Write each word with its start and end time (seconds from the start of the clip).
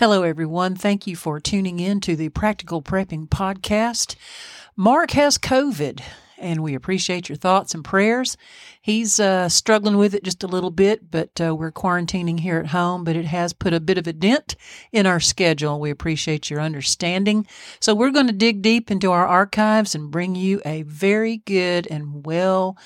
Hello, 0.00 0.22
everyone. 0.22 0.76
Thank 0.76 1.06
you 1.06 1.14
for 1.14 1.38
tuning 1.38 1.78
in 1.78 2.00
to 2.00 2.16
the 2.16 2.30
Practical 2.30 2.80
Prepping 2.80 3.28
Podcast. 3.28 4.16
Mark 4.74 5.10
has 5.10 5.36
COVID, 5.36 6.00
and 6.38 6.62
we 6.62 6.74
appreciate 6.74 7.28
your 7.28 7.36
thoughts 7.36 7.74
and 7.74 7.84
prayers. 7.84 8.38
He's 8.80 9.20
uh, 9.20 9.50
struggling 9.50 9.98
with 9.98 10.14
it 10.14 10.24
just 10.24 10.42
a 10.42 10.46
little 10.46 10.70
bit, 10.70 11.10
but 11.10 11.38
uh, 11.38 11.54
we're 11.54 11.70
quarantining 11.70 12.40
here 12.40 12.56
at 12.56 12.68
home, 12.68 13.04
but 13.04 13.14
it 13.14 13.26
has 13.26 13.52
put 13.52 13.74
a 13.74 13.78
bit 13.78 13.98
of 13.98 14.06
a 14.06 14.14
dent 14.14 14.56
in 14.90 15.04
our 15.04 15.20
schedule. 15.20 15.78
We 15.78 15.90
appreciate 15.90 16.48
your 16.48 16.62
understanding. 16.62 17.46
So, 17.78 17.94
we're 17.94 18.08
going 18.08 18.28
to 18.28 18.32
dig 18.32 18.62
deep 18.62 18.90
into 18.90 19.12
our 19.12 19.26
archives 19.26 19.94
and 19.94 20.10
bring 20.10 20.34
you 20.34 20.62
a 20.64 20.80
very 20.80 21.36
good 21.44 21.86
and 21.88 22.24
well 22.24 22.78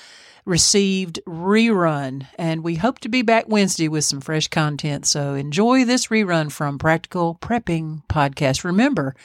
received 0.45 1.19
rerun. 1.27 2.27
And 2.37 2.63
we 2.63 2.75
hope 2.75 2.99
to 2.99 3.09
be 3.09 3.21
back 3.21 3.45
Wednesday 3.47 3.87
with 3.87 4.05
some 4.05 4.21
fresh 4.21 4.47
content. 4.47 5.05
So 5.05 5.33
enjoy 5.33 5.85
this 5.85 6.07
rerun 6.07 6.51
from 6.51 6.77
Practical 6.77 7.35
Prepping 7.41 8.05
Podcast. 8.07 8.63
Remember, 8.63 9.15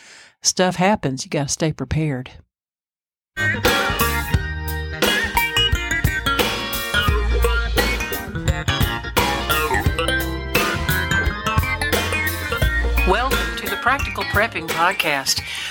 stuff 0.43 0.77
happens. 0.77 1.25
You 1.25 1.31
got 1.31 1.49
to 1.49 1.53
stay 1.53 1.73
prepared. 1.73 2.31
Welcome 13.09 13.57
to 13.57 13.69
the 13.69 13.79
Practical 13.83 14.23
Prepping 14.25 14.69
Podcast. 14.69 15.43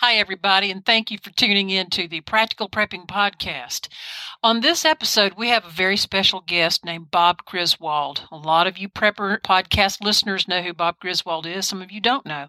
Hi, 0.00 0.16
everybody, 0.16 0.70
and 0.70 0.84
thank 0.84 1.10
you 1.10 1.16
for 1.16 1.30
tuning 1.30 1.70
in 1.70 1.88
to 1.88 2.06
the 2.06 2.20
Practical 2.20 2.68
Prepping 2.68 3.06
Podcast. 3.06 3.88
On 4.42 4.60
this 4.60 4.84
episode, 4.84 5.32
we 5.38 5.48
have 5.48 5.64
a 5.64 5.70
very 5.70 5.96
special 5.96 6.42
guest 6.42 6.84
named 6.84 7.10
Bob 7.10 7.46
Griswold. 7.46 8.28
A 8.30 8.36
lot 8.36 8.66
of 8.66 8.76
you 8.76 8.90
Prepper 8.90 9.40
podcast 9.40 10.04
listeners 10.04 10.46
know 10.46 10.60
who 10.60 10.74
Bob 10.74 10.98
Griswold 11.00 11.46
is, 11.46 11.66
some 11.66 11.80
of 11.80 11.90
you 11.90 12.02
don't 12.02 12.26
know. 12.26 12.48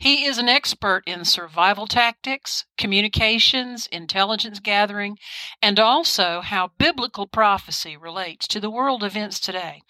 He 0.00 0.24
is 0.24 0.38
an 0.38 0.48
expert 0.48 1.04
in 1.06 1.24
survival 1.24 1.86
tactics, 1.86 2.64
communications, 2.76 3.86
intelligence 3.92 4.58
gathering, 4.58 5.18
and 5.62 5.78
also 5.78 6.40
how 6.40 6.72
biblical 6.78 7.28
prophecy 7.28 7.96
relates 7.96 8.48
to 8.48 8.58
the 8.58 8.70
world 8.70 9.04
events 9.04 9.38
today. 9.38 9.82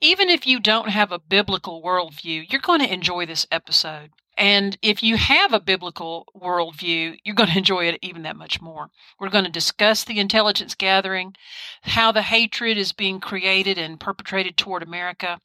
Even 0.00 0.28
if 0.28 0.46
you 0.46 0.60
don't 0.60 0.90
have 0.90 1.10
a 1.10 1.18
biblical 1.18 1.82
worldview, 1.82 2.44
you're 2.48 2.60
going 2.60 2.78
to 2.78 2.92
enjoy 2.92 3.26
this 3.26 3.44
episode. 3.50 4.12
And 4.36 4.76
if 4.82 5.02
you 5.02 5.16
have 5.16 5.52
a 5.52 5.60
biblical 5.60 6.26
worldview, 6.36 7.18
you're 7.24 7.34
going 7.34 7.50
to 7.52 7.58
enjoy 7.58 7.86
it 7.86 7.98
even 8.02 8.22
that 8.22 8.36
much 8.36 8.60
more. 8.60 8.90
We're 9.18 9.28
going 9.28 9.44
to 9.44 9.50
discuss 9.50 10.04
the 10.04 10.18
intelligence 10.18 10.74
gathering, 10.74 11.34
how 11.82 12.12
the 12.12 12.22
hatred 12.22 12.76
is 12.76 12.92
being 12.92 13.20
created 13.20 13.78
and 13.78 14.00
perpetrated 14.00 14.56
toward 14.56 14.82
America, 14.82 15.40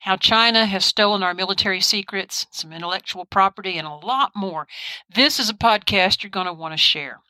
how 0.00 0.16
China 0.16 0.64
has 0.64 0.84
stolen 0.84 1.22
our 1.22 1.34
military 1.34 1.80
secrets, 1.80 2.46
some 2.50 2.72
intellectual 2.72 3.26
property, 3.26 3.76
and 3.76 3.86
a 3.86 3.94
lot 3.94 4.32
more. 4.34 4.66
This 5.14 5.38
is 5.38 5.50
a 5.50 5.54
podcast 5.54 6.22
you're 6.22 6.30
going 6.30 6.46
to 6.46 6.52
want 6.52 6.72
to 6.72 6.78
share. 6.78 7.20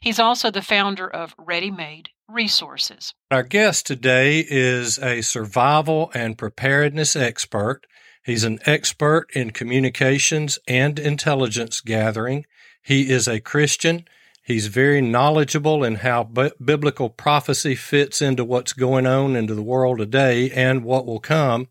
He's 0.00 0.18
also 0.18 0.50
the 0.50 0.62
founder 0.62 1.08
of 1.08 1.34
Ready 1.38 1.70
Made 1.70 2.08
Resources. 2.28 3.14
Our 3.30 3.44
guest 3.44 3.86
today 3.86 4.44
is 4.48 4.98
a 4.98 5.22
survival 5.22 6.10
and 6.14 6.36
preparedness 6.36 7.14
expert 7.14 7.86
He's 8.28 8.44
an 8.44 8.58
expert 8.66 9.30
in 9.32 9.52
communications 9.52 10.58
and 10.68 10.98
intelligence 10.98 11.80
gathering. 11.80 12.44
He 12.82 13.10
is 13.10 13.26
a 13.26 13.40
Christian. 13.40 14.04
He's 14.42 14.66
very 14.66 15.00
knowledgeable 15.00 15.82
in 15.82 15.94
how 15.94 16.24
b- 16.24 16.50
biblical 16.62 17.08
prophecy 17.08 17.74
fits 17.74 18.20
into 18.20 18.44
what's 18.44 18.74
going 18.74 19.06
on 19.06 19.34
into 19.34 19.54
the 19.54 19.62
world 19.62 19.96
today 19.96 20.50
and 20.50 20.84
what 20.84 21.06
will 21.06 21.20
come. 21.20 21.68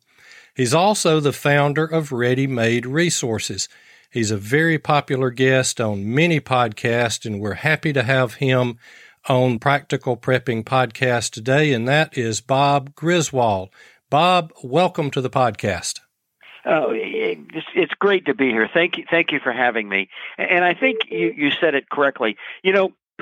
He's 0.56 0.74
also 0.74 1.20
the 1.20 1.32
founder 1.32 1.86
of 1.86 2.12
Ready 2.12 2.48
Made 2.48 2.88
Resources. 2.88 3.70
He's 4.10 4.32
a 4.32 4.36
very 4.38 4.80
popular 4.80 5.30
guest 5.30 5.80
on 5.80 6.12
many 6.12 6.40
podcasts, 6.40 7.24
and 7.24 7.40
we're 7.40 7.54
happy 7.54 7.94
to 7.94 8.02
have 8.02 8.34
him 8.34 8.80
on 9.30 9.60
Practical 9.60 10.18
Prepping 10.18 10.64
Podcast 10.64 11.34
today, 11.34 11.72
and 11.72 11.88
that 11.88 12.18
is 12.18 12.42
Bob 12.42 12.96
Griswold. 12.96 13.70
Bob, 14.10 14.52
welcome 14.64 15.12
to 15.12 15.22
the 15.22 15.30
podcast. 15.30 16.00
Oh, 16.70 16.92
it's, 16.92 17.68
it's 17.76 17.94
great 17.94 18.26
to 18.26 18.34
be 18.34 18.50
here. 18.50 18.70
Thank 18.72 18.98
you, 18.98 19.06
thank 19.10 19.32
you 19.32 19.40
for 19.40 19.54
having 19.54 19.88
me. 19.88 20.10
And 20.38 20.66
I 20.66 20.74
think 20.74 21.10
you, 21.10 21.34
you 21.36 21.52
said 21.52 21.76
it 21.76 21.90
correctly. 21.90 22.36
You 22.62 22.74
know, 22.74 22.92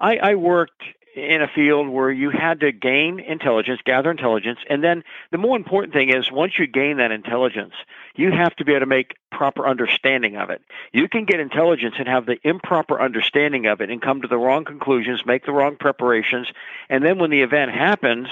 I, 0.00 0.16
I 0.16 0.34
worked 0.36 0.82
in 1.14 1.42
a 1.42 1.48
field 1.48 1.88
where 1.88 2.10
you 2.10 2.30
had 2.30 2.60
to 2.60 2.72
gain 2.72 3.20
intelligence, 3.20 3.80
gather 3.84 4.10
intelligence, 4.10 4.60
and 4.70 4.82
then 4.82 5.02
the 5.30 5.38
more 5.38 5.56
important 5.56 5.92
thing 5.92 6.08
is 6.08 6.32
once 6.32 6.58
you 6.58 6.66
gain 6.66 6.96
that 6.96 7.10
intelligence, 7.10 7.74
you 8.16 8.32
have 8.32 8.54
to 8.56 8.64
be 8.64 8.72
able 8.72 8.80
to 8.80 8.86
make 8.86 9.14
proper 9.30 9.66
understanding 9.66 10.36
of 10.36 10.50
it. 10.50 10.62
You 10.92 11.08
can 11.08 11.24
get 11.24 11.40
intelligence 11.40 11.94
and 11.98 12.08
have 12.08 12.26
the 12.26 12.38
improper 12.42 13.00
understanding 13.00 13.66
of 13.66 13.80
it 13.80 13.90
and 13.90 14.02
come 14.02 14.22
to 14.22 14.28
the 14.28 14.38
wrong 14.38 14.64
conclusions, 14.64 15.22
make 15.24 15.46
the 15.46 15.52
wrong 15.52 15.76
preparations, 15.78 16.48
and 16.88 17.04
then 17.04 17.18
when 17.18 17.30
the 17.30 17.42
event 17.42 17.70
happens, 17.70 18.28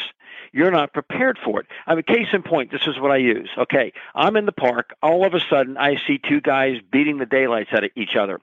you're 0.52 0.70
not 0.70 0.92
prepared 0.92 1.38
for 1.44 1.60
it. 1.60 1.66
I 1.86 1.94
mean, 1.94 2.04
case 2.04 2.28
in 2.32 2.42
point, 2.42 2.70
this 2.70 2.86
is 2.86 2.98
what 2.98 3.10
I 3.10 3.16
use. 3.18 3.50
Okay, 3.56 3.92
I'm 4.14 4.36
in 4.36 4.46
the 4.46 4.52
park. 4.52 4.94
All 5.02 5.26
of 5.26 5.34
a 5.34 5.40
sudden, 5.50 5.76
I 5.76 5.96
see 6.06 6.18
two 6.18 6.40
guys 6.40 6.76
beating 6.90 7.18
the 7.18 7.26
daylights 7.26 7.70
out 7.72 7.84
of 7.84 7.90
each 7.96 8.16
other. 8.18 8.40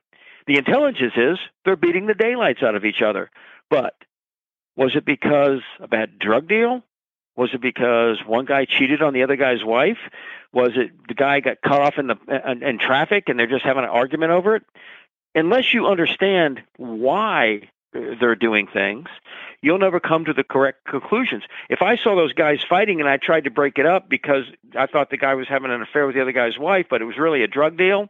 The 0.48 0.58
intelligence 0.58 1.14
is 1.16 1.40
they're 1.64 1.76
beating 1.76 2.06
the 2.06 2.14
daylights 2.14 2.62
out 2.62 2.76
of 2.76 2.86
each 2.86 3.02
other. 3.02 3.32
But 3.70 3.96
was 4.76 4.96
it 4.96 5.06
because 5.06 5.62
a 5.80 5.88
bad 5.88 6.20
drug 6.20 6.48
deal? 6.48 6.84
Was 7.36 7.50
it 7.54 7.62
because 7.62 8.20
one 8.26 8.46
guy 8.46 8.66
cheated 8.66 9.02
on 9.02 9.14
the 9.14 9.24
other 9.24 9.36
guy's 9.36 9.64
wife? 9.64 9.98
Was 10.56 10.72
it 10.76 10.92
the 11.08 11.14
guy 11.14 11.42
got 11.42 11.62
cut 11.62 11.82
off 11.82 11.96
in 11.98 12.08
the 12.08 12.18
in, 12.50 12.64
in 12.64 12.80
traffic 12.80 13.26
and 13.28 13.38
they're 13.38 13.46
just 13.46 13.66
having 13.66 13.84
an 13.84 13.90
argument 13.90 14.32
over 14.32 14.56
it? 14.56 14.64
Unless 15.36 15.74
you 15.74 15.86
understand 15.86 16.64
why 16.78 17.70
they're 17.92 18.36
doing 18.36 18.68
things, 18.68 19.08
you'll 19.62 19.80
never 19.80 20.00
come 20.00 20.26
to 20.26 20.34
the 20.34 20.46
correct 20.46 20.86
conclusions. 20.86 21.44
If 21.70 21.82
I 21.82 21.98
saw 21.98 22.16
those 22.16 22.32
guys 22.34 22.60
fighting 22.68 23.02
and 23.02 23.10
I 23.10 23.18
tried 23.18 23.44
to 23.44 23.52
break 23.52 23.78
it 23.78 23.86
up 23.86 24.10
because 24.10 24.46
I 24.78 24.86
thought 24.86 25.10
the 25.10 25.18
guy 25.18 25.34
was 25.36 25.48
having 25.50 25.72
an 25.72 25.82
affair 25.82 26.06
with 26.06 26.16
the 26.16 26.22
other 26.22 26.32
guy's 26.32 26.58
wife, 26.58 26.88
but 26.90 27.02
it 27.02 27.06
was 27.06 27.18
really 27.18 27.44
a 27.44 27.48
drug 27.48 27.78
deal, 27.78 28.10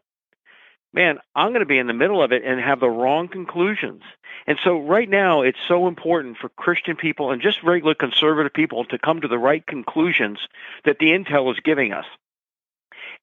man, 0.93 1.17
I'm 1.35 1.49
going 1.49 1.61
to 1.61 1.65
be 1.65 1.77
in 1.77 1.87
the 1.87 1.93
middle 1.93 2.23
of 2.23 2.31
it 2.31 2.43
and 2.43 2.59
have 2.59 2.79
the 2.79 2.89
wrong 2.89 3.27
conclusions. 3.27 4.03
And 4.47 4.59
so 4.63 4.79
right 4.79 5.09
now, 5.09 5.41
it's 5.41 5.57
so 5.67 5.87
important 5.87 6.37
for 6.37 6.49
Christian 6.49 6.95
people 6.95 7.31
and 7.31 7.41
just 7.41 7.63
regular 7.63 7.95
conservative 7.95 8.53
people 8.53 8.85
to 8.85 8.99
come 8.99 9.21
to 9.21 9.27
the 9.27 9.39
right 9.39 9.65
conclusions 9.65 10.39
that 10.85 10.99
the 10.99 11.07
intel 11.07 11.51
is 11.51 11.59
giving 11.63 11.91
us. 11.91 12.05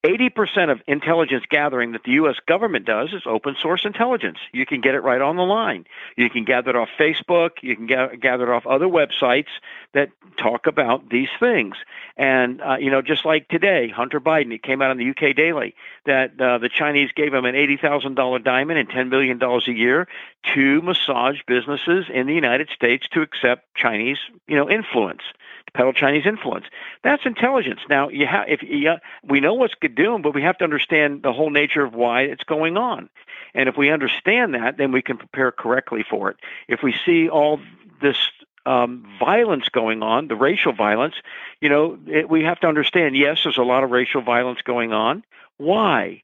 80% 0.03 0.69
of 0.69 0.81
intelligence 0.85 1.45
gathering 1.49 1.93
that 1.93 2.03
the 2.03 2.11
U.S. 2.13 2.35
government 2.45 2.85
does 2.85 3.13
is 3.13 3.21
open 3.25 3.55
source 3.61 3.85
intelligence. 3.85 4.37
You 4.51 4.65
can 4.65 4.81
get 4.81 4.95
it 4.95 4.99
right 4.99 5.21
on 5.21 5.37
the 5.37 5.43
line. 5.43 5.85
You 6.17 6.29
can 6.29 6.43
gather 6.43 6.71
it 6.71 6.75
off 6.75 6.89
Facebook. 6.99 7.51
You 7.61 7.77
can 7.77 7.87
gather 7.87 8.43
it 8.43 8.49
off 8.49 8.67
other 8.67 8.87
websites 8.87 9.47
that 9.93 10.09
talk 10.37 10.67
about 10.67 11.09
these 11.09 11.29
things. 11.39 11.75
And, 12.17 12.61
uh, 12.61 12.75
you 12.79 12.91
know, 12.91 13.01
just 13.01 13.23
like 13.23 13.47
today, 13.47 13.89
Hunter 13.89 14.19
Biden, 14.19 14.53
it 14.53 14.61
came 14.61 14.81
out 14.81 14.91
in 14.91 14.97
the 14.97 15.09
UK 15.09 15.35
Daily 15.35 15.73
that 16.05 16.39
uh, 16.39 16.57
the 16.57 16.69
Chinese 16.69 17.11
gave 17.15 17.33
him 17.33 17.45
an 17.45 17.55
$80,000 17.55 18.43
diamond 18.43 18.79
and 18.79 18.89
$10 18.89 19.09
million 19.09 19.41
a 19.41 19.71
year 19.71 20.07
to 20.53 20.81
massage 20.81 21.39
businesses 21.47 22.05
in 22.13 22.27
the 22.27 22.33
United 22.33 22.69
States 22.69 23.07
to 23.11 23.21
accept 23.21 23.73
Chinese, 23.75 24.17
you 24.47 24.55
know, 24.55 24.69
influence 24.69 25.21
to 25.65 25.71
peddle 25.73 25.93
Chinese 25.93 26.25
influence. 26.25 26.65
That's 27.03 27.25
intelligence. 27.25 27.79
Now, 27.89 28.09
you 28.09 28.27
have 28.27 28.47
if 28.49 28.61
you, 28.63 28.95
we 29.23 29.39
know 29.39 29.53
what's 29.53 29.73
doing, 29.95 30.21
but 30.21 30.33
we 30.33 30.41
have 30.41 30.57
to 30.57 30.63
understand 30.63 31.23
the 31.23 31.33
whole 31.33 31.49
nature 31.49 31.83
of 31.83 31.93
why 31.93 32.23
it's 32.23 32.43
going 32.43 32.77
on. 32.77 33.09
And 33.53 33.69
if 33.69 33.77
we 33.77 33.89
understand 33.89 34.55
that, 34.55 34.77
then 34.77 34.91
we 34.91 35.01
can 35.01 35.17
prepare 35.17 35.51
correctly 35.51 36.03
for 36.07 36.29
it. 36.31 36.37
If 36.67 36.81
we 36.83 36.95
see 37.05 37.29
all 37.29 37.59
this 38.01 38.17
um, 38.65 39.05
violence 39.19 39.69
going 39.69 40.01
on, 40.03 40.27
the 40.27 40.35
racial 40.35 40.73
violence, 40.73 41.15
you 41.61 41.69
know, 41.69 41.97
it, 42.07 42.29
we 42.29 42.43
have 42.43 42.59
to 42.61 42.67
understand. 42.67 43.15
Yes, 43.15 43.41
there's 43.43 43.57
a 43.57 43.63
lot 43.63 43.83
of 43.83 43.91
racial 43.91 44.21
violence 44.21 44.61
going 44.61 44.93
on. 44.93 45.23
Why? 45.57 46.23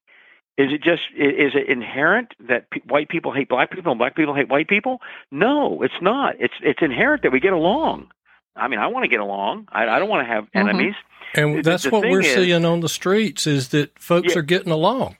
Is 0.59 0.73
it 0.73 0.83
just 0.83 1.03
is 1.15 1.53
it 1.55 1.69
inherent 1.69 2.33
that 2.49 2.69
p- 2.69 2.81
white 2.85 3.07
people 3.07 3.31
hate 3.31 3.47
black 3.47 3.71
people 3.71 3.93
and 3.93 3.97
black 3.97 4.13
people 4.13 4.35
hate 4.35 4.49
white 4.49 4.67
people? 4.67 4.99
No, 5.31 5.81
it's 5.81 6.01
not. 6.01 6.35
It's 6.37 6.55
it's 6.61 6.81
inherent 6.81 7.23
that 7.23 7.31
we 7.31 7.39
get 7.39 7.53
along. 7.53 8.11
I 8.57 8.67
mean, 8.67 8.79
I 8.79 8.87
want 8.87 9.05
to 9.05 9.07
get 9.07 9.21
along. 9.21 9.69
I, 9.71 9.87
I 9.87 9.99
don't 9.99 10.09
want 10.09 10.27
to 10.27 10.33
have 10.33 10.43
mm-hmm. 10.43 10.57
enemies. 10.57 10.95
And 11.33 11.63
that's 11.63 11.83
the, 11.83 11.91
the 11.91 11.95
what 11.95 12.09
we're 12.09 12.19
is, 12.19 12.33
seeing 12.33 12.65
on 12.65 12.81
the 12.81 12.89
streets 12.89 13.47
is 13.47 13.69
that 13.69 13.97
folks 13.97 14.33
yeah, 14.33 14.39
are 14.39 14.41
getting 14.41 14.73
along. 14.73 15.15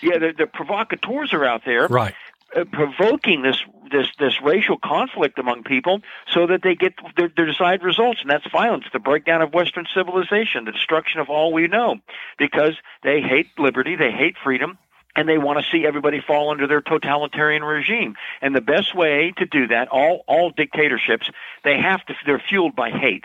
Yeah, 0.00 0.16
the, 0.16 0.32
the 0.36 0.46
provocateurs 0.46 1.34
are 1.34 1.44
out 1.44 1.62
there. 1.66 1.86
Right. 1.88 2.14
Uh, 2.54 2.64
provoking 2.72 3.42
this 3.42 3.62
this 3.90 4.06
this 4.18 4.40
racial 4.42 4.78
conflict 4.78 5.38
among 5.38 5.62
people 5.62 6.00
so 6.32 6.46
that 6.46 6.62
they 6.62 6.74
get 6.74 6.94
their, 7.16 7.30
their 7.36 7.46
desired 7.46 7.82
results, 7.82 8.20
and 8.20 8.30
that's 8.30 8.46
violence, 8.50 8.84
the 8.92 8.98
breakdown 8.98 9.42
of 9.42 9.52
Western 9.52 9.86
civilization, 9.94 10.64
the 10.64 10.72
destruction 10.72 11.20
of 11.20 11.28
all 11.28 11.52
we 11.52 11.66
know, 11.68 11.96
because 12.38 12.74
they 13.02 13.20
hate 13.20 13.48
liberty, 13.58 13.96
they 13.96 14.10
hate 14.10 14.36
freedom, 14.42 14.78
and 15.16 15.28
they 15.28 15.38
want 15.38 15.58
to 15.58 15.70
see 15.70 15.86
everybody 15.86 16.20
fall 16.20 16.50
under 16.50 16.66
their 16.66 16.80
totalitarian 16.80 17.62
regime. 17.62 18.14
And 18.40 18.54
the 18.54 18.60
best 18.60 18.94
way 18.94 19.32
to 19.38 19.46
do 19.46 19.68
that, 19.68 19.88
all 19.88 20.24
all 20.26 20.50
dictatorships, 20.50 21.30
they 21.62 21.80
have 21.80 22.04
to 22.06 22.14
they're 22.26 22.42
fueled 22.48 22.74
by 22.74 22.90
hate. 22.90 23.24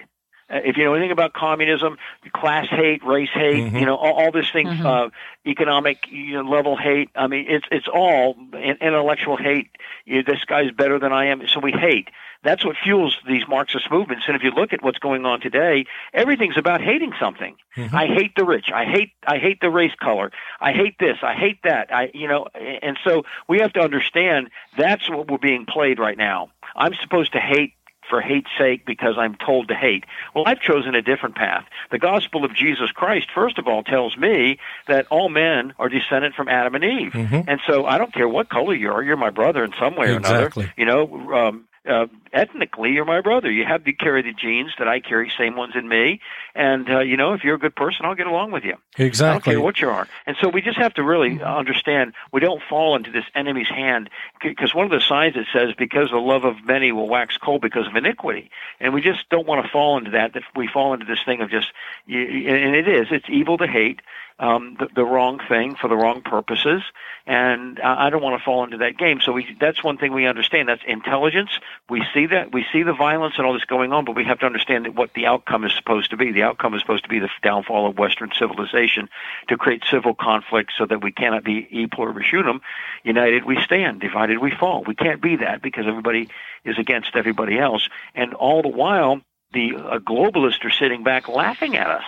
Uh, 0.50 0.60
if 0.64 0.78
you 0.78 0.84
know 0.84 0.94
anything 0.94 1.12
about 1.12 1.34
communism, 1.34 1.98
class 2.34 2.68
hate, 2.70 3.04
race 3.06 3.30
hate, 3.34 3.66
mm-hmm. 3.66 3.78
you 3.78 3.86
know, 3.86 3.96
all, 3.96 4.14
all 4.14 4.32
these 4.32 4.50
things, 4.52 4.70
mm-hmm. 4.70 4.86
uh, 4.86 5.10
economic 5.46 6.08
you 6.10 6.34
know, 6.34 6.50
level 6.50 6.76
hate. 6.76 7.10
I 7.16 7.28
mean, 7.28 7.46
it's 7.48 7.66
it's 7.72 7.88
all 7.88 8.36
intellectual 8.54 9.38
hate. 9.38 9.70
You, 10.06 10.24
this 10.24 10.44
guy's 10.46 10.72
better 10.72 11.00
than 11.00 11.14
I 11.14 11.26
am, 11.28 11.48
so 11.48 11.60
we 11.60 11.72
hate. 11.72 12.10
That's 12.42 12.64
what 12.64 12.78
fuels 12.82 13.18
these 13.28 13.44
Marxist 13.50 13.92
movements. 13.92 14.26
And 14.28 14.36
if 14.36 14.44
you 14.44 14.52
look 14.52 14.72
at 14.72 14.82
what's 14.82 14.98
going 14.98 15.26
on 15.26 15.42
today, 15.42 15.86
everything's 16.14 16.58
about 16.58 16.80
hating 16.80 17.12
something. 17.20 17.58
Mm-hmm. 17.76 17.94
I 17.94 18.08
hate 18.08 18.34
the 18.36 18.46
rich. 18.46 18.72
I 18.74 18.86
hate 18.86 19.12
I 19.28 19.40
hate 19.40 19.60
the 19.60 19.70
race 19.70 19.96
color. 20.02 20.32
I 20.62 20.72
hate 20.72 20.98
this. 21.00 21.18
I 21.22 21.34
hate 21.34 21.60
that. 21.64 21.94
I 21.94 22.12
you 22.14 22.28
know, 22.28 22.48
and 22.56 22.98
so 23.04 23.24
we 23.48 23.60
have 23.60 23.74
to 23.74 23.82
understand 23.82 24.50
that's 24.78 25.10
what 25.10 25.30
we're 25.30 25.38
being 25.38 25.66
played 25.66 26.00
right 26.00 26.18
now. 26.18 26.50
I'm 26.76 26.94
supposed 27.02 27.34
to 27.34 27.40
hate 27.40 27.74
for 28.10 28.22
hate's 28.22 28.50
sake 28.58 28.86
because 28.86 29.16
I'm 29.18 29.36
told 29.36 29.68
to 29.70 29.76
hate. 29.76 30.06
Well, 30.34 30.44
I've 30.48 30.60
chosen 30.60 30.96
a 30.96 31.02
different 31.02 31.36
path. 31.36 31.66
The 31.92 32.00
gospel 32.00 32.44
of 32.44 32.54
Jesus 32.54 32.92
Christ, 32.92 33.28
first 33.34 33.58
of 33.58 33.68
all, 33.68 33.84
tells 33.84 34.18
me 34.18 34.58
that 34.88 35.08
all 35.10 35.30
men 35.30 35.74
are 35.80 35.90
descended 35.90 36.34
from 36.34 36.50
Adam 36.50 36.76
and 36.76 36.84
Eve. 36.84 37.12
Mm-hmm. 37.14 37.50
And 37.50 37.60
so 37.68 37.86
I 37.86 37.98
don't 37.98 38.14
care 38.14 38.28
what 38.28 38.50
color 38.50 38.74
you 38.74 38.92
are, 38.92 39.04
you're 39.04 39.18
my 39.18 39.30
brother 39.30 39.64
in 39.64 39.74
some 39.80 39.96
way 39.96 40.14
exactly. 40.14 40.66
or 40.66 40.66
another. 40.66 40.74
You 40.78 40.86
know, 40.86 41.34
um, 41.34 41.66
uh, 41.88 42.08
ethnically 42.34 42.92
you're 42.92 43.06
my 43.06 43.22
brother. 43.22 43.52
You 43.52 43.66
have 43.66 43.84
to 43.86 43.94
carry 43.94 44.22
the 44.22 44.34
genes 44.34 44.72
that 44.80 44.88
I 44.88 45.00
carry, 45.00 45.32
same 45.38 45.56
ones 45.56 45.74
in 45.76 45.88
me. 45.88 46.22
And 46.56 46.90
uh, 46.90 47.00
you 47.00 47.18
know, 47.18 47.34
if 47.34 47.44
you're 47.44 47.56
a 47.56 47.60
good 47.60 47.76
person, 47.76 48.06
I'll 48.06 48.16
get 48.16 48.28
along 48.28 48.52
with 48.52 48.64
you. 48.64 48.76
Exactly. 48.98 49.30
I 49.30 49.34
don't 49.34 49.44
care 49.44 49.62
what 49.62 49.82
you 49.82 49.90
are. 49.90 50.08
And 50.26 50.36
so 50.42 50.50
we 50.50 50.62
just 50.62 50.78
have 50.78 50.94
to 50.96 51.04
really 51.04 51.42
understand 51.42 52.14
we 52.32 52.40
don't 52.40 52.62
fall 52.70 52.96
into 52.96 53.12
this 53.12 53.26
enemy's 53.36 53.70
hand 53.70 54.10
because 54.44 54.74
one 54.74 54.86
of 54.86 54.92
the 54.92 55.02
signs 55.02 55.36
it 55.36 55.48
says 55.54 55.74
because 55.78 56.10
the 56.12 56.18
love 56.18 56.46
of 56.46 56.56
many 56.66 56.92
will 56.92 57.08
wax 57.08 57.38
cold 57.38 57.62
because 57.62 57.88
of 57.88 57.96
iniquity, 57.96 58.50
and 58.80 58.94
we 58.94 59.02
just 59.02 59.30
don't 59.30 59.48
want 59.48 59.66
to 59.66 59.72
fall 59.72 59.98
into 59.98 60.12
that. 60.12 60.34
That 60.34 60.44
we 60.56 60.68
fall 60.68 60.94
into 60.94 61.06
this 61.06 61.20
thing 61.26 61.42
of 61.42 61.50
just, 61.50 61.72
and 62.08 62.76
it 62.76 62.88
is. 62.88 63.08
It's 63.12 63.26
evil 63.30 63.58
to 63.58 63.68
hate 63.68 64.02
um, 64.40 64.78
the, 64.80 64.88
the 64.96 65.04
wrong 65.04 65.40
thing 65.50 65.76
for 65.76 65.90
the 65.90 65.98
wrong 65.98 66.22
purposes, 66.22 66.82
and 67.26 67.80
I 67.82 68.10
don't 68.10 68.24
want 68.24 68.40
to 68.40 68.44
fall 68.44 68.64
into 68.64 68.78
that 68.78 68.98
game. 68.98 69.20
So 69.22 69.34
we, 69.34 69.56
that's 69.60 69.84
one 69.84 69.98
thing 69.98 70.14
we 70.14 70.26
understand. 70.26 70.70
That's 70.70 70.82
intelligence. 70.88 71.52
We 71.90 72.04
see 72.14 72.26
that 72.28 72.54
we 72.54 72.66
see 72.72 72.84
the 72.84 72.94
violence 72.94 73.36
and 73.38 73.46
all 73.46 73.54
this 73.54 73.66
going 73.66 73.92
on, 73.92 74.06
but 74.06 74.16
we 74.16 74.24
have 74.24 74.40
to 74.40 74.46
understand 74.46 74.86
that 74.86 74.96
what 74.96 75.14
the 75.14 75.26
outcome 75.26 75.66
is 75.66 75.74
supposed 75.76 76.12
to 76.12 76.18
be. 76.18 76.32
The 76.32 76.44
outcome 76.44 76.74
is 76.74 76.82
supposed 76.82 77.04
to 77.04 77.10
be 77.10 77.20
the 77.20 77.30
downfall 77.44 77.90
of 77.90 77.98
Western 77.98 78.32
civilization 78.38 79.10
to 79.50 79.58
create 79.58 79.84
civil 79.92 80.16
conflict, 80.16 80.72
so 80.78 80.86
that 80.86 81.04
we 81.04 81.12
cannot 81.12 81.44
be 81.44 81.68
e 81.70 81.88
pluribus 81.88 82.32
unum. 82.32 82.62
United 83.04 83.44
we 83.44 83.62
stand, 83.62 84.00
divided 84.00 84.40
we 84.40 84.52
fall. 84.52 84.84
We 84.88 84.96
can't 84.96 85.22
be 85.22 85.36
that 85.38 85.62
because 85.62 85.86
everybody 85.86 86.30
is 86.64 86.80
against 86.80 87.16
everybody 87.16 87.60
else, 87.60 87.90
and 88.16 88.34
all 88.34 88.62
the 88.62 88.70
while 88.70 89.22
the 89.52 89.76
uh, 89.76 90.00
globalists 90.00 90.64
are 90.64 90.72
sitting 90.72 91.04
back 91.04 91.28
laughing 91.28 91.76
at 91.76 91.88
us, 91.88 92.04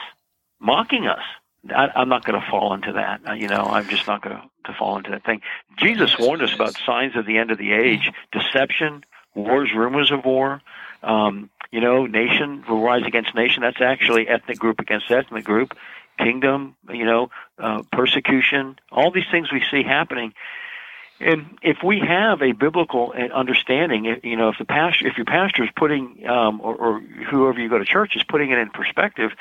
mocking 0.60 1.08
us 1.08 1.24
I, 1.70 1.90
I'm 1.96 2.10
not 2.10 2.26
going 2.26 2.40
to 2.40 2.48
fall 2.50 2.74
into 2.74 2.94
that. 2.94 3.22
Uh, 3.28 3.34
you 3.34 3.48
know, 3.48 3.64
I'm 3.64 3.88
just 3.88 4.08
not 4.08 4.22
going 4.22 4.38
to 4.66 4.74
fall 4.74 4.98
into 4.98 5.12
that 5.12 5.24
thing. 5.24 5.42
Jesus 5.78 6.18
warned 6.18 6.42
us 6.42 6.54
about 6.54 6.76
signs 6.86 7.16
of 7.16 7.26
the 7.26 7.38
end 7.38 7.52
of 7.52 7.58
the 7.58 7.74
age: 7.74 8.12
deception, 8.32 9.04
wars, 9.36 9.70
rumors 9.76 10.12
of 10.12 10.26
war. 10.26 10.62
Um, 11.04 11.50
you 11.72 11.80
know, 11.80 12.06
nation 12.06 12.64
will 12.68 12.82
rise 12.82 13.04
against 13.06 13.34
nation. 13.34 13.62
That's 13.62 13.82
actually 13.82 14.28
ethnic 14.28 14.60
group 14.60 14.80
against 14.80 15.10
ethnic 15.10 15.44
group. 15.46 15.78
Kingdom, 16.18 16.76
you 16.90 17.06
know, 17.06 17.32
uh, 17.58 17.84
persecution. 17.92 18.78
All 18.92 19.12
these 19.12 19.30
things 19.32 19.52
we 19.52 19.64
see 19.72 19.84
happening. 19.84 20.34
And 21.22 21.58
if 21.62 21.78
we 21.84 22.00
have 22.00 22.42
a 22.42 22.52
biblical 22.52 23.14
understanding, 23.34 24.20
you 24.24 24.36
know, 24.36 24.50
if 24.50 24.58
the 24.58 24.66
pastor, 24.66 25.08
if 25.08 25.18
your 25.18 25.26
pastor 25.26 25.64
is 25.64 25.70
putting, 25.76 26.28
um, 26.28 26.60
or, 26.62 26.76
or 26.76 27.00
whoever 27.00 27.60
you 27.60 27.70
go 27.70 27.78
to 27.78 27.86
church 27.86 28.16
is 28.16 28.24
putting 28.24 28.50
it 28.50 28.58
in 28.58 28.70
perspective, 28.72 29.32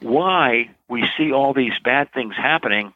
why 0.00 0.70
we 0.88 1.08
see 1.16 1.32
all 1.32 1.54
these 1.54 1.72
bad 1.82 2.12
things 2.12 2.36
happening, 2.36 2.92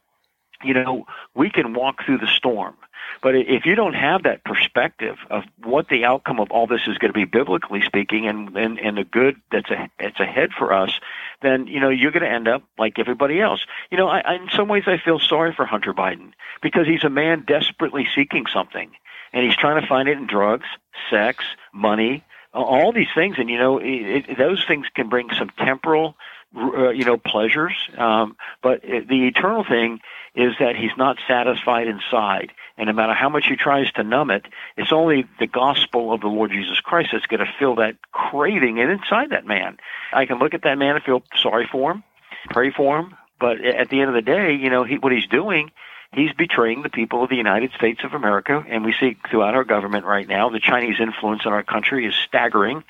you 0.62 0.75
know, 0.75 1.06
we 1.35 1.49
can 1.49 1.73
walk 1.73 2.05
through 2.05 2.19
the 2.19 2.26
storm. 2.26 2.75
But 3.22 3.34
if 3.36 3.64
you 3.64 3.74
don't 3.74 3.94
have 3.94 4.24
that 4.24 4.44
perspective 4.44 5.16
of 5.30 5.44
what 5.62 5.88
the 5.88 6.04
outcome 6.04 6.40
of 6.40 6.50
all 6.50 6.66
this 6.66 6.82
is 6.86 6.98
going 6.98 7.12
to 7.12 7.18
be, 7.18 7.24
biblically 7.24 7.82
speaking, 7.82 8.26
and 8.26 8.56
and, 8.56 8.78
and 8.78 8.96
the 8.96 9.04
good 9.04 9.40
that's 9.50 9.70
a, 9.70 9.88
that's 9.98 10.20
ahead 10.20 10.50
for 10.52 10.72
us, 10.72 11.00
then 11.42 11.66
you 11.66 11.80
know 11.80 11.88
you're 11.88 12.10
going 12.10 12.22
to 12.22 12.30
end 12.30 12.48
up 12.48 12.62
like 12.78 12.98
everybody 12.98 13.40
else. 13.40 13.64
You 13.90 13.98
know, 13.98 14.08
I, 14.08 14.20
I, 14.20 14.34
in 14.34 14.48
some 14.50 14.68
ways 14.68 14.84
I 14.86 14.98
feel 14.98 15.18
sorry 15.18 15.54
for 15.54 15.64
Hunter 15.64 15.94
Biden 15.94 16.32
because 16.62 16.86
he's 16.86 17.04
a 17.04 17.10
man 17.10 17.44
desperately 17.46 18.06
seeking 18.14 18.46
something, 18.52 18.90
and 19.32 19.44
he's 19.44 19.56
trying 19.56 19.80
to 19.80 19.86
find 19.86 20.08
it 20.08 20.18
in 20.18 20.26
drugs, 20.26 20.66
sex, 21.10 21.44
money, 21.72 22.24
all 22.52 22.92
these 22.92 23.12
things. 23.14 23.36
And 23.38 23.48
you 23.48 23.58
know, 23.58 23.78
it, 23.78 24.28
it, 24.28 24.38
those 24.38 24.64
things 24.66 24.86
can 24.94 25.08
bring 25.08 25.30
some 25.38 25.50
temporal 25.58 26.16
uh, 26.56 26.90
you 26.90 27.04
know 27.04 27.16
pleasures 27.16 27.74
um, 27.98 28.36
but 28.62 28.80
the 28.82 29.26
eternal 29.26 29.64
thing 29.64 29.98
is 30.34 30.54
that 30.58 30.76
he's 30.76 30.96
not 30.96 31.16
satisfied 31.28 31.86
inside 31.86 32.52
and 32.76 32.86
no 32.88 32.92
matter 32.92 33.14
how 33.14 33.28
much 33.28 33.46
he 33.46 33.56
tries 33.56 33.90
to 33.92 34.02
numb 34.02 34.31
it 34.31 34.46
it's 34.76 34.92
only 34.92 35.26
the 35.38 35.46
gospel 35.46 36.12
of 36.12 36.20
the 36.20 36.26
lord 36.26 36.50
jesus 36.50 36.81
christ 36.81 37.10
that's 37.12 37.26
going 37.26 37.40
to 37.40 37.52
fill 37.58 37.76
that 37.76 37.96
craving 38.12 38.78
inside 38.78 39.31
that 39.31 39.46
man 39.46 39.76
i 40.12 40.26
can 40.26 40.38
look 40.38 40.54
at 40.54 40.62
that 40.62 40.78
man 40.78 40.96
and 40.96 41.04
feel 41.04 41.22
sorry 41.36 41.69
for 41.70 41.92
him 41.92 42.02
pray 42.50 42.70
for 42.70 42.98
him 42.98 43.14
but 43.38 43.60
at 43.64 43.88
the 43.88 44.00
end 44.00 44.08
of 44.08 44.14
the 44.14 44.22
day 44.22 44.54
you 44.54 44.70
know 44.70 44.84
he, 44.84 44.98
what 44.98 45.12
he's 45.12 45.26
doing 45.26 45.70
he's 46.12 46.32
betraying 46.32 46.82
the 46.82 46.88
people 46.88 47.25
of 47.25 47.28
the 47.28 47.36
United 47.36 47.72
States 47.72 48.04
of 48.04 48.14
America, 48.14 48.64
and 48.69 48.84
we 48.84 48.92
see 48.92 49.16
throughout 49.28 49.56
our 49.56 49.64
government 49.64 50.04
right 50.04 50.28
now 50.28 50.48
the 50.48 50.60
Chinese 50.60 51.00
influence 51.00 51.42
in 51.44 51.52
our 51.52 51.64
country 51.64 52.06
is 52.06 52.14
staggering 52.14 52.84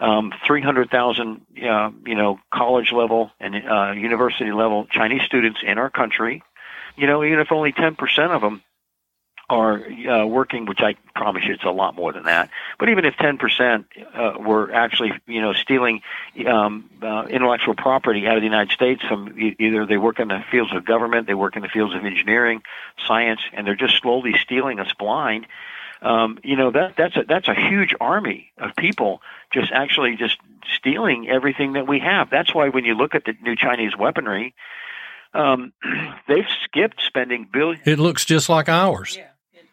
um, 0.00 0.32
300,000, 0.46 1.40
uh, 1.62 1.90
you 2.04 2.14
know, 2.14 2.38
college 2.52 2.92
level 2.92 3.30
and 3.40 3.54
uh, 3.54 3.92
university 3.92 4.52
level 4.52 4.86
Chinese 4.90 5.22
students 5.22 5.60
in 5.62 5.78
our 5.78 5.90
country. 5.90 6.42
You 6.96 7.06
know, 7.06 7.24
even 7.24 7.38
if 7.40 7.52
only 7.52 7.72
10% 7.72 8.30
of 8.30 8.40
them 8.40 8.62
are 9.48 9.80
uh, 9.84 10.26
working, 10.26 10.66
which 10.66 10.80
I 10.80 10.96
promise 11.14 11.44
you 11.46 11.54
it's 11.54 11.64
a 11.64 11.70
lot 11.70 11.94
more 11.94 12.12
than 12.12 12.24
that. 12.24 12.50
But 12.80 12.88
even 12.88 13.04
if 13.04 13.14
10% 13.14 13.84
uh, 14.14 14.40
were 14.40 14.72
actually, 14.72 15.12
you 15.26 15.40
know, 15.40 15.52
stealing 15.52 16.02
um, 16.48 16.90
uh, 17.00 17.26
intellectual 17.30 17.74
property 17.74 18.26
out 18.26 18.36
of 18.36 18.42
the 18.42 18.46
United 18.46 18.72
States 18.72 19.02
from 19.06 19.38
either 19.38 19.86
they 19.86 19.98
work 19.98 20.18
in 20.18 20.28
the 20.28 20.42
fields 20.50 20.74
of 20.74 20.84
government, 20.84 21.28
they 21.28 21.34
work 21.34 21.54
in 21.54 21.62
the 21.62 21.68
fields 21.68 21.94
of 21.94 22.04
engineering, 22.04 22.62
science, 23.06 23.40
and 23.52 23.66
they're 23.66 23.76
just 23.76 24.00
slowly 24.02 24.34
stealing 24.42 24.80
us 24.80 24.92
blind 24.98 25.46
um, 26.02 26.38
you 26.44 26.56
know 26.56 26.70
that 26.70 26.94
that's 26.96 27.16
a 27.16 27.24
that's 27.26 27.48
a 27.48 27.54
huge 27.54 27.94
army 28.00 28.52
of 28.58 28.76
people 28.76 29.22
just 29.52 29.72
actually 29.72 30.16
just 30.16 30.38
stealing 30.78 31.28
everything 31.28 31.72
that 31.74 31.86
we 31.86 32.00
have. 32.00 32.30
That's 32.30 32.54
why 32.54 32.68
when 32.68 32.84
you 32.84 32.94
look 32.94 33.14
at 33.14 33.24
the 33.24 33.34
new 33.42 33.56
Chinese 33.56 33.96
weaponry, 33.96 34.54
um, 35.36 35.72
they've 36.28 36.48
skipped 36.64 37.00
spending 37.06 37.48
billions. 37.52 37.86
It 37.86 37.98
looks 37.98 38.24
just 38.24 38.48
like 38.48 38.68
ours. 38.68 39.16
Yeah. 39.16 39.28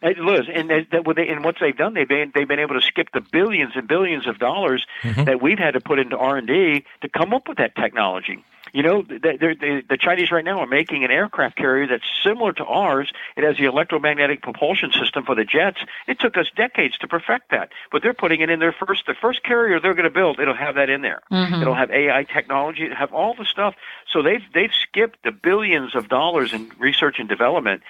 It 0.05 0.17
looks, 0.17 0.47
and 0.53 0.69
that, 0.69 0.87
they, 1.15 1.29
and 1.29 1.45
what 1.45 1.55
they've 1.61 1.75
done, 1.75 1.93
they've 1.93 2.07
been 2.07 2.33
they've 2.35 2.47
been 2.47 2.59
able 2.59 2.75
to 2.75 2.81
skip 2.81 3.07
the 3.13 3.21
billions 3.21 3.71
and 3.75 3.87
billions 3.87 4.27
of 4.27 4.37
dollars 4.37 4.85
mm-hmm. 5.01 5.23
that 5.23 5.41
we've 5.41 5.57
had 5.57 5.75
to 5.75 5.79
put 5.79 5.97
into 5.97 6.17
R 6.17 6.35
and 6.35 6.45
D 6.45 6.83
to 7.03 7.09
come 7.09 7.33
up 7.33 7.47
with 7.47 7.57
that 7.59 7.73
technology. 7.77 8.43
You 8.73 8.81
know, 8.81 9.03
the, 9.03 9.37
the, 9.39 9.83
the 9.87 9.97
Chinese 9.97 10.31
right 10.31 10.43
now 10.43 10.59
are 10.59 10.67
making 10.67 11.03
an 11.03 11.11
aircraft 11.11 11.57
carrier 11.57 11.85
that's 11.87 12.03
similar 12.23 12.53
to 12.53 12.65
ours. 12.65 13.13
It 13.37 13.43
has 13.43 13.55
the 13.57 13.65
electromagnetic 13.65 14.41
propulsion 14.41 14.91
system 14.91 15.25
for 15.25 15.35
the 15.35 15.45
jets. 15.45 15.77
It 16.07 16.19
took 16.19 16.37
us 16.37 16.47
decades 16.55 16.97
to 16.97 17.07
perfect 17.07 17.51
that, 17.51 17.69
but 17.91 18.01
they're 18.01 18.15
putting 18.15 18.41
it 18.41 18.49
in 18.49 18.59
their 18.59 18.73
first 18.73 19.05
the 19.05 19.13
first 19.13 19.43
carrier 19.43 19.79
they're 19.79 19.93
going 19.93 20.05
to 20.05 20.09
build. 20.09 20.39
It'll 20.39 20.55
have 20.55 20.73
that 20.75 20.89
in 20.89 21.03
there. 21.03 21.21
Mm-hmm. 21.31 21.61
It'll 21.61 21.75
have 21.75 21.91
AI 21.91 22.23
technology. 22.23 22.85
It'll 22.85 22.97
have 22.97 23.13
all 23.13 23.35
the 23.35 23.45
stuff. 23.45 23.75
So 24.11 24.23
they've 24.23 24.43
they've 24.55 24.73
skipped 24.73 25.23
the 25.23 25.31
billions 25.31 25.93
of 25.95 26.09
dollars 26.09 26.51
in 26.51 26.71
research 26.79 27.19
and 27.19 27.29
development 27.29 27.83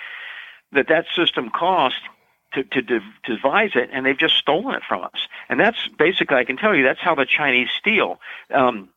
that 0.73 0.89
that 0.89 1.05
system 1.15 1.49
cost 1.49 1.95
to, 2.53 2.63
to, 2.63 2.81
to 2.81 2.99
devise 3.25 3.71
it, 3.75 3.89
and 3.91 4.05
they've 4.05 4.17
just 4.17 4.35
stolen 4.35 4.75
it 4.75 4.83
from 4.87 5.03
us. 5.03 5.27
And 5.49 5.59
that's 5.59 5.87
basically, 5.97 6.37
I 6.37 6.43
can 6.43 6.57
tell 6.57 6.75
you, 6.75 6.83
that's 6.83 6.99
how 6.99 7.15
the 7.15 7.25
Chinese 7.25 7.69
steal. 7.77 8.19
Um, 8.53 8.89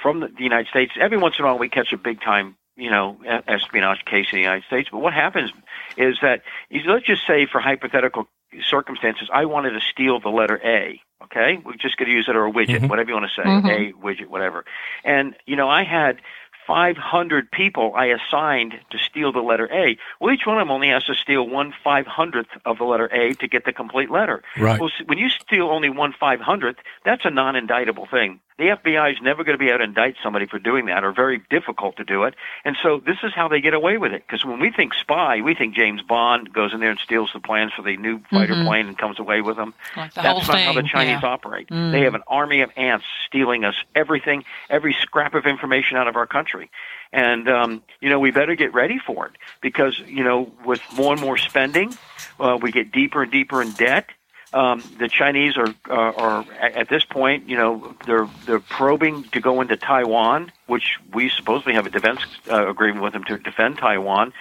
from 0.00 0.20
the, 0.20 0.28
the 0.28 0.42
United 0.42 0.68
States. 0.68 0.92
Every 1.00 1.18
once 1.18 1.36
in 1.38 1.44
a 1.44 1.48
while, 1.48 1.58
we 1.58 1.68
catch 1.68 1.92
a 1.92 1.98
big 1.98 2.20
time, 2.20 2.56
you 2.76 2.90
know, 2.90 3.18
espionage 3.46 4.04
case 4.04 4.26
in 4.32 4.36
the 4.36 4.42
United 4.42 4.64
States. 4.64 4.88
But 4.90 4.98
what 4.98 5.14
happens 5.14 5.52
is 5.96 6.18
that 6.22 6.42
let's 6.86 7.06
just 7.06 7.26
say, 7.26 7.46
for 7.46 7.60
hypothetical 7.60 8.28
circumstances, 8.68 9.28
I 9.32 9.44
wanted 9.46 9.70
to 9.70 9.80
steal 9.80 10.20
the 10.20 10.28
letter 10.28 10.60
A. 10.64 11.00
Okay, 11.22 11.58
we're 11.64 11.74
just 11.74 11.96
going 11.96 12.08
to 12.08 12.14
use 12.14 12.28
it 12.28 12.36
or 12.36 12.46
a 12.46 12.52
widget, 12.52 12.76
mm-hmm. 12.76 12.88
whatever 12.88 13.08
you 13.08 13.14
want 13.14 13.30
to 13.30 13.34
say, 13.34 13.48
mm-hmm. 13.48 13.66
a 13.66 13.92
widget, 14.04 14.26
whatever. 14.26 14.64
And 15.04 15.34
you 15.46 15.56
know, 15.56 15.70
I 15.70 15.82
had 15.82 16.20
500 16.66 17.50
people 17.50 17.92
I 17.94 18.06
assigned 18.06 18.74
to 18.90 18.98
steal 18.98 19.32
the 19.32 19.40
letter 19.40 19.68
A. 19.72 19.96
Well, 20.20 20.34
each 20.34 20.46
one 20.46 20.58
of 20.58 20.62
them 20.62 20.70
only 20.70 20.88
has 20.88 21.04
to 21.04 21.14
steal 21.14 21.48
one 21.48 21.74
five 21.82 22.06
hundredth 22.06 22.50
of 22.64 22.78
the 22.78 22.84
letter 22.84 23.06
A 23.06 23.34
to 23.34 23.48
get 23.48 23.64
the 23.64 23.72
complete 23.72 24.10
letter. 24.10 24.42
Right. 24.58 24.80
Well, 24.80 24.90
when 25.06 25.18
you 25.18 25.28
steal 25.28 25.68
only 25.68 25.90
one 25.90 26.14
five 26.18 26.40
hundredth, 26.40 26.80
that's 27.04 27.24
a 27.24 27.30
non-indictable 27.30 28.06
thing. 28.10 28.40
The 28.56 28.66
FBI 28.68 29.10
is 29.12 29.18
never 29.20 29.42
going 29.42 29.58
to 29.58 29.62
be 29.62 29.68
able 29.70 29.78
to 29.78 29.84
indict 29.84 30.14
somebody 30.22 30.46
for 30.46 30.60
doing 30.60 30.86
that, 30.86 31.02
or 31.02 31.10
very 31.12 31.42
difficult 31.50 31.96
to 31.96 32.04
do 32.04 32.22
it. 32.22 32.34
And 32.64 32.76
so 32.80 33.00
this 33.04 33.16
is 33.24 33.32
how 33.34 33.48
they 33.48 33.60
get 33.60 33.74
away 33.74 33.98
with 33.98 34.12
it. 34.12 34.22
Because 34.24 34.44
when 34.44 34.60
we 34.60 34.70
think 34.70 34.94
spy, 34.94 35.40
we 35.40 35.54
think 35.56 35.74
James 35.74 36.02
Bond 36.02 36.52
goes 36.52 36.72
in 36.72 36.78
there 36.78 36.90
and 36.90 36.98
steals 37.00 37.30
the 37.34 37.40
plans 37.40 37.72
for 37.74 37.82
the 37.82 37.96
new 37.96 38.20
fighter 38.30 38.54
Mhm. 38.54 38.64
plane 38.66 38.86
and 38.86 38.96
comes 38.96 39.18
away 39.18 39.40
with 39.40 39.56
them. 39.56 39.74
Like 39.96 40.14
the 40.14 40.22
That's 40.22 40.46
not 40.46 40.60
how 40.60 40.72
the 40.72 40.84
Chinese 40.84 41.18
yeah. 41.20 41.28
operate. 41.28 41.66
Mm. 41.68 41.90
They 41.90 42.02
have 42.02 42.14
an 42.14 42.22
army 42.28 42.60
of 42.60 42.70
ants 42.76 43.06
stealing 43.26 43.64
us 43.64 43.74
everything, 43.96 44.44
every 44.70 44.92
scrap 45.00 45.34
of 45.34 45.46
information 45.46 45.96
out 45.96 46.06
of 46.06 46.14
our 46.14 46.26
country. 46.26 46.70
And 47.12 47.48
um, 47.48 47.82
you 48.00 48.08
know 48.08 48.20
we 48.20 48.30
better 48.30 48.54
get 48.54 48.72
ready 48.72 48.98
for 48.98 49.26
it 49.26 49.32
because 49.62 49.98
you 50.06 50.22
know 50.22 50.52
with 50.64 50.80
more 50.96 51.12
and 51.12 51.20
more 51.20 51.38
spending, 51.38 51.92
uh, 52.38 52.56
we 52.60 52.70
get 52.70 52.92
deeper 52.92 53.22
and 53.24 53.32
deeper 53.32 53.60
in 53.62 53.72
debt. 53.72 54.10
Um, 54.54 54.84
the 55.00 55.08
Chinese 55.08 55.56
are, 55.56 55.74
uh, 55.90 56.12
are 56.16 56.44
at 56.60 56.76
at 56.76 56.88
this 56.88 57.04
point, 57.04 57.48
you 57.48 57.56
know, 57.56 57.94
they're 58.06 58.28
they're 58.46 58.60
probing 58.60 59.24
to 59.32 59.40
go 59.40 59.60
into 59.60 59.76
Taiwan, 59.76 60.52
which 60.66 60.98
we 61.12 61.28
supposedly 61.28 61.74
have 61.74 61.86
a 61.86 61.90
defense 61.90 62.20
uh, 62.50 62.68
agreement 62.68 63.02
with 63.02 63.12
them 63.14 63.24
to 63.24 63.36
defend 63.36 63.78
Taiwan. 63.78 64.32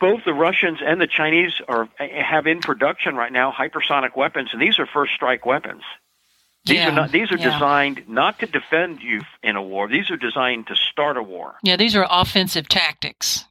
Both 0.00 0.24
the 0.24 0.34
Russians 0.34 0.80
and 0.84 1.00
the 1.00 1.06
Chinese 1.06 1.52
are 1.68 1.88
have 1.98 2.48
in 2.48 2.58
production 2.60 3.14
right 3.14 3.30
now 3.30 3.52
hypersonic 3.52 4.16
weapons, 4.16 4.50
and 4.52 4.60
these 4.60 4.80
are 4.80 4.86
first 4.86 5.14
strike 5.14 5.46
weapons. 5.46 5.82
These 6.64 6.76
Yeah, 6.78 6.88
are 6.88 6.92
not. 6.92 7.12
These 7.12 7.30
are 7.30 7.38
yeah. 7.38 7.52
designed 7.52 8.08
not 8.08 8.40
to 8.40 8.46
defend 8.46 9.02
you 9.02 9.20
in 9.42 9.54
a 9.54 9.62
war. 9.62 9.88
These 9.88 10.10
are 10.10 10.16
designed 10.16 10.66
to 10.66 10.74
start 10.76 11.16
a 11.16 11.22
war. 11.22 11.54
Yeah, 11.62 11.76
these 11.76 11.94
are 11.94 12.06
offensive 12.10 12.68
tactics. 12.68 13.44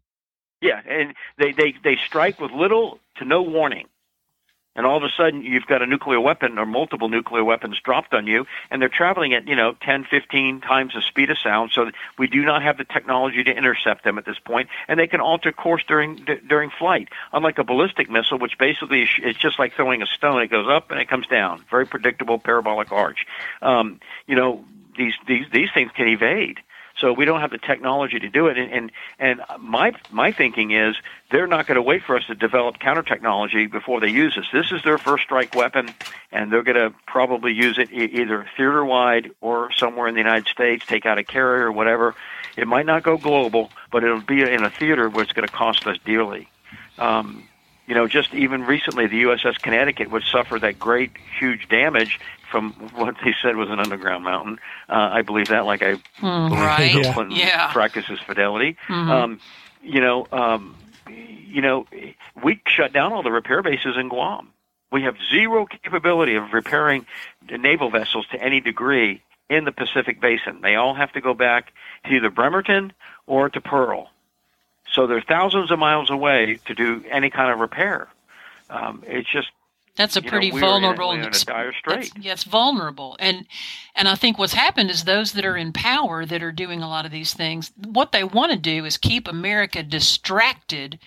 Yeah, 0.62 0.82
and 0.88 1.14
they 1.38 1.54
they 1.54 1.74
they 1.84 1.96
strike 2.06 2.40
with 2.40 2.52
little 2.52 3.00
to 3.18 3.26
no 3.26 3.42
warning, 3.42 3.88
and 4.76 4.86
all 4.86 4.98
of 4.98 5.04
a 5.04 5.10
sudden 5.16 5.42
you've 5.42 5.66
got 5.66 5.82
a 5.82 5.86
nuclear 5.86 6.20
weapon 6.20 6.58
or 6.58 6.66
multiple 6.66 7.10
nuclear 7.10 7.44
weapons 7.44 7.80
dropped 7.84 8.14
on 8.14 8.28
you, 8.28 8.46
and 8.70 8.82
they're 8.82 8.90
traveling 8.90 9.34
at 9.34 9.48
you 9.48 9.56
know 9.56 9.76
10, 9.82 10.06
15 10.10 10.62
times 10.62 10.94
the 10.94 11.02
speed 11.02 11.30
of 11.30 11.38
sound. 11.38 11.72
So 11.74 11.92
we 12.18 12.28
do 12.28 12.44
not 12.44 12.64
have 12.64 12.78
the 12.78 12.86
technology 12.86 13.44
to 13.44 13.52
intercept 13.52 14.04
them 14.04 14.18
at 14.18 14.26
this 14.26 14.40
point, 14.40 14.70
and 14.88 15.00
they 15.00 15.08
can 15.08 15.22
alter 15.22 15.52
course 15.52 15.84
during 15.88 16.16
d- 16.16 16.40
during 16.48 16.70
flight. 16.70 17.10
Unlike 17.34 17.58
a 17.60 17.64
ballistic 17.64 18.10
missile, 18.10 18.40
which 18.40 18.58
basically 18.58 19.04
is, 19.04 19.36
just 19.36 19.60
like 19.60 19.74
throwing 19.74 20.02
a 20.02 20.08
stone; 20.08 20.42
it 20.42 20.48
goes 20.48 20.68
up 20.70 20.92
and 20.92 21.00
it 21.00 21.08
comes 21.08 21.28
down. 21.28 21.64
Very 21.70 21.86
predictable 21.86 22.40
parabolic 22.40 22.92
arch. 22.92 23.26
Um, 23.62 24.00
you 24.28 24.36
know 24.36 24.64
these 24.98 25.14
these 25.28 25.46
these 25.52 25.70
things 25.74 25.92
can 25.96 26.08
evade. 26.08 26.60
So 26.98 27.14
we 27.14 27.26
don't 27.26 27.42
have 27.42 27.52
the 27.52 27.58
technology 27.58 28.20
to 28.20 28.30
do 28.30 28.48
it. 28.48 28.58
And 28.58 28.72
and, 28.72 28.92
and 29.20 29.42
my 29.60 29.94
my 30.12 30.32
thinking 30.32 30.72
is 30.72 30.96
they're 31.32 31.48
not 31.48 31.68
going 31.68 31.76
to 31.76 31.82
wait 31.82 32.04
for 32.04 32.16
us 32.18 32.26
to 32.28 32.36
develop 32.36 32.80
counter 32.80 33.04
technology 33.04 33.66
before 33.68 34.00
they 34.00 34.10
use 34.10 34.36
this. 34.36 34.48
This 34.52 34.72
is 34.72 34.84
their 34.84 34.98
first 34.98 35.24
strike 35.24 35.56
weapon, 35.56 35.90
and 36.32 36.52
they're 36.52 36.64
going 36.64 36.78
to 36.78 36.94
probably 37.08 37.54
use 37.54 37.78
it 37.78 37.92
either 37.92 38.48
theater 38.56 38.84
wide 38.84 39.32
or 39.42 39.72
somewhere 39.72 40.08
in 40.08 40.14
the 40.14 40.22
United 40.22 40.48
States, 40.48 40.86
take 40.86 41.06
out 41.06 41.18
a 41.18 41.24
carrier 41.24 41.68
or 41.68 41.72
whatever. 41.72 42.16
It 42.58 42.68
might 42.68 42.86
not 42.86 43.04
go 43.04 43.18
global, 43.18 43.72
but 43.92 44.04
it'll 44.04 44.22
be 44.22 44.42
in 44.42 44.64
a 44.64 44.70
theater 44.70 45.10
where 45.10 45.24
it's 45.24 45.32
going 45.32 45.48
to 45.48 45.54
cost 45.54 45.88
us 45.88 45.98
dearly. 46.06 46.50
Um, 46.98 47.48
you 47.92 47.96
know, 47.96 48.08
just 48.08 48.34
even 48.34 48.64
recently, 48.64 49.06
the 49.06 49.24
USS 49.24 49.62
Connecticut, 49.62 50.10
which 50.12 50.24
suffered 50.32 50.62
that 50.62 50.80
great, 50.80 51.12
huge 51.38 51.68
damage 51.68 52.22
from 52.50 52.72
what 52.96 53.16
they 53.22 53.36
said 53.42 53.58
was 53.58 53.70
an 53.70 53.82
underground 53.82 54.24
mountain. 54.24 54.60
Uh, 54.88 55.10
I 55.12 55.24
believe 55.24 55.50
that, 55.50 55.66
like 55.66 55.82
I 55.82 55.96
Mm, 56.22 56.48
believe 56.48 56.64
right. 56.66 56.94
Bill 56.94 57.02
Yeah. 57.04 57.14
Clinton 57.14 57.36
Yeah. 57.36 57.68
practices 57.74 58.18
fidelity. 58.26 58.78
Mhm. 58.88 59.10
Um, 59.10 59.40
you 59.84 60.00
know, 60.00 60.26
um, 60.32 60.74
you 61.10 61.62
know, 61.62 61.86
we 62.42 62.62
shut 62.66 62.94
down 62.94 63.12
all 63.12 63.24
the 63.24 63.32
repair 63.32 63.62
bases 63.62 63.98
in 63.98 64.08
Guam. 64.08 64.48
We 64.90 65.02
have 65.02 65.18
zero 65.30 65.66
capability 65.66 66.36
of 66.36 66.54
repairing 66.54 67.06
the 67.46 67.58
naval 67.58 67.90
vessels 67.90 68.26
to 68.32 68.42
any 68.42 68.62
degree 68.62 69.22
in 69.50 69.66
the 69.66 69.74
Pacific 69.74 70.22
Basin. 70.22 70.62
They 70.62 70.76
all 70.78 70.94
have 70.94 71.12
to 71.12 71.20
go 71.20 71.34
back 71.34 71.74
to 72.06 72.14
either 72.16 72.30
Bremerton 72.30 72.94
or 73.28 73.50
to 73.50 73.60
Pearl. 73.60 74.12
So 74.92 75.08
they're 75.08 75.22
thousands 75.22 75.72
of 75.72 75.80
miles 75.80 76.10
away 76.10 76.60
to 76.66 76.74
do 76.76 77.04
any 77.10 77.30
kind 77.30 77.52
of 77.52 77.60
repair. 77.60 78.08
Um, 78.70 79.04
it's 79.08 79.30
just 79.32 79.50
That's 79.96 80.16
a 80.18 80.22
know, 80.22 80.30
pretty 80.30 80.50
in 80.50 80.60
vulnerable 80.60 81.10
we're 81.10 81.20
in 81.20 81.26
a 81.26 81.32
dire 81.32 81.74
strait. 81.74 82.12
Yes, 82.20 82.44
vulnerable. 82.44 83.16
And 83.20 83.46
and 83.96 84.08
I 84.08 84.16
think 84.16 84.38
what's 84.38 84.54
happened 84.54 84.90
is 84.90 85.04
those 85.04 85.34
that 85.34 85.46
are 85.46 85.58
in 85.58 85.74
power 85.74 86.26
that 86.26 86.42
are 86.44 86.52
doing 86.52 86.82
a 86.82 86.88
lot 86.90 87.06
of 87.06 87.12
these 87.12 87.34
things, 87.34 87.72
what 87.78 88.12
they 88.12 88.24
want 88.24 88.52
to 88.52 88.58
do 88.58 88.86
is 88.86 88.98
keep 88.98 89.28
America 89.28 89.84
distracted 89.84 91.00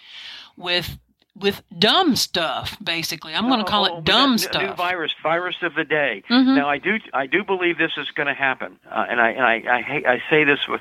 with 0.56 0.98
with 1.36 1.62
dumb 1.76 2.14
stuff. 2.16 2.76
Basically, 2.82 3.34
I'm 3.34 3.48
going 3.48 3.58
to 3.58 3.64
call 3.70 3.88
Oh, 3.90 3.98
it 3.98 4.04
dumb 4.04 4.32
new- 4.32 4.38
stuff. 4.38 4.62
New 4.62 4.72
virus, 4.74 5.12
virus 5.22 5.56
of 5.62 5.74
the 5.74 5.84
day. 5.84 6.22
Mhm. 6.30 6.54
Now, 6.54 6.68
I 6.68 6.78
do, 6.78 7.00
I 7.12 7.26
do 7.26 7.42
believe 7.42 7.76
this 7.76 7.90
is 7.96 8.08
going 8.12 8.28
to 8.28 8.34
happen, 8.34 8.78
uh, 8.88 9.06
and 9.08 9.20
I, 9.20 9.30
and 9.30 9.42
I, 9.44 9.78
I, 9.78 9.82
hate, 9.82 10.06
I 10.06 10.22
say 10.30 10.44
this 10.44 10.68
with 10.68 10.80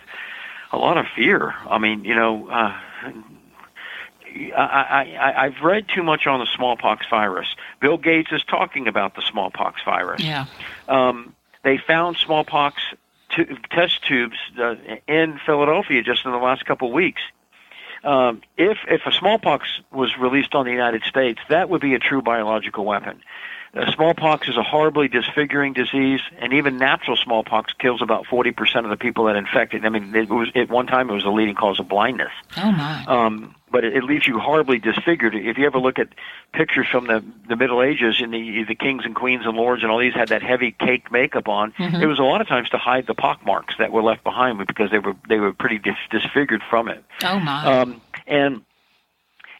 a 0.72 0.78
lot 0.78 0.98
of 0.98 1.08
fear. 1.16 1.56
I 1.68 1.80
mean, 1.80 2.06
you 2.06 2.14
know, 2.14 2.48
uh, 2.52 2.72
I, 3.04 4.62
I, 4.62 5.18
I, 5.20 5.46
I've 5.46 5.62
read 5.62 5.88
too 5.88 6.04
much 6.04 6.26
on 6.28 6.40
the 6.40 6.48
smallpox 6.56 7.06
virus. 7.10 7.56
Bill 7.80 7.98
Gates 7.98 8.32
is 8.32 8.44
talking 8.44 8.88
about 8.88 9.16
the 9.16 9.22
smallpox 9.22 9.82
virus. 9.84 10.24
yeah. 10.24 10.46
Um, 10.88 11.36
they 11.64 11.78
found 11.78 12.18
smallpox 12.18 12.82
tu- 13.30 13.58
test 13.72 14.06
tubes 14.06 14.38
uh, 14.60 14.76
in 15.08 15.40
Philadelphia 15.46 16.04
just 16.04 16.26
in 16.26 16.32
the 16.32 16.38
last 16.38 16.66
couple 16.66 16.90
of 16.90 16.94
weeks. 16.94 17.22
Um, 18.04 18.42
if 18.58 18.80
if 18.90 19.02
a 19.06 19.14
smallpox 19.14 19.80
was 19.92 20.18
released 20.18 20.56
on 20.56 20.66
the 20.66 20.72
United 20.72 21.04
States, 21.04 21.40
that 21.48 21.70
would 21.70 21.80
be 21.80 21.94
a 21.94 22.00
true 22.00 22.22
biological 22.22 22.84
weapon. 22.84 23.22
Uh, 23.76 23.92
smallpox 23.92 24.48
is 24.48 24.56
a 24.56 24.62
horribly 24.62 25.08
disfiguring 25.08 25.74
disease, 25.74 26.22
and 26.38 26.54
even 26.54 26.78
natural 26.78 27.18
smallpox 27.18 27.74
kills 27.74 28.04
about 28.04 28.26
40% 28.26 28.84
of 28.84 28.90
the 28.92 28.98
people 28.98 29.26
that 29.26 29.36
infect 29.36 29.74
it. 29.74 29.84
I 29.84 29.90
mean, 29.90 30.14
it 30.16 30.30
was 30.30 30.50
at 30.54 30.70
one 30.70 30.86
time 30.86 31.10
it 31.10 31.14
was 31.14 31.24
the 31.24 31.32
leading 31.32 31.56
cause 31.56 31.80
of 31.80 31.88
blindness. 31.88 32.32
Oh 32.56 32.72
my. 32.72 33.04
Um, 33.08 33.56
but 33.72 33.84
it, 33.84 33.98
it 33.98 34.04
leaves 34.04 34.28
you 34.28 34.38
horribly 34.38 34.78
disfigured. 34.78 35.34
If 35.34 35.58
you 35.58 35.66
ever 35.66 35.80
look 35.80 35.98
at 35.98 36.10
pictures 36.54 36.86
from 36.92 37.08
the 37.08 37.24
the 37.50 37.56
Middle 37.56 37.82
Ages, 37.82 38.22
and 38.22 38.32
the 38.32 38.64
the 38.64 38.76
kings 38.76 39.06
and 39.06 39.16
queens 39.16 39.44
and 39.48 39.58
lords 39.58 39.82
and 39.82 39.92
all 39.92 39.98
these 39.98 40.14
had 40.14 40.28
that 40.28 40.44
heavy 40.44 40.70
cake 40.72 41.12
makeup 41.12 41.48
on, 41.50 41.72
Mhm. 41.80 42.00
it 42.00 42.06
was 42.06 42.20
a 42.20 42.24
lot 42.24 42.42
of 42.42 42.48
times 42.48 42.70
to 42.70 42.78
hide 42.78 43.08
the 43.08 43.16
pock 43.16 43.44
marks 43.44 43.74
that 43.80 43.92
were 43.92 44.04
left 44.04 44.24
behind 44.24 44.60
because 44.68 44.92
they 44.92 45.00
were 45.00 45.16
they 45.28 45.40
were 45.40 45.52
pretty 45.52 45.80
dis- 45.80 45.96
disfigured 46.12 46.62
from 46.70 46.90
it. 46.90 47.04
Oh 47.24 47.40
my. 47.40 47.66
Um, 47.66 48.02
and 48.28 48.62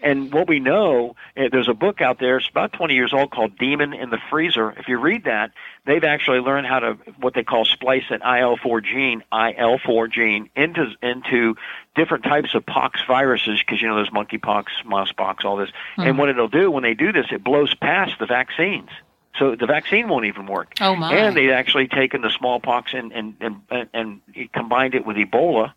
and 0.04 0.34
what 0.34 0.48
we 0.48 0.60
know, 0.60 1.16
eh, 1.36 1.48
there's 1.52 1.70
a 1.70 1.74
book 1.74 2.02
out 2.02 2.20
there. 2.20 2.38
It's 2.38 2.50
about 2.50 2.74
20 2.74 2.94
years 2.94 3.14
old 3.14 3.32
called 3.32 3.58
"Demon 3.58 3.94
in 3.94 4.10
the 4.10 4.20
Freezer." 4.30 4.72
If 4.72 4.88
you 4.88 5.00
read 5.00 5.24
that, 5.24 5.52
they've 5.86 6.04
actually 6.04 6.40
learned 6.40 6.68
how 6.68 6.80
to 6.80 6.94
what 7.20 7.34
they 7.34 7.44
call 7.44 7.66
splice 7.66 8.04
an 8.10 8.20
IL4 8.20 8.84
gene, 8.84 9.24
IL4 9.32 10.12
gene, 10.12 10.50
into 10.56 10.92
into 11.02 11.56
different 11.96 12.24
types 12.24 12.54
of 12.54 12.66
pox 12.66 13.02
viruses 13.08 13.60
because 13.60 13.82
you 13.82 13.88
know 13.88 13.96
there's 13.96 14.10
monkeypox, 14.10 14.66
mousebox, 14.86 15.46
all 15.46 15.58
this. 15.58 15.70
And 15.98 16.18
what 16.18 16.30
it'll 16.30 16.48
do 16.48 16.70
when 16.70 16.84
they 16.84 16.94
do 16.94 17.12
this, 17.12 17.28
it 17.32 17.44
blows 17.44 17.74
past 17.74 18.20
the 18.20 18.26
vaccines. 18.26 18.90
So 19.40 19.56
the 19.56 19.66
vaccine 19.66 20.10
won't 20.10 20.26
even 20.26 20.46
work. 20.46 20.74
oh 20.80 20.96
my. 20.96 21.16
And 21.16 21.36
they'd 21.36 21.52
actually 21.52 21.88
taken 21.88 22.22
the 22.22 22.30
smallpox 22.30 22.94
and 22.94 23.12
and 23.12 23.36
and, 23.40 23.62
and, 23.72 24.22
and 24.36 24.52
combined 24.54 24.94
it 24.94 25.06
with 25.06 25.18
Ebola, 25.18 25.74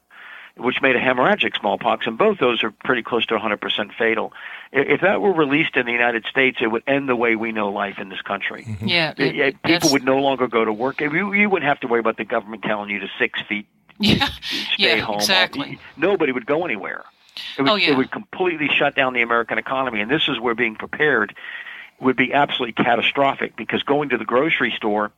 which 0.56 0.80
made 0.80 0.96
a 0.96 1.00
hemorrhagic 1.00 1.58
smallpox, 1.58 2.06
and 2.06 2.16
both 2.16 2.38
those 2.38 2.62
are 2.64 2.70
pretty 2.70 3.02
close 3.02 3.26
to 3.26 3.36
100% 3.36 3.92
fatal. 3.94 4.32
If 4.72 5.02
that 5.02 5.20
were 5.20 5.32
released 5.32 5.76
in 5.76 5.84
the 5.86 5.92
United 5.92 6.24
States, 6.26 6.58
it 6.60 6.68
would 6.68 6.82
end 6.86 7.08
the 7.08 7.16
way 7.16 7.36
we 7.36 7.52
know 7.52 7.68
life 7.68 7.98
in 7.98 8.08
this 8.08 8.22
country. 8.22 8.66
yeah. 8.82 9.12
It- 9.18 9.20
it- 9.20 9.36
it- 9.36 9.62
people 9.62 9.72
that's- 9.72 9.92
would 9.92 10.04
no 10.04 10.18
longer 10.18 10.46
go 10.48 10.64
to 10.64 10.72
work. 10.72 11.00
You, 11.00 11.32
you 11.34 11.50
wouldn't 11.50 11.68
have 11.68 11.80
to 11.80 11.86
worry 11.88 12.00
about 12.00 12.16
the 12.16 12.24
government 12.24 12.62
telling 12.62 12.88
you 12.90 13.00
to 13.00 13.08
six 13.18 13.40
feet, 13.42 13.66
Yeah. 13.98 14.26
stay 14.40 14.96
Yeah. 14.96 14.96
home. 15.04 15.16
Exactly. 15.16 15.78
Nobody 15.96 16.32
would 16.32 16.46
go 16.46 16.64
anywhere. 16.64 17.04
It 17.58 17.62
would, 17.62 17.70
Oh, 17.70 17.74
yeah. 17.74 17.90
it 17.90 17.96
would 17.98 18.10
completely 18.10 18.68
shut 18.68 18.94
down 18.94 19.12
the 19.12 19.20
American 19.22 19.58
economy, 19.58 20.00
and 20.00 20.10
this 20.10 20.26
is 20.26 20.40
where 20.40 20.54
being 20.54 20.74
prepared 20.74 21.34
would 22.00 22.16
be 22.16 22.32
absolutely 22.32 22.82
catastrophic 22.82 23.56
because 23.56 23.82
going 23.82 24.08
to 24.08 24.16
the 24.18 24.24
grocery 24.24 24.72
store 24.74 25.12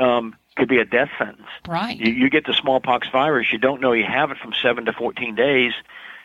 um, 0.00 0.34
could 0.56 0.68
be 0.68 0.78
a 0.78 0.84
death 0.84 1.10
sentence. 1.18 1.48
Right. 1.66 1.96
You, 1.96 2.12
you 2.12 2.30
get 2.30 2.46
the 2.46 2.54
smallpox 2.54 3.08
virus, 3.10 3.52
you 3.52 3.58
don't 3.58 3.80
know 3.80 3.92
you 3.92 4.04
have 4.04 4.30
it 4.30 4.38
from 4.38 4.52
seven 4.62 4.84
to 4.86 4.92
14 4.92 5.34
days, 5.34 5.72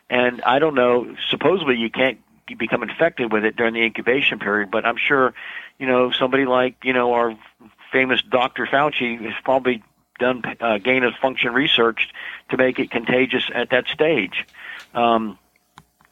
and 0.10 0.42
I 0.42 0.60
don't 0.60 0.76
know, 0.76 1.16
supposedly 1.30 1.76
you 1.78 1.90
can't 1.90 2.20
become 2.58 2.84
infected 2.84 3.32
with 3.32 3.46
it 3.46 3.56
during 3.56 3.74
the 3.74 3.82
incubation 3.82 4.40
period, 4.40 4.72
but 4.72 4.86
I'm 4.86 4.98
sure, 4.98 5.34
you 5.78 5.88
know, 5.88 6.12
somebody 6.12 6.46
like, 6.46 6.84
you 6.84 6.94
know, 6.94 7.14
our 7.14 7.38
famous 7.92 8.22
Dr. 8.22 8.66
Fauci 8.66 9.20
has 9.22 9.34
probably 9.44 9.84
done 10.20 10.44
uh, 10.60 10.78
gain 10.78 11.04
of 11.04 11.14
function 11.22 11.54
research 11.54 12.10
to 12.50 12.58
make 12.58 12.80
it 12.80 12.92
contagious 12.92 13.50
at 13.54 13.70
that 13.70 13.88
stage. 13.88 14.46
Um, 14.94 15.38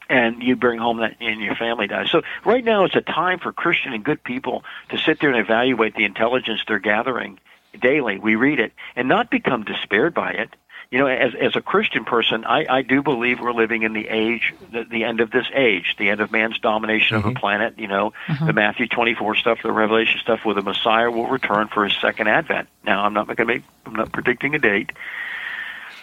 and 0.09 0.41
you 0.41 0.55
bring 0.55 0.79
home 0.79 0.99
that 0.99 1.17
and 1.19 1.41
your 1.41 1.55
family 1.55 1.87
dies. 1.87 2.09
So 2.09 2.21
right 2.45 2.63
now 2.63 2.85
it's 2.85 2.95
a 2.95 3.01
time 3.01 3.39
for 3.39 3.51
Christian 3.51 3.91
and 3.93 4.03
good 4.03 4.23
people 4.23 4.63
to 4.89 4.97
sit 4.97 5.19
there 5.19 5.29
and 5.29 5.39
evaluate 5.39 5.95
the 5.95 6.05
intelligence 6.05 6.61
they're 6.65 6.79
gathering 6.79 7.39
daily. 7.79 8.19
We 8.19 8.35
read 8.35 8.59
it 8.59 8.73
and 8.95 9.07
not 9.07 9.29
become 9.29 9.63
despaired 9.63 10.13
by 10.13 10.31
it. 10.31 10.49
you 10.89 10.99
know, 10.99 11.07
as 11.07 11.33
as 11.39 11.55
a 11.55 11.61
Christian 11.61 12.05
person, 12.05 12.45
I, 12.45 12.65
I 12.69 12.81
do 12.81 13.01
believe 13.03 13.39
we're 13.39 13.51
living 13.53 13.83
in 13.83 13.93
the 13.93 14.07
age, 14.07 14.53
the, 14.71 14.83
the 14.85 15.03
end 15.03 15.19
of 15.19 15.31
this 15.31 15.45
age, 15.53 15.95
the 15.99 16.09
end 16.09 16.21
of 16.21 16.31
man's 16.31 16.59
domination 16.59 17.17
Mm-hmm. 17.17 17.27
of 17.27 17.33
the 17.33 17.39
planet. 17.39 17.77
You 17.77 17.87
know, 17.87 18.13
the 18.45 18.53
Matthew 18.53 18.87
twenty 18.87 19.13
four 19.13 19.35
stuff, 19.35 19.59
the 19.63 19.71
Revelation 19.71 20.19
stuff, 20.21 20.41
where 20.45 20.55
the 20.55 20.61
Messiah 20.61 21.11
will 21.11 21.27
return 21.27 21.67
for 21.67 21.83
his 21.83 21.95
second 22.01 22.27
advent. 22.27 22.69
Now, 22.85 23.03
I'm 23.03 23.13
not 23.13 23.27
going 23.27 23.37
to 23.37 23.45
make, 23.45 23.63
I'm 23.85 23.93
not 23.95 24.11
predicting 24.13 24.55
a 24.55 24.59
date, 24.59 24.91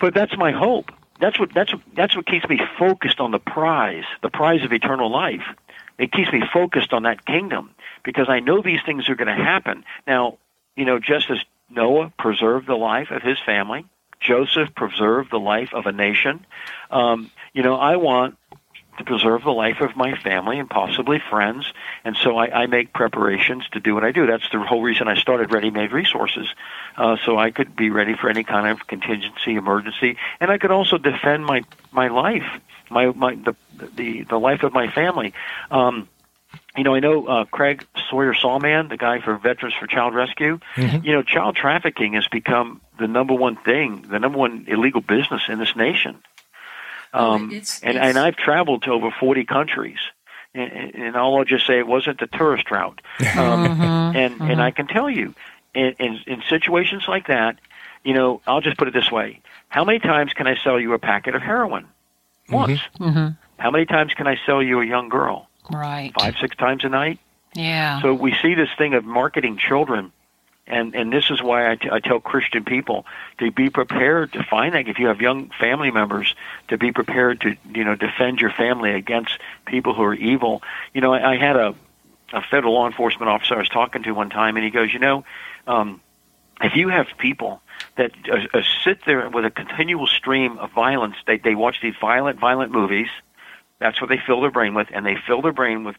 but 0.01 0.13
that's 0.15 0.37
my 0.37 0.53
hope. 0.53 0.93
That's 1.21 1.39
what 1.39 1.55
that's 1.55 1.73
what, 1.73 1.83
that's 1.95 2.15
what 2.17 2.27
keeps 2.27 2.47
me 2.49 2.61
focused 2.79 3.21
on 3.21 3.31
the 3.31 3.39
prize, 3.39 4.05
the 4.23 4.31
prize 4.31 4.65
of 4.65 4.73
eternal 4.73 5.11
life. 5.11 5.45
It 5.97 6.11
keeps 6.13 6.33
me 6.33 6.43
focused 6.53 6.93
on 6.93 7.05
that 7.05 7.25
kingdom 7.25 7.71
because 8.03 8.29
I 8.29 8.41
know 8.41 8.61
these 8.61 8.81
things 8.85 9.09
are 9.09 9.15
going 9.15 9.29
to 9.35 9.45
happen. 9.45 9.85
Now, 10.07 10.39
you 10.77 10.85
know, 10.85 10.99
just 10.99 11.31
as 11.31 11.39
Noah 11.71 12.13
preserved 12.19 12.67
the 12.67 12.77
life 12.77 13.11
of 13.11 13.23
his 13.23 13.39
family, 13.45 13.87
Joseph 14.21 14.75
preserved 14.75 15.31
the 15.31 15.39
life 15.39 15.75
of 15.75 15.87
a 15.87 15.93
nation. 15.93 16.45
Um, 16.91 17.31
you 17.53 17.63
know, 17.63 17.77
I 17.77 17.97
want 17.97 18.39
to 18.99 19.05
preserve 19.05 19.43
the 19.43 19.51
life 19.51 19.81
of 19.81 19.97
my 19.97 20.17
family 20.17 20.59
and 20.59 20.71
possibly 20.71 21.19
friends, 21.19 21.71
and 22.05 22.17
so 22.17 22.37
I, 22.37 22.63
I 22.63 22.67
make 22.67 22.93
preparations 22.93 23.69
to 23.73 23.81
do 23.81 23.95
what 23.95 24.05
I 24.05 24.13
do. 24.13 24.27
That's 24.27 24.49
the 24.51 24.61
whole 24.61 24.83
reason 24.83 25.09
I 25.09 25.17
started 25.17 25.53
Ready 25.53 25.71
Made 25.71 25.93
Resources, 25.93 26.47
uh, 26.97 27.17
so 27.25 27.37
I 27.37 27.51
could 27.51 27.75
be 27.75 27.91
ready 27.91 28.15
for 28.15 28.31
any 28.31 28.45
kind 28.45 28.69
of 28.69 28.87
contingency, 28.87 29.57
emergency, 29.57 30.17
and 30.41 30.51
I 30.51 30.59
could 30.59 30.71
also 30.71 30.97
defend 30.97 31.45
my 31.45 31.65
my 31.91 32.09
life, 32.09 32.47
my 32.89 33.07
my 33.07 33.35
the 33.35 33.57
the 33.97 34.23
the 34.23 34.39
life 34.39 34.63
of 34.63 34.73
my 34.73 34.89
family. 34.89 35.35
Um, 35.71 36.09
you 36.77 36.85
know, 36.85 36.95
I 36.95 37.01
know 37.01 37.27
uh, 37.27 37.45
Craig 37.45 37.85
Sawyer 38.11 38.35
Sawman, 38.35 38.89
the 38.89 38.97
guy 38.97 39.21
for 39.21 39.37
Veterans 39.39 39.75
for 39.79 39.87
Child 39.87 40.15
Rescue. 40.15 40.59
You 41.05 41.13
know, 41.13 41.23
child 41.23 41.57
trafficking 41.57 42.15
has 42.15 42.27
become 42.29 42.81
the 42.99 43.07
number 43.07 43.35
one 43.35 43.57
thing, 43.57 44.03
the 44.09 44.19
number 44.19 44.39
one 44.39 44.65
illegal 44.69 45.01
business 45.01 45.43
in 45.49 45.59
this 45.59 45.75
nation. 45.77 46.17
Um, 47.13 47.51
it's- 47.53 47.81
and 47.83 47.97
it's- 47.97 48.09
and 48.09 48.19
I've 48.19 48.37
traveled 48.37 48.83
to 48.85 48.91
over 48.93 49.11
forty 49.11 49.45
countries, 49.45 49.99
and, 50.55 50.73
and 50.73 50.95
and 50.95 51.17
all 51.17 51.39
I'll 51.39 51.45
just 51.45 51.67
say 51.67 51.79
it 51.79 51.87
wasn't 51.87 52.19
the 52.19 52.27
tourist 52.27 52.71
route. 52.71 53.01
Um, 53.39 53.81
and 54.17 54.41
and 54.41 54.61
I 54.63 54.71
can 54.73 54.87
tell 54.87 55.09
you, 55.09 55.35
in, 55.75 55.95
in 56.01 56.21
in 56.27 56.43
situations 56.49 57.05
like 57.07 57.29
that, 57.29 57.59
you 58.03 58.15
know, 58.15 58.41
I'll 58.47 58.61
just 58.61 58.77
put 58.77 58.89
it 58.89 58.95
this 58.95 59.11
way: 59.13 59.41
How 59.69 59.85
many 59.85 60.01
times 60.01 60.33
can 60.33 60.47
I 60.49 60.57
sell 60.57 60.81
you 60.81 60.93
a 60.95 60.99
packet 60.99 61.35
of 61.37 61.43
heroin? 61.43 61.87
Once. 62.51 62.81
Mhm. 62.99 63.37
How 63.59 63.71
many 63.71 63.87
times 63.87 64.13
can 64.15 64.27
I 64.27 64.37
sell 64.45 64.61
you 64.63 64.81
a 64.81 64.85
young 64.87 65.09
girl? 65.09 65.49
Right. 65.71 66.13
Five, 66.19 66.35
six 66.41 66.57
times 66.57 66.85
a 66.85 66.89
night. 66.89 67.19
Yeah. 67.55 68.03
So 68.03 68.15
we 68.15 68.35
see 68.43 68.55
this 68.55 68.69
thing 68.77 68.95
of 68.95 69.05
marketing 69.05 69.59
children, 69.59 70.13
and 70.67 70.95
and 70.95 71.13
this 71.13 71.31
is 71.31 71.43
why 71.43 71.71
I, 71.71 71.77
t- 71.77 71.89
I 71.91 72.01
tell 72.01 72.21
Christian 72.21 72.65
people 72.65 73.07
to 73.39 73.51
be 73.51 73.71
prepared 73.71 74.33
to 74.33 74.43
find 74.43 74.75
that 74.75 74.89
if 74.89 74.99
you 74.99 75.07
have 75.07 75.21
young 75.21 75.51
family 75.61 75.91
members, 75.91 76.35
to 76.69 76.79
be 76.79 76.91
prepared 76.91 77.41
to 77.43 77.57
you 77.73 77.85
know 77.85 77.95
defend 77.95 78.41
your 78.41 78.51
family 78.51 78.93
against 78.93 79.39
people 79.67 79.95
who 79.95 80.03
are 80.03 80.15
evil. 80.15 80.63
You 80.93 81.01
know, 81.01 81.15
I, 81.15 81.33
I 81.33 81.37
had 81.37 81.57
a 81.57 81.75
a 82.33 82.43
federal 82.43 82.75
law 82.75 82.87
enforcement 82.87 83.29
officer 83.29 83.55
I 83.55 83.59
was 83.59 83.69
talking 83.69 84.03
to 84.03 84.13
one 84.13 84.31
time, 84.31 84.57
and 84.57 84.65
he 84.65 84.71
goes, 84.71 84.93
you 84.93 84.99
know, 84.99 85.25
um, 85.67 86.01
if 86.61 86.75
you 86.77 86.89
have 86.89 87.07
people 87.19 87.63
that 87.97 88.13
uh, 88.29 88.59
uh, 88.59 88.63
sit 88.83 89.05
there 89.07 89.29
with 89.29 89.45
a 89.45 89.51
continual 89.51 90.07
stream 90.07 90.59
of 90.59 90.73
violence, 90.73 91.17
they 91.27 91.39
they 91.39 91.55
watch 91.55 91.81
these 91.83 91.95
violent, 92.01 92.39
violent 92.39 92.73
movies. 92.73 93.09
That's 93.81 94.01
what 94.01 94.09
they 94.11 94.19
fill 94.25 94.41
their 94.41 94.51
brain 94.51 94.75
with, 94.75 94.89
and 94.93 95.05
they 95.05 95.17
fill 95.27 95.43
their 95.43 95.53
brain 95.53 95.85
with, 95.85 95.97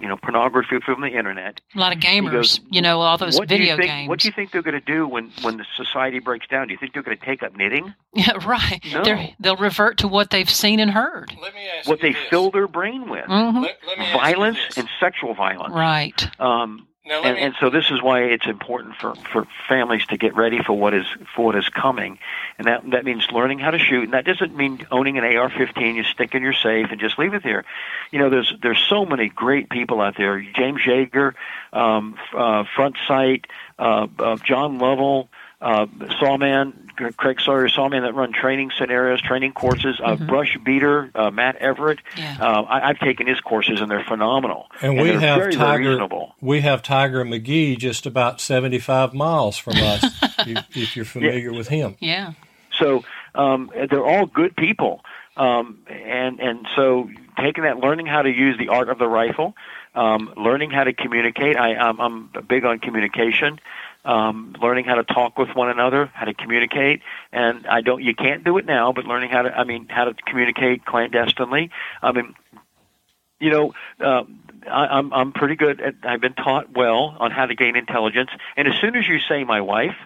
you 0.00 0.06
know, 0.08 0.16
pornography 0.16 0.78
from 0.84 1.00
the 1.00 1.08
internet. 1.08 1.60
a 1.74 1.78
lot 1.78 1.92
of 1.92 1.98
gamers, 2.00 2.30
goes, 2.30 2.60
you 2.70 2.80
know, 2.80 3.00
all 3.00 3.18
those 3.18 3.36
what 3.38 3.48
video 3.48 3.72
you 3.72 3.76
think, 3.76 3.90
games. 3.90 4.08
What 4.08 4.20
do 4.20 4.28
you 4.28 4.32
think 4.32 4.52
they're 4.52 4.62
going 4.62 4.74
to 4.78 4.80
do 4.80 5.06
when 5.08 5.32
when 5.42 5.56
the 5.58 5.66
society 5.76 6.20
breaks 6.20 6.46
down? 6.46 6.68
Do 6.68 6.72
you 6.72 6.78
think 6.78 6.94
they're 6.94 7.02
going 7.02 7.18
to 7.18 7.24
take 7.24 7.42
up 7.42 7.56
knitting? 7.56 7.92
yeah, 8.14 8.32
right. 8.46 8.80
No. 8.92 9.02
They're, 9.02 9.30
they'll 9.40 9.56
revert 9.56 9.98
to 9.98 10.08
what 10.08 10.30
they've 10.30 10.48
seen 10.48 10.78
and 10.80 10.90
heard. 10.92 11.32
Let 11.42 11.54
me 11.54 11.62
ask 11.78 11.88
What 11.88 12.00
you 12.02 12.12
they 12.12 12.18
this. 12.18 12.28
fill 12.30 12.50
their 12.52 12.68
brain 12.68 13.10
with? 13.10 13.24
hmm 13.26 13.32
Let, 13.32 13.76
let 13.86 13.98
me 13.98 14.04
ask 14.04 14.14
you 14.14 14.18
Violence 14.20 14.58
this. 14.68 14.78
and 14.78 14.88
sexual 15.00 15.34
violence. 15.34 15.74
Right. 15.74 16.40
Um, 16.40 16.86
Now, 17.08 17.22
and, 17.22 17.36
me, 17.36 17.42
and 17.42 17.54
so 17.58 17.70
this 17.70 17.90
is 17.90 18.02
why 18.02 18.24
it's 18.24 18.46
important 18.46 18.96
for, 18.96 19.14
for 19.32 19.46
families 19.66 20.04
to 20.08 20.18
get 20.18 20.36
ready 20.36 20.62
for 20.62 20.74
what 20.74 20.92
is 20.92 21.06
for 21.34 21.46
what 21.46 21.56
is 21.56 21.66
coming, 21.70 22.18
and 22.58 22.66
that 22.66 22.82
that 22.90 23.06
means 23.06 23.26
learning 23.32 23.60
how 23.60 23.70
to 23.70 23.78
shoot. 23.78 24.04
And 24.04 24.12
that 24.12 24.26
doesn't 24.26 24.54
mean 24.54 24.86
owning 24.90 25.16
an 25.16 25.24
AR-15. 25.24 25.94
You 25.94 26.04
stick 26.04 26.34
in 26.34 26.42
your 26.42 26.52
safe 26.52 26.88
and 26.90 27.00
just 27.00 27.18
leave 27.18 27.32
it 27.32 27.42
there. 27.42 27.64
You 28.10 28.18
know, 28.18 28.28
there's 28.28 28.52
there's 28.60 28.78
so 28.78 29.06
many 29.06 29.30
great 29.30 29.70
people 29.70 30.02
out 30.02 30.18
there. 30.18 30.38
James 30.38 30.82
Yeager, 30.82 31.32
um, 31.72 32.18
uh, 32.36 32.64
Front 32.76 32.96
Sight, 33.06 33.46
uh, 33.78 34.06
uh, 34.18 34.36
John 34.36 34.78
Lovell. 34.78 35.30
Uh, 35.60 35.86
Sawman, 36.20 36.88
Craig 37.16 37.40
Sawyer 37.40 37.68
Sawman 37.68 38.02
that 38.02 38.14
run 38.14 38.32
training 38.32 38.70
scenarios, 38.78 39.20
training 39.20 39.52
courses. 39.52 40.00
Uh, 40.02 40.14
Brush 40.16 40.56
Beater, 40.64 41.10
uh, 41.16 41.30
Matt 41.30 41.56
Everett. 41.56 41.98
Yeah. 42.16 42.36
Uh, 42.40 42.62
I, 42.62 42.88
I've 42.90 42.98
taken 43.00 43.26
his 43.26 43.40
courses 43.40 43.80
and 43.80 43.90
they're 43.90 44.04
phenomenal. 44.04 44.66
and 44.82 45.00
we 45.00 45.08
have 45.08 45.20
very, 45.20 45.38
very 45.38 45.52
Tiger. 45.54 45.88
reasonable. 45.90 46.34
We 46.40 46.60
have 46.60 46.82
Tiger 46.82 47.24
McGee 47.24 47.76
just 47.78 48.06
about 48.06 48.40
seventy-five 48.40 49.14
miles 49.14 49.56
from 49.58 49.74
us. 49.78 50.04
if, 50.46 50.76
if 50.76 50.96
you're 50.96 51.04
familiar 51.04 51.52
with 51.52 51.68
him. 51.68 51.96
Yeah. 51.98 52.32
So 52.78 53.02
um, 53.34 53.70
they're 53.90 54.04
all 54.06 54.26
good 54.26 54.54
people, 54.56 55.04
um, 55.36 55.78
and 55.88 56.38
and 56.40 56.68
so 56.76 57.10
taking 57.36 57.64
that, 57.64 57.78
learning 57.78 58.06
how 58.06 58.22
to 58.22 58.30
use 58.30 58.56
the 58.58 58.68
art 58.68 58.88
of 58.88 58.98
the 58.98 59.08
rifle, 59.08 59.54
um, 59.96 60.32
learning 60.36 60.70
how 60.70 60.84
to 60.84 60.92
communicate. 60.92 61.56
I, 61.56 61.74
I'm, 61.74 62.00
I'm 62.00 62.30
big 62.48 62.64
on 62.64 62.78
communication. 62.78 63.58
Um, 64.08 64.54
learning 64.62 64.86
how 64.86 64.94
to 64.94 65.04
talk 65.04 65.36
with 65.36 65.50
one 65.54 65.68
another, 65.68 66.10
how 66.14 66.24
to 66.24 66.32
communicate, 66.32 67.02
and 67.30 67.66
I 67.66 67.82
don't. 67.82 68.02
You 68.02 68.14
can't 68.14 68.42
do 68.42 68.56
it 68.56 68.64
now, 68.64 68.90
but 68.90 69.04
learning 69.04 69.28
how 69.30 69.42
to. 69.42 69.50
I 69.50 69.64
mean, 69.64 69.86
how 69.90 70.04
to 70.04 70.14
communicate 70.26 70.86
clandestinely. 70.86 71.70
I 72.00 72.12
mean, 72.12 72.34
you 73.38 73.50
know, 73.50 73.74
uh, 74.00 74.24
I, 74.66 74.86
I'm 74.86 75.12
I'm 75.12 75.32
pretty 75.32 75.56
good. 75.56 75.82
At, 75.82 75.94
I've 76.04 76.22
been 76.22 76.32
taught 76.32 76.74
well 76.74 77.16
on 77.20 77.30
how 77.32 77.44
to 77.44 77.54
gain 77.54 77.76
intelligence, 77.76 78.30
and 78.56 78.66
as 78.66 78.74
soon 78.80 78.96
as 78.96 79.06
you 79.06 79.18
say 79.28 79.44
my 79.44 79.60
wife, 79.60 79.96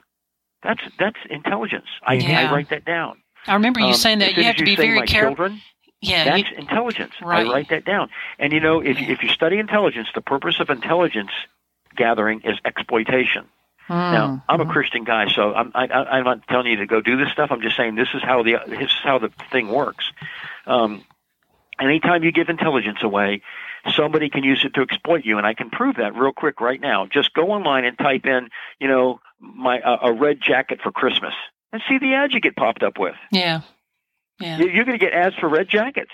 that's 0.65 0.83
that's 0.99 1.19
intelligence. 1.31 1.87
I, 2.05 2.15
Yeah. 2.15 2.41
I 2.49 2.53
write 2.53 2.71
that 2.71 2.85
down. 2.85 3.19
I 3.47 3.55
remember 3.55 3.79
you 3.79 3.87
Um, 3.87 3.95
saying 3.95 4.19
that 4.19 4.37
you 4.37 4.43
have 4.45 4.57
to 4.57 4.65
be 4.65 4.75
say 4.75 4.83
very 4.83 5.07
careful. 5.07 5.37
Children, 5.37 5.61
Yeah. 6.01 6.37
You, 6.37 6.43
that's 6.43 6.59
intelligence. 6.59 7.13
Right. 7.23 7.47
I 7.47 7.53
write 7.53 7.69
that 7.69 7.85
down. 7.85 8.11
And 8.41 8.53
you 8.53 8.59
know, 8.59 8.81
if 8.81 8.99
if 8.99 9.23
you 9.23 9.29
study 9.29 9.59
intelligence, 9.59 10.09
the 10.13 10.23
purpose 10.23 10.59
of 10.59 10.71
intelligence 10.71 11.31
gathering 11.97 12.41
is 12.43 12.59
exploitation. 12.65 13.47
Now, 13.89 14.29
Mm, 14.29 14.43
I'm 14.49 14.61
a 14.61 14.65
mhm. 14.65 14.71
Christian 14.71 15.05
guy, 15.05 15.29
so 15.29 15.53
I'm 15.55 15.73
I, 15.75 15.87
I- 15.87 16.19
I'm 16.19 16.25
not 16.25 16.47
telling 16.49 16.67
you 16.69 16.77
to 16.77 16.87
go 16.87 17.01
do 17.01 17.17
this 17.17 17.31
stuff. 17.33 17.51
I'm 17.51 17.61
just 17.61 17.77
saying 17.77 17.95
this 17.97 18.09
is 18.15 18.23
how 18.23 18.43
the 18.43 18.57
this 18.67 18.81
is 18.91 18.99
how 19.03 19.19
the 19.19 19.31
thing 19.51 19.69
works. 19.69 20.05
Um, 20.67 21.05
anytime 21.81 22.23
you 22.25 22.33
give 22.33 22.49
intelligence 22.49 22.99
away, 23.03 23.43
somebody 23.95 24.31
can 24.31 24.45
use 24.45 24.65
it 24.65 24.75
to 24.75 24.83
exploit 24.83 25.25
you, 25.25 25.39
and 25.39 25.47
I 25.47 25.55
can 25.55 25.69
prove 25.71 25.97
that 25.97 26.15
real 26.15 26.33
quick 26.33 26.61
right 26.61 26.81
now. 26.81 27.07
Just 27.07 27.35
go 27.35 27.51
online 27.51 27.85
and 27.85 27.99
type 27.99 28.25
in, 28.25 28.49
you 28.79 28.89
know, 28.89 29.21
my 29.41 29.81
uh, 29.81 29.99
a 30.03 30.13
red 30.13 30.41
jacket 30.41 30.81
for 30.83 30.93
Christmas, 30.93 31.35
and 31.73 31.83
see 31.89 31.99
the 31.99 32.15
ads 32.15 32.33
you 32.35 32.41
get 32.41 32.57
popped 32.57 32.83
up 32.83 32.99
with. 32.99 33.17
Yeah. 33.31 33.63
Yeah. 34.41 34.59
You- 34.59 34.69
You're 34.71 34.85
going 34.85 34.99
to 34.99 35.05
get 35.05 35.13
ads 35.13 35.35
for 35.37 35.49
red 35.49 35.69
jackets 35.69 36.13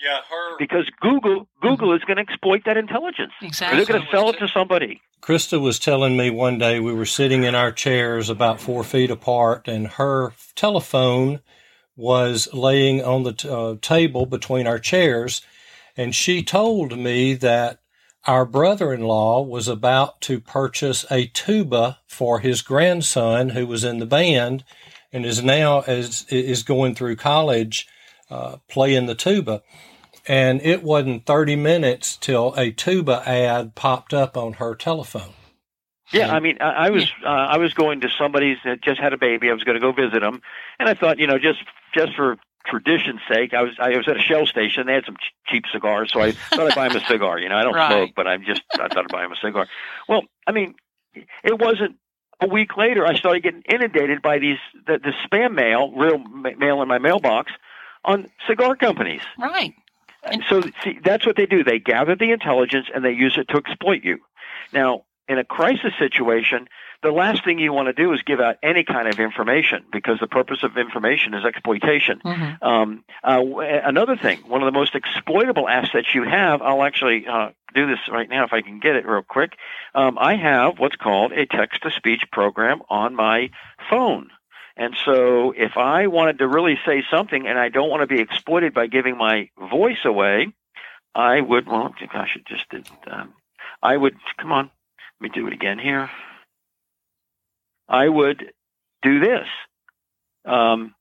Yeah, 0.00 0.18
her. 0.28 0.56
because 0.58 0.90
Google 1.00 1.48
Google 1.62 1.92
is 1.94 2.02
going 2.04 2.16
to 2.16 2.22
exploit 2.22 2.62
that 2.66 2.76
intelligence. 2.76 3.32
Exactly. 3.40 3.76
they're 3.78 3.86
going 3.86 4.02
to 4.04 4.10
sell 4.10 4.28
it 4.30 4.38
to 4.40 4.48
somebody. 4.48 5.00
Krista 5.20 5.60
was 5.60 5.78
telling 5.78 6.16
me 6.16 6.30
one 6.30 6.58
day 6.58 6.78
we 6.78 6.92
were 6.92 7.06
sitting 7.06 7.44
in 7.44 7.54
our 7.54 7.72
chairs 7.72 8.30
about 8.30 8.60
four 8.60 8.84
feet 8.84 9.10
apart, 9.10 9.66
and 9.66 9.88
her 9.88 10.32
telephone 10.54 11.40
was 11.96 12.52
laying 12.52 13.02
on 13.02 13.24
the 13.24 13.32
t- 13.32 13.48
uh, 13.48 13.74
table 13.80 14.26
between 14.26 14.66
our 14.66 14.78
chairs, 14.78 15.42
and 15.96 16.14
she 16.14 16.42
told 16.42 16.96
me 16.96 17.34
that 17.34 17.80
our 18.26 18.44
brother-in-law 18.44 19.42
was 19.42 19.68
about 19.68 20.20
to 20.20 20.40
purchase 20.40 21.06
a 21.10 21.26
tuba 21.26 21.98
for 22.06 22.40
his 22.40 22.60
grandson 22.60 23.50
who 23.50 23.66
was 23.66 23.84
in 23.84 23.98
the 23.98 24.06
band 24.06 24.64
and 25.12 25.24
is 25.24 25.42
now 25.42 25.80
is 25.82 26.26
is 26.28 26.62
going 26.62 26.94
through 26.94 27.16
college 27.16 27.88
uh, 28.30 28.56
playing 28.68 29.06
the 29.06 29.14
tuba 29.14 29.62
and 30.28 30.60
it 30.62 30.82
wasn't 30.82 31.26
30 31.26 31.56
minutes 31.56 32.16
till 32.16 32.54
a 32.56 32.70
tuba 32.70 33.22
ad 33.26 33.74
popped 33.74 34.12
up 34.14 34.36
on 34.36 34.54
her 34.54 34.74
telephone. 34.74 35.32
Yeah, 36.12 36.32
I 36.32 36.38
mean, 36.40 36.58
I, 36.60 36.86
I 36.86 36.90
was 36.90 37.10
uh, 37.24 37.28
I 37.28 37.58
was 37.58 37.74
going 37.74 38.00
to 38.02 38.08
somebody's 38.16 38.58
that 38.64 38.80
just 38.80 39.00
had 39.00 39.12
a 39.12 39.18
baby. 39.18 39.50
I 39.50 39.52
was 39.52 39.64
going 39.64 39.74
to 39.74 39.80
go 39.80 39.90
visit 39.92 40.20
them, 40.20 40.40
and 40.78 40.88
I 40.88 40.94
thought, 40.94 41.18
you 41.18 41.26
know, 41.26 41.38
just 41.38 41.58
just 41.94 42.14
for 42.14 42.36
tradition's 42.64 43.20
sake, 43.28 43.54
I 43.54 43.62
was 43.62 43.72
I 43.80 43.96
was 43.96 44.06
at 44.06 44.16
a 44.16 44.20
Shell 44.20 44.46
station. 44.46 44.86
They 44.86 44.94
had 44.94 45.04
some 45.04 45.16
ch- 45.16 45.34
cheap 45.48 45.64
cigars, 45.72 46.12
so 46.12 46.20
I 46.20 46.30
thought 46.30 46.70
I'd 46.70 46.74
buy 46.76 46.86
him 46.86 46.96
a 46.96 47.04
cigar. 47.06 47.40
You 47.40 47.48
know, 47.48 47.56
I 47.56 47.64
don't 47.64 47.74
Right. 47.74 47.90
smoke, 47.90 48.10
but 48.14 48.28
I'm 48.28 48.44
just 48.44 48.62
I 48.74 48.86
thought 48.86 48.98
I'd 48.98 49.08
buy 49.12 49.24
him 49.24 49.32
a 49.32 49.36
cigar. 49.36 49.66
Well, 50.08 50.22
I 50.46 50.52
mean, 50.52 50.76
it 51.42 51.58
wasn't 51.58 51.96
a 52.40 52.46
week 52.46 52.76
later. 52.76 53.04
I 53.04 53.14
started 53.16 53.42
getting 53.42 53.62
inundated 53.68 54.22
by 54.22 54.38
these 54.38 54.58
the, 54.86 54.98
the 55.00 55.12
spam 55.26 55.54
mail, 55.54 55.90
real 55.90 56.18
ma- 56.18 56.50
mail 56.56 56.82
in 56.82 56.88
my 56.88 56.98
mailbox, 56.98 57.50
on 58.04 58.28
cigar 58.46 58.76
companies. 58.76 59.22
Right. 59.40 59.74
And 60.30 60.42
so 60.48 60.62
see, 60.84 60.98
that's 61.02 61.26
what 61.26 61.36
they 61.36 61.46
do. 61.46 61.64
They 61.64 61.78
gather 61.78 62.16
the 62.16 62.32
intelligence 62.32 62.86
and 62.94 63.04
they 63.04 63.12
use 63.12 63.36
it 63.38 63.48
to 63.48 63.56
exploit 63.56 64.04
you. 64.04 64.18
Now, 64.72 65.04
in 65.28 65.38
a 65.38 65.44
crisis 65.44 65.92
situation, 65.98 66.68
the 67.02 67.10
last 67.10 67.44
thing 67.44 67.58
you 67.58 67.72
want 67.72 67.86
to 67.86 67.92
do 67.92 68.12
is 68.12 68.22
give 68.22 68.40
out 68.40 68.56
any 68.62 68.84
kind 68.84 69.08
of 69.08 69.20
information 69.20 69.84
because 69.92 70.18
the 70.20 70.26
purpose 70.26 70.62
of 70.62 70.76
information 70.76 71.34
is 71.34 71.44
exploitation. 71.44 72.20
Mm-hmm. 72.24 72.64
Um, 72.64 73.04
uh, 73.22 73.42
another 73.84 74.16
thing, 74.16 74.38
one 74.46 74.62
of 74.62 74.66
the 74.66 74.78
most 74.78 74.94
exploitable 74.94 75.68
assets 75.68 76.14
you 76.14 76.24
have, 76.24 76.62
I'll 76.62 76.82
actually 76.82 77.26
uh, 77.26 77.50
do 77.74 77.86
this 77.86 77.98
right 78.10 78.28
now 78.28 78.44
if 78.44 78.52
I 78.52 78.62
can 78.62 78.80
get 78.80 78.96
it 78.96 79.06
real 79.06 79.22
quick. 79.22 79.56
Um, 79.94 80.16
I 80.18 80.36
have 80.36 80.78
what's 80.78 80.96
called 80.96 81.32
a 81.32 81.46
text 81.46 81.82
to 81.82 81.90
speech 81.90 82.24
program 82.32 82.80
on 82.88 83.14
my 83.14 83.50
phone. 83.90 84.30
And 84.76 84.94
so 85.04 85.52
if 85.56 85.76
I 85.76 86.06
wanted 86.06 86.38
to 86.38 86.48
really 86.48 86.78
say 86.84 87.02
something 87.10 87.46
and 87.46 87.58
I 87.58 87.70
don't 87.70 87.88
want 87.88 88.02
to 88.02 88.14
be 88.14 88.20
exploited 88.20 88.74
by 88.74 88.86
giving 88.86 89.16
my 89.16 89.48
voice 89.58 90.04
away, 90.04 90.48
I 91.14 91.40
would, 91.40 91.66
well, 91.66 91.94
gosh, 92.12 92.36
it 92.36 92.46
just 92.46 92.68
did. 92.68 92.88
Um, 93.10 93.32
I 93.82 93.96
would, 93.96 94.16
come 94.38 94.52
on, 94.52 94.70
let 95.20 95.30
me 95.30 95.34
do 95.34 95.46
it 95.46 95.54
again 95.54 95.78
here. 95.78 96.10
I 97.88 98.08
would 98.08 98.52
do 99.02 99.20
this. 99.20 99.46
Um, 100.44 100.94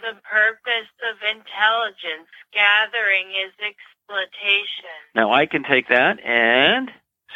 the 0.00 0.16
purpose 0.22 0.90
of 1.10 1.16
intelligence 1.22 2.30
gathering 2.54 3.28
is 3.30 3.52
exploitation. 3.60 4.96
Now 5.14 5.32
I 5.32 5.46
can 5.46 5.64
take 5.64 5.88
that 5.88 6.24
and 6.24 6.90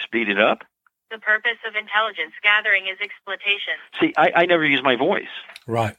speed 0.04 0.28
it 0.28 0.40
up. 0.40 0.60
The 1.12 1.18
purpose 1.18 1.58
of 1.68 1.76
intelligence 1.76 2.32
gathering 2.42 2.86
is 2.86 2.96
exploitation. 3.02 3.76
See, 4.00 4.14
I, 4.16 4.32
I 4.42 4.46
never 4.46 4.64
use 4.64 4.82
my 4.82 4.96
voice. 4.96 5.28
Right. 5.66 5.94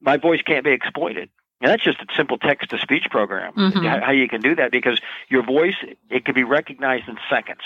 My 0.00 0.18
voice 0.18 0.40
can't 0.42 0.64
be 0.64 0.70
exploited. 0.70 1.30
And 1.60 1.70
that's 1.70 1.82
just 1.82 2.00
a 2.00 2.06
simple 2.16 2.38
text 2.38 2.70
to 2.70 2.78
speech 2.78 3.06
program. 3.10 3.52
Mm-hmm. 3.54 3.84
How 3.84 4.12
you 4.12 4.28
can 4.28 4.40
do 4.40 4.54
that 4.54 4.70
because 4.70 5.00
your 5.28 5.44
voice 5.44 5.74
it 6.10 6.24
can 6.24 6.34
be 6.34 6.44
recognized 6.44 7.08
in 7.08 7.18
seconds. 7.28 7.62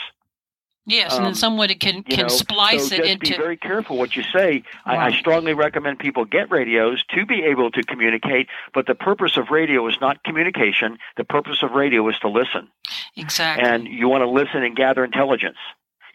Yes, 0.86 1.14
um, 1.14 1.18
and 1.18 1.28
in 1.28 1.34
some 1.34 1.56
way 1.56 1.66
it 1.66 1.80
can 1.80 2.02
can 2.02 2.22
know, 2.22 2.28
splice 2.28 2.90
so 2.90 2.94
it 2.94 3.04
into. 3.04 3.32
Be 3.32 3.36
very 3.36 3.56
careful 3.56 3.98
what 3.98 4.14
you 4.14 4.22
say. 4.22 4.62
Wow. 4.86 4.92
I, 4.92 5.06
I, 5.06 5.12
strongly 5.12 5.52
recommend 5.52 5.98
people 5.98 6.24
get 6.24 6.50
radios 6.50 7.04
to 7.14 7.26
be 7.26 7.42
able 7.42 7.70
to 7.72 7.82
communicate. 7.82 8.48
But 8.72 8.86
the 8.86 8.94
purpose 8.94 9.36
of 9.36 9.50
radio 9.50 9.86
is 9.88 9.96
not 10.00 10.22
communication. 10.22 10.98
The 11.16 11.24
purpose 11.24 11.62
of 11.62 11.72
radio 11.72 12.08
is 12.08 12.18
to 12.20 12.28
listen. 12.28 12.68
Exactly. 13.16 13.68
And 13.68 13.86
you 13.86 14.08
want 14.08 14.22
to 14.22 14.28
listen 14.28 14.62
and 14.62 14.76
gather 14.76 15.04
intelligence. 15.04 15.58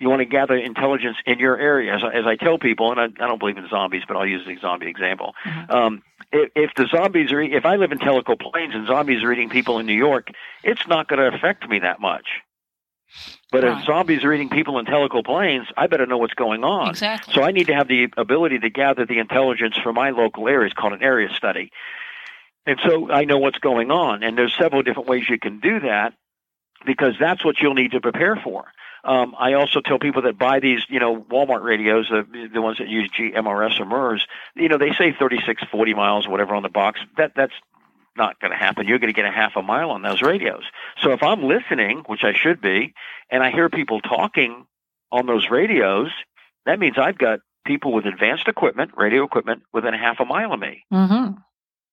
You 0.01 0.09
want 0.09 0.21
to 0.21 0.25
gather 0.25 0.57
intelligence 0.57 1.17
in 1.27 1.37
your 1.37 1.57
area. 1.59 1.93
As, 1.93 2.01
as 2.11 2.25
I 2.25 2.35
tell 2.35 2.57
people, 2.57 2.91
and 2.91 2.99
I, 2.99 3.03
I, 3.23 3.27
don't 3.27 3.37
believe 3.37 3.57
in 3.57 3.69
zombies, 3.69 4.01
but 4.07 4.17
I'll 4.17 4.25
use 4.25 4.45
the 4.47 4.57
zombie 4.57 4.87
example. 4.87 5.35
Mm-hmm. 5.45 5.71
Um, 5.71 6.03
if, 6.31 6.51
if 6.55 6.71
the 6.75 6.87
zombies 6.87 7.31
are, 7.31 7.39
if 7.39 7.65
I 7.65 7.75
live 7.75 7.91
in 7.91 7.99
Tellico 7.99 8.39
Plains 8.39 8.73
and 8.73 8.87
zombies 8.87 9.23
are 9.23 9.31
eating 9.31 9.49
people 9.49 9.77
in 9.77 9.85
New 9.85 9.93
York, 9.93 10.29
it's 10.63 10.87
not 10.87 11.07
going 11.07 11.19
to 11.19 11.37
affect 11.37 11.69
me 11.69 11.79
that 11.79 12.01
much. 12.01 12.25
But 13.51 13.63
right. 13.63 13.77
if 13.77 13.85
zombies 13.85 14.23
are 14.23 14.33
eating 14.33 14.49
people 14.49 14.79
in 14.79 14.85
Tellico 14.85 15.23
Plains, 15.23 15.67
I 15.77 15.87
better 15.87 16.05
know 16.05 16.17
what's 16.17 16.33
going 16.33 16.63
on. 16.63 16.89
Exactly. 16.89 17.33
So 17.33 17.43
I 17.43 17.51
need 17.51 17.67
to 17.67 17.75
have 17.75 17.87
the 17.87 18.07
ability 18.17 18.59
to 18.59 18.69
gather 18.69 19.05
the 19.05 19.19
intelligence 19.19 19.77
for 19.77 19.93
my 19.93 20.11
local 20.11 20.47
area. 20.47 20.65
It's 20.65 20.73
called 20.73 20.93
an 20.93 21.03
area 21.03 21.29
study. 21.35 21.71
And 22.65 22.79
so 22.85 23.11
I 23.11 23.25
know 23.25 23.37
what's 23.37 23.59
going 23.59 23.91
on. 23.91 24.23
And 24.23 24.37
there's 24.37 24.55
several 24.57 24.81
different 24.83 25.09
ways 25.09 25.29
you 25.29 25.37
can 25.37 25.59
do 25.59 25.81
that 25.81 26.13
because 26.85 27.15
that's 27.19 27.43
what 27.43 27.59
you'll 27.59 27.73
need 27.73 27.91
to 27.91 28.01
prepare 28.01 28.35
for. 28.35 28.65
Um, 29.03 29.35
I 29.37 29.53
also 29.53 29.81
tell 29.81 29.99
people 29.99 30.23
that 30.23 30.37
buy 30.37 30.59
these, 30.59 30.81
you 30.89 30.99
know, 30.99 31.21
Walmart 31.21 31.63
radios, 31.63 32.07
the 32.09 32.49
the 32.53 32.61
ones 32.61 32.77
that 32.77 32.87
use 32.87 33.09
GMRS 33.09 33.79
or 33.79 33.85
MURS, 33.85 34.27
you 34.55 34.69
know, 34.69 34.77
they 34.77 34.93
say 34.93 35.11
36, 35.11 35.63
40 35.71 35.93
miles, 35.93 36.27
whatever 36.27 36.53
on 36.53 36.63
the 36.63 36.69
box. 36.69 36.99
That 37.17 37.33
that's 37.35 37.53
not 38.15 38.39
going 38.39 38.51
to 38.51 38.57
happen. 38.57 38.87
You're 38.87 38.99
going 38.99 39.13
to 39.13 39.15
get 39.15 39.25
a 39.25 39.31
half 39.31 39.55
a 39.55 39.61
mile 39.61 39.91
on 39.91 40.01
those 40.01 40.21
radios. 40.21 40.63
So 41.01 41.11
if 41.11 41.23
I'm 41.23 41.43
listening, 41.43 42.03
which 42.07 42.23
I 42.23 42.33
should 42.33 42.61
be, 42.61 42.93
and 43.29 43.41
I 43.41 43.51
hear 43.51 43.69
people 43.69 44.01
talking 44.01 44.65
on 45.11 45.25
those 45.25 45.49
radios, 45.49 46.09
that 46.65 46.79
means 46.79 46.97
I've 46.97 47.17
got 47.17 47.39
people 47.65 47.93
with 47.93 48.05
advanced 48.05 48.47
equipment, 48.47 48.91
radio 48.97 49.23
equipment, 49.23 49.63
within 49.73 49.93
a 49.93 49.97
half 49.97 50.19
a 50.19 50.25
mile 50.25 50.53
of 50.53 50.59
me. 50.59 50.83
Mm-hmm. 50.91 51.37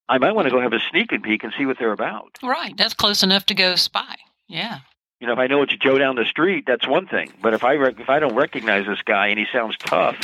I 0.08 0.18
might 0.18 0.34
want 0.34 0.46
to 0.46 0.50
go 0.50 0.60
have 0.60 0.72
a 0.72 0.80
sneak 0.90 1.12
and 1.12 1.22
peek 1.22 1.44
and 1.44 1.52
see 1.56 1.66
what 1.66 1.78
they're 1.78 1.92
about. 1.92 2.38
Right. 2.42 2.76
That's 2.76 2.94
close 2.94 3.22
enough 3.22 3.44
to 3.46 3.54
go 3.54 3.76
spy. 3.76 4.16
Yeah. 4.48 4.78
You 5.20 5.26
know, 5.26 5.32
if 5.32 5.38
I 5.38 5.46
know 5.46 5.62
it's 5.62 5.76
Joe 5.76 5.98
down 5.98 6.16
the 6.16 6.24
street, 6.24 6.64
that's 6.66 6.86
one 6.86 7.06
thing. 7.06 7.32
But 7.42 7.54
if 7.54 7.64
I 7.64 7.74
rec- 7.74 8.00
if 8.00 8.08
I 8.08 8.18
don't 8.18 8.34
recognize 8.34 8.86
this 8.86 9.02
guy 9.02 9.28
and 9.28 9.38
he 9.38 9.46
sounds 9.52 9.76
tough, 9.76 10.16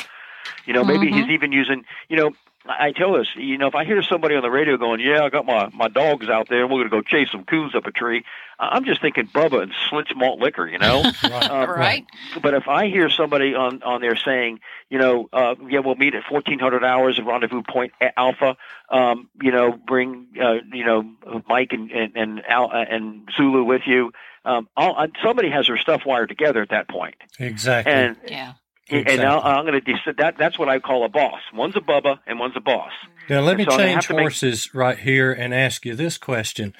you 0.67 0.73
know, 0.73 0.85
maybe 0.85 1.07
mm-hmm. 1.07 1.23
he's 1.23 1.29
even 1.31 1.53
using, 1.53 1.85
you 2.09 2.17
know, 2.17 2.31
I 2.67 2.93
tell 2.93 3.13
this, 3.13 3.29
you 3.37 3.59
know, 3.59 3.67
if 3.67 3.75
I 3.75 3.85
hear 3.85 4.03
somebody 4.03 4.37
on 4.37 4.43
the 4.43 4.51
radio 4.51 4.79
going, 4.79 4.99
"Yeah, 4.99 5.23
I 5.23 5.29
got 5.29 5.45
my 5.45 5.69
my 5.75 5.89
dogs 5.89 6.31
out 6.31 6.49
there, 6.49 6.63
and 6.63 6.71
we're 6.71 6.87
going 6.87 6.91
to 6.91 6.97
go 6.97 7.03
chase 7.03 7.31
some 7.31 7.45
coons 7.45 7.75
up 7.75 7.87
a 7.87 7.91
tree," 7.91 8.25
I'm 8.59 8.87
just 8.87 9.03
thinking 9.03 9.27
Bubba 9.27 9.63
and 9.63 9.73
Schlitz 9.73 10.17
malt 10.17 10.41
liquor, 10.41 10.67
you 10.67 10.79
know, 10.79 11.03
right. 11.25 11.51
Um, 11.51 11.71
right. 11.71 12.07
But 12.41 12.55
if 12.55 12.67
I 12.67 12.89
hear 12.89 13.11
somebody 13.11 13.55
on 13.55 13.83
on 13.83 14.01
there 14.01 14.17
saying, 14.17 14.61
you 14.89 14.99
know, 14.99 15.29
uh, 15.31 15.57
yeah, 15.69 15.81
we'll 15.81 15.97
meet 15.97 16.15
at 16.15 16.31
1400 16.31 16.83
hours 16.85 17.19
at 17.19 17.27
Rendezvous 17.27 17.63
Point 17.63 17.93
Alpha, 18.17 18.57
um, 18.89 19.29
you 19.43 19.53
know, 19.53 19.73
bring 19.73 20.29
uh, 20.43 20.55
you 20.73 20.87
know 20.87 21.43
Mike 21.47 21.73
and 21.73 21.91
and 21.91 22.17
and, 22.17 22.43
Al, 22.47 22.71
uh, 22.73 22.85
and 22.89 23.29
Zulu 23.37 23.65
with 23.65 23.83
you. 23.87 24.13
Um, 24.45 24.69
I'll, 24.77 24.95
uh, 24.97 25.07
somebody 25.23 25.51
has 25.51 25.67
their 25.67 25.79
stuff 25.79 26.03
wired 26.05 26.29
together 26.29 26.61
at 26.61 26.71
that 26.71 26.89
point. 26.89 27.15
Exactly. 27.39 27.93
And 27.93 28.17
yeah 28.29 28.55
Exactly. 28.89 29.15
And 29.15 29.23
now 29.23 29.41
I'm 29.41 29.65
going 29.65 29.81
to 29.81 30.13
that. 30.19 30.37
That's 30.37 30.59
what 30.59 30.69
I 30.69 30.79
call 30.79 31.05
a 31.05 31.09
boss. 31.09 31.41
One's 31.55 31.77
a 31.77 31.81
bubba 31.81 32.19
and 32.27 32.39
one's 32.39 32.57
a 32.57 32.61
boss. 32.61 32.93
Now 33.31 33.41
let 33.41 33.57
me 33.57 33.65
so 33.65 33.77
change 33.79 34.07
horses 34.09 34.69
make, 34.69 34.79
right 34.79 34.99
here 34.99 35.33
and 35.33 35.55
ask 35.55 35.87
you 35.87 35.95
this 35.95 36.19
question: 36.19 36.75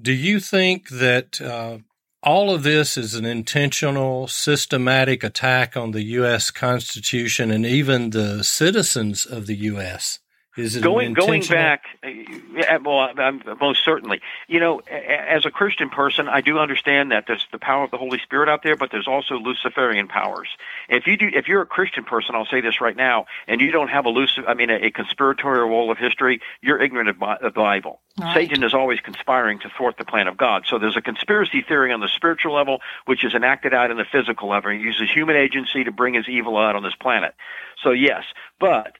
Do 0.00 0.12
you 0.12 0.40
think 0.40 0.88
that 0.88 1.38
uh, 1.42 1.78
all 2.22 2.50
of 2.50 2.62
this 2.62 2.96
is 2.96 3.14
an 3.14 3.26
intentional, 3.26 4.28
systematic 4.28 5.22
attack 5.22 5.76
on 5.76 5.90
the 5.90 6.04
U.S. 6.04 6.50
Constitution 6.50 7.50
and 7.50 7.66
even 7.66 8.10
the 8.10 8.42
citizens 8.42 9.26
of 9.26 9.46
the 9.46 9.56
U.S.? 9.56 10.20
Is 10.56 10.76
it 10.76 10.82
going 10.82 11.12
going 11.12 11.42
back? 11.46 11.84
Uh, 12.02 12.78
well, 12.82 13.12
most 13.60 13.84
certainly. 13.84 14.20
You 14.48 14.60
know, 14.60 14.78
as 14.78 15.44
a 15.44 15.50
Christian 15.50 15.90
person, 15.90 16.28
I 16.28 16.40
do 16.40 16.58
understand 16.58 17.12
that 17.12 17.24
there's 17.26 17.46
the 17.52 17.58
power 17.58 17.84
of 17.84 17.90
the 17.90 17.98
Holy 17.98 18.18
Spirit 18.18 18.48
out 18.48 18.62
there, 18.62 18.76
but 18.76 18.90
there's 18.90 19.08
also 19.08 19.34
Luciferian 19.34 20.08
powers. 20.08 20.48
If 20.88 21.06
you 21.06 21.16
do, 21.16 21.28
if 21.32 21.46
you're 21.46 21.62
a 21.62 21.66
Christian 21.66 22.04
person, 22.04 22.34
I'll 22.34 22.46
say 22.46 22.60
this 22.60 22.80
right 22.80 22.96
now, 22.96 23.26
and 23.46 23.60
you 23.60 23.70
don't 23.70 23.88
have 23.88 24.06
a 24.06 24.10
Lucif- 24.10 24.48
I 24.48 24.54
mean, 24.54 24.70
a, 24.70 24.86
a 24.86 24.90
conspiratorial 24.90 25.68
role 25.68 25.90
of 25.90 25.98
history, 25.98 26.40
you're 26.62 26.80
ignorant 26.80 27.10
of 27.10 27.18
the 27.42 27.50
Bible. 27.50 28.00
Right. 28.18 28.34
Satan 28.34 28.64
is 28.64 28.72
always 28.72 29.00
conspiring 29.00 29.58
to 29.60 29.68
thwart 29.76 29.98
the 29.98 30.06
plan 30.06 30.26
of 30.26 30.38
God. 30.38 30.64
So 30.66 30.78
there's 30.78 30.96
a 30.96 31.02
conspiracy 31.02 31.60
theory 31.60 31.92
on 31.92 32.00
the 32.00 32.08
spiritual 32.08 32.54
level, 32.54 32.80
which 33.04 33.24
is 33.24 33.34
enacted 33.34 33.74
out 33.74 33.90
in 33.90 33.98
the 33.98 34.06
physical 34.10 34.48
level. 34.48 34.70
He 34.70 34.78
uses 34.78 35.10
human 35.12 35.36
agency 35.36 35.84
to 35.84 35.92
bring 35.92 36.14
his 36.14 36.26
evil 36.28 36.56
out 36.56 36.76
on 36.76 36.82
this 36.82 36.94
planet. 36.94 37.34
So 37.82 37.90
yes, 37.90 38.24
but 38.58 38.94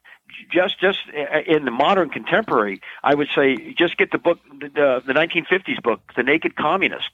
just 0.51 0.81
just 0.81 0.99
uh, 1.09 1.41
in 1.47 1.65
the 1.65 1.71
modern 1.71 2.11
contemporary, 2.11 2.81
I 3.03 3.15
would 3.15 3.29
say 3.35 3.57
just 3.73 3.97
get 3.97 4.11
the 4.11 4.19
book, 4.19 4.39
the, 4.61 5.03
the 5.07 5.13
1950s 5.13 5.83
book, 5.83 6.01
The 6.17 6.23
Naked 6.23 6.57
Communist, 6.57 7.11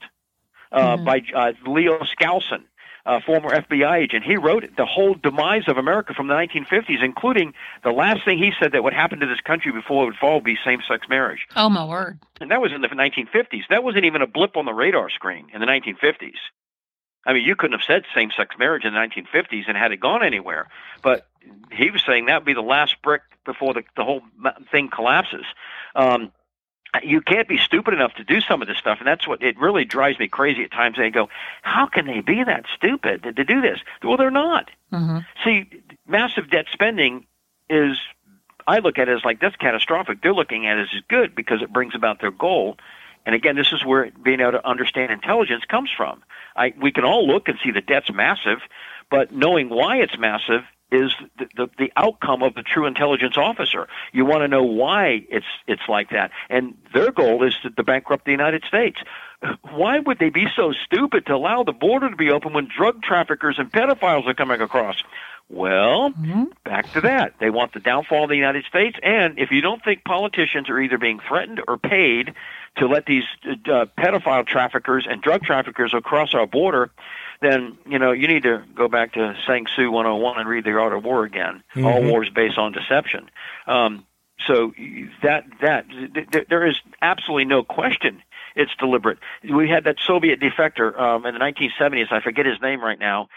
uh, 0.71 0.97
mm-hmm. 0.97 1.05
by 1.05 1.21
uh, 1.35 1.53
Leo 1.65 1.99
Skousen, 1.99 2.63
uh, 3.05 3.19
former 3.25 3.49
FBI 3.49 3.97
agent. 3.97 4.23
He 4.23 4.37
wrote 4.37 4.63
the 4.77 4.85
whole 4.85 5.13
demise 5.13 5.67
of 5.67 5.77
America 5.77 6.13
from 6.13 6.27
the 6.27 6.33
1950s, 6.33 7.03
including 7.03 7.53
the 7.83 7.91
last 7.91 8.23
thing 8.25 8.37
he 8.37 8.51
said 8.59 8.71
that 8.71 8.83
would 8.83 8.93
happen 8.93 9.19
to 9.19 9.25
this 9.25 9.41
country 9.41 9.71
before 9.71 10.03
it 10.03 10.05
would 10.07 10.15
fall 10.15 10.35
would 10.35 10.43
be 10.43 10.57
same-sex 10.63 11.07
marriage. 11.09 11.47
Oh 11.55 11.69
my 11.69 11.85
word! 11.85 12.19
And 12.39 12.51
that 12.51 12.61
was 12.61 12.71
in 12.71 12.81
the 12.81 12.87
1950s. 12.87 13.63
That 13.69 13.83
wasn't 13.83 14.05
even 14.05 14.21
a 14.21 14.27
blip 14.27 14.57
on 14.57 14.65
the 14.65 14.73
radar 14.73 15.09
screen 15.09 15.47
in 15.53 15.59
the 15.59 15.67
1950s. 15.67 16.39
I 17.25 17.33
mean, 17.33 17.43
you 17.45 17.55
couldn't 17.55 17.79
have 17.79 17.85
said 17.85 18.03
same-sex 18.13 18.55
marriage 18.59 18.83
in 18.83 18.93
the 18.93 18.99
1950s 18.99 19.63
and 19.67 19.77
had 19.77 19.91
it 19.91 19.99
gone 19.99 20.23
anywhere. 20.23 20.67
But 21.01 21.27
he 21.71 21.89
was 21.89 22.03
saying 22.05 22.25
that 22.25 22.39
would 22.39 22.45
be 22.45 22.53
the 22.53 22.61
last 22.61 23.01
brick 23.01 23.21
before 23.45 23.73
the, 23.73 23.83
the 23.95 24.03
whole 24.03 24.21
thing 24.71 24.89
collapses. 24.89 25.45
Um, 25.95 26.31
you 27.01 27.21
can't 27.21 27.47
be 27.47 27.57
stupid 27.57 27.93
enough 27.93 28.13
to 28.15 28.23
do 28.23 28.39
some 28.39 28.61
of 28.61 28.67
this 28.67 28.77
stuff, 28.77 28.99
and 28.99 29.07
that's 29.07 29.27
what 29.27 29.41
it 29.41 29.59
really 29.59 29.83
drives 29.83 30.19
me 30.19 30.27
crazy 30.27 30.63
at 30.63 30.71
times. 30.71 30.97
They 30.97 31.09
go, 31.09 31.29
"How 31.63 31.87
can 31.87 32.05
they 32.05 32.21
be 32.21 32.43
that 32.43 32.65
stupid 32.75 33.23
to, 33.23 33.33
to 33.33 33.43
do 33.43 33.61
this?" 33.61 33.79
Well, 34.03 34.17
they're 34.17 34.29
not. 34.29 34.69
Mm-hmm. 34.91 35.19
See, 35.43 35.69
massive 36.07 36.51
debt 36.51 36.65
spending 36.71 37.25
is, 37.69 37.97
I 38.67 38.79
look 38.79 38.99
at 38.99 39.09
it 39.09 39.17
as 39.17 39.25
like 39.25 39.39
that's 39.39 39.55
catastrophic. 39.55 40.21
They're 40.21 40.35
looking 40.35 40.67
at 40.67 40.77
it 40.77 40.89
as 40.93 41.01
good 41.07 41.33
because 41.33 41.63
it 41.63 41.73
brings 41.73 41.95
about 41.95 42.21
their 42.21 42.31
goal. 42.31 42.77
And 43.25 43.33
again, 43.33 43.55
this 43.55 43.71
is 43.71 43.83
where 43.85 44.11
being 44.23 44.41
able 44.41 44.51
to 44.51 44.67
understand 44.67 45.11
intelligence 45.11 45.63
comes 45.65 45.89
from. 45.95 46.21
I, 46.55 46.73
we 46.79 46.91
can 46.91 47.05
all 47.05 47.25
look 47.25 47.47
and 47.47 47.57
see 47.63 47.71
the 47.71 47.81
debt's 47.81 48.11
massive, 48.11 48.59
but 49.09 49.31
knowing 49.33 49.69
why 49.69 49.97
it's 49.97 50.17
massive 50.19 50.63
is 50.93 51.13
the, 51.37 51.47
the, 51.55 51.69
the 51.77 51.91
outcome 51.95 52.43
of 52.43 52.53
the 52.53 52.63
true 52.63 52.85
intelligence 52.85 53.37
officer. 53.37 53.87
You 54.11 54.25
want 54.25 54.41
to 54.41 54.47
know 54.47 54.63
why 54.63 55.25
it's 55.29 55.45
it's 55.67 55.81
like 55.87 56.09
that, 56.11 56.31
and 56.49 56.77
their 56.93 57.11
goal 57.11 57.43
is 57.43 57.55
to, 57.63 57.69
to 57.69 57.83
bankrupt 57.83 58.25
the 58.25 58.31
United 58.31 58.63
States. 58.65 58.97
Why 59.71 59.99
would 59.99 60.19
they 60.19 60.29
be 60.29 60.47
so 60.55 60.71
stupid 60.71 61.25
to 61.25 61.35
allow 61.35 61.63
the 61.63 61.73
border 61.73 62.09
to 62.09 62.15
be 62.15 62.31
open 62.31 62.53
when 62.53 62.69
drug 62.73 63.01
traffickers 63.01 63.59
and 63.59 63.71
pedophiles 63.71 64.25
are 64.27 64.33
coming 64.33 64.61
across? 64.61 65.03
Well, 65.49 66.11
mm-hmm. 66.11 66.45
back 66.63 66.91
to 66.93 67.01
that. 67.01 67.35
They 67.39 67.49
want 67.49 67.73
the 67.73 67.79
downfall 67.79 68.23
of 68.23 68.29
the 68.29 68.35
United 68.35 68.65
States, 68.65 68.97
and 69.03 69.37
if 69.37 69.51
you 69.51 69.61
don't 69.61 69.83
think 69.83 70.03
politicians 70.03 70.69
are 70.69 70.79
either 70.79 70.97
being 70.97 71.19
threatened 71.19 71.61
or 71.67 71.77
paid 71.77 72.33
to 72.77 72.87
let 72.87 73.05
these 73.05 73.23
uh, 73.45 73.85
pedophile 73.97 74.47
traffickers 74.47 75.05
and 75.07 75.21
drug 75.21 75.43
traffickers 75.43 75.93
across 75.93 76.33
our 76.33 76.47
border, 76.47 76.89
then 77.43 77.77
you 77.87 77.99
know 77.99 78.11
you 78.11 78.27
need 78.27 78.43
to 78.43 78.63
go 78.75 78.87
back 78.87 79.13
to 79.13 79.35
Sang 79.45 79.65
Soo 79.75 79.91
101 79.91 80.39
and 80.39 80.49
read 80.49 80.63
the 80.63 80.71
Art 80.71 80.93
of 80.93 81.03
War 81.03 81.23
again. 81.23 81.63
Mm-hmm. 81.75 81.85
All 81.85 82.03
war 82.03 82.23
is 82.23 82.29
based 82.29 82.57
on 82.57 82.71
deception. 82.71 83.29
Um, 83.67 84.05
so 84.47 84.73
that 85.21 85.45
that 85.61 85.85
th- 86.31 86.47
there 86.49 86.65
is 86.65 86.75
absolutely 87.01 87.45
no 87.45 87.63
question 87.63 88.21
it's 88.55 88.73
deliberate. 88.75 89.19
We 89.43 89.69
had 89.69 89.85
that 89.85 89.97
Soviet 89.99 90.39
defector 90.39 90.97
um, 90.99 91.25
in 91.25 91.33
the 91.33 91.39
1970s. 91.39 92.11
I 92.11 92.21
forget 92.21 92.45
his 92.45 92.61
name 92.61 92.81
right 92.81 92.99
now, 92.99 93.29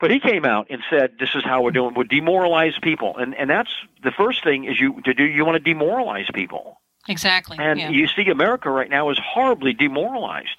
but 0.00 0.10
he 0.10 0.18
came 0.18 0.44
out 0.44 0.66
and 0.70 0.82
said, 0.90 1.12
"This 1.18 1.34
is 1.34 1.44
how 1.44 1.62
we're 1.62 1.70
doing. 1.70 1.94
We 1.94 2.04
demoralize 2.04 2.78
people, 2.82 3.16
and 3.16 3.34
and 3.34 3.48
that's 3.48 3.70
the 4.02 4.10
first 4.10 4.42
thing 4.42 4.64
is 4.64 4.80
you 4.80 5.00
to 5.02 5.14
do. 5.14 5.24
You 5.24 5.44
want 5.44 5.62
to 5.62 5.72
demoralize 5.72 6.26
people. 6.32 6.80
Exactly. 7.08 7.56
And 7.58 7.80
yeah. 7.80 7.90
you 7.90 8.06
see, 8.06 8.28
America 8.28 8.70
right 8.70 8.90
now 8.90 9.10
is 9.10 9.18
horribly 9.18 9.72
demoralized. 9.72 10.56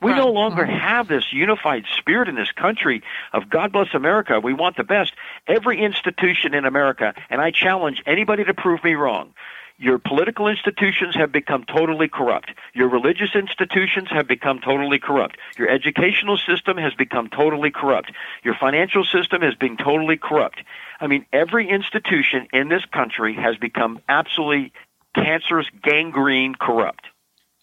We 0.00 0.12
Right. 0.12 0.18
no 0.18 0.28
longer 0.28 0.64
Mhm. 0.64 0.78
have 0.78 1.08
this 1.08 1.32
unified 1.32 1.84
spirit 1.96 2.28
in 2.28 2.36
this 2.36 2.52
country 2.52 3.02
of 3.32 3.48
God 3.50 3.72
bless 3.72 3.92
America. 3.94 4.38
We 4.40 4.52
want 4.52 4.76
the 4.76 4.84
best. 4.84 5.14
Every 5.48 5.78
institution 5.80 6.54
in 6.54 6.64
America, 6.64 7.14
and 7.30 7.40
I 7.40 7.50
challenge 7.50 8.02
anybody 8.06 8.44
to 8.44 8.54
prove 8.54 8.84
me 8.84 8.94
wrong. 8.94 9.34
Your 9.76 9.98
political 9.98 10.46
institutions 10.46 11.16
have 11.16 11.32
become 11.32 11.64
totally 11.64 12.06
corrupt. 12.06 12.52
Your 12.74 12.88
religious 12.88 13.34
institutions 13.34 14.08
have 14.10 14.28
become 14.28 14.60
totally 14.60 15.00
corrupt. 15.00 15.36
Your 15.58 15.68
educational 15.68 16.38
system 16.38 16.76
has 16.76 16.94
become 16.94 17.28
totally 17.28 17.72
corrupt. 17.72 18.12
Your 18.44 18.54
financial 18.54 19.04
system 19.04 19.42
has 19.42 19.56
been 19.56 19.76
totally 19.76 20.16
corrupt. 20.16 20.62
I 21.00 21.08
mean, 21.08 21.26
every 21.32 21.68
institution 21.68 22.46
in 22.52 22.68
this 22.68 22.84
country 22.84 23.34
has 23.34 23.56
become 23.56 23.98
absolutely 24.08 24.72
cancerous, 25.16 25.66
gangrene 25.82 26.54
corrupt. 26.54 27.06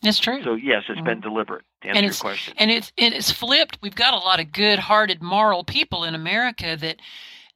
It's 0.04 0.20
true. 0.20 0.44
So, 0.44 0.56
yes, 0.56 0.84
it's 0.90 1.00
been 1.02 1.22
deliberate, 1.22 1.64
and 1.84 1.98
your 1.98 2.06
it's 2.06 2.22
question. 2.22 2.54
and 2.58 2.72
it's 2.72 2.92
and 2.98 3.14
it's 3.14 3.32
flipped. 3.32 3.80
We've 3.82 3.96
got 3.96 4.14
a 4.14 4.18
lot 4.18 4.40
of 4.40 4.52
good-hearted, 4.52 5.22
moral 5.22 5.64
people 5.64 6.04
in 6.04 6.16
America 6.16 6.78
that 6.80 6.98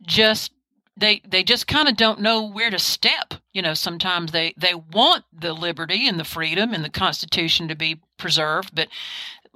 just 0.02 0.52
they 0.98 1.22
they 1.28 1.44
just 1.44 1.68
kind 1.68 1.88
of 1.88 1.98
don't 1.98 2.22
know 2.22 2.44
where 2.44 2.70
to 2.70 2.80
step. 2.80 3.34
You 3.54 3.62
know, 3.62 3.74
sometimes 3.74 4.32
they 4.32 4.54
they 4.58 4.74
want 4.74 5.26
the 5.34 5.54
liberty 5.54 6.08
and 6.08 6.20
the 6.20 6.24
freedom 6.24 6.74
and 6.74 6.84
the 6.84 6.90
Constitution 6.90 7.68
to 7.68 7.76
be 7.76 8.02
preserved, 8.18 8.72
but 8.74 8.88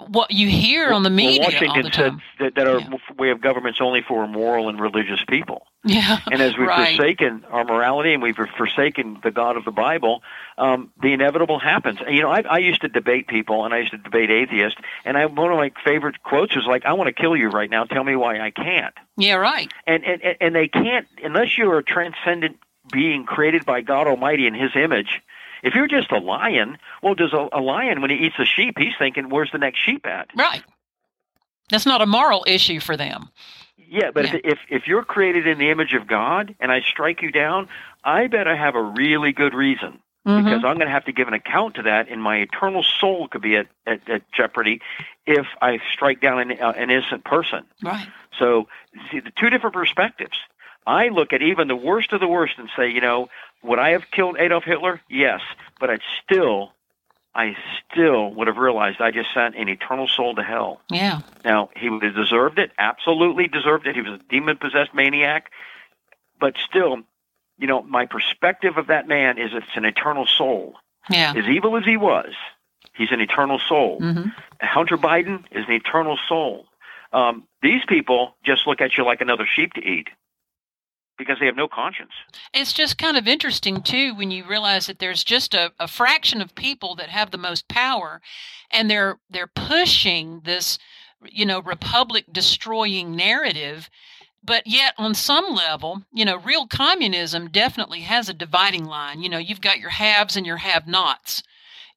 what 0.08 0.32
you 0.32 0.48
hear 0.48 0.92
on 0.92 1.04
the 1.04 1.10
Well, 1.10 1.16
media 1.18 1.42
Washington 1.42 1.70
all 1.70 1.84
the 1.84 1.92
said 1.92 2.14
that, 2.40 2.56
that 2.56 2.68
our 2.68 2.80
Yeah. 2.80 2.98
way 3.18 3.30
of 3.32 3.42
government's 3.42 3.82
only 3.82 4.02
for 4.02 4.28
moral 4.28 4.70
and 4.70 4.80
religious 4.80 5.24
people. 5.28 5.68
yeah, 5.84 6.20
And 6.32 6.42
as 6.42 6.58
we've 6.58 6.68
right, 6.68 6.96
forsaken 6.98 7.44
our 7.52 7.64
morality 7.66 8.14
and 8.14 8.22
we've 8.24 8.36
forsaken 8.58 9.20
the 9.24 9.32
God 9.32 9.58
of 9.58 9.66
the 9.66 9.72
Bible, 9.72 10.24
um, 10.58 10.92
the 11.02 11.14
inevitable 11.14 11.60
happens. 11.60 12.00
And, 12.06 12.16
you 12.16 12.22
know, 12.22 12.30
I, 12.30 12.42
I 12.50 12.58
used 12.60 12.82
to 12.82 12.88
debate 12.88 13.28
people, 13.28 13.66
and 13.66 13.74
I 13.74 13.80
used 13.80 13.92
to 13.92 13.98
debate 13.98 14.30
atheists, 14.30 14.80
and 15.06 15.18
I, 15.18 15.26
one 15.26 15.52
of 15.52 15.58
my 15.58 15.72
favorite 15.84 16.22
quotes 16.24 16.56
was 16.56 16.66
like, 16.66 16.86
"I 16.86 16.94
want 16.94 17.08
to 17.08 17.14
kill 17.14 17.36
you 17.36 17.50
right 17.50 17.70
now. 17.70 17.84
Tell 17.86 18.04
me 18.04 18.16
why 18.16 18.40
I 18.40 18.52
can't." 18.52 18.94
yeah, 19.18 19.36
right, 19.36 19.72
And 19.86 20.04
and 20.04 20.22
and 20.40 20.56
they 20.56 20.68
can't 20.68 21.08
unless 21.24 21.58
you're 21.58 21.78
a 21.78 21.84
transcendent 21.84 22.58
being 22.92 23.26
created 23.26 23.66
by 23.66 23.82
God 23.82 24.08
Almighty 24.08 24.48
in 24.48 24.54
His 24.54 24.72
image. 24.76 25.22
If 25.64 25.74
you're 25.76 25.88
just 25.88 26.12
a 26.12 26.20
lion, 26.20 26.78
well, 27.04 27.16
does 27.16 27.34
a, 27.34 27.50
a 27.52 27.62
lion 27.62 28.02
when 28.02 28.10
he 28.10 28.18
eats 28.18 28.36
a 28.40 28.46
sheep, 28.46 28.78
he's 28.78 28.94
thinking, 28.98 29.30
"Where's 29.30 29.52
the 29.52 29.58
next 29.58 29.80
sheep 29.80 30.06
at?" 30.06 30.30
right. 30.36 30.64
That's 31.70 31.86
not 31.86 32.02
a 32.02 32.08
moral 32.08 32.44
issue 32.48 32.80
for 32.80 32.98
them. 32.98 33.30
Yeah, 33.78 34.10
but 34.12 34.26
Yeah. 34.26 34.36
If, 34.36 34.42
if 34.44 34.60
if 34.70 34.88
you're 34.88 35.04
created 35.04 35.46
in 35.48 35.58
the 35.60 35.70
image 35.70 35.94
of 35.94 36.08
God 36.08 36.56
and 36.60 36.72
I 36.72 36.82
strike 36.82 37.22
you 37.22 37.32
down, 37.32 37.68
I 38.04 38.28
better 38.28 38.56
have 38.56 38.76
a 38.76 38.82
really 38.82 39.32
good 39.34 39.54
reason 39.54 40.00
Mhm. 40.28 40.44
because 40.44 40.64
I'm 40.66 40.76
going 40.76 40.88
to 40.88 40.92
have 40.92 41.06
to 41.06 41.12
give 41.12 41.28
an 41.28 41.34
account 41.34 41.76
to 41.76 41.84
that, 41.84 42.10
and 42.10 42.22
my 42.22 42.38
eternal 42.38 42.84
soul 42.84 43.28
could 43.28 43.42
be 43.42 43.56
at, 43.56 43.68
at, 43.88 44.08
at 44.10 44.22
jeopardy 44.32 44.82
if 45.26 45.46
I 45.62 45.80
strike 45.94 46.22
down 46.22 46.40
an, 46.40 46.60
uh, 46.62 46.74
an 46.76 46.90
innocent 46.92 47.24
person. 47.24 47.66
Right. 47.82 48.08
So, 48.38 48.68
see, 49.12 49.20
the 49.22 49.32
two 49.32 49.50
different 49.50 49.76
perspectives. 49.76 50.38
I 50.88 51.10
look 51.10 51.34
at 51.34 51.42
even 51.42 51.68
the 51.68 51.76
worst 51.76 52.14
of 52.14 52.20
the 52.20 52.28
worst 52.28 52.56
and 52.58 52.70
say, 52.76 52.90
you 52.90 53.02
know, 53.02 53.30
would 53.64 53.80
I 53.80 53.90
have 53.90 54.04
killed 54.12 54.38
Adolf 54.40 54.64
Hitler? 54.64 55.02
Yes, 55.10 55.42
but 55.80 55.90
I'd 55.90 56.02
still, 56.24 56.74
I 57.36 57.56
still 57.92 58.34
would 58.34 58.48
have 58.48 58.58
realized 58.58 59.02
I 59.02 59.12
just 59.12 59.34
sent 59.34 59.56
an 59.56 59.68
eternal 59.70 60.08
soul 60.08 60.36
to 60.36 60.44
hell. 60.44 60.82
Yeah. 60.90 61.22
Now, 61.44 61.70
he 61.76 61.90
would 61.90 62.04
have 62.04 62.16
deserved 62.16 62.60
it, 62.60 62.72
absolutely 62.78 63.48
deserved 63.48 63.88
it. 63.88 63.96
He 63.96 64.02
was 64.02 64.14
a 64.14 64.24
demon 64.30 64.58
possessed 64.58 64.94
maniac. 64.94 65.52
But 66.40 66.56
still, 66.70 67.00
you 67.58 67.68
know, 67.68 67.82
my 67.82 68.06
perspective 68.06 68.78
of 68.78 68.88
that 68.88 69.08
man 69.08 69.38
is 69.38 69.52
it's 69.54 69.66
an 69.76 69.86
eternal 69.86 70.26
soul. 70.26 70.76
Yeah. 71.10 71.34
As 71.36 71.46
evil 71.46 71.76
as 71.76 71.84
he 71.84 71.98
was, 71.98 72.34
he's 72.94 73.12
an 73.12 73.20
eternal 73.20 73.60
soul. 73.60 74.00
hmm 74.00 74.30
Hunter 74.62 74.98
Biden 74.98 75.46
is 75.52 75.66
an 75.68 75.74
eternal 75.74 76.18
soul. 76.28 76.66
Um, 77.14 77.48
these 77.62 77.82
people 77.88 78.36
just 78.44 78.68
look 78.68 78.82
at 78.82 78.98
you 78.98 79.06
like 79.06 79.22
another 79.22 79.48
sheep 79.48 79.74
to 79.74 79.82
eat 79.82 80.10
because 81.20 81.38
they 81.40 81.46
have 81.46 81.56
no 81.56 81.68
conscience. 81.68 82.14
It's 82.54 82.74
just 82.74 82.98
kind 82.98 83.18
of 83.18 83.28
interesting 83.28 83.84
too 83.84 84.16
when 84.16 84.32
you 84.32 84.44
realize 84.44 84.88
that 84.88 84.98
there's 84.98 85.24
just 85.24 85.54
a, 85.54 85.72
a 85.80 85.88
fraction 85.88 86.42
of 86.42 86.56
people 86.56 86.96
that 86.96 87.10
have 87.10 87.30
the 87.30 87.38
most 87.38 87.68
power, 87.68 88.22
and 88.72 88.90
they're 88.90 89.20
they're 89.30 89.46
pushing 89.46 90.42
this, 90.46 90.80
you 91.24 91.46
know, 91.46 91.62
republic 91.62 92.26
destroying 92.32 93.16
narrative. 93.16 93.90
But 94.42 94.66
yet, 94.66 94.94
on 94.98 95.14
some 95.14 95.54
level, 95.54 96.04
you 96.14 96.24
know, 96.26 96.38
real 96.38 96.66
communism 96.66 97.50
definitely 97.50 98.02
has 98.02 98.30
a 98.30 98.34
dividing 98.34 98.86
line. 98.86 99.22
You 99.22 99.30
know, 99.30 99.38
you've 99.38 99.62
got 99.62 99.80
your 99.80 99.90
haves 99.90 100.38
and 100.38 100.46
your 100.46 100.58
have-nots 100.58 101.44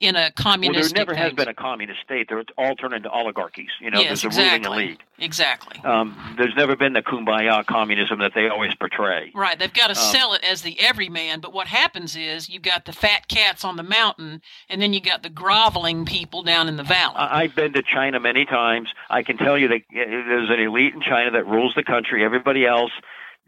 in 0.03 0.17
a 0.17 0.19
Well, 0.19 0.23
there 0.25 0.33
communist. 0.37 0.95
never 0.97 1.15
has 1.15 1.33
been 1.33 1.47
a 1.49 1.55
communist 1.55 2.01
state. 2.03 2.27
They're 2.29 2.43
all 2.59 2.75
turned 2.75 2.93
into 2.95 3.09
oligarchies. 3.09 3.71
You 3.81 3.91
know, 3.93 4.01
yes, 4.01 4.23
there's 4.23 4.25
a 4.25 4.27
exactly. 4.41 4.69
ruling 4.69 4.85
elite. 4.88 5.01
Exactly. 5.19 5.81
Um, 5.85 6.35
there's 6.37 6.55
never 6.57 6.75
been 6.75 6.95
the 6.95 7.03
kumbaya 7.03 7.65
communism 7.65 8.19
that 8.19 8.33
they 8.35 8.49
always 8.49 8.75
portray. 8.75 9.31
Right, 9.35 9.57
they've 9.57 9.73
got 9.73 9.87
to 9.87 9.91
Um, 10.01 10.12
sell 10.12 10.33
it 10.35 10.43
as 10.43 10.62
the 10.62 10.81
everyman, 10.81 11.38
but 11.38 11.53
what 11.53 11.69
happens 11.69 12.17
is 12.17 12.49
you've 12.51 12.62
got 12.62 12.85
the 12.87 12.93
fat 12.93 13.29
cats 13.29 13.65
on 13.65 13.77
the 13.77 13.85
mountain, 13.85 14.43
and 14.69 14.83
then 14.83 14.93
you 14.93 15.01
got 15.01 15.23
the 15.23 15.31
groveling 15.31 16.05
people 16.05 16.43
down 16.43 16.69
in 16.69 16.77
the 16.77 16.83
valley. 16.83 17.15
I- 17.17 17.43
I've 17.43 17.55
been 17.55 17.73
to 17.75 17.83
China 17.83 18.19
many 18.19 18.45
times. 18.45 18.88
I 19.09 19.23
can 19.23 19.37
tell 19.38 19.57
you 19.57 19.69
that 19.69 19.83
there's 19.93 20.51
an 20.51 20.59
elite 20.59 20.95
in 20.95 21.01
China 21.03 21.31
that 21.31 21.47
rules 21.47 21.75
the 21.77 21.85
country. 21.85 22.25
Everybody 22.25 22.67
else 22.67 22.91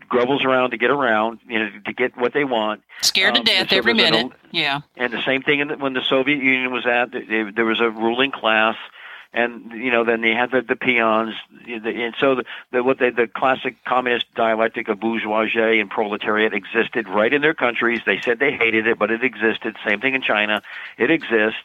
grovels 0.09 0.45
around 0.45 0.71
to 0.71 0.77
get 0.77 0.91
around, 0.91 1.41
you 1.49 1.59
know, 1.59 1.71
to 1.87 1.93
get 1.93 2.17
what 2.17 2.33
they 2.33 2.45
want. 2.45 2.83
Scared 3.03 3.37
um, 3.37 3.45
to 3.45 3.53
death 3.53 3.71
so 3.71 3.77
every 3.77 3.95
there's 3.95 4.09
an 4.09 4.15
minute. 4.15 4.33
yeah, 4.53 4.81
And 4.97 5.13
the 5.13 5.23
same 5.23 5.43
thing 5.43 5.61
in 5.61 5.69
the, 5.69 5.77
when 5.77 5.93
the 5.93 6.03
Soviet 6.03 6.39
Union 6.43 6.73
was 6.73 6.87
at, 6.87 7.13
th- 7.13 7.29
there 7.29 7.51
there 7.53 7.65
was 7.65 7.81
a 7.81 7.91
ruling 7.91 8.31
class, 8.31 8.77
and 9.33 9.73
you 9.73 9.91
know, 9.91 10.05
then 10.05 10.21
they 10.21 10.33
had 10.33 10.51
the, 10.51 10.63
the 10.63 10.77
peons, 10.77 11.35
and 11.67 12.15
so 12.21 12.37
the, 12.37 12.45
the 12.71 12.83
what 12.83 12.99
they, 12.99 13.11
the 13.11 13.27
classic 13.27 13.83
communist 13.85 14.27
dialectic 14.35 14.89
of 14.89 15.01
bourgeoisie 15.01 15.81
and 15.81 15.91
proletariat 15.91 16.53
existed 16.55 17.09
right 17.09 17.33
in 17.33 17.43
their 17.43 17.55
countries. 17.55 18.01
They 18.07 18.21
said 18.21 18.39
they 18.39 18.53
hated 18.53 18.87
it, 18.87 18.99
but 18.99 19.11
it 19.11 19.25
existed. 19.25 19.77
Same 19.87 20.01
thing 20.01 20.15
in 20.15 20.23
China, 20.23 20.63
it 20.99 21.11
exists, 21.11 21.65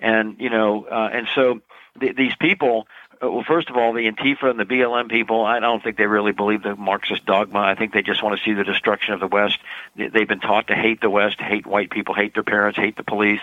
and 0.00 0.36
you 0.38 0.50
know, 0.50 0.86
uh, 0.90 1.08
and 1.12 1.28
so 1.34 1.60
th- 2.00 2.16
these 2.16 2.34
people. 2.36 2.86
Uh, 3.22 3.30
Well, 3.30 3.44
first 3.46 3.70
of 3.70 3.76
all, 3.76 3.92
the 3.92 4.10
Antifa 4.10 4.50
and 4.50 4.58
the 4.58 4.64
BLM 4.64 5.08
people, 5.08 5.44
I 5.44 5.60
don't 5.60 5.82
think 5.82 5.96
they 5.96 6.06
really 6.06 6.32
believe 6.32 6.62
the 6.62 6.76
Marxist 6.76 7.24
dogma. 7.26 7.60
I 7.60 7.74
think 7.74 7.92
they 7.92 8.02
just 8.02 8.22
want 8.22 8.38
to 8.38 8.44
see 8.44 8.52
the 8.52 8.64
destruction 8.64 9.14
of 9.14 9.20
the 9.20 9.26
West. 9.26 9.58
They- 9.96 10.08
They've 10.08 10.28
been 10.28 10.40
taught 10.40 10.68
to 10.68 10.74
hate 10.74 11.00
the 11.00 11.10
West, 11.10 11.40
hate 11.40 11.66
white 11.66 11.90
people, 11.90 12.14
hate 12.14 12.34
their 12.34 12.42
parents, 12.42 12.78
hate 12.78 12.96
the 12.96 13.02
police, 13.04 13.40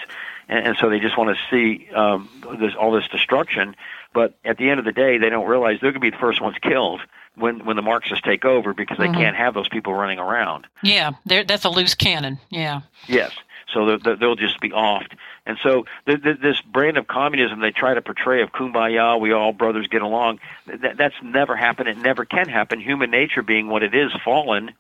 and, 0.49 0.67
and 0.67 0.77
so 0.77 0.89
they 0.89 0.99
just 0.99 1.17
want 1.17 1.36
to 1.36 1.41
see 1.49 1.89
um, 1.93 2.29
this, 2.59 2.73
all 2.75 2.91
this 2.91 3.07
destruction. 3.09 3.75
But 4.13 4.33
at 4.45 4.57
the 4.57 4.69
end 4.69 4.79
of 4.79 4.86
the 4.86 4.91
day, 4.91 5.17
they 5.17 5.29
don't 5.29 5.47
realize 5.47 5.79
they're 5.81 5.91
going 5.91 6.01
to 6.01 6.12
be 6.12 6.12
the 6.12 6.17
first 6.17 6.41
ones 6.41 6.55
killed 6.62 7.01
when 7.36 7.65
when 7.65 7.75
the 7.75 7.81
Marxists 7.81 8.21
take 8.23 8.45
over 8.45 8.73
because 8.75 8.97
they 8.99 9.07
Mhm. 9.07 9.15
can't 9.15 9.36
have 9.36 9.53
those 9.55 9.67
people 9.69 9.93
running 9.93 10.19
around. 10.19 10.67
yeah, 10.83 11.12
that's 11.25 11.65
a 11.65 11.69
loose 11.69 11.95
cannon. 11.95 12.39
Yeah, 12.49 12.81
Yes. 13.07 13.31
So 13.73 13.97
they'll 13.97 14.36
just 14.36 14.59
be 14.59 14.69
offed. 14.69 15.13
And 15.45 15.58
so 15.62 15.86
th- 16.06 16.23
th- 16.23 16.39
this 16.39 16.62
brand 16.62 16.97
of 16.97 17.08
communism 17.08 17.60
they 17.60 17.71
try 17.71 17.93
to 17.93 18.01
portray 18.01 18.41
of 18.41 18.51
kumbaya, 18.51 19.19
we 19.19 19.34
all 19.34 19.51
brothers 19.51 19.88
get 19.88 20.01
along, 20.01 20.39
th- 20.67 20.95
that's 20.97 21.15
never 21.21 21.56
happened. 21.56 21.89
It 21.89 21.97
never 21.97 22.23
can 22.25 22.47
happen. 22.47 22.79
Human 22.79 23.12
nature 23.12 23.41
being 23.41 23.67
what 23.67 23.84
it 23.84 23.93
is, 23.93 24.12
fallen, 24.23 24.71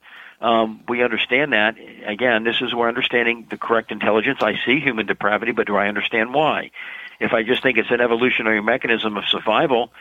um, 0.43 0.81
we 0.89 1.01
understand 1.01 1.53
that. 1.53 1.75
Again, 2.05 2.43
this 2.43 2.61
is 2.61 2.73
where 2.73 2.89
understanding 2.89 3.47
the 3.49 3.57
correct 3.57 3.91
intelligence. 3.91 4.39
I 4.41 4.55
see 4.65 4.79
human 4.79 5.05
depravity, 5.05 5.53
but 5.53 5.67
do 5.67 5.75
I 5.77 5.87
understand 5.87 6.33
why? 6.33 6.71
If 7.19 7.31
I 7.31 7.43
just 7.43 7.63
think 7.63 7.77
it's 7.77 7.91
an 7.91 8.01
evolutionary 8.01 8.61
mechanism 8.61 9.15
of 9.15 9.23
survival, 9.25 9.91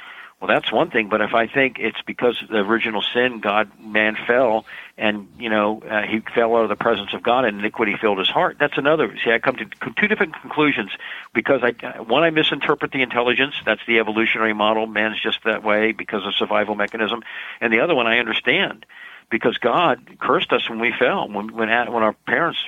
well, 0.42 0.48
that's 0.48 0.72
one 0.72 0.90
thing. 0.90 1.08
But 1.08 1.20
if 1.20 1.34
I 1.34 1.46
think 1.46 1.78
it's 1.78 2.02
because 2.04 2.42
of 2.42 2.48
the 2.48 2.56
original 2.56 3.00
sin, 3.14 3.38
God, 3.38 3.70
man 3.78 4.16
fell, 4.26 4.64
and 4.98 5.28
you 5.38 5.48
know 5.48 5.80
uh, 5.88 6.02
he 6.02 6.18
fell 6.34 6.56
out 6.56 6.64
of 6.64 6.68
the 6.68 6.74
presence 6.74 7.14
of 7.14 7.22
God, 7.22 7.44
and 7.44 7.60
iniquity 7.60 7.94
filled 7.94 8.18
his 8.18 8.28
heart. 8.28 8.56
That's 8.58 8.76
another. 8.76 9.16
See, 9.24 9.30
I 9.30 9.38
come 9.38 9.54
to 9.54 9.66
two 9.96 10.08
different 10.08 10.34
conclusions 10.40 10.90
because 11.32 11.60
I 11.62 12.00
one 12.02 12.24
I 12.24 12.30
misinterpret 12.30 12.90
the 12.90 13.02
intelligence. 13.02 13.54
That's 13.64 13.82
the 13.86 14.00
evolutionary 14.00 14.52
model. 14.52 14.88
Man's 14.88 15.20
just 15.20 15.44
that 15.44 15.62
way 15.62 15.92
because 15.92 16.26
of 16.26 16.34
survival 16.34 16.74
mechanism, 16.74 17.22
and 17.60 17.72
the 17.72 17.78
other 17.78 17.94
one 17.94 18.08
I 18.08 18.18
understand 18.18 18.84
because 19.32 19.56
God 19.56 20.18
cursed 20.20 20.52
us 20.52 20.68
when 20.68 20.78
we 20.78 20.92
fell, 20.96 21.26
when 21.26 21.52
when 21.54 21.68
when 21.68 22.02
our 22.02 22.12
parents 22.26 22.60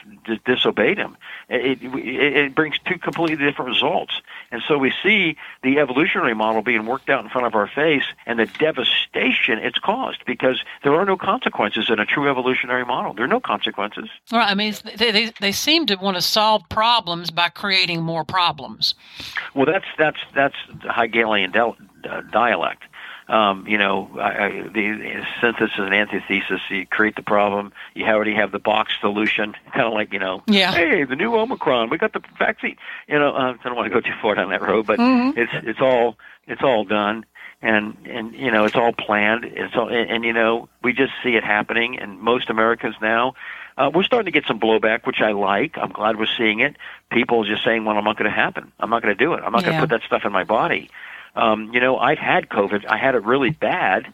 disobeyed 0.46 0.96
Him. 0.96 1.16
It, 1.50 1.83
it, 1.83 2.37
it 2.37 2.55
brings 2.55 2.77
two 2.87 2.98
completely 2.98 3.37
different 3.37 3.70
results, 3.70 4.14
and 4.50 4.62
so 4.66 4.79
we 4.79 4.92
see 5.03 5.37
the 5.62 5.79
evolutionary 5.79 6.35
model 6.35 6.62
being 6.62 6.87
worked 6.87 7.11
out 7.11 7.22
in 7.22 7.31
front 7.31 7.46
of 7.46 7.55
our 7.55 7.68
face, 7.68 8.05
and 8.27 8.38
the 8.38 8.46
devastation 8.46 9.59
it's 9.59 9.79
caused 9.79 10.24
because 10.24 10.64
there 10.83 10.94
are 10.94 11.05
no 11.05 11.18
consequences 11.18 11.90
in 11.90 12.00
a 12.00 12.07
true 12.07 12.29
evolutionary 12.29 12.87
model. 12.87 13.12
There 13.12 13.27
are 13.27 13.29
no 13.29 13.40
consequences. 13.40 14.09
Right. 14.33 14.50
I 14.50 14.55
mean, 14.55 14.74
they 14.96 15.12
they, 15.12 15.33
they 15.38 15.53
seem 15.53 15.85
to 15.87 15.96
want 15.96 16.16
to 16.16 16.22
solve 16.22 16.66
problems 16.70 17.31
by 17.31 17.50
creating 17.50 18.03
more 18.03 18.24
problems. 18.24 18.94
Well, 19.55 19.66
that's 19.66 19.87
that's 19.98 20.18
that's 20.35 20.57
Hegelian 20.96 21.55
uh, 21.55 21.72
dialect 22.33 22.85
um, 23.28 23.66
you 23.66 23.78
know, 23.78 24.10
I, 24.20 24.44
I, 24.44 24.50
the 24.68 25.24
synthesis 25.40 25.78
and 25.78 25.94
antithesis. 25.94 26.60
You 26.68 26.87
create 26.87 27.16
the 27.16 27.22
problem. 27.22 27.72
You 27.94 28.04
already 28.04 28.34
have 28.34 28.52
the 28.52 28.58
box 28.58 28.92
solution. 29.00 29.54
Kind 29.72 29.87
of 29.87 29.92
like 29.94 30.12
you 30.12 30.18
know, 30.18 30.42
yeah. 30.46 30.72
hey, 30.72 31.04
the 31.04 31.16
new 31.16 31.34
Omicron. 31.34 31.90
We 31.90 31.98
got 31.98 32.12
the 32.12 32.22
vaccine. 32.38 32.76
You 33.08 33.18
know, 33.18 33.34
I 33.34 33.54
don't 33.64 33.76
want 33.76 33.90
to 33.90 33.94
go 33.94 34.00
too 34.00 34.14
far 34.20 34.34
down 34.34 34.50
that 34.50 34.62
road, 34.62 34.87
but 34.87 34.98
mm-hmm. 34.98 35.38
it's 35.38 35.52
it's 35.66 35.80
all 35.80 36.18
it's 36.46 36.62
all 36.62 36.84
done, 36.84 37.24
and 37.62 37.96
and 38.04 38.34
you 38.34 38.50
know, 38.50 38.66
it's 38.66 38.76
all 38.76 38.92
planned. 38.92 39.44
It's 39.44 39.74
all 39.74 39.88
and, 39.88 40.10
and 40.10 40.24
you 40.24 40.32
know, 40.32 40.68
we 40.82 40.92
just 40.92 41.12
see 41.22 41.37
it 41.37 41.44
happening, 41.44 41.98
and 41.98 42.20
most 42.20 42.50
Americans 42.50 42.96
now. 43.00 43.34
Uh, 43.76 43.90
we're 43.92 44.04
starting 44.04 44.26
to 44.26 44.38
get 44.38 44.46
some 44.46 44.60
blowback, 44.60 45.04
which 45.04 45.20
I 45.20 45.32
like. 45.32 45.76
I'm 45.76 45.90
glad 45.90 46.16
we're 46.16 46.26
seeing 46.26 46.60
it. 46.60 46.76
People 47.10 47.42
just 47.42 47.64
saying, 47.64 47.84
"Well, 47.84 47.96
I'm 47.96 48.04
not 48.04 48.16
going 48.16 48.30
to 48.30 48.37
happen. 48.37 48.70
I'm 48.78 48.90
not 48.90 49.02
going 49.02 49.16
to 49.16 49.24
do 49.24 49.32
it. 49.32 49.42
I'm 49.42 49.50
not 49.50 49.62
yeah. 49.62 49.70
going 49.70 49.80
to 49.80 49.88
put 49.88 49.90
that 49.90 50.06
stuff 50.06 50.24
in 50.24 50.30
my 50.30 50.44
body." 50.44 50.90
Um, 51.34 51.72
you 51.72 51.80
know, 51.80 51.98
I've 51.98 52.18
had 52.18 52.48
COVID. 52.48 52.86
I 52.86 52.96
had 52.96 53.14
it 53.14 53.24
really 53.24 53.50
bad. 53.50 54.12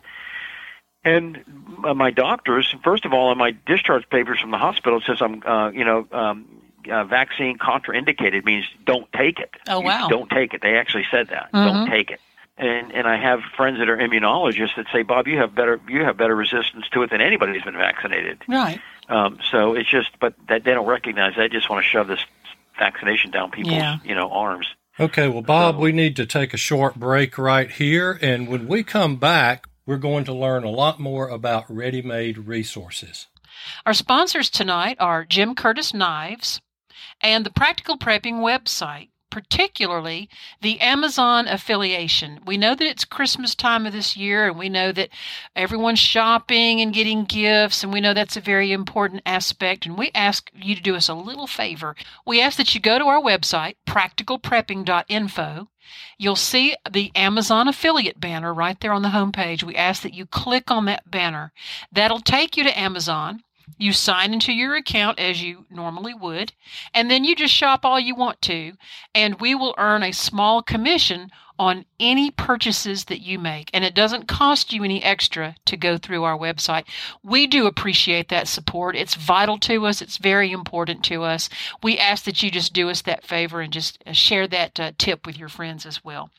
And 1.04 1.42
my 1.78 2.10
doctors, 2.10 2.74
first 2.84 3.04
of 3.06 3.12
all, 3.14 3.28
on 3.28 3.38
my 3.38 3.52
discharge 3.66 4.08
papers 4.10 4.38
from 4.38 4.50
the 4.50 4.58
hospital, 4.58 5.00
says 5.06 5.22
I'm, 5.22 5.42
uh, 5.42 5.70
you 5.70 5.84
know, 5.84 6.06
um, 6.12 6.46
uh, 6.90 7.04
vaccine 7.04 7.58
contraindicated 7.58 8.44
means 8.44 8.66
don't 8.84 9.10
take 9.12 9.38
it. 9.38 9.50
Oh 9.68 9.80
wow! 9.80 10.04
You 10.04 10.10
don't 10.10 10.30
take 10.30 10.54
it. 10.54 10.62
They 10.62 10.76
actually 10.76 11.06
said 11.10 11.28
that. 11.28 11.50
Mm-hmm. 11.52 11.64
Don't 11.64 11.90
take 11.90 12.10
it. 12.10 12.20
And 12.58 12.92
and 12.92 13.06
I 13.06 13.16
have 13.16 13.40
friends 13.56 13.78
that 13.78 13.88
are 13.88 13.96
immunologists 13.96 14.76
that 14.76 14.86
say, 14.92 15.02
Bob, 15.02 15.26
you 15.26 15.38
have 15.38 15.54
better 15.54 15.80
you 15.88 16.04
have 16.04 16.16
better 16.16 16.36
resistance 16.36 16.86
to 16.92 17.02
it 17.02 17.10
than 17.10 17.20
anybody 17.20 17.52
who's 17.54 17.62
been 17.62 17.76
vaccinated. 17.76 18.42
Right. 18.46 18.80
Um, 19.08 19.38
so 19.50 19.74
it's 19.74 19.88
just, 19.90 20.10
but 20.20 20.34
that 20.48 20.64
they 20.64 20.72
don't 20.72 20.86
recognize. 20.86 21.34
They 21.36 21.48
just 21.48 21.68
want 21.68 21.84
to 21.84 21.88
shove 21.88 22.06
this 22.06 22.20
vaccination 22.78 23.30
down 23.30 23.50
people's 23.50 23.74
Yeah. 23.74 23.98
you 24.04 24.14
know 24.14 24.30
arms. 24.30 24.66
Okay, 25.00 25.28
well, 25.28 25.40
Bob, 25.40 25.76
So- 25.76 25.80
we 25.80 25.92
need 25.92 26.14
to 26.16 26.26
take 26.26 26.52
a 26.52 26.58
short 26.58 26.96
break 26.96 27.38
right 27.38 27.70
here. 27.70 28.18
And 28.20 28.48
when 28.48 28.66
we 28.68 28.82
come 28.82 29.16
back, 29.16 29.66
we're 29.86 29.96
going 29.96 30.24
to 30.24 30.34
learn 30.34 30.62
a 30.62 30.70
lot 30.70 31.00
more 31.00 31.28
about 31.28 31.64
ready 31.68 32.02
made 32.02 32.36
resources. 32.36 33.26
Our 33.86 33.94
sponsors 33.94 34.50
tonight 34.50 34.96
are 35.00 35.24
Jim 35.24 35.54
Curtis 35.54 35.94
Knives 35.94 36.60
and 37.20 37.46
the 37.46 37.50
Practical 37.50 37.96
Prepping 37.98 38.40
website, 38.40 39.09
particularly 39.30 40.28
the 40.60 40.80
Amazon 40.80 41.46
affiliation. 41.48 42.40
We 42.44 42.56
know 42.56 42.74
that 42.74 42.86
it's 42.86 43.04
Christmas 43.04 43.54
time 43.54 43.86
of 43.86 43.92
this 43.92 44.16
year, 44.16 44.48
and 44.48 44.58
we 44.58 44.68
know 44.68 44.92
that 44.92 45.10
everyone's 45.56 45.98
shopping 45.98 46.80
and 46.80 46.92
getting 46.92 47.24
gifts, 47.24 47.82
and 47.82 47.92
we 47.92 48.00
know 48.00 48.12
that's 48.12 48.36
a 48.36 48.40
very 48.40 48.72
important 48.72 49.22
aspect. 49.24 49.86
And 49.86 49.96
we 49.96 50.10
ask 50.14 50.50
you 50.54 50.74
to 50.74 50.82
do 50.82 50.96
us 50.96 51.08
a 51.08 51.14
little 51.14 51.46
favor. 51.46 51.96
We 52.26 52.40
ask 52.40 52.56
that 52.56 52.74
you 52.74 52.80
go 52.80 52.98
to 52.98 53.06
our 53.06 53.20
website, 53.20 53.76
practicalprepping.info. 53.86 55.68
You'll 56.18 56.36
see 56.36 56.76
the 56.88 57.10
Amazon 57.14 57.66
affiliate 57.66 58.20
banner 58.20 58.52
right 58.52 58.78
there 58.80 58.92
on 58.92 59.02
the 59.02 59.08
homepage. 59.08 59.62
We 59.62 59.74
ask 59.74 60.02
that 60.02 60.14
you 60.14 60.26
click 60.26 60.70
on 60.70 60.84
that 60.84 61.10
banner. 61.10 61.52
That'll 61.90 62.20
take 62.20 62.56
you 62.56 62.64
to 62.64 62.78
Amazon. 62.78 63.42
You 63.78 63.92
sign 63.92 64.32
into 64.32 64.52
your 64.52 64.74
account 64.76 65.18
as 65.18 65.42
you 65.42 65.66
normally 65.70 66.14
would, 66.14 66.52
and 66.94 67.10
then 67.10 67.24
you 67.24 67.34
just 67.34 67.54
shop 67.54 67.84
all 67.84 67.98
you 67.98 68.14
want 68.14 68.40
to, 68.42 68.72
and 69.14 69.40
we 69.40 69.54
will 69.54 69.74
earn 69.78 70.02
a 70.02 70.12
small 70.12 70.62
commission 70.62 71.30
on 71.60 71.84
any 72.00 72.30
purchases 72.30 73.04
that 73.04 73.20
you 73.20 73.38
make. 73.38 73.68
And 73.74 73.84
it 73.84 73.94
doesn't 73.94 74.26
cost 74.26 74.72
you 74.72 74.82
any 74.82 75.02
extra 75.04 75.56
to 75.66 75.76
go 75.76 75.98
through 75.98 76.24
our 76.24 76.38
website. 76.38 76.84
We 77.22 77.46
do 77.46 77.66
appreciate 77.66 78.30
that 78.30 78.48
support. 78.48 78.96
It's 78.96 79.14
vital 79.14 79.58
to 79.58 79.84
us, 79.84 80.00
it's 80.00 80.16
very 80.16 80.52
important 80.52 81.04
to 81.04 81.22
us. 81.22 81.50
We 81.82 81.98
ask 81.98 82.24
that 82.24 82.42
you 82.42 82.50
just 82.50 82.72
do 82.72 82.88
us 82.88 83.02
that 83.02 83.26
favor 83.26 83.60
and 83.60 83.72
just 83.72 84.02
uh, 84.06 84.12
share 84.12 84.48
that 84.48 84.80
uh, 84.80 84.92
tip 84.96 85.26
with 85.26 85.38
your 85.38 85.50
friends 85.50 85.84
as 85.84 86.02
well. 86.02 86.30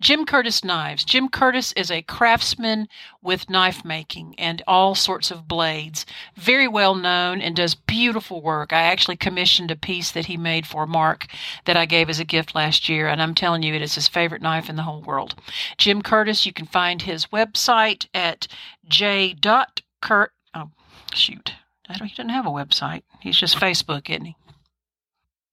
Jim 0.00 0.24
Curtis 0.24 0.64
Knives. 0.64 1.04
Jim 1.04 1.28
Curtis 1.28 1.72
is 1.72 1.90
a 1.90 2.00
craftsman 2.00 2.88
with 3.20 3.50
knife 3.50 3.84
making 3.84 4.34
and 4.38 4.62
all 4.66 4.94
sorts 4.94 5.30
of 5.30 5.46
blades. 5.46 6.06
Very 6.34 6.66
well 6.66 6.94
known 6.94 7.42
and 7.42 7.54
does 7.54 7.74
beautiful 7.74 8.40
work. 8.40 8.72
I 8.72 8.80
actually 8.82 9.16
commissioned 9.16 9.70
a 9.70 9.76
piece 9.76 10.10
that 10.12 10.24
he 10.24 10.38
made 10.38 10.66
for 10.66 10.86
Mark 10.86 11.26
that 11.66 11.76
I 11.76 11.84
gave 11.84 12.08
as 12.08 12.18
a 12.18 12.24
gift 12.24 12.54
last 12.54 12.88
year, 12.88 13.08
and 13.08 13.20
I'm 13.20 13.34
telling 13.34 13.62
you, 13.62 13.74
it 13.74 13.82
is 13.82 13.94
his 13.94 14.08
favorite 14.08 14.40
knife 14.40 14.70
in 14.70 14.76
the 14.76 14.84
whole 14.84 15.02
world. 15.02 15.34
Jim 15.76 16.00
Curtis, 16.00 16.46
you 16.46 16.52
can 16.52 16.66
find 16.66 17.02
his 17.02 17.26
website 17.26 18.06
at 18.14 18.48
j.curt. 18.88 20.32
Oh, 20.54 20.70
shoot. 21.12 21.52
I 21.90 21.98
don't, 21.98 22.08
he 22.08 22.14
doesn't 22.14 22.30
have 22.30 22.46
a 22.46 22.50
website. 22.50 23.02
He's 23.20 23.36
just 23.36 23.56
Facebook, 23.56 24.08
isn't 24.08 24.24
he? 24.24 24.36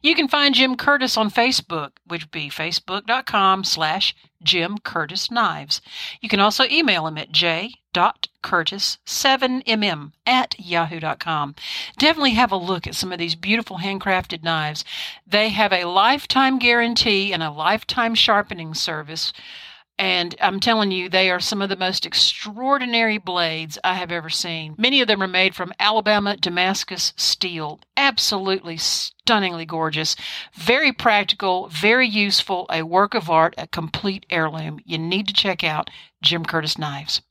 You 0.02 0.14
can 0.14 0.28
find 0.28 0.54
Jim 0.54 0.76
Curtis 0.76 1.18
on 1.18 1.32
Facebook, 1.32 1.94
which 2.06 2.24
would 2.24 2.32
be 2.32 2.50
facebook.com 2.50 3.64
slash 3.64 4.14
Jim 4.44 4.78
Curtis 4.78 5.32
Knives. 5.32 5.82
You 6.22 6.30
can 6.30 6.40
also 6.40 6.66
email 6.66 7.08
him 7.08 7.18
at 7.18 7.32
j.curtis7mm 7.32 10.12
at 10.28 10.56
yahoo.com. 10.60 11.56
Definitely 11.98 12.34
have 12.34 12.52
a 12.52 12.58
look 12.58 12.86
at 12.86 12.94
some 12.94 13.12
of 13.12 13.18
these 13.18 13.34
beautiful 13.34 13.80
handcrafted 13.80 14.44
knives. 14.44 14.86
They 15.26 15.50
have 15.50 15.74
a 15.74 15.86
lifetime 15.86 16.60
guarantee 16.60 17.34
and 17.34 17.42
a 17.42 17.50
lifetime 17.50 18.14
sharpening 18.14 18.76
service. 18.76 19.34
And 20.00 20.36
I'm 20.40 20.60
telling 20.60 20.92
you, 20.92 21.10
they 21.10 21.32
are 21.32 21.40
some 21.40 21.62
of 21.62 21.70
the 21.70 21.76
most 21.76 22.06
extraordinary 22.06 23.18
blades 23.18 23.80
I 23.84 23.96
have 23.96 24.12
ever 24.12 24.30
seen. 24.30 24.76
Many 24.78 25.02
of 25.02 25.08
them 25.08 25.24
are 25.24 25.28
made 25.28 25.56
from 25.56 25.74
Alabama 25.80 26.38
Damascus 26.38 27.14
steel. 27.18 27.80
Absolutely 27.96 28.78
stunningly 28.78 29.66
gorgeous. 29.66 30.16
Very 30.54 30.94
practical, 30.94 31.68
very 31.70 32.08
useful, 32.08 32.68
a 32.70 32.84
work 32.84 33.16
of 33.16 33.30
art, 33.30 33.56
a 33.58 33.66
complete 33.66 34.26
heirloom. 34.30 34.80
You 34.86 35.00
need 35.00 35.28
to 35.28 35.34
check 35.34 35.64
out 35.64 35.90
Jim 36.22 36.46
Curtis 36.46 36.78
Knives. 36.78 37.22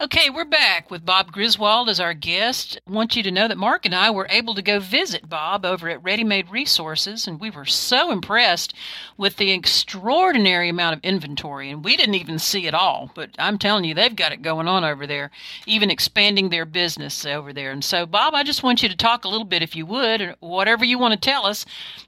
Okay, 0.00 0.28
we're 0.28 0.44
back 0.44 0.90
with 0.90 1.06
Bob 1.06 1.30
Griswold 1.30 1.88
as 1.88 2.00
our 2.00 2.14
guest. 2.14 2.80
I 2.84 2.90
want 2.90 3.14
you 3.14 3.22
to 3.22 3.30
know 3.30 3.46
that 3.46 3.56
Mark 3.56 3.86
and 3.86 3.94
I 3.94 4.10
were 4.10 4.26
able 4.28 4.52
to 4.56 4.60
go 4.60 4.80
visit 4.80 5.28
Bob 5.28 5.64
over 5.64 5.88
at 5.88 6.02
Ready 6.02 6.24
Made 6.24 6.50
Resources, 6.50 7.28
and 7.28 7.38
we 7.38 7.48
were 7.48 7.64
so 7.64 8.10
impressed 8.10 8.74
with 9.16 9.36
the 9.36 9.52
extraordinary 9.52 10.68
amount 10.68 10.96
of 10.96 11.04
inventory. 11.04 11.70
And 11.70 11.84
we 11.84 11.96
didn't 11.96 12.16
even 12.16 12.40
see 12.40 12.66
it 12.66 12.74
all, 12.74 13.12
but 13.14 13.30
I'm 13.38 13.56
telling 13.56 13.84
you, 13.84 13.94
they've 13.94 14.16
got 14.16 14.32
it 14.32 14.42
going 14.42 14.66
on 14.66 14.82
over 14.82 15.06
there, 15.06 15.30
even 15.64 15.92
expanding 15.92 16.48
their 16.48 16.64
business 16.64 17.24
over 17.24 17.52
there. 17.52 17.70
And 17.70 17.84
so, 17.84 18.04
Bob, 18.04 18.34
I 18.34 18.42
just 18.42 18.64
want 18.64 18.82
you 18.82 18.88
to 18.88 18.96
talk 18.96 19.24
a 19.24 19.28
little 19.28 19.46
bit, 19.46 19.62
if 19.62 19.76
you 19.76 19.86
would, 19.86 20.20
or 20.20 20.34
whatever 20.40 20.84
you 20.84 20.98
want 20.98 21.12
to 21.14 21.20
tell 21.20 21.46
us. 21.46 21.64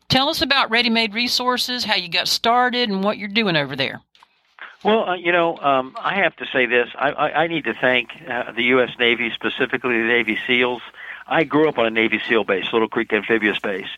Tell 0.09 0.29
us 0.29 0.43
about 0.43 0.71
Ready 0.71 0.91
Made 0.91 1.15
Resources, 1.15 1.85
how 1.85 1.95
you 1.95 2.09
got 2.09 2.27
started, 2.27 2.91
and 2.91 3.05
what 3.05 3.17
you're 3.17 3.29
doing 3.29 3.55
over 3.55 3.77
there. 3.77 4.03
Well, 4.87 5.09
uh, 5.11 5.15
you 5.17 5.33
know, 5.33 5.57
um, 5.59 5.97
I 6.01 6.17
have 6.23 6.37
to 6.37 6.47
say 6.53 6.67
this. 6.67 6.89
I, 6.95 7.11
I, 7.11 7.43
I 7.45 7.47
need 7.49 7.65
to 7.65 7.75
thank 7.75 8.11
uh, 8.29 8.53
the 8.53 8.63
U.S. 8.65 8.91
Navy, 8.99 9.31
specifically 9.35 10.01
the 10.01 10.07
Navy 10.07 10.39
SEALs. 10.47 10.83
I 11.27 11.45
grew 11.45 11.69
up 11.69 11.79
on 11.79 11.87
a 11.87 11.91
Navy 11.91 12.21
SEAL 12.29 12.45
base, 12.45 12.73
Little 12.73 12.89
Creek 12.89 13.13
Amphibious 13.13 13.59
Base, 13.59 13.89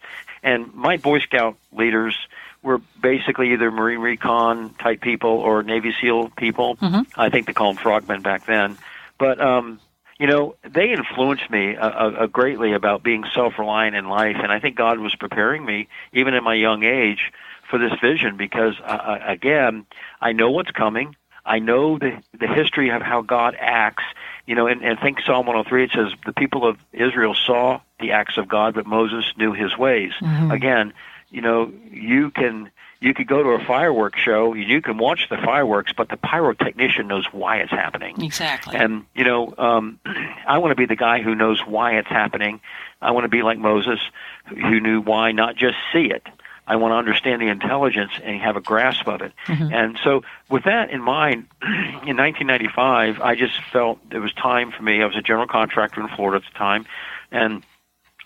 and 0.42 0.72
my 0.74 0.96
Boy 0.96 1.18
Scout 1.20 1.56
leaders 1.72 2.16
were 2.62 2.78
basically 3.00 3.52
either 3.52 3.70
Marine 3.70 4.00
Recon 4.00 4.74
type 4.74 5.00
people 5.00 5.30
or 5.30 5.62
Navy 5.62 5.94
SEAL 6.00 6.30
people. 6.30 6.76
Mhm. 6.76 7.06
I 7.16 7.28
think 7.28 7.46
they 7.46 7.52
called 7.52 7.76
them 7.76 7.82
frogmen 7.82 8.22
back 8.22 8.46
then. 8.46 8.78
But 9.18 9.40
um, 9.40 9.80
you 10.18 10.26
know, 10.26 10.56
they 10.68 10.90
influenced 10.90 11.48
me 11.50 11.76
uh, 11.76 11.88
uh, 11.88 12.26
greatly 12.26 12.72
about 12.72 13.02
being 13.02 13.24
self-reliant 13.34 13.94
in 13.94 14.08
life, 14.08 14.36
and 14.42 14.50
I 14.50 14.58
think 14.58 14.76
God 14.76 14.98
was 14.98 15.14
preparing 15.14 15.64
me, 15.64 15.88
even 16.12 16.34
at 16.34 16.42
my 16.42 16.54
young 16.54 16.82
age, 16.82 17.32
for 17.70 17.78
this 17.78 17.92
vision 18.00 18.36
because, 18.36 18.74
uh, 18.80 18.86
uh, 18.86 19.18
again, 19.26 19.86
I 20.20 20.32
know 20.32 20.50
what's 20.50 20.70
coming. 20.70 21.14
I 21.44 21.60
know 21.60 21.98
the 21.98 22.20
the 22.38 22.46
history 22.46 22.90
of 22.90 23.00
how 23.02 23.22
God 23.22 23.56
acts. 23.58 24.04
You 24.46 24.54
know, 24.54 24.66
and, 24.66 24.82
and 24.82 24.98
think 24.98 25.20
Psalm 25.20 25.46
103. 25.46 25.84
It 25.84 25.90
says 25.94 26.12
the 26.24 26.32
people 26.32 26.66
of 26.66 26.78
Israel 26.92 27.34
saw 27.34 27.80
the 28.00 28.12
acts 28.12 28.38
of 28.38 28.48
God, 28.48 28.74
but 28.74 28.86
Moses 28.86 29.24
knew 29.36 29.52
His 29.52 29.76
ways. 29.76 30.12
Mhm. 30.20 30.52
Again, 30.52 30.92
you 31.30 31.42
know, 31.42 31.70
you 31.90 32.30
can 32.30 32.70
you 33.00 33.14
could 33.14 33.26
go 33.26 33.42
to 33.42 33.50
a 33.50 33.64
fireworks 33.64 34.20
show. 34.20 34.54
You 34.54 34.82
can 34.82 34.98
watch 34.98 35.28
the 35.30 35.36
fireworks, 35.36 35.92
but 35.96 36.08
the 36.08 36.16
pyrotechnician 36.16 37.06
knows 37.06 37.26
why 37.32 37.58
it's 37.58 37.70
happening. 37.70 38.20
Exactly. 38.22 38.76
And 38.76 39.04
you 39.14 39.24
know, 39.24 39.54
um, 39.56 40.00
I 40.46 40.58
want 40.58 40.72
to 40.72 40.76
be 40.76 40.86
the 40.86 40.96
guy 40.96 41.22
who 41.22 41.34
knows 41.34 41.60
why 41.66 41.98
it's 41.98 42.08
happening. 42.08 42.60
I 43.00 43.12
want 43.12 43.24
to 43.24 43.28
be 43.28 43.42
like 43.42 43.58
Moses, 43.58 44.00
who 44.46 44.80
knew 44.80 45.00
why, 45.00 45.30
not 45.30 45.54
just 45.54 45.76
see 45.92 46.06
it, 46.06 46.26
I 46.68 46.76
want 46.76 46.92
to 46.92 46.96
understand 46.96 47.40
the 47.40 47.48
intelligence 47.48 48.12
and 48.22 48.40
have 48.40 48.56
a 48.56 48.60
grasp 48.60 49.08
of 49.08 49.22
it. 49.22 49.32
Mhm. 49.46 49.72
And 49.72 49.98
so, 50.04 50.22
with 50.50 50.64
that 50.64 50.90
in 50.90 51.00
mind, 51.00 51.46
in 51.62 52.16
1995, 52.16 53.20
I 53.20 53.34
just 53.34 53.58
felt 53.72 53.98
it 54.10 54.18
was 54.18 54.32
time 54.34 54.70
for 54.70 54.82
me. 54.82 55.02
I 55.02 55.06
was 55.06 55.16
a 55.16 55.22
general 55.22 55.46
contractor 55.46 56.00
in 56.00 56.08
Florida 56.08 56.44
at 56.44 56.52
the 56.52 56.58
time, 56.58 56.84
and 57.32 57.62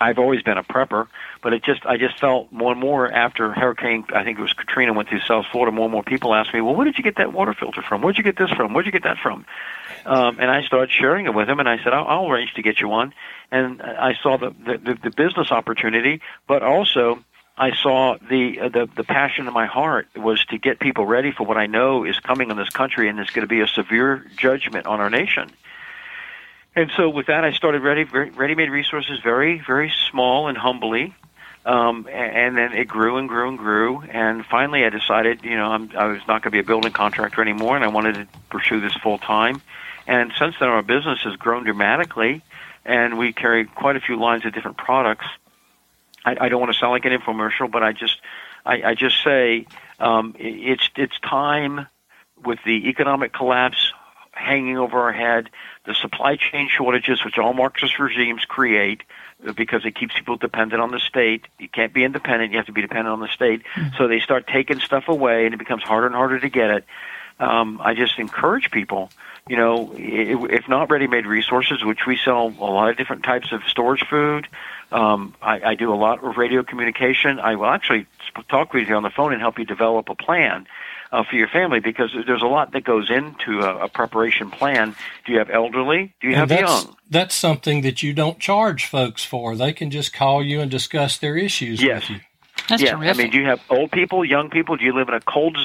I've 0.00 0.18
always 0.18 0.42
been 0.42 0.58
a 0.58 0.64
prepper, 0.64 1.06
but 1.42 1.52
it 1.52 1.62
just 1.62 1.86
I 1.86 1.96
just 1.96 2.18
felt 2.18 2.50
more 2.50 2.72
and 2.72 2.80
more 2.80 3.10
after 3.10 3.52
Hurricane 3.52 4.04
I 4.14 4.24
think 4.24 4.38
it 4.38 4.42
was 4.42 4.52
Katrina 4.52 4.92
went 4.92 5.08
through 5.08 5.20
South 5.20 5.46
Florida. 5.52 5.70
More 5.74 5.84
and 5.84 5.92
more 5.92 6.02
people 6.02 6.34
asked 6.34 6.52
me, 6.52 6.60
"Well, 6.60 6.74
where 6.74 6.84
did 6.84 6.98
you 6.98 7.04
get 7.04 7.16
that 7.16 7.32
water 7.32 7.54
filter 7.54 7.82
from? 7.82 8.02
Where'd 8.02 8.18
you 8.18 8.24
get 8.24 8.36
this 8.36 8.50
from? 8.50 8.74
Where'd 8.74 8.86
you 8.86 8.92
get 8.92 9.04
that 9.04 9.18
from?" 9.18 9.46
Um, 10.04 10.38
and 10.40 10.50
I 10.50 10.62
started 10.62 10.90
sharing 10.90 11.26
it 11.26 11.34
with 11.34 11.46
them, 11.46 11.60
and 11.60 11.68
I 11.68 11.78
said, 11.78 11.92
"I'll, 11.92 12.06
I'll 12.06 12.28
arrange 12.28 12.54
to 12.54 12.62
get 12.62 12.80
you 12.80 12.88
one." 12.88 13.14
And 13.50 13.80
I 13.82 14.14
saw 14.14 14.36
the 14.36 14.50
the, 14.50 14.78
the, 14.78 14.94
the 14.94 15.10
business 15.10 15.52
opportunity, 15.52 16.20
but 16.48 16.62
also 16.62 17.22
I 17.56 17.72
saw 17.76 18.16
the, 18.28 18.60
uh, 18.60 18.68
the 18.70 18.88
the 18.94 19.04
passion 19.04 19.46
in 19.46 19.52
my 19.52 19.66
heart 19.66 20.08
was 20.16 20.44
to 20.46 20.58
get 20.58 20.80
people 20.80 21.06
ready 21.06 21.32
for 21.32 21.44
what 21.44 21.58
I 21.58 21.66
know 21.66 22.04
is 22.04 22.18
coming 22.18 22.50
in 22.50 22.56
this 22.56 22.70
country, 22.70 23.08
and 23.08 23.20
it's 23.20 23.30
going 23.30 23.46
to 23.46 23.48
be 23.48 23.60
a 23.60 23.68
severe 23.68 24.26
judgment 24.36 24.86
on 24.86 25.00
our 25.00 25.10
nation. 25.10 25.50
And 26.74 26.90
so, 26.96 27.10
with 27.10 27.26
that, 27.26 27.44
I 27.44 27.52
started 27.52 27.82
ready 27.82 28.04
ready-made 28.04 28.70
resources, 28.70 29.20
very 29.22 29.62
very 29.66 29.92
small 30.10 30.48
and 30.48 30.56
humbly, 30.56 31.14
um, 31.66 32.08
and 32.10 32.56
then 32.56 32.72
it 32.72 32.88
grew 32.88 33.18
and 33.18 33.28
grew 33.28 33.48
and 33.48 33.58
grew. 33.58 34.00
And 34.00 34.44
finally, 34.46 34.84
I 34.84 34.88
decided, 34.88 35.44
you 35.44 35.56
know, 35.56 35.66
I'm, 35.66 35.90
I 35.96 36.06
was 36.06 36.20
not 36.20 36.42
going 36.42 36.42
to 36.42 36.50
be 36.50 36.60
a 36.60 36.64
building 36.64 36.92
contractor 36.92 37.42
anymore, 37.42 37.76
and 37.76 37.84
I 37.84 37.88
wanted 37.88 38.14
to 38.14 38.26
pursue 38.48 38.80
this 38.80 38.94
full 38.94 39.18
time. 39.18 39.60
And 40.06 40.32
since 40.38 40.54
then, 40.58 40.70
our 40.70 40.82
business 40.82 41.20
has 41.24 41.36
grown 41.36 41.64
dramatically, 41.64 42.42
and 42.86 43.18
we 43.18 43.34
carry 43.34 43.66
quite 43.66 43.96
a 43.96 44.00
few 44.00 44.16
lines 44.16 44.46
of 44.46 44.54
different 44.54 44.78
products. 44.78 45.26
I, 46.24 46.36
I 46.40 46.48
don't 46.48 46.60
want 46.60 46.72
to 46.72 46.78
sound 46.78 46.92
like 46.92 47.04
an 47.04 47.12
infomercial, 47.12 47.70
but 47.70 47.82
I 47.82 47.92
just 47.92 48.18
I, 48.64 48.82
I 48.82 48.94
just 48.94 49.22
say 49.22 49.66
um, 50.00 50.34
it's 50.38 50.88
it's 50.96 51.18
time 51.20 51.86
with 52.42 52.60
the 52.64 52.88
economic 52.88 53.32
collapse 53.32 53.92
hanging 54.32 54.78
over 54.78 55.00
our 55.00 55.12
head, 55.12 55.50
the 55.84 55.94
supply 55.94 56.36
chain 56.36 56.68
shortages 56.68 57.24
which 57.24 57.38
all 57.38 57.52
Marxist 57.52 57.98
regimes 57.98 58.44
create 58.44 59.02
uh, 59.46 59.52
because 59.52 59.84
it 59.84 59.94
keeps 59.94 60.14
people 60.14 60.36
dependent 60.36 60.80
on 60.80 60.90
the 60.90 61.00
state. 61.00 61.46
You 61.58 61.68
can't 61.68 61.92
be 61.92 62.04
independent; 62.04 62.50
you 62.52 62.58
have 62.58 62.66
to 62.66 62.72
be 62.72 62.80
dependent 62.82 63.08
on 63.08 63.20
the 63.20 63.28
state. 63.28 63.62
So 63.98 64.08
they 64.08 64.20
start 64.20 64.46
taking 64.46 64.80
stuff 64.80 65.08
away, 65.08 65.44
and 65.44 65.54
it 65.54 65.58
becomes 65.58 65.82
harder 65.82 66.06
and 66.06 66.14
harder 66.16 66.38
to 66.40 66.48
get 66.48 66.70
it. 66.70 66.84
Um, 67.40 67.80
I 67.82 67.94
just 67.94 68.18
encourage 68.18 68.70
people, 68.70 69.10
you 69.48 69.56
know, 69.56 69.92
i- 69.96 70.46
if 70.54 70.68
not 70.68 70.90
ready-made 70.90 71.26
resources, 71.26 71.82
which 71.82 72.06
we 72.06 72.16
sell 72.16 72.54
a 72.60 72.64
lot 72.64 72.90
of 72.90 72.96
different 72.96 73.24
types 73.24 73.50
of 73.52 73.62
storage 73.66 74.04
food. 74.08 74.46
Um, 74.92 75.34
I, 75.42 75.60
I 75.70 75.74
do 75.74 75.92
a 75.92 75.96
lot 75.96 76.22
of 76.22 76.36
radio 76.36 76.62
communication. 76.62 77.40
I 77.40 77.56
will 77.56 77.66
actually 77.66 78.06
talk 78.48 78.72
with 78.74 78.86
you 78.88 78.94
on 78.94 79.02
the 79.02 79.10
phone 79.10 79.32
and 79.32 79.40
help 79.40 79.58
you 79.58 79.64
develop 79.64 80.08
a 80.10 80.14
plan 80.14 80.66
uh, 81.12 81.22
for 81.28 81.36
your 81.36 81.48
family 81.48 81.78
because 81.78 82.10
there's 82.26 82.42
a 82.42 82.46
lot 82.46 82.72
that 82.72 82.84
goes 82.84 83.10
into 83.10 83.60
a, 83.60 83.84
a 83.84 83.88
preparation 83.88 84.50
plan. 84.50 84.96
Do 85.26 85.32
you 85.32 85.38
have 85.38 85.50
elderly? 85.50 86.14
Do 86.20 86.28
you 86.28 86.34
have 86.34 86.48
that's, 86.48 86.84
young? 86.84 86.96
that's 87.10 87.34
something 87.34 87.82
that 87.82 88.02
you 88.02 88.12
don't 88.14 88.38
charge 88.38 88.86
folks 88.86 89.24
for. 89.24 89.54
They 89.54 89.72
can 89.72 89.90
just 89.90 90.12
call 90.12 90.42
you 90.42 90.60
and 90.60 90.70
discuss 90.70 91.18
their 91.18 91.36
issues 91.36 91.82
Yes. 91.82 92.08
with 92.08 92.10
you. 92.10 92.20
That's 92.68 92.80
yeah, 92.80 92.92
terrific. 92.92 93.16
I 93.16 93.22
mean, 93.24 93.32
do 93.32 93.38
you 93.38 93.46
have 93.46 93.60
old 93.70 93.90
people, 93.90 94.24
young 94.24 94.48
people? 94.48 94.76
Do 94.76 94.84
you 94.84 94.94
live 94.94 95.08
in 95.08 95.14
a 95.14 95.20
cold 95.20 95.58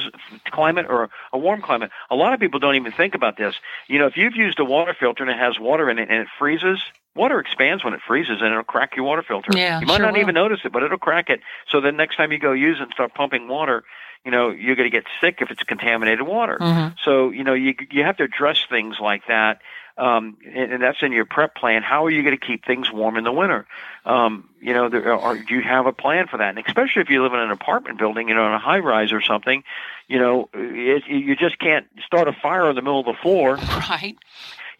climate 0.50 0.86
or 0.88 1.08
a 1.32 1.38
warm 1.38 1.62
climate? 1.62 1.90
A 2.10 2.16
lot 2.16 2.32
of 2.32 2.40
people 2.40 2.58
don't 2.58 2.74
even 2.74 2.90
think 2.90 3.14
about 3.14 3.36
this. 3.36 3.54
You 3.86 4.00
know, 4.00 4.06
if 4.06 4.16
you've 4.16 4.34
used 4.34 4.58
a 4.58 4.64
water 4.64 4.96
filter 4.98 5.22
and 5.22 5.30
it 5.30 5.38
has 5.38 5.60
water 5.60 5.88
in 5.90 5.98
it 6.00 6.10
and 6.10 6.18
it 6.20 6.26
freezes, 6.38 6.80
water 7.14 7.38
expands 7.38 7.84
when 7.84 7.94
it 7.94 8.00
freezes 8.06 8.38
and 8.40 8.50
it'll 8.50 8.64
crack 8.64 8.96
your 8.96 9.04
water 9.04 9.22
filter. 9.22 9.50
Yeah, 9.54 9.78
you 9.80 9.86
might 9.86 9.98
sure 9.98 10.06
not 10.06 10.14
will. 10.14 10.20
even 10.20 10.34
notice 10.34 10.60
it, 10.64 10.72
but 10.72 10.82
it'll 10.82 10.98
crack 10.98 11.30
it. 11.30 11.40
So 11.70 11.80
then 11.80 11.96
next 11.96 12.16
time 12.16 12.32
you 12.32 12.38
go 12.38 12.52
use 12.52 12.78
it 12.80 12.82
and 12.82 12.92
start 12.92 13.14
pumping 13.14 13.46
water, 13.46 13.84
you 14.24 14.30
know, 14.30 14.50
you're 14.50 14.76
going 14.76 14.90
to 14.90 14.96
get 14.96 15.04
sick 15.20 15.38
if 15.40 15.50
it's 15.50 15.62
contaminated 15.62 16.22
water. 16.22 16.58
Mhm. 16.60 16.94
So 17.04 17.30
you 17.30 17.44
know, 17.44 17.54
you 17.54 17.74
you 17.90 18.04
have 18.04 18.16
to 18.18 18.24
address 18.24 18.64
things 18.68 18.96
like 19.00 19.26
that. 19.28 19.60
Um, 19.96 20.36
and, 20.46 20.74
and 20.74 20.82
that's 20.82 20.98
in 21.02 21.10
your 21.10 21.24
prep 21.24 21.56
plan. 21.56 21.82
How 21.82 22.04
are 22.06 22.10
you 22.10 22.22
going 22.22 22.38
to 22.38 22.46
keep 22.46 22.64
things 22.64 22.90
warm 22.92 23.16
in 23.16 23.24
the 23.24 23.32
winter? 23.32 23.66
Um, 24.06 24.48
you 24.60 24.72
know, 24.72 24.88
there 24.88 25.12
are, 25.12 25.36
do 25.36 25.54
you 25.56 25.62
have 25.62 25.86
a 25.86 25.92
plan 25.92 26.28
for 26.28 26.36
that? 26.36 26.56
And 26.56 26.64
especially 26.64 27.02
if 27.02 27.10
you 27.10 27.20
live 27.20 27.32
in 27.32 27.40
an 27.40 27.50
apartment 27.50 27.98
building, 27.98 28.28
you 28.28 28.34
know, 28.34 28.46
in 28.46 28.52
a 28.52 28.60
high 28.60 28.78
rise 28.78 29.10
or 29.10 29.20
something, 29.20 29.64
you 30.06 30.20
know, 30.20 30.50
it, 30.54 31.02
you 31.08 31.34
just 31.34 31.58
can't 31.58 31.88
start 32.06 32.28
a 32.28 32.32
fire 32.32 32.70
in 32.70 32.76
the 32.76 32.82
middle 32.82 33.00
of 33.00 33.06
the 33.06 33.20
floor. 33.20 33.58
Right. 33.90 34.16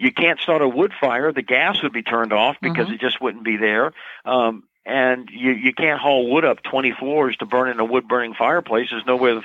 You 0.00 0.12
can't 0.12 0.38
start 0.38 0.62
a 0.62 0.68
wood 0.68 0.92
fire; 1.00 1.32
the 1.32 1.42
gas 1.42 1.82
would 1.82 1.92
be 1.92 2.02
turned 2.04 2.32
off 2.32 2.56
because 2.62 2.88
it 2.88 3.00
just 3.00 3.20
wouldn't 3.20 3.42
be 3.42 3.56
there. 3.56 3.92
Um, 4.24 4.62
and 4.86 5.28
you 5.30 5.52
you 5.52 5.72
can't 5.72 6.00
haul 6.00 6.30
wood 6.30 6.44
up 6.44 6.62
20 6.62 6.92
floors 6.92 7.36
to 7.36 7.46
burn 7.46 7.68
in 7.68 7.78
a 7.80 7.84
wood 7.84 8.08
burning 8.08 8.34
fireplace. 8.34 8.88
There's 8.90 9.04
nowhere, 9.06 9.34
to, 9.34 9.42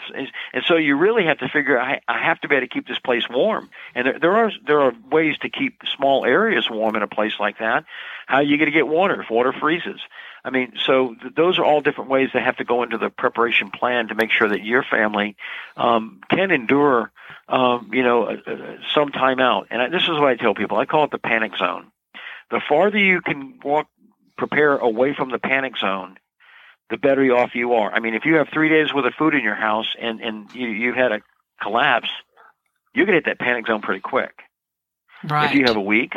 and 0.54 0.64
so 0.66 0.76
you 0.76 0.96
really 0.96 1.26
have 1.26 1.40
to 1.40 1.50
figure. 1.50 1.80
I, 1.80 2.02
I 2.08 2.24
have 2.24 2.40
to 2.42 2.48
be 2.48 2.56
able 2.56 2.68
to 2.68 2.74
keep 2.74 2.88
this 2.88 3.00
place 3.00 3.24
warm, 3.30 3.70
and 3.94 4.08
there, 4.08 4.20
there 4.20 4.36
are 4.38 4.52
there 4.66 4.82
are 4.82 4.94
ways 5.12 5.38
to 5.40 5.50
keep 5.50 5.82
small 5.96 6.26
areas 6.26 6.70
warm 6.70 6.96
in 6.96 7.02
a 7.02 7.08
place 7.08 7.34
like 7.40 7.60
that. 7.60 7.86
How 8.26 8.38
are 8.38 8.44
you 8.44 8.58
going 8.58 8.68
to 8.68 8.72
get 8.72 8.88
water 8.88 9.22
if 9.22 9.30
water 9.30 9.54
freezes? 9.54 10.00
I 10.46 10.50
mean, 10.50 10.74
so 10.86 11.16
th- 11.16 11.36
those 11.36 11.58
are 11.58 11.66
all 11.66 11.82
different 11.82 12.10
ways 12.10 12.30
that 12.34 12.44
have 12.44 12.58
to 12.58 12.64
go 12.64 12.84
into 12.84 12.98
the 12.98 13.10
preparation 13.10 13.72
plan 13.72 14.10
to 14.10 14.16
make 14.16 14.32
sure 14.32 14.50
that 14.50 14.64
your 14.64 14.84
family 14.84 15.36
um, 15.78 16.22
can 16.30 16.52
endure, 16.52 17.12
um, 17.48 17.90
you 17.94 18.04
know, 18.04 18.26
uh, 18.26 18.38
uh, 18.46 18.78
some 18.94 19.10
time 19.10 19.40
out. 19.40 19.68
And 19.72 19.82
I, 19.82 19.90
this 19.90 20.04
is 20.04 20.10
what 20.10 20.28
I 20.28 20.36
tell 20.36 20.54
people. 20.54 20.78
I 20.78 20.86
call 20.86 21.06
it 21.06 21.12
the 21.12 21.18
panic 21.18 21.56
zone. 21.58 21.92
The 22.52 22.62
farther 22.68 22.98
you 22.98 23.22
can 23.22 23.60
walk, 23.64 23.88
prepare 24.38 24.78
away 24.78 25.14
from 25.14 25.30
the 25.30 25.40
panic 25.40 25.78
zone, 25.78 26.18
the 26.90 26.98
better 26.98 27.24
off 27.36 27.56
you 27.56 27.74
are. 27.74 27.92
I 27.92 28.00
mean, 28.00 28.14
if 28.14 28.26
you 28.26 28.36
have 28.36 28.48
three 28.54 28.70
days 28.70 28.94
worth 28.94 29.06
of 29.06 29.14
food 29.14 29.34
in 29.36 29.44
your 29.44 29.56
house 29.56 29.96
and 30.00 30.22
and 30.22 30.54
you 30.54 30.68
you 30.68 30.94
had 30.94 31.12
a 31.12 31.22
collapse, 31.62 32.10
you 32.94 33.06
can 33.06 33.14
hit 33.14 33.26
that 33.26 33.40
panic 33.40 33.68
zone 33.68 33.82
pretty 33.82 34.02
quick. 34.02 34.34
Right. 35.24 35.50
If 35.50 35.56
you 35.56 35.66
have 35.66 35.78
a 35.78 35.82
week, 35.82 36.14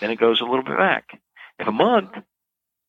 then 0.00 0.10
it 0.10 0.16
goes 0.16 0.40
a 0.40 0.44
little 0.44 0.64
bit 0.64 0.76
back. 0.76 1.20
If 1.58 1.68
a 1.68 1.72
month 1.72 2.10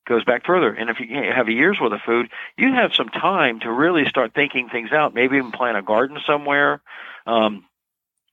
goes 0.07 0.23
back 0.25 0.45
further, 0.45 0.73
and 0.73 0.89
if 0.89 0.99
you 0.99 1.07
have 1.33 1.47
a 1.47 1.53
year's 1.53 1.79
worth 1.79 1.93
of 1.93 2.01
food, 2.01 2.29
you 2.57 2.73
have 2.73 2.93
some 2.93 3.09
time 3.09 3.59
to 3.61 3.71
really 3.71 4.05
start 4.05 4.33
thinking 4.33 4.69
things 4.69 4.91
out. 4.91 5.13
Maybe 5.13 5.37
even 5.37 5.51
plant 5.51 5.77
a 5.77 5.81
garden 5.81 6.17
somewhere, 6.25 6.81
um, 7.25 7.65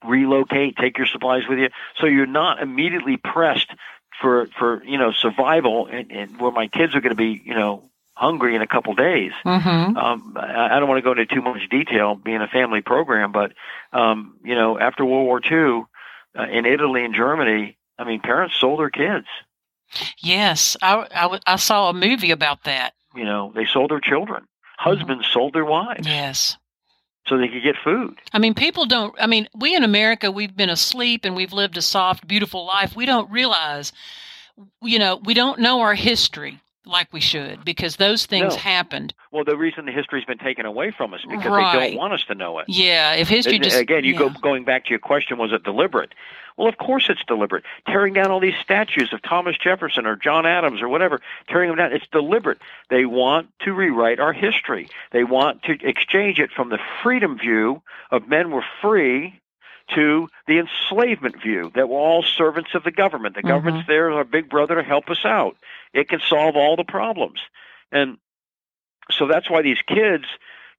relocate, 0.03 0.75
take 0.77 0.97
your 0.97 1.07
supplies 1.07 1.43
with 1.47 1.59
you, 1.59 1.69
so 1.99 2.07
you're 2.07 2.25
not 2.25 2.61
immediately 2.61 3.17
pressed 3.17 3.71
for 4.19 4.47
for 4.57 4.83
you 4.83 4.97
know 4.97 5.11
survival, 5.11 5.87
and, 5.87 6.11
and 6.11 6.39
where 6.39 6.51
my 6.51 6.67
kids 6.67 6.95
are 6.95 7.01
going 7.01 7.11
to 7.11 7.15
be 7.15 7.41
you 7.43 7.53
know 7.53 7.89
hungry 8.13 8.55
in 8.55 8.61
a 8.61 8.67
couple 8.67 8.93
days. 8.93 9.31
Mm-hmm. 9.45 9.97
Um, 9.97 10.37
I, 10.37 10.75
I 10.75 10.79
don't 10.79 10.87
want 10.87 10.99
to 10.99 11.01
go 11.01 11.11
into 11.11 11.25
too 11.25 11.41
much 11.41 11.67
detail, 11.69 12.15
being 12.15 12.41
a 12.41 12.47
family 12.47 12.81
program, 12.81 13.31
but 13.31 13.53
um, 13.93 14.35
you 14.43 14.55
know, 14.55 14.79
after 14.79 15.05
World 15.05 15.25
War 15.25 15.41
II, 15.43 15.85
uh, 16.37 16.49
in 16.49 16.65
Italy 16.65 17.03
and 17.03 17.13
Germany, 17.15 17.77
I 17.97 18.03
mean, 18.03 18.19
parents 18.21 18.55
sold 18.59 18.79
their 18.79 18.89
kids. 18.89 19.27
Yes, 20.19 20.77
I 20.81 21.39
I 21.45 21.55
saw 21.57 21.89
a 21.89 21.93
movie 21.93 22.31
about 22.31 22.63
that. 22.63 22.93
You 23.15 23.25
know, 23.25 23.51
they 23.53 23.65
sold 23.65 23.91
their 23.91 23.99
children. 23.99 24.45
Husbands 24.77 25.27
sold 25.31 25.53
their 25.53 25.65
wives 25.65 26.07
Yes. 26.07 26.57
So 27.31 27.37
they 27.37 27.47
could 27.47 27.63
get 27.63 27.75
food. 27.81 28.19
I 28.33 28.39
mean, 28.39 28.53
people 28.53 28.85
don't. 28.85 29.15
I 29.17 29.25
mean, 29.25 29.47
we 29.55 29.73
in 29.73 29.83
America, 29.83 30.29
we've 30.29 30.55
been 30.55 30.69
asleep 30.69 31.23
and 31.23 31.33
we've 31.33 31.53
lived 31.53 31.77
a 31.77 31.81
soft, 31.81 32.27
beautiful 32.27 32.65
life. 32.65 32.93
We 32.93 33.05
don't 33.05 33.31
realize, 33.31 33.93
you 34.81 34.99
know, 34.99 35.15
we 35.23 35.33
don't 35.33 35.59
know 35.59 35.79
our 35.79 35.95
history 35.95 36.59
like 36.85 37.11
we 37.13 37.19
should 37.21 37.63
because 37.63 37.97
those 37.97 38.25
things 38.25 38.55
No. 38.55 38.59
happened. 38.59 39.13
Well, 39.31 39.43
the 39.43 39.57
reason 39.57 39.85
the 39.85 39.91
history's 39.91 40.25
been 40.25 40.37
taken 40.37 40.65
away 40.65 40.91
from 40.91 41.13
us 41.13 41.21
because 41.29 41.43
they 41.43 41.89
don't 41.89 41.97
want 41.97 42.13
us 42.13 42.23
to 42.25 42.35
know 42.35 42.59
it. 42.59 42.65
Yeah, 42.67 43.13
if 43.13 43.27
history 43.27 43.55
And 43.55 43.63
just 43.63 43.77
again, 43.79 44.03
you 44.03 44.13
yeah. 44.13 44.19
go 44.19 44.29
going 44.41 44.63
back 44.63 44.85
to 44.85 44.89
your 44.89 44.99
question: 44.99 45.37
Was 45.37 45.51
it 45.53 45.63
deliberate? 45.63 46.13
Well, 46.57 46.67
of 46.67 46.77
course 46.77 47.09
it's 47.09 47.23
deliberate. 47.27 47.63
Tearing 47.87 48.13
down 48.13 48.29
all 48.29 48.39
these 48.39 48.57
statues 48.61 49.13
of 49.13 49.21
Thomas 49.21 49.57
Jefferson 49.57 50.05
or 50.05 50.15
John 50.15 50.45
Adams 50.45 50.81
or 50.81 50.89
whatever, 50.89 51.21
tearing 51.47 51.69
them 51.69 51.77
down, 51.77 51.93
it's 51.93 52.05
deliberate. 52.11 52.59
They 52.89 53.05
want 53.05 53.47
to 53.61 53.73
rewrite 53.73 54.19
our 54.19 54.33
history. 54.33 54.89
They 55.11 55.23
want 55.23 55.63
to 55.63 55.77
exchange 55.87 56.39
it 56.39 56.51
from 56.51 56.69
the 56.69 56.77
freedom 57.01 57.37
view 57.39 57.81
of 58.11 58.27
men 58.27 58.51
were 58.51 58.65
free 58.81 59.40
to 59.95 60.27
the 60.47 60.59
enslavement 60.59 61.41
view 61.41 61.71
that 61.75 61.89
we're 61.89 61.99
all 61.99 62.23
servants 62.23 62.71
of 62.73 62.83
the 62.83 62.91
government. 62.91 63.35
The 63.35 63.43
government's 63.43 63.83
mm-hmm. 63.83 63.91
there 63.91 64.11
as 64.11 64.15
our 64.15 64.23
big 64.23 64.49
brother 64.49 64.75
to 64.75 64.83
help 64.83 65.09
us 65.09 65.25
out. 65.25 65.55
It 65.93 66.09
can 66.09 66.19
solve 66.27 66.55
all 66.55 66.75
the 66.75 66.83
problems. 66.83 67.39
And 67.91 68.17
so 69.11 69.27
that's 69.27 69.49
why 69.49 69.61
these 69.61 69.81
kids, 69.87 70.25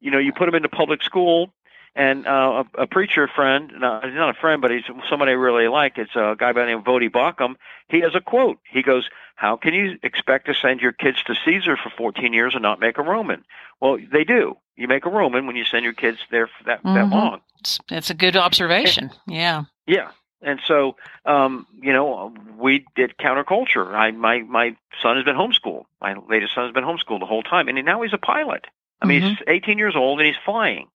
you 0.00 0.10
know, 0.10 0.18
you 0.18 0.32
put 0.32 0.46
them 0.46 0.54
into 0.54 0.68
public 0.68 1.02
school, 1.02 1.52
and 1.94 2.26
uh, 2.26 2.64
a, 2.78 2.82
a 2.82 2.86
preacher 2.86 3.28
friend, 3.28 3.72
no, 3.78 4.00
he's 4.02 4.14
not 4.14 4.30
a 4.30 4.40
friend, 4.40 4.62
but 4.62 4.70
he's 4.70 4.84
somebody 5.08 5.32
I 5.32 5.34
really 5.34 5.68
like. 5.68 5.98
It's 5.98 6.14
a 6.16 6.34
guy 6.38 6.52
by 6.52 6.60
the 6.60 6.66
name 6.66 6.78
of 6.78 6.84
Voddie 6.84 7.10
Baucham. 7.10 7.56
He 7.88 8.00
has 8.00 8.14
a 8.14 8.20
quote. 8.20 8.58
He 8.70 8.82
goes, 8.82 9.08
"How 9.36 9.56
can 9.56 9.74
you 9.74 9.98
expect 10.02 10.46
to 10.46 10.54
send 10.54 10.80
your 10.80 10.92
kids 10.92 11.22
to 11.24 11.34
Caesar 11.44 11.76
for 11.76 11.90
14 11.90 12.32
years 12.32 12.54
and 12.54 12.62
not 12.62 12.80
make 12.80 12.98
a 12.98 13.02
Roman?" 13.02 13.44
Well, 13.80 13.98
they 14.10 14.24
do. 14.24 14.56
You 14.76 14.88
make 14.88 15.04
a 15.04 15.10
Roman 15.10 15.46
when 15.46 15.56
you 15.56 15.64
send 15.64 15.84
your 15.84 15.92
kids 15.92 16.18
there 16.30 16.46
for 16.46 16.64
that 16.64 16.82
that 16.84 17.06
Mhm. 17.06 17.12
long. 17.12 17.34
It's- 17.60 17.78
That's 17.88 18.10
a 18.10 18.14
good 18.14 18.36
observation. 18.36 19.10
Yeah. 19.26 19.64
Yeah. 19.86 20.08
And 20.44 20.60
so, 20.66 20.96
um, 21.24 21.66
you 21.80 21.92
know, 21.92 22.34
we 22.58 22.84
did 22.96 23.16
counterculture. 23.18 23.94
I, 23.94 24.10
my, 24.10 24.40
my 24.40 24.74
son 25.00 25.14
has 25.16 25.24
been 25.24 25.36
homeschooled. 25.36 25.84
My 26.00 26.14
latest 26.28 26.54
son 26.54 26.64
has 26.64 26.72
been 26.72 26.82
homeschooled 26.82 27.20
the 27.20 27.26
whole 27.26 27.44
time, 27.44 27.68
and 27.68 27.80
now 27.84 28.02
he's 28.02 28.12
a 28.12 28.18
pilot. 28.18 28.66
I 29.00 29.06
mean, 29.06 29.22
Mhm. 29.22 29.28
he's 29.28 29.38
18 29.46 29.78
years 29.78 29.94
old 29.94 30.18
and 30.18 30.26
he's 30.26 30.36
flying. 30.44 30.88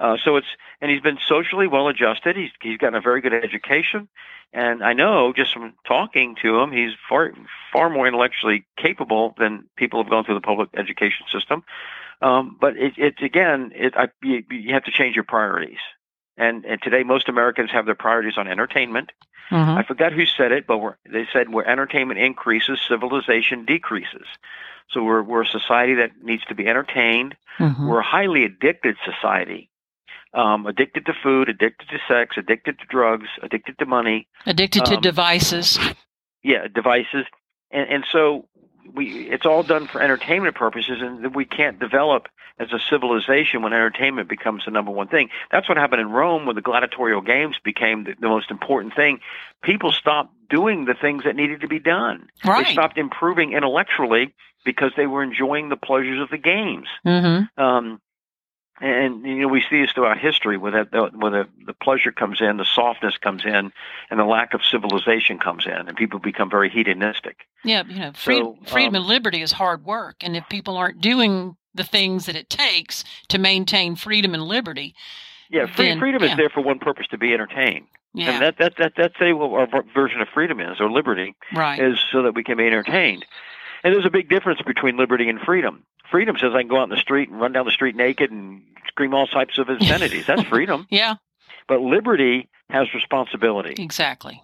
Uh, 0.00 0.16
so 0.24 0.36
it's 0.36 0.46
and 0.80 0.90
he's 0.90 1.02
been 1.02 1.18
socially 1.26 1.66
well 1.66 1.88
adjusted. 1.88 2.34
He's 2.36 2.50
he's 2.62 2.78
gotten 2.78 2.94
a 2.94 3.00
very 3.02 3.20
good 3.20 3.34
education, 3.34 4.08
and 4.52 4.82
I 4.82 4.94
know 4.94 5.32
just 5.32 5.52
from 5.52 5.74
talking 5.86 6.36
to 6.42 6.58
him, 6.58 6.72
he's 6.72 6.92
far 7.08 7.32
far 7.72 7.90
more 7.90 8.06
intellectually 8.06 8.64
capable 8.76 9.34
than 9.38 9.64
people 9.76 10.02
have 10.02 10.10
gone 10.10 10.24
through 10.24 10.36
the 10.36 10.40
public 10.40 10.70
education 10.74 11.26
system. 11.30 11.62
Um, 12.22 12.56
but 12.60 12.76
it, 12.76 12.94
it's 12.96 13.22
again, 13.22 13.72
it, 13.74 13.94
I, 13.96 14.08
you, 14.22 14.42
you 14.50 14.74
have 14.74 14.84
to 14.84 14.90
change 14.90 15.14
your 15.14 15.24
priorities. 15.24 15.78
And, 16.36 16.64
and 16.64 16.80
today, 16.80 17.02
most 17.02 17.28
Americans 17.28 17.70
have 17.70 17.86
their 17.86 17.94
priorities 17.94 18.38
on 18.38 18.48
entertainment. 18.48 19.12
Mhm. 19.50 19.76
I 19.76 19.82
forgot 19.82 20.12
who 20.12 20.26
said 20.26 20.52
it, 20.52 20.66
but 20.66 20.78
we're, 20.78 20.96
they 21.10 21.26
said 21.32 21.52
where 21.52 21.66
entertainment 21.68 22.20
increases, 22.20 22.78
civilization 22.86 23.64
decreases. 23.64 24.26
So 24.90 25.02
we're 25.02 25.22
we're 25.22 25.42
a 25.42 25.46
society 25.46 25.94
that 25.94 26.12
needs 26.22 26.44
to 26.46 26.54
be 26.54 26.66
entertained. 26.66 27.36
Mhm. 27.58 27.86
We're 27.86 28.00
a 28.00 28.04
highly 28.04 28.44
addicted 28.44 28.96
society, 29.04 29.69
um, 30.34 30.66
addicted 30.66 31.06
to 31.06 31.12
food, 31.22 31.48
addicted 31.48 31.88
to 31.88 31.98
sex, 32.08 32.36
addicted 32.36 32.78
to 32.78 32.84
drugs, 32.86 33.28
addicted 33.42 33.78
to 33.78 33.86
money. 33.86 34.28
Addicted 34.46 34.84
to 34.86 34.96
um, 34.96 35.00
devices. 35.00 35.78
Yeah, 36.42 36.68
devices, 36.72 37.26
and 37.70 37.88
and 37.90 38.04
so 38.10 38.46
we 38.94 39.28
it's 39.28 39.46
all 39.46 39.62
done 39.62 39.86
for 39.86 40.00
entertainment 40.00 40.54
purposes, 40.54 40.98
and 41.00 41.34
we 41.34 41.44
can't 41.44 41.78
develop 41.78 42.28
as 42.58 42.72
a 42.72 42.78
civilization 42.78 43.62
when 43.62 43.72
entertainment 43.72 44.28
becomes 44.28 44.64
the 44.66 44.70
number 44.70 44.90
one 44.90 45.08
thing. 45.08 45.30
That's 45.50 45.68
what 45.68 45.78
happened 45.78 46.02
in 46.02 46.10
Rome 46.10 46.46
when 46.46 46.56
the 46.56 46.62
gladiatorial 46.62 47.22
games 47.22 47.56
became 47.64 48.04
the, 48.04 48.14
the 48.20 48.28
most 48.28 48.50
important 48.50 48.94
thing. 48.94 49.20
People 49.62 49.92
stopped 49.92 50.34
doing 50.50 50.84
the 50.84 50.94
things 50.94 51.24
that 51.24 51.36
needed 51.36 51.62
to 51.62 51.68
be 51.68 51.78
done. 51.78 52.28
Right. 52.44 52.66
They 52.66 52.72
stopped 52.72 52.98
improving 52.98 53.52
intellectually 53.54 54.34
because 54.64 54.92
they 54.96 55.06
were 55.06 55.22
enjoying 55.22 55.70
the 55.70 55.76
pleasures 55.76 56.20
of 56.20 56.28
the 56.28 56.38
games. 56.38 56.86
Mm-hmm. 57.06 57.62
Um, 57.62 58.00
and 58.80 59.24
you 59.24 59.36
know 59.36 59.48
we 59.48 59.62
see 59.68 59.82
this 59.82 59.92
throughout 59.92 60.18
history, 60.18 60.56
where 60.56 60.72
that 60.72 60.92
where 61.16 61.30
the, 61.30 61.48
the 61.66 61.74
pleasure 61.74 62.12
comes 62.12 62.40
in, 62.40 62.56
the 62.56 62.64
softness 62.64 63.16
comes 63.18 63.44
in, 63.44 63.72
and 64.10 64.20
the 64.20 64.24
lack 64.24 64.54
of 64.54 64.64
civilization 64.64 65.38
comes 65.38 65.66
in, 65.66 65.72
and 65.88 65.96
people 65.96 66.18
become 66.18 66.50
very 66.50 66.70
hedonistic. 66.70 67.46
Yeah, 67.64 67.84
you 67.86 67.98
know, 67.98 68.12
free, 68.12 68.38
So, 68.38 68.56
freedom 68.66 68.94
um, 68.94 69.02
and 69.02 69.06
liberty 69.06 69.42
is 69.42 69.52
hard 69.52 69.84
work, 69.84 70.16
and 70.22 70.36
if 70.36 70.48
people 70.48 70.76
aren't 70.76 71.00
doing 71.00 71.56
the 71.74 71.84
things 71.84 72.26
that 72.26 72.36
it 72.36 72.50
takes 72.50 73.04
to 73.28 73.38
maintain 73.38 73.94
freedom 73.96 74.34
and 74.34 74.42
liberty, 74.42 74.94
Yeah, 75.50 75.66
free, 75.66 75.86
Then, 75.88 75.98
freedom 75.98 76.22
yeah. 76.22 76.30
is 76.32 76.36
there 76.36 76.48
for 76.50 76.62
one 76.62 76.78
purpose: 76.78 77.06
to 77.08 77.18
be 77.18 77.32
entertained. 77.34 77.86
yeah, 78.14 78.30
And 78.32 78.42
that 78.42 78.58
that 78.58 78.76
that 78.78 78.92
that's 78.96 79.20
a 79.20 79.32
what 79.34 79.72
our 79.72 79.82
version 79.94 80.20
of 80.20 80.28
freedom 80.28 80.58
is, 80.60 80.80
or 80.80 80.90
liberty 80.90 81.34
right, 81.54 81.78
is, 81.80 81.98
so 82.10 82.22
that 82.22 82.34
we 82.34 82.42
can 82.42 82.56
be 82.56 82.66
entertained. 82.66 83.24
And 83.82 83.94
there's 83.94 84.06
a 84.06 84.10
big 84.10 84.28
difference 84.28 84.60
between 84.62 84.96
liberty 84.96 85.28
and 85.28 85.40
freedom. 85.40 85.84
Freedom 86.10 86.36
says 86.38 86.52
I 86.54 86.60
can 86.62 86.68
go 86.68 86.78
out 86.80 86.84
in 86.84 86.90
the 86.90 86.96
street 86.96 87.28
and 87.28 87.40
run 87.40 87.52
down 87.52 87.64
the 87.66 87.70
street 87.70 87.94
naked 87.96 88.30
and 88.30 88.62
scream 88.88 89.14
all 89.14 89.26
types 89.26 89.58
of 89.58 89.68
obscenities. 89.68 90.26
That's 90.26 90.42
freedom. 90.48 90.86
yeah, 90.90 91.14
But 91.68 91.80
liberty 91.80 92.48
has 92.68 92.92
responsibility. 92.94 93.82
exactly. 93.82 94.42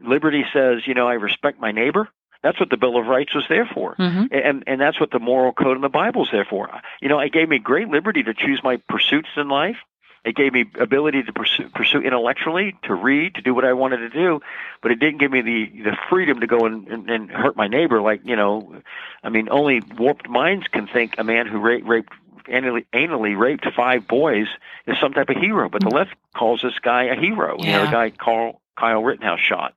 Liberty 0.00 0.44
says, 0.52 0.82
you 0.86 0.94
know, 0.94 1.08
I 1.08 1.14
respect 1.14 1.58
my 1.60 1.72
neighbor. 1.72 2.08
That's 2.42 2.60
what 2.60 2.70
the 2.70 2.76
Bill 2.76 2.96
of 2.98 3.06
Rights 3.06 3.34
was 3.34 3.44
there 3.48 3.68
for. 3.74 3.94
hmm 3.96 4.26
And 4.30 4.62
and 4.68 4.80
that's 4.80 5.00
what 5.00 5.10
the 5.10 5.18
moral 5.18 5.52
code 5.52 5.76
in 5.76 5.82
the 5.82 5.88
Bible 5.88 6.22
is 6.22 6.28
there 6.30 6.46
for. 6.48 6.70
You 7.02 7.08
know, 7.08 7.18
it 7.18 7.32
gave 7.32 7.48
me 7.48 7.58
great 7.58 7.88
liberty 7.88 8.22
to 8.22 8.32
choose 8.34 8.60
my 8.62 8.76
pursuits 8.88 9.28
in 9.36 9.48
life. 9.48 9.76
It 10.24 10.34
gave 10.34 10.52
me 10.52 10.66
ability 10.78 11.22
to 11.22 11.32
pursue, 11.32 11.68
pursue 11.70 12.00
intellectually, 12.00 12.76
to 12.82 12.94
read, 12.94 13.34
to 13.36 13.42
do 13.42 13.54
what 13.54 13.64
I 13.64 13.72
wanted 13.72 13.98
to 13.98 14.10
do, 14.10 14.40
but 14.82 14.90
it 14.90 14.96
didn't 14.98 15.18
give 15.18 15.30
me 15.30 15.42
the 15.42 15.82
the 15.84 15.96
freedom 16.10 16.40
to 16.40 16.46
go 16.46 16.66
and, 16.66 16.86
and, 16.88 17.08
and 17.08 17.30
hurt 17.30 17.56
my 17.56 17.68
neighbor. 17.68 18.00
Like 18.00 18.20
you 18.24 18.36
know, 18.36 18.82
I 19.22 19.28
mean, 19.28 19.48
only 19.50 19.80
warped 19.96 20.28
minds 20.28 20.66
can 20.68 20.86
think 20.86 21.14
a 21.18 21.24
man 21.24 21.46
who 21.46 21.58
ra- 21.58 21.78
raped 21.82 22.12
anally, 22.48 22.86
anally 22.92 23.38
raped 23.38 23.66
five 23.76 24.06
boys 24.08 24.46
is 24.86 24.96
some 25.00 25.12
type 25.12 25.28
of 25.28 25.36
hero. 25.36 25.68
But 25.68 25.82
the 25.82 25.90
mm. 25.90 25.94
left 25.94 26.14
calls 26.34 26.62
this 26.62 26.78
guy 26.80 27.04
a 27.04 27.14
hero. 27.14 27.56
You 27.58 27.72
know, 27.72 27.78
Yeah. 27.78 27.84
the 27.86 27.90
guy 27.92 28.10
Carl 28.10 28.60
Kyle 28.78 29.02
Rittenhouse 29.02 29.40
shot. 29.40 29.74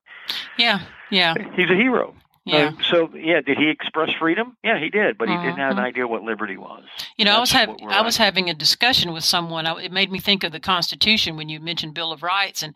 Yeah, 0.58 0.82
yeah, 1.10 1.36
He's 1.56 1.70
a 1.70 1.76
hero. 1.76 2.16
Yeah. 2.46 2.72
Uh, 2.78 2.84
so 2.90 3.10
yeah, 3.16 3.42
did 3.42 3.58
he 3.58 3.70
express 3.70 4.10
freedom? 4.20 4.58
Yeah, 4.64 4.80
he 4.80 4.90
did, 4.90 5.18
but 5.18 5.30
he 5.30 5.36
didn't 5.38 5.58
have 5.58 5.78
an 5.78 5.84
Mhm. 5.84 5.88
idea 5.88 6.08
what 6.08 6.24
liberty 6.24 6.58
was. 6.58 6.84
You 7.18 7.26
know, 7.26 7.36
I 7.36 7.40
was 7.40 7.52
having 7.52 7.78
I 7.90 8.02
was 8.02 8.18
having 8.18 8.50
a 8.50 8.54
discussion 8.54 9.14
with 9.14 9.24
someone. 9.24 9.66
I, 9.68 9.74
it 9.84 9.92
made 9.92 10.12
me 10.12 10.20
think 10.20 10.44
of 10.44 10.52
the 10.52 10.60
Constitution 10.60 11.38
when 11.38 11.50
you 11.50 11.60
mentioned 11.60 11.94
Bill 11.94 12.12
of 12.12 12.24
Rights, 12.24 12.64
and 12.64 12.76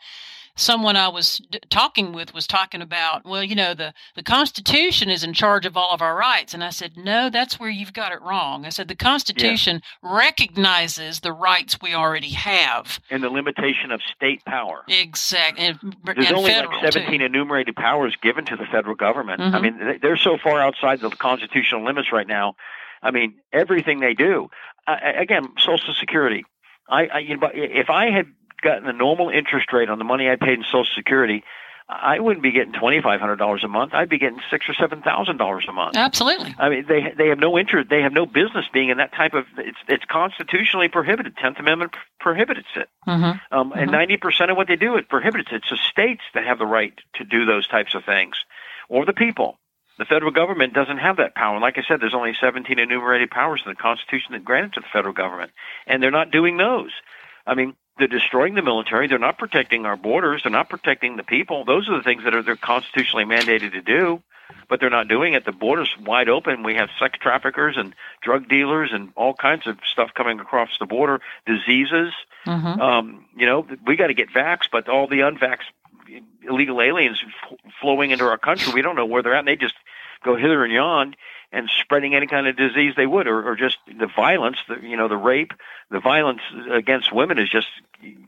someone 0.56 0.95
I 0.95 1.08
was 1.10 1.38
d- 1.49 1.60
talking 1.70 2.12
with 2.14 2.34
was 2.34 2.47
talking 2.47 2.82
about, 2.82 3.26
well, 3.26 3.43
you 3.43 3.56
know, 3.56 3.74
the 3.74 3.93
the 4.16 4.24
Constitution 4.24 5.10
is 5.10 5.24
in 5.24 5.34
charge 5.34 5.66
of 5.66 5.76
all 5.78 5.91
of 5.91 6.01
our 6.01 6.16
rights, 6.16 6.53
and 6.53 6.64
I 6.64 6.70
said, 6.70 6.93
no, 6.97 7.30
that's 7.30 7.60
where 7.60 7.70
you've 7.70 7.93
got 7.93 8.12
it 8.12 8.22
wrong. 8.22 8.66
I 8.66 8.70
said 8.70 8.88
the 8.88 8.95
Constitution 8.95 9.82
recognizes 10.01 11.20
the 11.22 11.32
rights 11.34 11.78
we 11.82 11.93
already 11.93 12.30
have. 12.32 12.99
and 13.10 13.24
the 13.24 13.30
limitation 13.30 13.91
of 13.91 14.01
state 14.16 14.43
power. 14.45 14.84
Exactly, 14.88 15.66
and, 15.66 15.80
There's 16.03 16.28
and 16.28 16.38
only 16.38 16.51
like 16.51 16.93
17 16.93 17.20
too. 17.20 17.26
enumerated 17.26 17.76
powers 17.76 18.16
given 18.22 18.45
to 18.45 18.56
the 18.56 18.66
federal 18.66 18.95
government. 18.95 19.41
I 19.41 19.49
Mhm. 19.49 19.62
mean, 19.62 19.78
they- 19.86 19.97
they're 19.97 20.18
so 20.18 20.38
far 20.38 20.60
outside 20.62 20.99
the 20.99 21.10
constitutional 21.10 21.84
limits 21.84 22.12
right 22.12 22.28
now. 22.28 22.56
I 23.03 23.12
mean, 23.12 23.36
everything 23.53 23.99
they 23.99 24.14
do. 24.14 24.49
Uh, 24.88 24.97
again, 25.03 25.47
Social 25.58 25.93
Security. 25.93 26.43
I, 26.89 27.08
I 27.08 27.20
you 27.20 27.38
know, 27.38 27.49
if 27.53 27.89
I 27.89 28.10
had 28.12 28.28
gotten 28.66 28.88
a 28.89 28.93
normal 28.93 29.30
interest 29.30 29.72
rate 29.72 29.89
on 29.89 29.97
the 29.99 30.03
money 30.03 30.30
I 30.30 30.36
paid 30.36 30.57
in 30.59 30.63
Social 30.66 30.86
Security, 30.95 31.43
I 31.88 32.20
wouldn't 32.20 32.41
be 32.41 32.51
getting 32.51 32.74
twenty 32.74 32.99
five 32.99 33.20
hundred 33.22 33.36
dollars 33.38 33.63
a 33.63 33.68
month. 33.68 33.93
I'd 33.93 34.09
be 34.09 34.18
getting 34.18 34.39
six 34.49 34.68
or 34.68 34.74
seven 34.74 35.01
thousand 35.03 35.38
dollars 35.38 35.66
a 35.70 35.72
month. 35.72 35.95
Absolutely. 35.95 36.55
I 36.57 36.68
mean, 36.70 36.86
they 36.88 37.13
they 37.16 37.28
have 37.30 37.38
no 37.39 37.57
interest. 37.59 37.89
They 37.91 38.01
have 38.01 38.11
no 38.11 38.26
business 38.26 38.66
being 38.74 38.89
in 38.89 38.97
that 38.97 39.13
type 39.13 39.36
of. 39.36 39.45
It's 39.59 39.78
it's 39.88 40.03
constitutionally 40.05 40.88
prohibited. 40.89 41.38
Tenth 41.38 41.59
Amendment 41.59 41.93
prohibits 42.20 42.68
it. 42.76 42.89
hmm 43.05 43.34
Um, 43.51 43.72
And 43.72 43.89
Mhm. 43.89 43.91
ninety 43.91 44.18
percent 44.18 44.49
of 44.51 44.57
what 44.57 44.68
they 44.68 44.76
do 44.76 44.97
it 44.97 45.07
prohibits. 45.09 45.51
it. 45.51 45.57
It's 45.57 45.70
the 45.70 45.78
states 45.78 46.24
that 46.34 46.43
have 46.45 46.57
the 46.57 46.66
right 46.66 46.93
to 47.18 47.24
do 47.24 47.45
those 47.45 47.68
types 47.68 47.93
of 47.93 48.03
things, 48.03 48.36
or 48.89 49.05
the 49.05 49.13
people. 49.13 49.59
The 49.99 50.05
federal 50.05 50.32
government 50.32 50.74
doesn't 50.74 50.97
have 50.97 51.18
that 51.18 51.36
power. 51.36 51.53
And 51.53 51.61
like 51.61 51.78
I 51.78 51.84
said, 51.88 52.01
there's 52.01 52.13
only 52.16 52.34
17 52.41 52.80
enumerated 52.80 53.30
powers 53.32 53.61
in 53.66 53.70
the 53.72 53.76
Constitution 53.78 54.34
that 54.34 54.43
granted 54.43 54.74
to 54.74 54.80
the 54.82 54.88
federal 54.91 55.13
government, 55.13 55.51
and 55.88 56.01
they're 56.03 56.11
not 56.11 56.32
doing 56.32 56.57
those. 56.57 56.91
I 57.47 57.53
mean, 57.53 57.76
they're 57.97 58.07
destroying 58.07 58.55
the 58.55 58.61
military. 58.61 59.07
They're 59.07 59.19
not 59.19 59.37
protecting 59.37 59.85
our 59.85 59.95
borders. 59.95 60.43
They're 60.43 60.51
not 60.51 60.69
protecting 60.69 61.15
the 61.17 61.23
people. 61.23 61.63
Those 61.65 61.87
are 61.89 61.97
the 61.97 62.03
things 62.03 62.23
that 62.23 62.35
are 62.35 62.41
they're 62.43 62.55
constitutionally 62.55 63.25
mandated 63.25 63.71
to 63.71 63.81
do, 63.81 64.21
but 64.69 64.79
they're 64.79 64.89
not 64.89 65.07
doing 65.07 65.33
it. 65.33 65.45
The 65.45 65.51
border's 65.51 65.93
wide 65.99 66.27
open. 66.29 66.63
We 66.63 66.75
have 66.75 66.89
sex 66.99 67.17
traffickers 67.19 67.75
and 67.77 67.95
drug 68.21 68.49
dealers 68.49 68.91
and 68.93 69.11
all 69.15 69.33
kinds 69.33 69.65
of 69.67 69.77
stuff 69.91 70.11
coming 70.13 70.39
across 70.39 70.69
the 70.79 70.85
border. 70.85 71.21
Diseases. 71.45 72.13
hmm 72.43 72.51
Um, 72.79 73.25
you 73.35 73.45
know, 73.45 73.65
we 73.87 73.95
got 73.95 74.07
to 74.07 74.13
get 74.13 74.29
vaxxed, 74.29 74.69
but 74.71 74.89
all 74.89 75.07
the 75.07 75.19
unvaxxed 75.19 75.71
illegal 76.47 76.81
aliens 76.81 77.21
f- 77.23 77.57
flowing 77.81 78.11
into 78.11 78.25
our 78.25 78.37
country, 78.37 78.71
we 78.73 78.81
don't 78.81 78.95
know 78.95 79.05
where 79.05 79.23
they're 79.23 79.33
at. 79.33 79.39
And 79.39 79.47
they 79.47 79.55
just 79.55 79.73
go 80.23 80.35
hither 80.35 80.63
and 80.63 80.73
yon 80.73 81.15
and 81.56 81.70
spreading 81.82 82.14
any 82.14 82.28
kind 82.28 82.47
of 82.47 82.58
disease 82.58 82.93
they 82.95 83.06
would, 83.06 83.28
or, 83.28 83.49
or 83.49 83.56
just 83.56 83.78
the 83.88 84.10
violence, 84.14 84.58
the, 84.68 84.76
you 84.82 84.97
know, 84.97 85.08
the 85.08 85.18
rape, 85.18 85.53
the 85.89 86.01
violence 86.01 86.41
against 86.72 87.14
women 87.14 87.39
is 87.39 87.49
just 87.49 87.68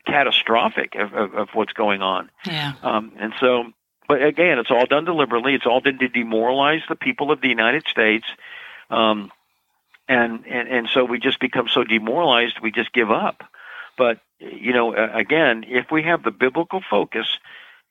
catastrophic 0.05 0.95
of, 0.95 1.13
of, 1.13 1.35
of 1.35 1.49
what's 1.53 1.73
going 1.73 2.01
on. 2.01 2.29
Yeah. 2.45 2.73
Um, 2.81 3.11
and 3.19 3.33
so, 3.39 3.65
but 4.07 4.23
again, 4.23 4.59
it's 4.59 4.71
all 4.71 4.85
done 4.85 5.03
deliberately. 5.05 5.53
It's 5.53 5.65
all 5.65 5.81
done 5.81 5.99
to 5.99 6.07
demoralize 6.07 6.81
the 6.87 6.95
people 6.95 7.31
of 7.31 7.41
the 7.41 7.49
United 7.49 7.83
States. 7.87 8.25
Um, 8.89 9.31
and, 10.07 10.45
and, 10.47 10.69
and 10.69 10.89
so 10.93 11.03
we 11.03 11.19
just 11.19 11.41
become 11.41 11.67
so 11.67 11.83
demoralized, 11.83 12.59
we 12.63 12.71
just 12.71 12.93
give 12.93 13.11
up. 13.11 13.43
But, 13.97 14.21
you 14.39 14.71
know, 14.71 14.95
again, 14.95 15.65
if 15.67 15.91
we 15.91 16.03
have 16.03 16.23
the 16.23 16.31
biblical 16.31 16.81
focus, 16.89 17.27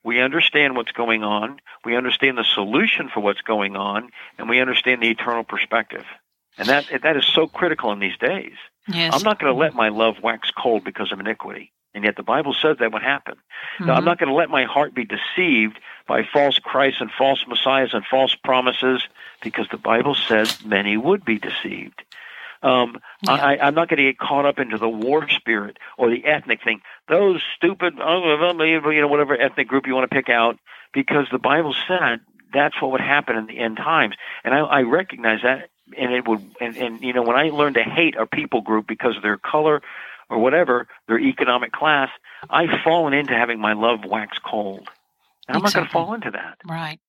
we 0.07 0.21
understand 0.21 0.77
what's 0.77 0.93
going 0.93 1.21
on, 1.23 1.59
we 1.83 1.97
understand 1.97 2.37
the 2.37 2.45
solution 2.45 3.09
for 3.13 3.19
what's 3.19 3.41
going 3.41 3.75
on, 3.75 4.09
and 4.37 4.47
we 4.47 4.61
understand 4.61 5.01
the 5.01 5.09
eternal 5.09 5.43
perspective. 5.43 6.05
And 6.57 6.69
that, 6.69 6.85
that 7.03 7.17
is 7.17 7.25
so 7.25 7.45
critical 7.45 7.91
in 7.91 7.99
these 7.99 8.17
days. 8.17 8.53
Yes. 8.87 9.13
I'm 9.13 9.21
not 9.23 9.37
going 9.37 9.53
to 9.53 9.59
let 9.59 9.73
my 9.75 9.89
love 9.89 10.15
wax 10.23 10.49
cold 10.57 10.85
because 10.85 11.11
of 11.11 11.19
iniquity. 11.19 11.73
And 11.93 12.05
yet 12.05 12.15
the 12.15 12.23
Bible 12.23 12.53
says 12.53 12.77
that 12.79 12.93
would 12.93 13.01
happen. 13.01 13.35
Now, 13.81 13.95
I'm 13.95 14.03
Mhm. 14.03 14.05
not 14.05 14.17
going 14.19 14.29
to 14.29 14.35
let 14.35 14.49
my 14.49 14.63
heart 14.63 14.93
be 14.93 15.03
deceived 15.05 15.77
by 16.07 16.23
false 16.23 16.57
Christs 16.57 17.01
and 17.01 17.11
false 17.11 17.43
messiahs 17.47 17.93
and 17.93 18.05
false 18.05 18.33
promises 18.35 19.05
because 19.41 19.67
the 19.71 19.77
Bible 19.77 20.15
says 20.15 20.63
many 20.63 20.95
would 20.95 21.25
be 21.25 21.37
deceived. 21.37 22.01
Um, 22.63 22.99
Yeah. 23.23 23.33
I, 23.33 23.57
I'm 23.67 23.75
not 23.75 23.89
going 23.89 23.97
to 23.97 24.03
get 24.03 24.17
caught 24.17 24.45
up 24.45 24.59
into 24.59 24.77
the 24.77 24.89
war 24.89 25.27
spirit 25.29 25.77
or 25.97 26.09
the 26.09 26.25
ethnic 26.25 26.63
thing. 26.63 26.81
Those 27.07 27.41
stupid, 27.55 27.95
you 27.95 29.01
know, 29.01 29.07
whatever 29.07 29.39
ethnic 29.39 29.67
group 29.67 29.87
you 29.87 29.95
want 29.95 30.09
to 30.09 30.15
pick 30.15 30.29
out, 30.29 30.57
because 30.93 31.27
the 31.31 31.39
Bible 31.39 31.75
said 31.87 32.21
that's 32.53 32.81
what 32.81 32.91
would 32.91 33.01
happen 33.01 33.35
in 33.35 33.45
the 33.45 33.59
end 33.59 33.77
times. 33.77 34.15
And 34.43 34.53
I, 34.53 34.59
I 34.59 34.81
recognize 34.81 35.41
that. 35.43 35.69
And 35.97 36.11
it 36.11 36.27
would, 36.27 36.43
and, 36.59 36.75
and 36.75 37.01
you 37.01 37.13
know, 37.13 37.21
when 37.23 37.37
I 37.37 37.49
learned 37.49 37.75
to 37.75 37.83
hate 37.83 38.15
a 38.17 38.25
people 38.25 38.61
group 38.61 38.87
because 38.87 39.15
of 39.15 39.23
their 39.23 39.37
color 39.37 39.81
or 40.29 40.37
whatever, 40.37 40.87
their 41.07 41.19
economic 41.19 41.71
class, 41.71 42.09
I've 42.49 42.81
fallen 42.83 43.13
into 43.13 43.33
having 43.33 43.59
my 43.59 43.71
love 43.73 44.03
wax 44.03 44.37
cold. 44.37 44.89
And 45.47 45.55
I'm 45.55 45.63
not 45.63 45.73
going 45.73 45.85
to 45.85 45.91
fall 45.91 46.13
into 46.13 46.31
that. 46.31 46.57
Right. 46.65 46.99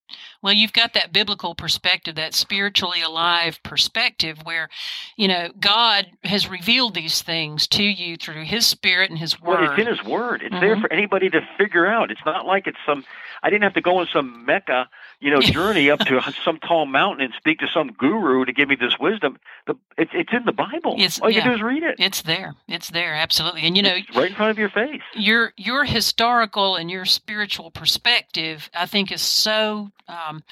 Well, 0.42 0.52
you've 0.52 0.72
got 0.72 0.92
that 0.94 1.12
biblical 1.12 1.54
perspective, 1.54 2.14
that 2.16 2.34
spiritually 2.34 3.02
alive 3.02 3.60
perspective 3.62 4.38
where, 4.44 4.68
you 5.16 5.28
know, 5.28 5.50
God 5.58 6.06
has 6.24 6.48
revealed 6.48 6.94
these 6.94 7.22
things 7.22 7.66
to 7.68 7.82
you 7.82 8.16
through 8.16 8.44
his 8.44 8.66
spirit 8.66 9.10
and 9.10 9.18
his 9.18 9.40
word. 9.40 9.60
Well, 9.60 9.70
it's 9.72 9.80
in 9.80 9.86
his 9.86 10.04
word. 10.04 10.42
It's 10.42 10.54
there 10.60 10.76
Mhm. 10.76 10.80
for 10.80 10.92
anybody 10.92 11.28
to 11.30 11.40
figure 11.56 11.86
out. 11.86 12.10
It's 12.10 12.24
not 12.24 12.46
like 12.46 12.66
it's 12.66 12.78
some 12.86 13.04
I 13.42 13.50
didn't 13.50 13.62
have 13.62 13.74
to 13.74 13.80
go 13.80 13.98
on 13.98 14.08
some 14.12 14.44
mecca, 14.44 14.88
you 15.20 15.30
know, 15.30 15.40
journey 15.40 15.90
up 15.90 16.00
to 16.00 16.20
some 16.44 16.58
tall 16.58 16.86
mountain 16.86 17.24
and 17.24 17.34
speak 17.36 17.58
to 17.60 17.66
some 17.72 17.92
guru 17.92 18.44
to 18.44 18.52
give 18.52 18.68
me 18.68 18.76
this 18.76 18.98
wisdom. 18.98 19.38
The 19.66 19.74
it's 19.96 20.10
it's 20.14 20.32
in 20.32 20.44
the 20.44 20.52
Bible. 20.52 20.94
It's- 20.94 21.20
All 21.20 21.30
you 21.30 21.38
yeah. 21.38 21.48
do 21.48 21.54
is 21.54 21.62
read 21.62 21.82
it. 21.82 21.96
It's 21.98 22.22
there. 22.22 22.54
It's 22.66 22.90
there, 22.90 23.14
absolutely. 23.14 23.62
And 23.62 23.76
you 23.76 23.82
know, 23.82 23.94
It's 23.96 24.16
right 24.16 24.30
in 24.30 24.36
front 24.36 24.50
of 24.50 24.58
your 24.58 24.70
face. 24.70 25.02
your 25.14 25.52
your 25.56 25.84
historical 25.84 26.76
and 26.76 26.90
your 26.90 27.04
spiritual 27.04 27.70
perspective, 27.70 28.70
I 28.74 28.86
think, 28.86 29.10
is 29.12 29.20
so 29.22 29.90
um, 30.08 30.42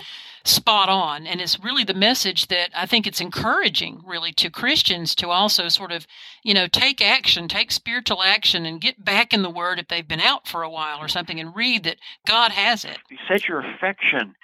spot 0.44 0.88
on, 0.90 1.26
and 1.26 1.40
it's 1.40 1.58
really 1.62 1.82
the 1.84 1.94
message 1.94 2.48
that 2.48 2.68
I 2.76 2.84
think 2.86 3.06
it's 3.06 3.20
encouraging, 3.22 4.02
really, 4.06 4.32
to 4.32 4.50
Christians 4.50 5.14
to 5.16 5.30
also 5.30 5.68
sort 5.68 5.92
of, 5.92 6.06
you 6.42 6.52
know, 6.52 6.66
take 6.68 7.00
action, 7.00 7.48
take 7.48 7.72
spiritual 7.72 8.22
action, 8.22 8.66
and 8.66 8.80
get 8.80 9.02
back 9.02 9.32
in 9.32 9.40
the 9.42 9.48
Word 9.50 9.78
if 9.78 9.88
they've 9.88 10.06
been 10.06 10.20
out 10.20 10.46
for 10.46 10.62
a 10.62 10.68
while 10.70 10.98
or 10.98 11.08
something, 11.08 11.40
and 11.40 11.56
read 11.56 11.84
that 11.84 11.96
God 12.26 12.52
has 12.52 12.75
it. 12.84 12.98
Set 13.28 13.48
your 13.48 13.60
affection, 13.60 14.34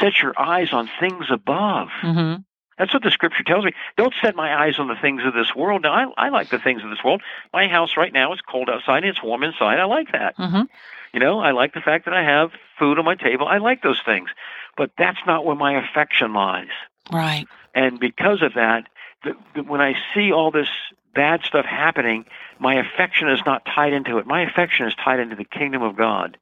set 0.00 0.20
your 0.22 0.38
eyes 0.38 0.72
on 0.72 0.88
things 1.00 1.26
above. 1.30 1.88
hmm 2.00 2.34
That's 2.78 2.92
what 2.94 3.02
the 3.02 3.10
scripture 3.10 3.42
tells 3.44 3.64
me. 3.64 3.72
Don't 3.96 4.14
set 4.22 4.34
my 4.34 4.54
eyes 4.64 4.78
on 4.78 4.88
the 4.88 4.96
things 5.00 5.22
of 5.24 5.34
this 5.34 5.54
world. 5.54 5.82
Now, 5.82 5.92
I, 5.92 6.26
I 6.26 6.28
like 6.30 6.50
the 6.50 6.58
things 6.58 6.82
of 6.82 6.90
this 6.90 7.04
world. 7.04 7.22
My 7.52 7.68
house 7.68 7.96
right 7.96 8.12
now 8.12 8.32
is 8.32 8.40
cold 8.40 8.68
outside 8.70 8.98
and 9.04 9.06
it's 9.06 9.22
warm 9.22 9.42
inside. 9.42 9.78
I 9.78 9.84
like 9.84 10.12
that. 10.12 10.34
hmm 10.36 10.62
You 11.12 11.20
know, 11.20 11.40
I 11.40 11.50
like 11.52 11.74
the 11.74 11.80
fact 11.80 12.06
that 12.06 12.14
I 12.14 12.22
have 12.22 12.50
food 12.78 12.98
on 12.98 13.04
my 13.04 13.14
table. 13.14 13.46
I 13.46 13.58
like 13.58 13.82
those 13.82 14.00
things. 14.04 14.30
But 14.76 14.90
that's 14.96 15.20
not 15.26 15.44
where 15.44 15.56
my 15.56 15.74
affection 15.78 16.32
lies. 16.32 16.72
Right. 17.12 17.46
And 17.74 18.00
because 18.00 18.42
of 18.42 18.54
that, 18.54 18.88
the, 19.24 19.34
the, 19.54 19.62
when 19.62 19.80
I 19.80 19.94
see 20.14 20.32
all 20.32 20.50
this 20.50 20.68
bad 21.14 21.42
stuff 21.44 21.66
happening, 21.66 22.24
my 22.58 22.74
affection 22.74 23.28
is 23.28 23.40
not 23.44 23.64
tied 23.66 23.92
into 23.92 24.18
it. 24.18 24.26
My 24.26 24.42
affection 24.42 24.86
is 24.86 24.94
tied 24.94 25.20
into 25.20 25.36
the 25.36 25.44
kingdom 25.44 25.82
of 25.82 25.96
God. 25.96 26.38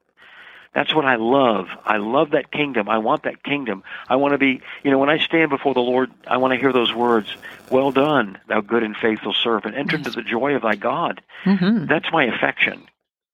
That's 0.73 0.95
what 0.95 1.03
I 1.05 1.15
love. 1.15 1.67
I 1.83 1.97
love 1.97 2.31
that 2.31 2.51
kingdom. 2.51 2.87
I 2.87 2.99
want 2.99 3.23
that 3.23 3.43
kingdom. 3.43 3.83
I 4.07 4.15
want 4.15 4.33
to 4.33 4.37
be, 4.37 4.61
you 4.83 4.91
know, 4.91 4.99
when 4.99 5.09
I 5.09 5.17
stand 5.17 5.49
before 5.49 5.73
the 5.73 5.81
Lord, 5.81 6.11
I 6.25 6.37
want 6.37 6.53
to 6.53 6.59
hear 6.59 6.71
those 6.71 6.93
words, 6.93 7.35
Well 7.69 7.91
done, 7.91 8.37
thou 8.47 8.61
good 8.61 8.83
and 8.83 8.95
faithful 8.95 9.33
servant. 9.33 9.75
Enter 9.75 9.97
into 9.97 10.11
the 10.11 10.21
joy 10.21 10.55
of 10.55 10.61
thy 10.61 10.75
God. 10.75 11.21
hmm 11.43 11.85
That's 11.87 12.09
my 12.11 12.23
affection. 12.25 12.87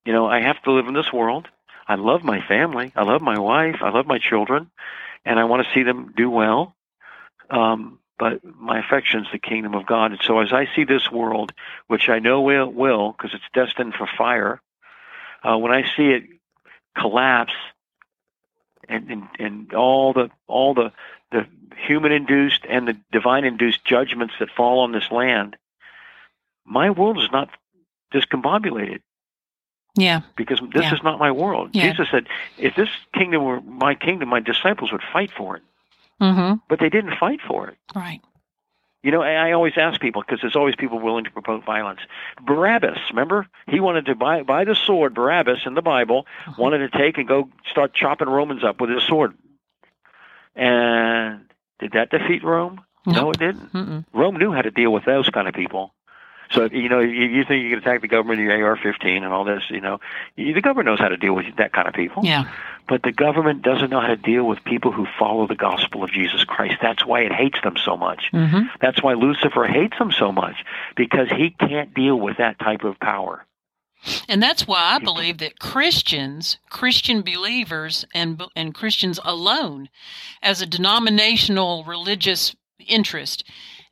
You 0.04 0.12
know, 0.12 0.26
I 0.26 0.40
have 0.40 0.60
to 0.62 0.72
live 0.72 0.86
in 0.88 0.94
this 0.94 1.12
world. 1.12 1.46
I 1.86 1.94
love 1.94 2.24
my 2.24 2.40
family. 2.40 2.92
I 2.96 3.04
love 3.04 3.22
my 3.22 3.38
wife. 3.38 3.76
I 3.82 3.90
love 3.90 4.06
my 4.06 4.18
children. 4.18 4.70
And 5.24 5.38
I 5.38 5.44
want 5.44 5.64
to 5.64 5.72
see 5.74 5.84
them 5.84 6.12
do 6.16 6.28
well. 6.30 6.74
Um, 7.50 7.98
but 8.18 8.40
my 8.44 8.80
affection 8.80 9.20
is 9.20 9.26
the 9.30 9.38
kingdom 9.38 9.74
of 9.74 9.86
God. 9.86 10.10
And 10.10 10.20
so 10.24 10.40
as 10.40 10.52
I 10.52 10.66
see 10.74 10.84
this 10.84 11.10
world, 11.10 11.52
which 11.86 12.08
I 12.08 12.18
know 12.18 12.40
will, 12.40 12.70
will 12.70 13.12
because 13.12 13.32
it's 13.32 13.44
destined 13.54 13.94
for 13.94 14.08
fire, 14.18 14.60
uh, 15.44 15.56
when 15.56 15.72
I 15.72 15.82
see 15.96 16.08
it 16.10 16.24
collapse 17.00 17.52
and, 18.88 19.10
and, 19.10 19.22
and 19.38 19.74
all 19.74 20.12
the, 20.12 20.30
all 20.46 20.74
the, 20.74 20.92
the 21.30 21.46
human 21.86 22.12
induced 22.12 22.64
and 22.68 22.88
the 22.88 22.96
divine 23.12 23.44
induced 23.44 23.84
judgments 23.84 24.34
that 24.40 24.48
fall 24.56 24.80
on 24.80 24.92
this 24.92 25.10
land, 25.10 25.56
my 26.64 26.90
world 26.90 27.18
is 27.18 27.28
not 27.32 27.48
discombobulated 28.14 29.00
Yeah. 29.96 30.22
because 30.36 30.60
this 30.72 30.84
Yeah. 30.84 30.94
is 30.94 31.02
not 31.02 31.18
my 31.18 31.30
world. 31.30 31.70
Yeah. 31.72 31.90
Jesus 31.90 32.08
said, 32.10 32.26
if 32.56 32.74
this 32.74 32.88
kingdom 33.14 33.44
were 33.44 33.60
my 33.60 33.94
kingdom, 33.94 34.28
my 34.30 34.40
disciples 34.40 34.90
would 34.92 35.02
fight 35.12 35.30
for 35.30 35.56
it. 35.56 35.62
Mm-hmm. 36.20 36.54
But 36.68 36.80
they 36.80 36.88
didn't 36.88 37.16
fight 37.18 37.40
for 37.46 37.68
it. 37.68 37.76
Right. 37.94 38.20
You 39.02 39.12
know, 39.12 39.22
I 39.22 39.52
always 39.52 39.74
ask 39.76 40.00
people 40.00 40.22
because 40.22 40.40
there's 40.40 40.56
always 40.56 40.74
people 40.74 40.98
willing 40.98 41.24
to 41.24 41.30
promote 41.30 41.64
violence. 41.64 42.00
Barabbas, 42.44 42.98
remember, 43.10 43.46
he 43.68 43.78
wanted 43.78 44.06
to 44.06 44.16
buy 44.16 44.42
buy 44.42 44.64
the 44.64 44.74
sword. 44.74 45.14
Barabbas 45.14 45.60
in 45.66 45.74
the 45.74 45.82
Bible 45.82 46.26
Uh-huh. 46.46 46.54
wanted 46.62 46.78
to 46.90 46.98
take 46.98 47.16
and 47.16 47.28
go 47.28 47.48
start 47.70 47.94
chopping 47.94 48.28
Romans 48.28 48.64
up 48.64 48.80
with 48.80 48.90
his 48.90 49.04
sword. 49.04 49.34
And 50.56 51.40
did 51.78 51.92
that 51.92 52.10
defeat 52.10 52.42
Rome? 52.42 52.80
No, 53.06 53.30
it 53.30 53.38
didn't. 53.38 53.72
Mm-mm. 53.72 54.04
Rome 54.12 54.36
knew 54.36 54.52
how 54.52 54.62
to 54.62 54.70
deal 54.70 54.92
with 54.92 55.04
those 55.04 55.30
kind 55.30 55.48
of 55.48 55.54
people. 55.54 55.94
So 56.50 56.64
you 56.64 56.88
know, 56.88 57.00
you, 57.00 57.26
you 57.26 57.44
think 57.44 57.64
you 57.64 57.70
can 57.70 57.78
attack 57.78 58.00
the 58.00 58.08
government, 58.08 58.38
the 58.38 58.50
AR-15, 58.50 59.16
and 59.16 59.26
all 59.26 59.44
this. 59.44 59.64
You 59.70 59.80
know, 59.80 60.00
you, 60.36 60.54
the 60.54 60.60
government 60.60 60.86
knows 60.86 60.98
how 60.98 61.08
to 61.08 61.16
deal 61.16 61.34
with 61.34 61.46
that 61.56 61.72
kind 61.72 61.88
of 61.88 61.94
people. 61.94 62.24
Yeah. 62.24 62.50
But 62.88 63.02
the 63.02 63.12
government 63.12 63.62
doesn't 63.62 63.90
know 63.90 64.00
how 64.00 64.06
to 64.08 64.16
deal 64.16 64.44
with 64.44 64.64
people 64.64 64.92
who 64.92 65.06
follow 65.18 65.46
the 65.46 65.54
gospel 65.54 66.02
of 66.02 66.10
Jesus 66.10 66.44
Christ. 66.44 66.76
That's 66.80 67.04
why 67.04 67.20
it 67.20 67.32
hates 67.32 67.60
them 67.62 67.76
so 67.76 67.96
much. 67.96 68.30
hmm 68.30 68.62
That's 68.80 69.02
why 69.02 69.12
Lucifer 69.14 69.66
hates 69.66 69.98
them 69.98 70.10
so 70.10 70.32
much 70.32 70.64
because 70.96 71.28
he 71.28 71.50
can't 71.50 71.92
deal 71.92 72.16
with 72.16 72.38
that 72.38 72.58
type 72.58 72.84
of 72.84 72.98
power. 72.98 73.44
And 74.28 74.42
that's 74.42 74.66
why 74.66 74.94
I 74.94 74.98
believe 75.00 75.38
that 75.38 75.58
Christians, 75.58 76.58
Christian 76.70 77.22
believers, 77.22 78.06
and 78.14 78.42
and 78.54 78.74
Christians 78.74 79.18
alone, 79.24 79.88
as 80.40 80.62
a 80.62 80.66
denominational 80.66 81.84
religious 81.84 82.54
interest, 82.86 83.44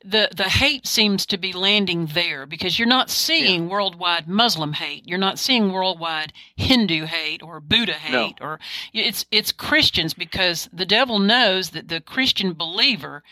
the 0.06 0.28
the 0.34 0.44
hate 0.44 0.86
seems 0.86 1.26
to 1.26 1.36
be 1.36 1.52
landing 1.52 2.06
there 2.06 2.46
because 2.46 2.78
you're 2.78 2.86
not 2.88 3.10
seeing 3.10 3.68
worldwide 3.68 4.28
Muslim 4.28 4.72
hate, 4.74 5.06
you're 5.06 5.18
not 5.18 5.38
seeing 5.38 5.72
worldwide 5.72 6.32
Hindu 6.56 7.06
hate 7.06 7.42
or 7.42 7.58
Buddha 7.60 7.96
No. 8.10 8.26
hate, 8.26 8.38
or 8.40 8.60
it's 8.92 9.26
it's 9.30 9.50
Christians 9.52 10.14
because 10.14 10.68
the 10.72 10.86
devil 10.86 11.18
knows 11.18 11.70
that 11.70 11.88
the 11.88 12.00
Christian 12.00 12.52
believer 12.52 13.22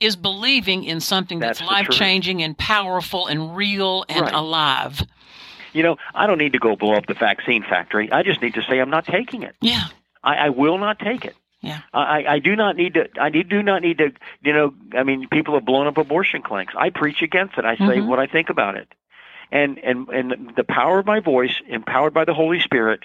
is 0.00 0.16
believing 0.16 0.84
in 0.84 1.00
something 1.00 1.38
that's, 1.38 1.58
That's 1.58 1.70
life 1.70 1.88
changing 1.90 2.42
and 2.42 2.56
powerful 2.56 3.26
and 3.26 3.54
real 3.54 4.04
and 4.08 4.22
Right. 4.22 4.34
alive. 4.34 5.02
You 5.74 5.82
know, 5.82 5.96
I 6.14 6.26
don't 6.26 6.38
need 6.38 6.52
to 6.52 6.58
go 6.58 6.76
blow 6.76 6.94
up 6.94 7.06
the 7.06 7.14
vaccine 7.14 7.62
factory. 7.62 8.10
I 8.12 8.22
just 8.22 8.42
need 8.42 8.54
to 8.54 8.62
say 8.62 8.78
I'm 8.78 8.90
not 8.90 9.06
taking 9.06 9.42
it. 9.42 9.54
Yeah. 9.60 9.84
I, 10.24 10.34
I 10.36 10.48
will 10.50 10.78
not 10.78 10.98
take 10.98 11.24
it. 11.24 11.34
Yeah. 11.62 11.80
I, 11.94 12.24
I 12.28 12.38
do 12.40 12.56
not 12.56 12.76
need 12.76 12.94
to. 12.94 13.08
I 13.20 13.30
do 13.30 13.62
not 13.62 13.82
need 13.82 13.98
to. 13.98 14.12
You 14.42 14.52
know, 14.52 14.74
I 14.94 15.04
mean, 15.04 15.28
people 15.30 15.54
have 15.54 15.64
blown 15.64 15.86
up 15.86 15.96
abortion 15.96 16.42
clinics. 16.42 16.74
I 16.76 16.90
preach 16.90 17.22
against 17.22 17.56
it. 17.56 17.64
I 17.64 17.76
say 17.76 17.98
Mhm. 17.98 18.06
what 18.08 18.18
I 18.18 18.26
think 18.26 18.50
about 18.50 18.76
it, 18.76 18.88
and 19.50 19.78
and 19.78 20.08
and 20.08 20.52
the 20.56 20.64
power 20.64 20.98
of 20.98 21.06
my 21.06 21.20
voice, 21.20 21.54
empowered 21.68 22.12
by 22.12 22.24
the 22.24 22.34
Holy 22.34 22.58
Spirit, 22.60 23.04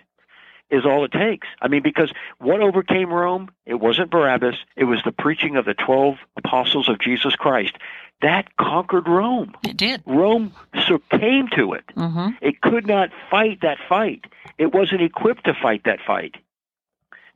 is 0.72 0.86
all 0.86 1.06
it 1.06 1.12
takes. 1.12 1.48
I 1.62 1.68
mean, 1.68 1.84
because 1.84 2.12
what 2.40 2.60
overcame 2.62 3.14
Rome? 3.14 3.50
It 3.66 3.76
wasn't 3.76 4.10
Barabbas. 4.10 4.56
It 4.76 4.86
was 4.86 5.00
the 5.06 5.12
preaching 5.12 5.56
of 5.56 5.66
the 5.66 5.76
twelve 5.76 6.16
apostles 6.36 6.90
of 6.90 7.00
Jesus 7.00 7.36
Christ. 7.36 7.76
That 8.24 8.58
conquered 8.58 9.08
Rome. 9.08 9.54
It 9.64 9.78
did. 9.78 10.02
Rome 10.08 10.52
succumbed 10.88 11.52
to 11.56 11.74
it. 11.74 11.84
Mm-hmm. 11.96 12.30
It 12.42 12.62
could 12.62 12.88
not 12.88 13.10
fight 13.30 13.60
that 13.62 13.78
fight. 13.88 14.26
It 14.58 14.74
wasn't 14.74 15.02
equipped 15.04 15.44
to 15.46 15.54
fight 15.54 15.84
that 15.86 16.00
fight. 16.02 16.34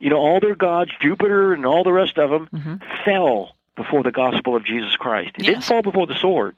You 0.02 0.10
know, 0.10 0.18
all 0.18 0.40
their 0.40 0.56
gods, 0.56 0.92
Jupiter 1.00 1.54
and 1.54 1.66
all 1.66 1.84
the 1.84 1.94
rest 1.94 2.18
of 2.18 2.30
them, 2.30 2.50
Mm-hmm. 2.54 2.76
fell 3.06 3.56
before 3.76 4.04
the 4.04 4.12
gospel 4.12 4.56
of 4.56 4.66
Jesus 4.66 4.96
Christ. 4.98 5.32
It 5.38 5.44
didn't 5.44 5.64
fall 5.64 5.82
before 5.82 6.06
the 6.08 6.16
sword. 6.16 6.56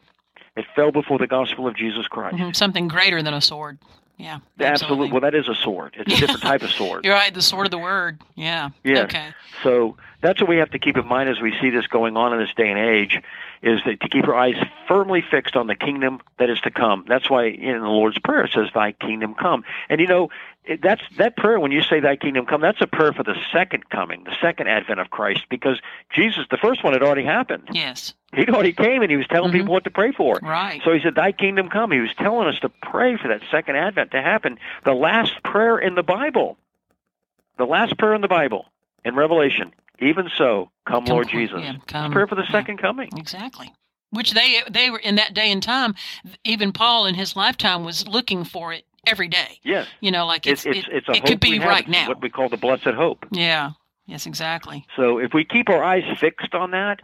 It 0.56 0.66
fell 0.76 0.92
before 0.92 1.18
the 1.20 1.28
gospel 1.28 1.68
of 1.68 1.76
Jesus 1.76 2.08
Christ. 2.08 2.38
hmm 2.38 2.52
Something 2.54 2.88
greater 2.88 3.22
than 3.22 3.34
a 3.34 3.42
sword. 3.42 3.78
Yeah. 4.24 4.40
Absolutely. 4.58 5.12
Well, 5.12 5.20
that 5.22 5.36
is 5.36 5.50
a 5.50 5.56
sword. 5.56 5.96
It's 5.98 6.14
a 6.14 6.18
different 6.18 6.42
type 6.44 6.62
of 6.62 6.70
sword. 6.80 7.04
You're 7.04 7.14
right. 7.14 7.34
The 7.34 7.42
sword 7.42 7.68
of 7.68 7.72
the 7.72 7.78
word. 7.78 8.22
Yeah. 8.36 8.70
Yes. 8.84 9.04
Okay. 9.04 9.30
So 9.64 9.98
that's 10.22 10.40
what 10.40 10.50
we 10.50 10.58
have 10.58 10.72
to 10.72 10.80
keep 10.80 10.96
in 10.96 11.06
mind 11.06 11.28
as 11.30 11.42
we 11.42 11.54
see 11.62 11.70
this 11.70 11.88
going 11.88 12.16
on 12.16 12.32
in 12.32 12.40
this 12.40 12.54
day 12.56 12.70
and 12.70 12.80
age, 12.80 13.22
is 13.62 13.82
that 13.86 14.00
to 14.00 14.08
keep 14.08 14.26
our 14.26 14.36
eyes 14.36 14.56
firmly 14.88 15.22
fixed 15.30 15.58
on 15.58 15.68
the 15.68 15.76
kingdom 15.76 16.22
that 16.40 16.50
is 16.50 16.62
to 16.62 16.72
come. 16.72 17.04
That's 17.08 17.30
why 17.30 17.48
in 17.48 17.82
the 17.82 17.88
Lord's 17.88 18.18
Prayer 18.20 18.46
it 18.46 18.52
says, 18.54 18.70
"Thy 18.74 18.94
kingdom 18.94 19.36
come." 19.36 19.66
And 19.90 20.00
you 20.00 20.08
know, 20.08 20.30
that's 20.82 21.04
that 21.18 21.36
prayer. 21.36 21.60
When 21.60 21.74
you 21.74 21.82
say 21.82 22.00
"Thy 22.00 22.16
kingdom 22.16 22.46
come," 22.46 22.62
that's 22.62 22.80
a 22.82 22.88
prayer 22.88 23.12
for 23.12 23.24
the 23.24 23.36
second 23.52 23.90
coming, 23.90 24.24
the 24.24 24.36
second 24.42 24.70
advent 24.70 25.02
of 25.02 25.10
Christ, 25.10 25.42
because 25.50 25.82
Jesus, 26.16 26.46
the 26.50 26.58
first 26.58 26.82
one, 26.82 26.94
had 26.94 27.04
already 27.04 27.26
happened. 27.26 27.68
Yes. 27.74 28.14
He'd 28.34 28.50
already 28.50 28.74
came 28.74 29.02
and 29.02 29.12
he 29.12 29.18
was 29.18 29.28
telling 29.28 29.52
Mhm. 29.52 29.54
people 29.60 29.74
what 29.74 29.84
to 29.84 29.92
pray 29.92 30.12
for. 30.12 30.40
Right. 30.42 30.82
So 30.84 30.92
he 30.94 31.00
said, 31.02 31.16
Thy 31.16 31.32
kingdom 31.32 31.70
come. 31.70 31.92
He 31.92 32.00
was 32.00 32.14
telling 32.18 32.48
us 32.48 32.60
to 32.62 32.70
pray 32.70 33.16
for 33.18 33.28
that 33.28 33.42
second 33.52 33.76
advent 33.76 34.12
to 34.12 34.22
happen. 34.22 34.58
The 34.86 34.94
last 34.94 35.42
prayer 35.44 35.78
in 35.78 35.96
the 35.96 36.04
Bible. 36.04 36.58
The 37.58 37.66
last 37.66 37.98
prayer 37.98 38.14
in 38.16 38.22
the 38.22 38.28
Bible 38.28 38.66
in 39.06 39.16
Revelation. 39.16 39.74
Even 40.00 40.30
so, 40.38 40.72
come, 40.88 41.06
Come 41.06 41.14
Lord 41.14 41.30
Jesus. 41.30 41.62
yeah, 41.62 41.76
come, 41.88 42.12
prayer 42.12 42.26
for 42.28 42.36
the 42.36 42.42
yeah. 42.44 42.52
second 42.52 42.78
coming. 42.78 43.10
Exactly. 43.16 43.72
Which 44.10 44.32
they 44.34 44.62
they 44.70 44.90
were 44.90 45.00
in 45.00 45.16
that 45.16 45.34
day 45.34 45.52
and 45.52 45.62
time. 45.62 45.96
Even 46.44 46.72
Paul 46.72 47.06
in 47.06 47.16
his 47.16 47.36
lifetime 47.36 47.84
was 47.84 48.08
looking 48.08 48.44
for 48.44 48.74
it 48.74 48.86
every 49.08 49.28
day. 49.28 49.60
Yes. 49.64 49.88
You 50.02 50.12
know, 50.12 50.26
like 50.26 50.46
it's 50.48 50.66
It's, 50.66 50.80
it's, 50.80 50.88
it, 50.88 50.94
it's 50.96 51.10
a 51.10 51.12
it 51.14 51.26
could 51.26 51.40
be 51.40 51.60
right 51.60 51.88
now. 51.88 52.08
What 52.08 52.22
we 52.22 52.30
call 52.30 52.50
the 52.50 52.58
blessed 52.58 52.86
hope. 52.86 53.26
Yeah. 53.32 53.72
Yes, 54.06 54.26
exactly. 54.26 54.86
So 54.98 55.18
if 55.18 55.34
we 55.34 55.46
keep 55.46 55.70
our 55.70 55.82
eyes 55.82 56.04
fixed 56.20 56.54
on 56.54 56.72
that, 56.72 57.00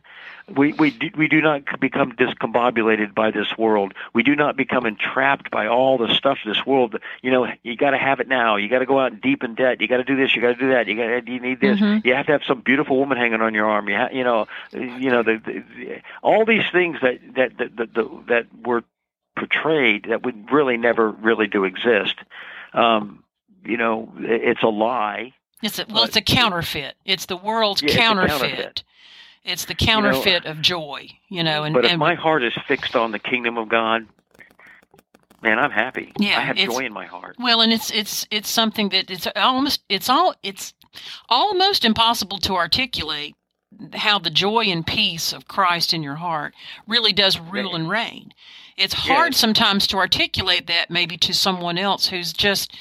we 0.53 0.73
we 0.73 0.91
do, 0.91 1.09
we 1.17 1.29
do 1.29 1.39
not 1.41 1.79
become 1.79 2.11
discombobulated 2.11 3.15
by 3.15 3.31
this 3.31 3.57
world. 3.57 3.93
We 4.13 4.21
do 4.21 4.35
not 4.35 4.57
become 4.57 4.85
entrapped 4.85 5.49
by 5.49 5.67
all 5.67 5.97
the 5.97 6.13
stuff 6.13 6.39
this 6.45 6.65
world. 6.65 6.97
You 7.21 7.31
know, 7.31 7.47
you 7.63 7.77
got 7.77 7.91
to 7.91 7.97
have 7.97 8.19
it 8.19 8.27
now. 8.27 8.57
You 8.57 8.67
got 8.67 8.79
to 8.79 8.85
go 8.85 8.99
out 8.99 9.21
deep 9.21 9.45
in 9.45 9.55
debt. 9.55 9.79
You 9.79 9.87
got 9.87 9.97
to 9.97 10.03
do 10.03 10.17
this. 10.17 10.35
You 10.35 10.41
got 10.41 10.49
to 10.49 10.59
do 10.59 10.69
that. 10.71 10.87
You 10.87 10.95
got 10.97 11.25
you 11.27 11.39
need 11.39 11.61
this. 11.61 11.79
Mhm. 11.79 12.03
You 12.03 12.15
have 12.15 12.25
to 12.25 12.33
have 12.33 12.43
some 12.45 12.59
beautiful 12.59 12.97
woman 12.97 13.17
hanging 13.17 13.39
on 13.41 13.53
your 13.53 13.65
arm. 13.69 13.87
You 13.87 13.95
ha- 13.95 14.09
you 14.11 14.25
know, 14.25 14.47
you 14.73 15.09
know 15.09 15.23
the, 15.23 15.41
the, 15.45 15.63
the 15.77 16.01
all 16.21 16.43
these 16.43 16.65
things 16.69 16.97
that 17.01 17.19
that 17.35 17.57
that 17.59 17.77
that, 17.77 17.93
that, 17.93 18.23
that 18.27 18.45
were 18.67 18.83
portrayed 19.37 20.07
that 20.09 20.23
would 20.25 20.51
really 20.51 20.75
never 20.75 21.09
really 21.11 21.47
do 21.47 21.63
exist. 21.63 22.15
Um, 22.73 23.23
you 23.63 23.77
know, 23.77 24.11
it- 24.19 24.41
it's 24.43 24.63
a 24.63 24.67
lie. 24.67 25.33
It's 25.61 25.79
a, 25.79 25.85
well, 25.89 26.03
it's 26.03 26.15
a 26.15 26.21
counterfeit. 26.21 26.95
It's 27.05 27.25
the 27.25 27.37
world's 27.37 27.81
Yeah, 27.81 27.87
it's 27.89 27.97
counterfeit. 27.97 28.39
counterfeit. 28.39 28.83
It's 29.43 29.65
the 29.65 29.75
counterfeit 29.75 30.45
of 30.45 30.61
joy, 30.61 31.09
you 31.29 31.43
know. 31.43 31.63
And, 31.63 31.73
but 31.73 31.85
if 31.85 31.91
and 31.91 31.99
my 31.99 32.13
heart 32.15 32.43
is 32.43 32.53
fixed 32.67 32.95
on 32.95 33.11
the 33.11 33.19
kingdom 33.19 33.57
of 33.57 33.67
God, 33.69 34.05
man, 35.41 35.57
I'm 35.59 35.71
happy. 35.71 36.11
Yeah, 36.19 36.37
I 36.37 36.41
have 36.41 36.57
joy 36.57 36.79
in 36.85 36.93
my 36.93 37.05
heart. 37.05 37.35
well, 37.39 37.61
and 37.61 37.71
it's 37.71 37.89
it's 37.91 38.25
it's 38.31 38.49
something 38.49 38.89
that 38.89 39.09
it's 39.09 39.27
almost 39.35 39.81
it's 39.89 40.09
all 40.09 40.35
it's 40.43 40.73
almost 41.29 41.85
impossible 41.85 42.37
to 42.39 42.55
articulate 42.55 43.35
how 43.93 44.19
the 44.19 44.29
joy 44.31 44.65
and 44.65 44.85
peace 44.85 45.31
of 45.31 45.47
Christ 45.47 45.93
in 45.93 46.03
your 46.03 46.15
heart 46.15 46.53
really 46.87 47.13
does 47.13 47.39
rule 47.39 47.75
and 47.75 47.89
reign. 47.89 48.31
It's 48.77 48.93
hard 48.93 49.33
Yes. 49.33 49.37
sometimes 49.37 49.87
to 49.87 49.97
articulate 49.97 50.67
that 50.67 50.89
maybe 50.89 51.17
to 51.17 51.33
someone 51.33 51.77
else 51.77 52.07
who's 52.07 52.33
just 52.33 52.75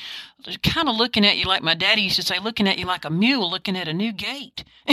kind 0.62 0.88
of 0.88 0.96
looking 0.96 1.26
at 1.26 1.36
you 1.36 1.44
like 1.44 1.62
my 1.62 1.74
daddy 1.74 2.02
used 2.02 2.16
to 2.16 2.22
say, 2.22 2.38
looking 2.38 2.68
at 2.68 2.78
you 2.78 2.86
like 2.86 3.04
a 3.04 3.10
mule 3.10 3.50
looking 3.50 3.76
at 3.76 3.88
a 3.88 3.92
new 3.92 4.12
gate. 4.12 4.64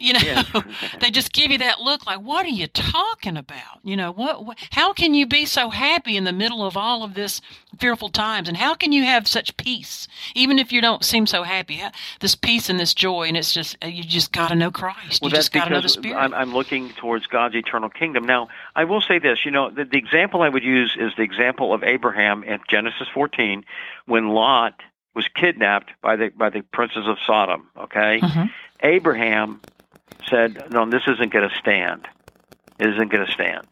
you 0.00 0.12
know, 0.12 0.20
Yes. 0.22 0.46
they 1.00 1.10
just 1.10 1.32
give 1.32 1.50
you 1.50 1.58
that 1.58 1.80
look 1.80 2.06
like, 2.06 2.20
what 2.20 2.44
are 2.44 2.50
you 2.50 2.66
talking 2.66 3.36
about? 3.36 3.80
You 3.82 3.96
know, 3.96 4.12
what, 4.12 4.44
what, 4.44 4.58
how 4.70 4.92
can 4.92 5.14
you 5.14 5.26
be 5.26 5.46
so 5.46 5.70
happy 5.70 6.16
in 6.16 6.24
the 6.24 6.32
middle 6.32 6.64
of 6.64 6.76
all 6.76 7.02
of 7.02 7.14
this 7.14 7.40
fearful 7.78 8.08
times? 8.10 8.48
And 8.48 8.56
how 8.56 8.74
can 8.74 8.92
you 8.92 9.04
have 9.04 9.26
such 9.26 9.56
peace, 9.56 10.06
even 10.34 10.58
if 10.58 10.72
you 10.72 10.80
don't 10.80 11.04
seem 11.04 11.26
so 11.26 11.42
happy? 11.42 11.82
This 12.20 12.34
peace 12.34 12.68
and 12.68 12.78
this 12.78 12.94
joy, 12.94 13.28
and 13.28 13.36
it's 13.36 13.52
just, 13.52 13.76
you 13.84 14.02
just 14.02 14.32
got 14.32 14.48
to 14.48 14.54
know 14.54 14.70
Christ. 14.70 15.22
Well, 15.22 15.30
you 15.30 15.36
just 15.36 15.52
got 15.52 15.64
to 15.64 15.70
know 15.70 15.80
the 15.80 15.88
Spirit. 15.88 16.16
I'm, 16.16 16.34
I'm 16.34 16.52
looking 16.52 16.90
towards 16.90 17.26
God's 17.26 17.54
eternal 17.54 17.88
kingdom. 17.88 18.26
Now, 18.26 18.48
I 18.76 18.84
will 18.84 19.00
say 19.00 19.18
this. 19.18 19.44
You 19.44 19.50
know, 19.50 19.70
the, 19.70 19.84
the 19.84 19.98
example 19.98 20.42
I 20.42 20.48
would 20.48 20.64
use 20.64 20.96
is 20.98 21.12
the 21.16 21.22
example 21.22 21.72
of 21.72 21.82
Abraham 21.82 22.42
in 22.44 22.60
Genesis 22.68 23.08
14, 23.12 23.64
when 24.08 24.28
Lot 24.28 24.80
was 25.14 25.28
kidnapped 25.34 25.90
by 26.02 26.16
the 26.16 26.30
by 26.30 26.50
the 26.50 26.62
princes 26.62 27.06
of 27.06 27.18
Sodom. 27.26 27.68
Okay, 27.76 28.20
Mhm. 28.20 28.50
Abraham 28.82 29.60
said, 30.28 30.70
"No, 30.72 30.84
this 30.86 31.02
isn't 31.06 31.32
going 31.32 31.48
to 31.48 31.54
stand. 31.56 32.08
It 32.78 32.88
isn't 32.88 33.08
going 33.08 33.26
to 33.26 33.32
stand." 33.32 33.66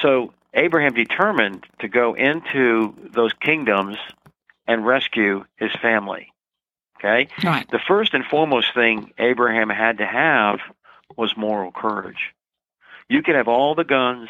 So 0.00 0.32
Abraham 0.54 0.94
determined 0.94 1.66
to 1.80 1.88
go 1.88 2.14
into 2.14 2.94
those 3.12 3.32
kingdoms 3.34 3.96
and 4.66 4.86
rescue 4.86 5.44
his 5.56 5.72
family. 5.82 6.32
Okay, 6.98 7.28
Right. 7.42 7.66
the 7.70 7.78
first 7.78 8.12
and 8.14 8.24
foremost 8.26 8.74
thing 8.74 9.12
Abraham 9.18 9.70
had 9.70 9.98
to 9.98 10.06
have 10.06 10.60
was 11.16 11.36
moral 11.36 11.72
courage. 11.72 12.34
You 13.08 13.22
could 13.22 13.34
have 13.36 13.48
all 13.48 13.74
the 13.74 13.84
guns, 13.84 14.28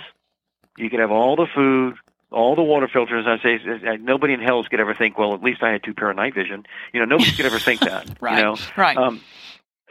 you 0.79 0.89
could 0.89 1.01
have 1.01 1.11
all 1.11 1.35
the 1.37 1.47
food, 1.49 1.97
all 2.31 2.55
the 2.57 2.63
water 2.63 2.89
filters. 2.89 3.27
I 3.27 3.39
say 3.43 3.59
uh, 3.87 3.97
nobody 4.01 4.33
in 4.35 4.41
hell 4.41 4.63
could 4.65 4.81
ever 4.81 4.95
think, 4.95 5.19
well, 5.19 5.35
at 5.35 5.43
least 5.43 5.63
I 5.63 5.71
had 5.73 5.83
two 5.83 5.95
pair 5.95 6.11
of 6.11 6.17
night 6.17 6.35
vision. 6.35 6.65
You 6.93 7.01
know, 7.01 7.07
nobody 7.07 7.31
could 7.33 7.47
ever 7.47 7.59
think 7.59 7.81
that. 7.91 8.09
Right. 8.21 8.39
You 8.39 8.43
know, 8.45 8.57
Right. 8.77 8.97
um, 8.97 9.21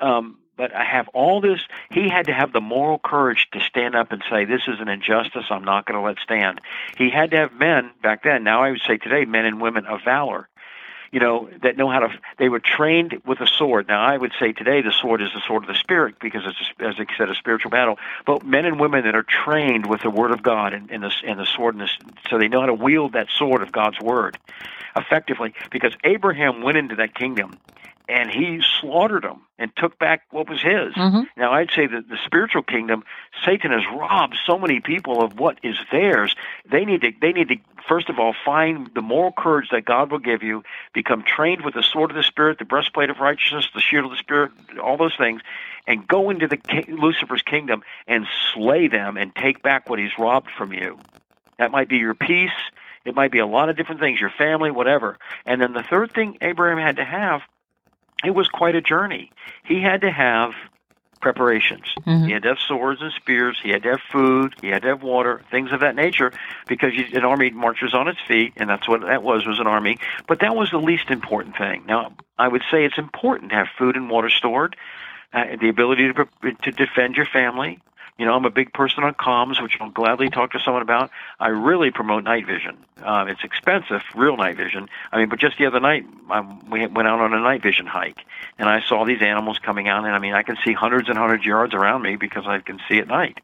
um, 0.01 0.37
but 0.57 0.75
I 0.75 0.83
have 0.83 1.07
all 1.13 1.39
this. 1.39 1.61
He 1.89 2.09
had 2.09 2.25
to 2.25 2.33
have 2.33 2.51
the 2.51 2.59
moral 2.59 2.99
courage 2.99 3.47
to 3.53 3.61
stand 3.61 3.95
up 3.95 4.11
and 4.11 4.21
say, 4.29 4.43
"This 4.43 4.63
is 4.67 4.81
an 4.81 4.89
injustice. 4.89 5.45
I'm 5.49 5.63
not 5.63 5.85
going 5.85 5.97
to 5.97 6.05
let 6.05 6.17
stand." 6.21 6.59
He 6.97 7.09
had 7.09 7.31
to 7.31 7.37
have 7.37 7.53
men 7.53 7.91
back 8.03 8.23
then. 8.23 8.43
Now 8.43 8.61
I 8.61 8.71
would 8.71 8.81
say 8.85 8.97
today, 8.97 9.23
men 9.23 9.45
and 9.45 9.61
women 9.61 9.85
of 9.85 10.01
valor. 10.03 10.48
You 11.12 11.20
know 11.20 11.49
that 11.64 11.78
know 11.78 11.89
how 11.89 11.99
to. 11.99 12.10
They 12.38 12.49
were 12.49 12.60
trained 12.60 13.22
with 13.26 13.39
a 13.39 13.47
sword. 13.47 13.88
Now 13.88 14.01
I 14.01 14.16
would 14.16 14.32
say 14.39 14.51
today 14.51 14.82
the 14.82 14.91
sword 14.91 15.22
is 15.22 15.30
the 15.34 15.41
sword 15.47 15.64
of 15.64 15.68
the 15.68 15.76
spirit 15.76 16.16
because 16.20 16.43
it's 16.45 16.57
as 16.80 16.95
I 16.99 17.18
said 17.18 17.30
a 17.30 17.36
spiritual 17.36 17.72
battle. 17.72 17.97
But 18.26 18.45
men 18.45 18.66
and 18.66 18.80
women 18.80 19.03
that 19.05 19.16
are 19.16 19.24
trained 19.24 19.88
with 19.88 20.01
the 20.01 20.10
word 20.10 20.32
of 20.32 20.43
God 20.43 20.74
and, 20.74 20.91
and 20.91 21.03
the 21.03 21.12
and 21.26 21.39
the 21.39 21.45
sword, 21.45 21.76
and 21.76 21.82
the, 21.82 21.89
so 22.30 22.38
they 22.38 22.47
know 22.47 22.62
how 22.62 22.68
to 22.68 22.74
wield 22.74 23.14
that 23.14 23.28
sword 23.30 23.62
of 23.62 23.72
God's 23.72 23.99
word 23.99 24.38
effectively. 24.95 25.53
Because 25.72 25.93
Abraham 26.03 26.62
went 26.62 26.78
into 26.78 26.95
that 26.95 27.16
kingdom 27.16 27.57
and 28.10 28.30
he 28.32 28.62
slaughtered 28.82 29.24
them 29.24 29.41
and 29.60 29.72
took 29.76 29.99
back 29.99 30.24
what 30.32 30.49
was 30.49 30.62
his. 30.62 30.93
Mhm. 30.95 31.28
Now, 31.38 31.53
I'd 31.53 31.70
say 31.72 31.86
that 31.86 32.10
the 32.10 32.18
spiritual 32.26 32.64
kingdom, 32.64 33.03
Satan 33.45 33.72
has 33.72 33.84
robbed 33.88 34.36
so 34.45 34.57
many 34.57 34.80
people 34.80 35.22
of 35.22 35.39
what 35.39 35.60
is 35.62 35.78
theirs. 35.91 36.36
They 36.66 36.86
need 36.86 37.01
to, 37.01 37.12
they 37.22 37.32
need 37.32 37.49
to, 37.49 37.57
first 37.88 38.10
of 38.10 38.18
all, 38.20 38.34
find 38.43 38.89
the 38.95 39.01
moral 39.01 39.32
courage 39.32 39.70
that 39.70 39.86
God 39.86 40.12
will 40.12 40.20
give 40.20 40.41
you, 40.41 40.64
become 40.93 41.22
trained 41.24 41.64
with 41.64 41.76
the 41.76 41.84
sword 41.84 42.10
of 42.10 42.18
the 42.18 42.24
Spirit, 42.24 42.57
the 42.57 42.66
breastplate 42.66 43.12
of 43.12 43.20
righteousness, 43.20 43.70
the 43.74 43.82
shield 43.82 44.05
of 44.05 44.12
the 44.12 44.18
Spirit, 44.18 44.51
all 44.82 44.97
those 44.97 45.16
things, 45.16 45.41
and 45.86 46.07
go 46.07 46.30
into 46.32 46.47
the 46.47 46.57
ki- 46.57 46.91
Lucifer's 46.91 47.43
kingdom 47.43 47.84
and 48.07 48.26
slay 48.53 48.88
them 48.88 49.18
and 49.18 49.36
take 49.36 49.62
back 49.62 49.88
what 49.89 49.99
he's 49.99 50.18
robbed 50.18 50.49
from 50.57 50.74
you. 50.74 50.97
That 51.60 51.72
might 51.72 51.89
be 51.89 51.97
your 51.97 52.16
peace. 52.16 52.51
It 53.05 53.16
might 53.16 53.32
be 53.32 53.39
a 53.39 53.45
lot 53.45 53.70
of 53.70 53.78
different 53.78 54.01
things, 54.01 54.20
your 54.20 54.30
family, 54.36 54.72
whatever. 54.72 55.18
And 55.45 55.62
then 55.62 55.74
the 55.74 55.84
third 55.84 56.12
thing 56.12 56.38
Abraham 56.41 56.78
had 56.80 56.97
to 56.97 57.05
have 57.05 57.41
it 58.24 58.32
was 58.32 58.47
quite 58.47 58.76
a 58.76 58.82
journey. 58.82 59.32
He 59.63 59.82
had 59.82 60.01
to 60.01 60.11
have 60.11 60.53
preparations. 61.22 61.93
Mhm. 62.05 62.28
He 62.28 62.32
had 62.32 62.43
to 62.43 62.49
have 62.49 62.59
swords 62.59 63.01
and 63.01 63.11
spears. 63.11 63.59
He 63.61 63.70
had 63.70 63.84
to 63.84 63.89
have 63.89 64.01
food. 64.09 64.55
He 64.61 64.70
had 64.70 64.84
to 64.84 64.89
have 64.89 65.03
water, 65.03 65.41
things 65.51 65.72
of 65.74 65.82
that 65.82 65.95
nature, 65.95 66.32
because 66.67 66.93
you, 66.93 67.07
an 67.13 67.26
army 67.26 67.49
marches 67.49 67.93
on 67.93 68.07
its 68.07 68.22
feet, 68.26 68.53
and 68.55 68.70
that's 68.70 68.88
what 68.88 69.01
that 69.01 69.22
was 69.22 69.45
was 69.45 69.59
an 69.59 69.67
army. 69.67 69.97
But 70.28 70.39
that 70.39 70.55
was 70.55 70.72
the 70.72 70.80
least 70.80 71.11
important 71.11 71.57
thing. 71.57 71.84
Now, 71.88 72.13
I 72.38 72.47
would 72.47 72.63
say 72.72 72.86
it's 72.86 72.97
important 72.97 73.49
to 73.49 73.57
have 73.57 73.67
food 73.78 73.97
and 73.97 74.09
water 74.09 74.30
stored, 74.30 74.78
uh, 75.34 75.57
the 75.59 75.70
ability 75.70 76.13
to 76.13 76.28
to 76.63 76.72
defend 76.72 77.17
your 77.17 77.26
family. 77.26 77.80
You 78.20 78.26
know, 78.26 78.34
I'm 78.34 78.43
a 78.43 78.49
big 78.49 78.74
person 78.74 79.05
on 79.05 79.13
comms, 79.13 79.61
which 79.61 79.78
I'll 79.80 79.89
gladly 79.89 80.30
talk 80.30 80.51
to 80.51 80.59
someone 80.59 80.82
about. 80.82 81.09
I 81.39 81.47
really 81.47 81.89
promote 81.89 82.26
night 82.26 82.45
vision. 82.45 82.78
Um, 83.01 83.30
it's 83.30 83.45
expensive, 83.45 84.01
real 84.13 84.36
night 84.36 84.57
vision. 84.57 84.89
I 85.09 85.17
mean, 85.17 85.30
but 85.30 85.39
just 85.39 85.57
the 85.57 85.65
other 85.65 85.80
night, 85.80 86.05
I, 86.30 86.41
we 86.70 86.86
went 86.86 87.07
out 87.07 87.22
on 87.22 87.34
a 87.34 87.39
night 87.39 87.63
vision 87.63 87.88
hike, 87.88 88.20
and 88.57 88.67
I 88.67 88.82
saw 88.82 89.05
these 89.05 89.22
animals 89.22 89.57
coming 89.59 89.88
out, 89.88 90.03
and 90.03 90.13
I 90.13 90.20
mean, 90.20 90.34
I 90.34 90.43
can 90.43 90.57
see 90.65 90.74
hundreds 90.74 91.07
and 91.07 91.17
hundreds 91.17 91.43
of 91.43 91.45
yards 91.45 91.74
around 91.74 92.01
me 92.01 92.17
because 92.17 92.45
I 92.45 92.59
can 92.59 92.82
see 92.89 92.97
at 92.97 93.07
night. 93.07 93.39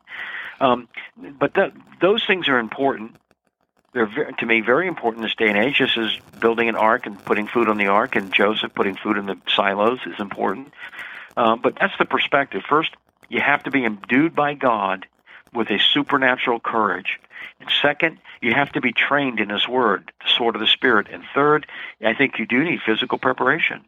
Um, 0.59 0.89
but 1.39 1.53
that, 1.53 1.71
those 2.01 2.25
things 2.27 2.49
are 2.49 2.59
important. 2.59 3.15
They're 3.93 4.05
very, 4.05 4.33
to 4.33 4.45
me 4.45 4.59
very 4.59 4.89
important 4.89 5.21
in 5.21 5.23
this 5.23 5.35
day 5.35 5.47
and 5.47 5.57
age. 5.57 5.79
This 5.79 5.95
is 5.95 6.19
building 6.41 6.67
an 6.67 6.75
ark 6.75 7.05
and 7.05 7.17
putting 7.23 7.47
food 7.47 7.69
on 7.69 7.77
the 7.77 7.87
ark, 7.87 8.17
and 8.17 8.33
Joseph 8.33 8.73
putting 8.75 8.95
food 8.95 9.15
in 9.15 9.25
the 9.25 9.37
silos 9.47 9.99
is 10.05 10.19
important. 10.19 10.73
Um, 11.37 11.61
but 11.61 11.77
that's 11.79 11.97
the 11.97 12.05
perspective. 12.05 12.63
First, 12.67 12.91
you 13.29 13.41
have 13.41 13.63
to 13.63 13.71
be 13.71 13.85
endued 13.85 14.35
by 14.35 14.53
God 14.53 15.07
with 15.53 15.69
a 15.69 15.79
supernatural 15.79 16.59
courage. 16.59 17.19
And 17.59 17.69
second, 17.81 18.19
you 18.41 18.53
have 18.53 18.71
to 18.73 18.81
be 18.81 18.91
trained 18.91 19.39
in 19.39 19.49
His 19.49 19.67
Word, 19.67 20.11
the 20.21 20.29
sword 20.29 20.55
of 20.55 20.61
the 20.61 20.67
Spirit. 20.67 21.07
And 21.11 21.23
third, 21.33 21.67
I 22.03 22.13
think 22.13 22.37
you 22.39 22.45
do 22.45 22.63
need 22.63 22.81
physical 22.81 23.17
preparation. 23.17 23.85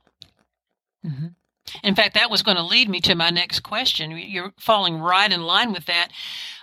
Mhm. 1.06 1.36
In 1.84 1.96
fact, 1.96 2.14
that 2.14 2.32
was 2.32 2.44
going 2.44 2.58
to 2.58 2.64
lead 2.64 2.90
me 2.90 3.00
to 3.02 3.16
my 3.16 3.30
next 3.30 3.62
question. 3.62 4.12
You're 4.12 4.54
falling 4.58 5.00
right 5.00 5.32
in 5.32 5.42
line 5.42 5.74
with 5.74 5.86
that 5.86 6.10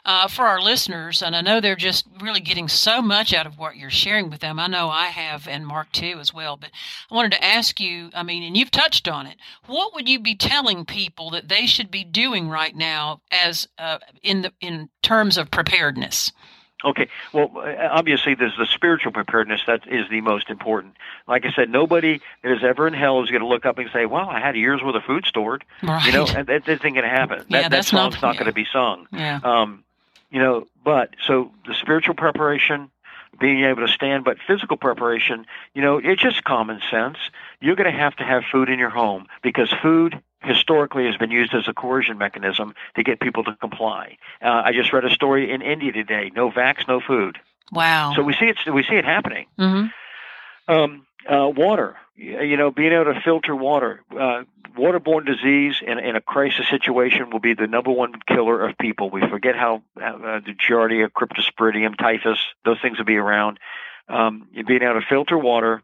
uh, 0.04 0.28
for 0.28 0.46
our 0.46 0.60
listeners, 0.60 1.22
and 1.22 1.34
I 1.34 1.40
know 1.40 1.60
they're 1.60 1.76
just 1.76 2.06
really 2.20 2.40
getting 2.40 2.68
so 2.68 3.00
much 3.00 3.32
out 3.32 3.46
of 3.46 3.58
what 3.58 3.76
you're 3.76 3.90
sharing 3.90 4.30
with 4.30 4.40
them. 4.40 4.58
I 4.58 4.66
know 4.66 4.88
I 4.90 5.06
have, 5.06 5.48
and 5.48 5.66
Mark 5.66 5.92
too 5.92 6.18
as 6.20 6.32
well. 6.32 6.56
But 6.56 6.70
I 7.10 7.14
wanted 7.14 7.32
to 7.32 7.44
ask 7.44 7.80
you. 7.80 8.10
I 8.14 8.22
mean, 8.22 8.42
and 8.42 8.56
you've 8.56 8.70
touched 8.70 9.08
on 9.08 9.26
it. 9.26 9.36
What 9.66 9.94
would 9.94 10.08
you 10.08 10.20
be 10.20 10.34
telling 10.34 10.84
people 10.84 11.30
that 11.30 11.48
they 11.48 11.66
should 11.66 11.90
be 11.90 12.04
doing 12.04 12.48
right 12.48 12.74
now, 12.74 13.20
as 13.30 13.68
uh, 13.78 13.98
in 14.22 14.42
the 14.42 14.52
in 14.60 14.90
terms 15.02 15.38
of 15.38 15.50
preparedness? 15.50 16.32
Okay. 16.84 17.08
Well, 17.32 17.50
obviously, 17.90 18.34
there's 18.34 18.56
the 18.58 18.66
spiritual 18.66 19.12
preparedness 19.12 19.62
that 19.66 19.86
is 19.86 20.08
the 20.10 20.20
most 20.20 20.50
important. 20.50 20.96
Like 21.26 21.44
I 21.46 21.52
said, 21.52 21.70
nobody 21.70 22.20
that 22.42 22.52
is 22.52 22.62
ever 22.64 22.86
in 22.86 22.94
hell 22.94 23.22
is 23.22 23.30
going 23.30 23.42
to 23.42 23.46
look 23.48 23.64
up 23.64 23.78
and 23.78 23.88
say, 23.92 24.06
"Well, 24.06 24.28
I 24.28 24.40
had 24.40 24.54
a 24.54 24.58
year's 24.58 24.82
worth 24.82 24.94
of 24.94 25.02
food 25.04 25.24
stored." 25.26 25.64
Right. 25.82 26.04
You 26.06 26.12
know, 26.12 26.26
and 26.26 26.46
that, 26.46 26.64
that 26.66 26.68
isn't 26.80 26.92
going 26.92 27.04
to 27.04 27.08
happen. 27.08 27.44
Yeah, 27.48 27.62
that, 27.62 27.70
that's 27.70 27.90
that 27.90 27.96
not- 27.96 28.12
song's 28.12 28.22
not, 28.22 28.34
yeah. 28.34 28.40
going 28.40 28.50
to 28.50 28.54
be 28.54 28.66
sung. 28.72 29.06
yeah. 29.12 29.40
Um, 29.42 29.84
you 30.30 30.40
know, 30.40 30.66
but 30.82 31.10
so 31.26 31.52
the 31.66 31.74
spiritual 31.74 32.14
preparation, 32.16 32.90
being 33.38 33.64
able 33.64 33.86
to 33.86 33.92
stand, 33.92 34.24
but 34.24 34.36
physical 34.46 34.76
preparation, 34.76 35.46
you 35.74 35.80
know, 35.82 35.98
it's 35.98 36.20
just 36.20 36.42
common 36.44 36.80
sense. 36.90 37.18
You're 37.60 37.76
going 37.76 37.90
to 37.90 37.96
have 37.96 38.16
to 38.16 38.24
have 38.24 38.42
food 38.50 38.68
in 38.68 38.78
your 38.78 38.90
home 38.90 39.26
because 39.42 39.72
food 39.80 40.20
historically 40.44 41.06
has 41.06 41.16
been 41.16 41.30
used 41.30 41.54
as 41.54 41.68
a 41.68 41.72
coercion 41.72 42.18
mechanism 42.18 42.74
to 42.96 43.02
get 43.02 43.20
people 43.20 43.44
to 43.44 43.54
comply. 43.56 44.18
Uh, 44.42 44.62
I 44.64 44.72
just 44.72 44.92
read 44.92 45.04
a 45.04 45.10
story 45.10 45.50
in 45.50 45.62
India 45.62 45.92
today: 45.92 46.30
no 46.34 46.50
vax, 46.50 46.86
no 46.88 47.00
food. 47.00 47.38
Wow. 47.72 48.12
So 48.14 48.22
we 48.22 48.34
see 48.34 48.46
it. 48.46 48.72
We 48.72 48.82
see 48.82 48.96
it 48.96 49.04
happening. 49.04 49.46
hmm 49.58 49.86
Um, 50.68 51.06
uh, 51.28 51.48
water, 51.48 51.96
you 52.16 52.56
know, 52.56 52.70
being 52.70 52.92
able 52.92 53.12
to 53.12 53.20
filter 53.20 53.56
water. 53.56 54.02
Uh, 54.10 54.44
waterborne 54.76 55.24
disease 55.24 55.76
in, 55.86 55.98
in 55.98 56.16
a 56.16 56.20
crisis 56.20 56.66
situation 56.68 57.30
will 57.30 57.40
be 57.40 57.54
the 57.54 57.66
number 57.66 57.90
one 57.90 58.12
killer 58.26 58.66
of 58.66 58.76
people. 58.78 59.08
We 59.08 59.20
forget 59.28 59.54
how 59.54 59.82
uh, 60.00 60.40
the 60.40 60.54
Giardia, 60.54 61.08
Cryptosporidium, 61.08 61.96
typhus, 61.96 62.38
those 62.64 62.80
things 62.82 62.98
will 62.98 63.04
be 63.04 63.16
around. 63.16 63.58
Um, 64.08 64.48
being 64.66 64.82
able 64.82 65.00
to 65.00 65.06
filter 65.08 65.38
water 65.38 65.82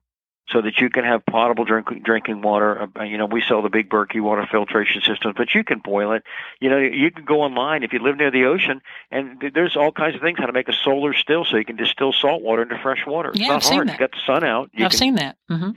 so 0.53 0.61
that 0.61 0.79
you 0.79 0.91
can 0.91 1.05
have 1.05 1.25
potable 1.27 1.65
drink, 1.65 2.03
drinking 2.03 2.43
water. 2.43 2.89
Uh, 2.99 3.03
you 3.05 3.17
know, 3.17 3.27
we 3.27 3.43
sell 3.47 3.63
the 3.63 3.69
big 3.69 3.89
Berkey 3.89 4.21
water 4.21 4.47
filtration 4.51 5.01
systems, 5.03 5.35
but 5.37 5.55
you 5.55 5.63
can 5.63 5.79
boil 5.79 6.13
it. 6.13 6.25
You 6.61 6.71
know, 6.71 6.79
you 6.79 7.11
can 7.11 7.25
go 7.25 7.43
online 7.43 7.83
if 7.83 7.93
you 7.93 8.01
live 8.01 8.17
near 8.17 8.31
the 8.31 8.45
ocean, 8.45 8.83
and 9.11 9.43
there's 9.55 9.77
all 9.77 9.93
kinds 9.93 10.17
of 10.17 10.21
things 10.21 10.39
how 10.39 10.47
to 10.47 10.53
make 10.53 10.69
a 10.69 10.73
solar 10.73 11.15
still, 11.15 11.45
so 11.45 11.57
you 11.57 11.65
can 11.65 11.77
distill 11.77 12.13
salt 12.13 12.43
water 12.43 12.63
into 12.63 12.79
fresh 12.79 13.07
water. 13.07 13.31
Yeah, 13.35 13.43
it's 13.43 13.49
not 13.49 13.55
I've 13.57 13.65
seen 13.65 13.87
that. 13.87 13.93
You 13.93 13.99
got 13.99 14.13
the 14.13 14.27
sun 14.27 14.45
out. 14.45 14.71
You 14.73 14.85
I've 14.85 14.91
can, 14.91 14.99
seen 14.99 15.15
that. 15.17 15.37
hmm 15.49 15.71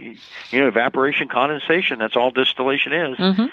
You 0.51 0.61
know, 0.61 0.67
evaporation, 0.67 1.27
condensation. 1.27 1.99
That's 1.99 2.15
all 2.15 2.31
distillation 2.31 2.93
is. 2.93 3.17
hmm 3.17 3.45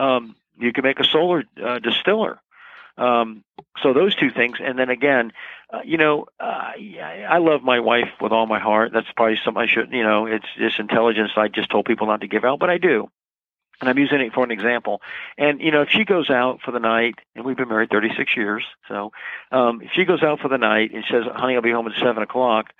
Um, 0.00 0.36
you 0.58 0.72
can 0.72 0.84
make 0.84 1.00
a 1.00 1.04
solar 1.04 1.44
uh, 1.62 1.78
distiller. 1.78 2.40
Um, 2.96 3.44
so 3.80 3.92
those 3.92 4.14
two 4.14 4.30
things, 4.30 4.58
and 4.60 4.78
then 4.78 4.90
again, 4.90 5.32
uh, 5.72 5.80
you 5.84 5.98
know, 5.98 6.26
uh, 6.40 6.44
I 6.44 7.26
I 7.28 7.38
love 7.38 7.62
my 7.62 7.80
wife 7.80 8.08
with 8.20 8.32
all 8.32 8.46
my 8.46 8.58
heart. 8.58 8.92
That's 8.92 9.10
probably 9.14 9.38
something 9.44 9.62
I 9.62 9.66
shouldn't, 9.66 9.92
you 9.92 10.02
know, 10.02 10.26
it's 10.26 10.46
this 10.58 10.78
intelligence 10.78 11.32
I 11.36 11.48
just 11.48 11.70
told 11.70 11.84
people 11.84 12.06
not 12.06 12.22
to 12.22 12.26
give 12.28 12.44
out, 12.44 12.58
but 12.58 12.70
I 12.70 12.78
do. 12.78 13.10
And 13.80 13.88
I'm 13.88 13.98
using 13.98 14.20
it 14.20 14.32
for 14.32 14.42
an 14.42 14.50
example. 14.50 15.02
And 15.36 15.60
you 15.60 15.70
know, 15.70 15.82
if 15.82 15.90
she 15.90 16.04
goes 16.04 16.30
out 16.30 16.60
for 16.64 16.72
the 16.72 16.80
night, 16.80 17.16
and 17.36 17.44
we've 17.44 17.56
been 17.56 17.68
married 17.68 17.90
36 17.90 18.36
years, 18.36 18.64
so 18.88 19.12
um, 19.52 19.82
if 19.82 19.90
she 19.92 20.04
goes 20.04 20.22
out 20.22 20.40
for 20.40 20.48
the 20.48 20.58
night 20.58 20.92
and 20.92 21.04
says, 21.08 21.24
"Honey, 21.32 21.54
I'll 21.54 21.62
be 21.62 21.70
home 21.70 21.86
at 21.86 21.96
seven 22.02 22.22
o'clock," 22.22 22.72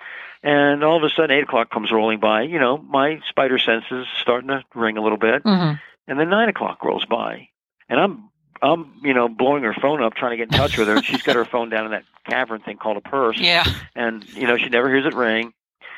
and 0.42 0.82
all 0.82 0.96
of 0.96 1.04
a 1.04 1.10
sudden 1.10 1.30
eight 1.30 1.44
o'clock 1.44 1.70
comes 1.70 1.92
rolling 1.92 2.18
by, 2.20 2.42
you 2.42 2.58
know, 2.58 2.78
my 2.78 3.20
spider 3.28 3.58
senses 3.58 4.06
starting 4.20 4.48
to 4.48 4.64
ring 4.74 4.96
a 4.96 5.02
little 5.02 5.18
bit, 5.18 5.42
hmm 5.42 5.74
and 6.08 6.18
then 6.18 6.30
nine 6.30 6.48
o'clock 6.48 6.82
rolls 6.82 7.04
by, 7.04 7.48
and 7.90 8.00
I'm 8.00 8.30
I'm 8.62 8.92
you 9.02 9.14
know 9.14 9.28
blowing 9.28 9.62
her 9.64 9.74
phone 9.74 10.02
up 10.02 10.14
trying 10.14 10.32
to 10.32 10.36
get 10.36 10.52
in 10.52 10.58
touch 10.58 10.76
with 10.78 10.88
her. 10.88 11.02
She's 11.02 11.22
got 11.22 11.36
her 11.36 11.44
phone 11.52 11.68
down 11.70 11.84
in 11.86 11.90
that 11.92 12.04
cavern 12.28 12.60
thing 12.60 12.76
called 12.76 12.96
a 12.96 13.00
purse, 13.00 13.38
Yeah. 13.38 13.64
and 13.94 14.24
you 14.34 14.46
know 14.46 14.56
she 14.56 14.68
never 14.68 14.88
hears 14.88 15.06
it 15.06 15.14
ring. 15.14 15.52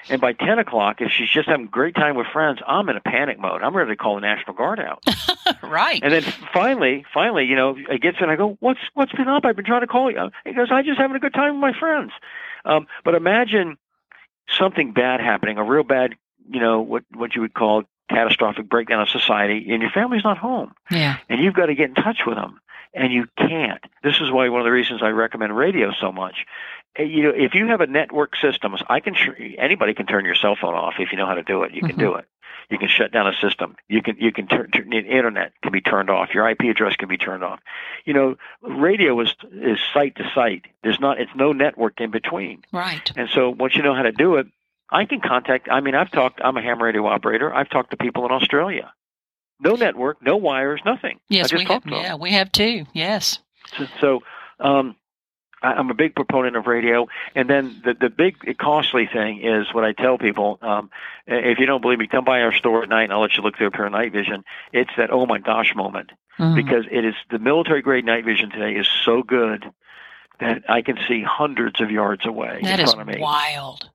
And 0.08 0.18
by 0.20 0.32
ten 0.32 0.58
o'clock, 0.58 1.00
if 1.02 1.10
she's 1.12 1.28
just 1.28 1.46
having 1.48 1.66
a 1.66 1.68
great 1.68 1.94
time 1.94 2.16
with 2.16 2.26
friends, 2.32 2.60
I'm 2.66 2.88
in 2.88 2.96
a 2.96 3.00
panic 3.02 3.38
mode. 3.38 3.62
I'm 3.62 3.76
ready 3.76 3.90
to 3.90 3.96
call 3.96 4.14
the 4.14 4.22
National 4.22 4.54
Guard 4.54 4.80
out. 4.80 5.04
right. 5.62 6.00
And 6.02 6.12
then 6.12 6.22
finally, 6.54 7.04
finally, 7.12 7.44
you 7.44 7.54
know, 7.54 7.76
it 7.76 8.00
gets 8.00 8.16
in. 8.20 8.30
I 8.30 8.36
go, 8.36 8.56
"What's 8.60 8.80
what's 8.94 9.12
been 9.12 9.28
up? 9.28 9.44
I've 9.44 9.56
been 9.56 9.66
trying 9.66 9.82
to 9.82 9.86
call 9.86 10.10
you." 10.10 10.30
He 10.44 10.52
goes, 10.54 10.68
I'm 10.70 10.84
just 10.86 10.98
having 10.98 11.16
a 11.16 11.20
good 11.20 11.34
time 11.34 11.60
with 11.60 11.60
my 11.60 11.78
friends." 11.78 12.12
Um, 12.64 12.86
but 13.04 13.14
imagine 13.14 13.76
something 14.58 14.92
bad 14.92 15.20
happening, 15.20 15.58
a 15.58 15.64
real 15.64 15.82
bad, 15.84 16.14
you 16.50 16.60
know, 16.60 16.80
what 16.80 17.04
what 17.14 17.34
you 17.34 17.42
would 17.42 17.54
call 17.54 17.84
catastrophic 18.10 18.68
breakdown 18.68 19.00
of 19.00 19.08
society, 19.08 19.66
and 19.70 19.80
your 19.80 19.90
family's 19.90 20.24
not 20.24 20.36
home, 20.38 20.74
yeah. 20.90 21.16
and 21.28 21.40
you've 21.40 21.54
got 21.54 21.66
to 21.66 21.74
get 21.74 21.88
in 21.88 21.94
touch 21.94 22.20
with 22.26 22.36
them, 22.36 22.60
and 22.92 23.12
you 23.12 23.26
can't. 23.38 23.82
This 24.02 24.16
is 24.20 24.30
why 24.30 24.48
one 24.48 24.60
of 24.60 24.64
the 24.64 24.70
reasons 24.72 25.02
I 25.02 25.08
recommend 25.08 25.56
radio 25.56 25.92
so 25.98 26.12
much. 26.12 26.44
Uh, 26.98 27.04
You 27.04 27.22
know, 27.22 27.32
if 27.34 27.54
you 27.54 27.68
have 27.68 27.80
a 27.80 27.86
network 27.86 28.36
system, 28.36 28.74
I 28.88 29.00
can 29.00 29.14
anybody 29.58 29.94
can 29.94 30.06
turn 30.06 30.24
your 30.24 30.34
cell 30.34 30.56
phone 30.60 30.74
off 30.74 30.94
if 30.98 31.12
you 31.12 31.18
know 31.18 31.26
how 31.26 31.34
to 31.34 31.42
do 31.42 31.62
it. 31.62 31.72
You 31.72 31.82
can 31.82 31.96
do 31.96 32.14
it. 32.14 32.26
You 32.70 32.78
can 32.78 32.88
shut 32.88 33.10
down 33.10 33.26
a 33.26 33.32
system. 33.40 33.74
You 33.88 34.00
can 34.00 34.16
you 34.18 34.32
can 34.32 34.46
turn, 34.46 34.70
turn 34.70 34.90
the 34.90 34.98
internet 34.98 35.52
can 35.62 35.72
be 35.72 35.80
turned 35.80 36.08
off. 36.08 36.32
Your 36.32 36.48
IP 36.48 36.62
address 36.70 36.94
can 36.94 37.08
be 37.08 37.16
turned 37.16 37.42
off. 37.42 37.58
You 38.04 38.14
know, 38.14 38.36
radio 38.62 39.18
is 39.20 39.34
is 39.52 39.78
site 39.92 40.16
to 40.16 40.30
site. 40.34 40.66
There's 40.82 41.00
not 41.00 41.20
it's 41.20 41.34
no 41.34 41.52
network 41.52 42.00
in 42.00 42.10
between. 42.12 42.62
Right. 42.72 43.10
And 43.16 43.28
so 43.28 43.50
once 43.50 43.74
you 43.74 43.82
know 43.82 43.94
how 43.94 44.02
to 44.02 44.12
do 44.12 44.36
it, 44.36 44.46
I 44.92 45.04
can 45.04 45.20
contact. 45.20 45.68
I 45.70 45.80
mean, 45.80 45.94
I've 45.94 46.10
talked. 46.10 46.40
I'm 46.42 46.56
a 46.56 46.62
ham 46.62 46.82
radio 46.82 47.06
operator. 47.06 47.52
I've 47.54 47.68
talked 47.70 47.90
to 47.92 47.96
people 47.96 48.24
in 48.26 48.32
Australia. 48.32 48.92
No 49.62 49.74
network, 49.74 50.22
no 50.22 50.36
wires, 50.36 50.80
nothing. 50.84 51.20
Yes, 51.28 51.52
we 51.52 51.60
have. 51.60 51.68
talked 51.68 51.84
to 51.88 51.90
them. 51.94 52.02
Yeah, 52.02 52.14
we 52.14 52.30
have 52.32 52.50
too. 52.50 52.86
Yes. 52.94 53.40
So, 53.76 53.86
so 54.00 54.20
um, 54.58 54.96
I, 55.62 55.74
I'm 55.74 55.90
a 55.90 55.94
big 55.94 56.14
proponent 56.14 56.56
of 56.56 56.66
radio. 56.66 57.08
And 57.34 57.48
then 57.50 57.82
the, 57.84 57.92
the 57.92 58.08
big 58.08 58.56
costly 58.58 59.06
thing 59.06 59.42
is 59.42 59.66
what 59.74 59.84
I 59.84 59.92
tell 59.92 60.16
people. 60.16 60.58
Um, 60.62 60.90
if 61.26 61.58
you 61.58 61.66
don't 61.66 61.82
believe 61.82 61.98
me, 61.98 62.06
come 62.06 62.24
by 62.24 62.40
our 62.40 62.52
store 62.54 62.82
at 62.82 62.88
night 62.88 63.04
and 63.04 63.12
I'll 63.12 63.20
let 63.20 63.36
you 63.36 63.42
look 63.42 63.58
through 63.58 63.66
a 63.66 63.70
pair 63.70 63.84
of 63.86 63.92
night 63.92 64.12
vision. 64.12 64.44
It's 64.72 64.90
that 64.96 65.10
oh 65.12 65.26
my 65.26 65.38
gosh 65.38 65.74
moment 65.76 66.10
Mhm. 66.38 66.54
because 66.54 66.86
it 66.90 67.04
is 67.04 67.14
the 67.30 67.38
military 67.38 67.82
grade 67.82 68.06
night 68.06 68.24
vision 68.24 68.48
today 68.50 68.72
is 68.74 68.88
so 69.04 69.22
good 69.22 69.70
that 70.40 70.62
I 70.70 70.80
can 70.80 70.98
see 71.06 71.22
hundreds 71.22 71.82
of 71.82 71.90
yards 71.90 72.24
away 72.24 72.60
that 72.62 72.80
in 72.80 72.86
front 72.86 73.00
of 73.02 73.06
me. 73.08 73.18
wild. 73.20 73.90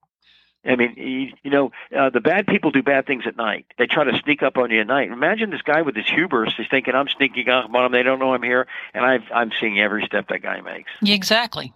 I 0.65 0.75
mean, 0.75 0.93
you, 0.97 1.31
you 1.43 1.51
know, 1.51 1.71
uh, 1.95 2.09
the 2.09 2.21
bad 2.21 2.47
people 2.47 2.71
do 2.71 2.81
bad 2.81 3.05
things 3.05 3.23
at 3.27 3.37
night. 3.37 3.65
They 3.77 3.85
try 3.85 4.03
to 4.03 4.17
sneak 4.23 4.41
up 4.41 4.57
on 4.57 4.71
you 4.71 4.81
at 4.81 4.87
night. 4.87 5.11
Imagine 5.11 5.49
this 5.51 5.61
guy 5.61 5.81
with 5.81 5.95
his 5.95 6.07
hubris. 6.07 6.53
He's 6.57 6.67
thinking, 6.69 6.95
I'm 6.95 7.07
sneaking 7.07 7.49
up 7.49 7.65
on 7.65 7.83
them. 7.83 7.91
They 7.91 8.03
don't 8.03 8.19
know 8.19 8.33
I'm 8.33 8.43
here. 8.43 8.67
And 8.93 9.05
I've, 9.05 9.23
I'm 9.33 9.51
seeing 9.59 9.79
every 9.79 10.03
step 10.05 10.27
that 10.29 10.41
guy 10.41 10.61
makes. 10.61 10.91
Exactly. 11.03 11.73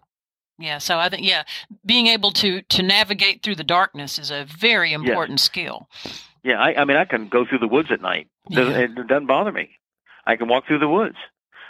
Yeah. 0.58 0.78
So 0.80 0.98
I 0.98 1.10
think 1.10 1.26
yeah, 1.26 1.44
being 1.86 2.08
able 2.08 2.32
to 2.32 2.62
to 2.62 2.84
navigate 2.84 3.44
through 3.44 3.56
the 3.56 3.64
darkness 3.64 4.20
is 4.20 4.30
a 4.30 4.46
very 4.46 4.92
important 4.92 5.40
skill. 5.40 5.88
Yeah, 6.44 6.60
I, 6.60 6.82
I 6.82 6.86
mean, 6.86 6.98
I 6.98 7.06
can 7.06 7.30
go 7.30 7.46
through 7.46 7.60
the 7.60 7.68
woods 7.68 7.92
at 7.92 8.02
night. 8.02 8.28
Yeah. 8.50 8.70
It 8.70 9.08
doesn't 9.08 9.28
bother 9.28 9.52
me. 9.52 9.70
I 10.26 10.36
can 10.36 10.48
walk 10.48 10.68
through 10.68 10.80
the 10.80 10.88
woods. 10.90 11.16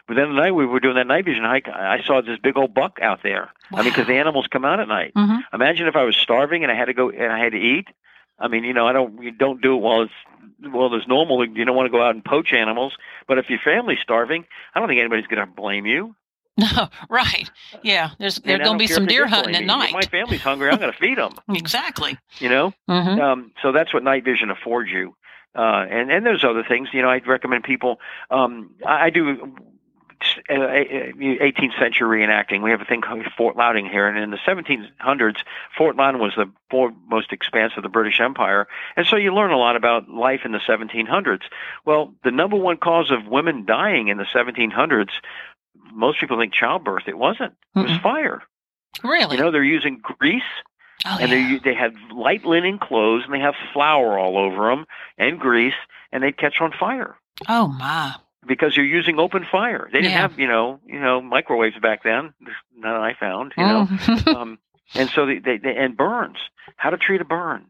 But 0.09 0.15
then 0.15 0.29
the 0.35 0.41
night 0.41 0.51
we 0.55 0.65
were 0.65 0.79
doing 0.81 0.95
that 0.95 1.05
night 1.07 1.23
vision 1.23 1.43
hike, 1.43 1.67
I 1.69 2.01
saw 2.03 2.19
this 2.21 2.39
big 2.39 2.57
old 2.57 2.73
buck 2.73 2.97
out 3.01 3.21
there. 3.23 3.49
I 3.71 3.83
mean, 3.83 3.91
because 3.91 4.07
the 4.07 4.15
animals 4.17 4.47
come 4.47 4.65
out 4.65 4.79
at 4.81 4.87
night. 4.87 5.11
hmm 5.15 5.37
Imagine 5.53 5.87
if 5.87 5.95
I 5.95 6.03
was 6.03 6.17
starving 6.17 6.63
and 6.63 6.71
I 6.71 6.75
had 6.75 6.85
to 6.85 6.93
go 6.93 7.11
and 7.11 7.31
I 7.31 7.37
had 7.39 7.51
to 7.53 7.59
eat. 7.59 7.87
I 8.39 8.47
mean, 8.47 8.63
you 8.63 8.73
know, 8.73 8.87
I 8.87 8.91
don't 8.91 9.21
you 9.21 9.31
don't 9.31 9.61
do 9.61 9.75
it 9.75 9.81
while 9.81 10.01
it's 10.01 10.13
well 10.73 10.93
as 10.95 11.07
normal. 11.07 11.45
You 11.45 11.63
don't 11.63 11.75
want 11.75 11.85
to 11.85 11.91
go 11.91 12.01
out 12.03 12.15
and 12.15 12.25
poach 12.25 12.51
animals. 12.53 12.97
But 13.27 13.37
if 13.37 13.49
your 13.49 13.59
family's 13.59 13.99
starving, 14.01 14.45
I 14.73 14.79
don't 14.79 14.89
think 14.89 14.99
anybody's 14.99 15.27
going 15.27 15.45
to 15.47 15.53
blame 15.53 15.85
you. 15.85 16.15
No, 16.57 16.89
right. 17.09 17.49
Yeah. 17.83 18.09
There's 18.17 18.37
there's 18.39 18.59
going 18.59 18.73
to 18.73 18.77
be 18.79 18.87
some 18.87 19.05
deer 19.05 19.27
hunting 19.27 19.55
at 19.55 19.61
me. 19.61 19.67
night. 19.67 19.89
If 19.89 19.93
my 19.93 20.01
family's 20.01 20.41
hungry, 20.41 20.69
I'm 20.71 20.79
going 20.79 20.91
to 20.91 20.97
feed 20.97 21.17
them. 21.19 21.35
exactly. 21.55 22.17
You 22.39 22.49
know. 22.49 22.73
hmm 22.87 22.93
Um, 23.21 23.51
so 23.61 23.71
that's 23.71 23.93
what 23.93 24.03
night 24.03 24.25
vision 24.25 24.49
affords 24.49 24.89
you. 24.89 25.15
Uh, 25.55 25.85
and 25.89 26.11
and 26.11 26.25
there's 26.25 26.43
other 26.43 26.63
things. 26.67 26.89
You 26.93 27.01
know, 27.03 27.09
I'd 27.09 27.27
recommend 27.27 27.63
people. 27.63 27.99
Um, 28.31 28.71
I, 28.85 29.05
I 29.05 29.09
do. 29.11 29.55
Uh, 30.49 30.53
18th 30.53 31.79
century 31.79 32.19
reenacting. 32.19 32.61
We 32.61 32.71
have 32.71 32.81
a 32.81 32.85
thing 32.85 33.01
called 33.01 33.25
Fort 33.37 33.55
Loudoun 33.55 33.85
here, 33.85 34.07
and 34.07 34.17
in 34.17 34.31
the 34.31 34.37
1700s, 34.37 35.37
Fort 35.77 35.95
Loudoun 35.95 36.21
was 36.21 36.33
the 36.35 36.51
foremost 36.69 37.31
expanse 37.31 37.73
of 37.77 37.83
the 37.83 37.89
British 37.89 38.19
Empire, 38.19 38.67
and 38.97 39.05
so 39.05 39.15
you 39.15 39.33
learn 39.33 39.51
a 39.51 39.57
lot 39.57 39.75
about 39.75 40.09
life 40.09 40.41
in 40.43 40.51
the 40.51 40.59
1700s. 40.59 41.43
Well, 41.85 42.13
the 42.23 42.31
number 42.31 42.57
one 42.57 42.77
cause 42.77 43.11
of 43.11 43.27
women 43.27 43.65
dying 43.65 44.09
in 44.09 44.17
the 44.17 44.25
1700s, 44.25 45.11
most 45.93 46.19
people 46.19 46.37
think 46.37 46.53
childbirth. 46.53 47.07
It 47.07 47.17
wasn't. 47.17 47.53
It 47.75 47.79
was 47.79 47.91
Mm-mm. 47.91 48.01
fire. 48.03 48.43
Really? 49.03 49.37
You 49.37 49.43
know, 49.43 49.51
they're 49.51 49.63
using 49.63 50.01
grease 50.01 50.41
oh, 51.05 51.17
and 51.19 51.31
yeah. 51.31 51.59
they 51.59 51.71
they 51.71 51.75
have 51.75 51.93
light 52.13 52.45
linen 52.45 52.79
clothes 52.79 53.23
and 53.25 53.33
they 53.33 53.39
have 53.39 53.55
flour 53.73 54.19
all 54.19 54.37
over 54.37 54.69
them 54.69 54.85
and 55.17 55.39
grease 55.39 55.73
and 56.11 56.23
they'd 56.23 56.37
catch 56.37 56.59
on 56.59 56.73
fire 56.77 57.15
oh 57.47 57.67
my. 57.67 58.15
Because 58.47 58.75
you're 58.75 58.85
using 58.85 59.19
open 59.19 59.45
fire. 59.49 59.89
They 59.91 59.99
didn't 59.99 60.11
Yeah. 60.13 60.21
have 60.21 60.39
you 60.39 60.47
know 60.47 60.79
you 60.85 60.99
know 60.99 61.21
microwaves 61.21 61.77
back 61.79 62.03
then. 62.03 62.33
None 62.77 62.95
I 62.95 63.13
found 63.13 63.53
you 63.57 63.63
know. 63.65 63.85
Mhm. 63.85 64.27
um, 64.35 64.59
and 64.95 65.09
so 65.09 65.25
they, 65.25 65.39
they, 65.39 65.57
they 65.57 65.75
and 65.75 65.95
burns. 65.95 66.37
How 66.77 66.89
to 66.89 66.97
treat 66.97 67.21
a 67.21 67.25
burn? 67.25 67.65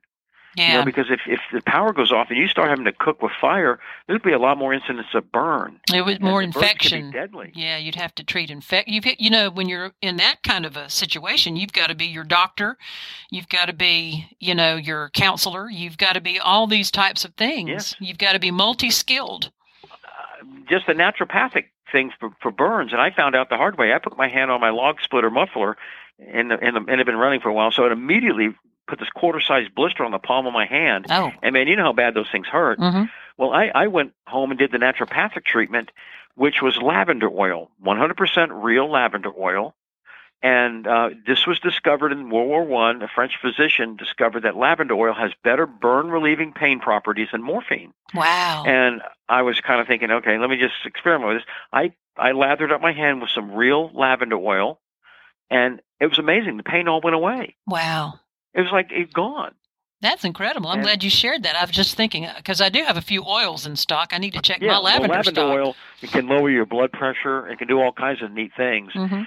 You 0.57 0.63
yeah. 0.63 0.79
know, 0.79 0.85
because 0.85 1.05
if 1.11 1.19
if 1.27 1.39
the 1.53 1.61
power 1.61 1.93
goes 1.93 2.11
off 2.11 2.27
and 2.29 2.37
you 2.37 2.47
start 2.47 2.69
having 2.69 2.85
to 2.85 2.91
cook 2.91 3.21
with 3.21 3.31
fire, 3.39 3.79
there'd 4.07 4.23
be 4.23 4.31
a 4.33 4.39
lot 4.39 4.57
more 4.57 4.73
incidents 4.73 5.09
of 5.13 5.31
burn. 5.31 5.79
it 5.93 6.01
was 6.01 6.19
more 6.19 6.41
the 6.41 6.47
burns 6.47 6.55
be 6.55 6.59
infection. 6.61 7.11
deadly. 7.11 7.51
Yeah, 7.53 7.77
you'd 7.77 7.95
have 7.95 8.15
to 8.15 8.23
treat 8.23 8.49
infect. 8.49 8.87
You've 8.89 9.05
you 9.19 9.29
know 9.29 9.51
when 9.51 9.69
you're 9.69 9.91
in 10.01 10.17
that 10.17 10.37
kind 10.43 10.65
of 10.65 10.75
a 10.75 10.89
situation, 10.89 11.55
you've 11.55 11.71
got 11.71 11.87
to 11.87 11.95
be 11.95 12.05
your 12.07 12.23
doctor, 12.23 12.77
you've 13.29 13.47
got 13.47 13.65
to 13.67 13.73
be 13.73 14.25
you 14.39 14.55
know 14.55 14.75
your 14.75 15.09
counselor, 15.11 15.69
you've 15.69 15.97
got 15.99 16.13
to 16.13 16.21
be 16.21 16.39
all 16.39 16.65
these 16.67 16.89
types 16.89 17.23
of 17.25 17.35
things. 17.35 17.69
Yes. 17.69 17.95
You've 17.99 18.17
got 18.17 18.33
to 18.33 18.39
be 18.39 18.49
multi-skilled. 18.51 19.45
Uh, 19.45 19.49
just 20.69 20.87
the 20.87 20.93
naturopathic 20.93 21.65
thing 21.91 22.11
for, 22.19 22.29
for 22.41 22.51
burns, 22.51 22.91
and 22.91 23.01
I 23.01 23.11
found 23.11 23.35
out 23.35 23.49
the 23.49 23.57
hard 23.57 23.77
way. 23.77 23.93
I 23.93 23.99
put 23.99 24.17
my 24.17 24.27
hand 24.29 24.51
on 24.51 24.61
my 24.61 24.69
log 24.69 24.97
splitter 25.01 25.29
muffler, 25.29 25.77
and 26.19 26.51
the, 26.51 26.55
and, 26.59 26.75
the, 26.75 26.79
and 26.81 26.89
it 26.89 26.97
had 26.99 27.05
been 27.05 27.15
running 27.17 27.39
for 27.41 27.49
a 27.49 27.53
while, 27.53 27.71
so 27.71 27.85
it 27.85 27.91
immediately 27.91 28.49
put 28.87 28.99
this 28.99 29.09
quarter-sized 29.15 29.73
blister 29.75 30.03
on 30.03 30.11
the 30.11 30.19
palm 30.19 30.47
of 30.47 30.53
my 30.53 30.65
hand. 30.65 31.05
Oh, 31.09 31.31
And 31.43 31.53
man, 31.53 31.67
you 31.67 31.75
know 31.75 31.83
how 31.83 31.93
bad 31.93 32.13
those 32.13 32.29
things 32.31 32.47
hurt. 32.47 32.79
hmm 32.79 33.03
Well, 33.37 33.51
I, 33.53 33.71
I 33.73 33.87
went 33.87 34.13
home 34.27 34.51
and 34.51 34.59
did 34.59 34.71
the 34.71 34.77
naturopathic 34.79 35.45
treatment, 35.45 35.91
which 36.35 36.61
was 36.61 36.77
lavender 36.81 37.29
oil, 37.29 37.69
100% 37.83 38.63
real 38.63 38.89
lavender 38.91 39.31
oil. 39.37 39.75
And 40.41 40.87
uh, 40.87 41.09
this 41.27 41.45
was 41.45 41.59
discovered 41.59 42.13
in 42.13 42.29
World 42.29 42.47
War 42.47 42.63
One. 42.63 43.01
A 43.01 43.09
French 43.13 43.33
physician 43.41 43.97
discovered 43.97 44.43
that 44.43 44.55
lavender 44.55 44.93
oil 44.93 45.13
has 45.13 45.31
better 45.43 45.65
burn 45.65 46.09
relieving 46.09 46.53
pain 46.53 46.79
properties 46.79 47.27
than 47.33 47.41
morphine. 47.43 47.91
wow. 48.13 48.63
And 48.65 49.01
I 49.27 49.41
was 49.41 49.59
kind 49.59 49.81
of 49.81 49.87
thinking, 49.87 50.11
okay, 50.11 50.37
let 50.37 50.49
me 50.49 50.57
just 50.57 50.75
experiment 50.85 51.27
with 51.33 51.37
this. 51.39 51.45
I 51.73 51.91
I 52.17 52.31
lathered 52.31 52.71
up 52.71 52.79
my 52.81 52.93
hand 52.93 53.19
with 53.21 53.29
some 53.31 53.51
real 53.53 53.91
lavender 53.93 54.37
oil, 54.37 54.79
and 55.49 55.81
it 55.99 56.07
was 56.07 56.19
amazing. 56.19 56.55
The 56.57 56.63
pain 56.63 56.87
all 56.87 57.01
went 57.01 57.15
away. 57.15 57.55
wow. 57.67 58.13
It 58.53 58.61
was 58.61 58.71
like 58.71 58.91
it 58.91 59.13
gone. 59.13 59.53
That's 60.01 60.23
incredible. 60.23 60.69
I'm 60.69 60.75
And- 60.79 60.83
glad 60.85 61.03
you 61.03 61.09
shared 61.09 61.43
that. 61.43 61.55
I 61.57 61.61
was 61.61 61.71
just 61.71 61.95
thinking 61.95 62.27
because 62.37 62.61
I 62.61 62.69
do 62.69 62.83
have 62.83 62.95
a 62.97 63.01
few 63.01 63.23
oils 63.25 63.65
in 63.65 63.75
stock. 63.75 64.11
I 64.13 64.17
need 64.17 64.33
to 64.33 64.41
check 64.41 64.59
yeah, 64.61 64.67
my 64.69 64.73
well, 64.75 64.83
lavender, 64.83 65.13
lavender 65.13 65.41
stock. 65.41 65.51
oil 65.53 65.75
it 66.01 66.11
can 66.11 66.27
lower 66.29 66.49
your 66.49 66.65
blood 66.65 66.91
pressure. 66.93 67.47
It 67.49 67.59
can 67.59 67.67
do 67.67 67.79
all 67.81 67.91
kinds 67.91 68.21
of 68.23 68.31
neat 68.31 68.51
things. 68.55 68.93
hmm 68.93 69.23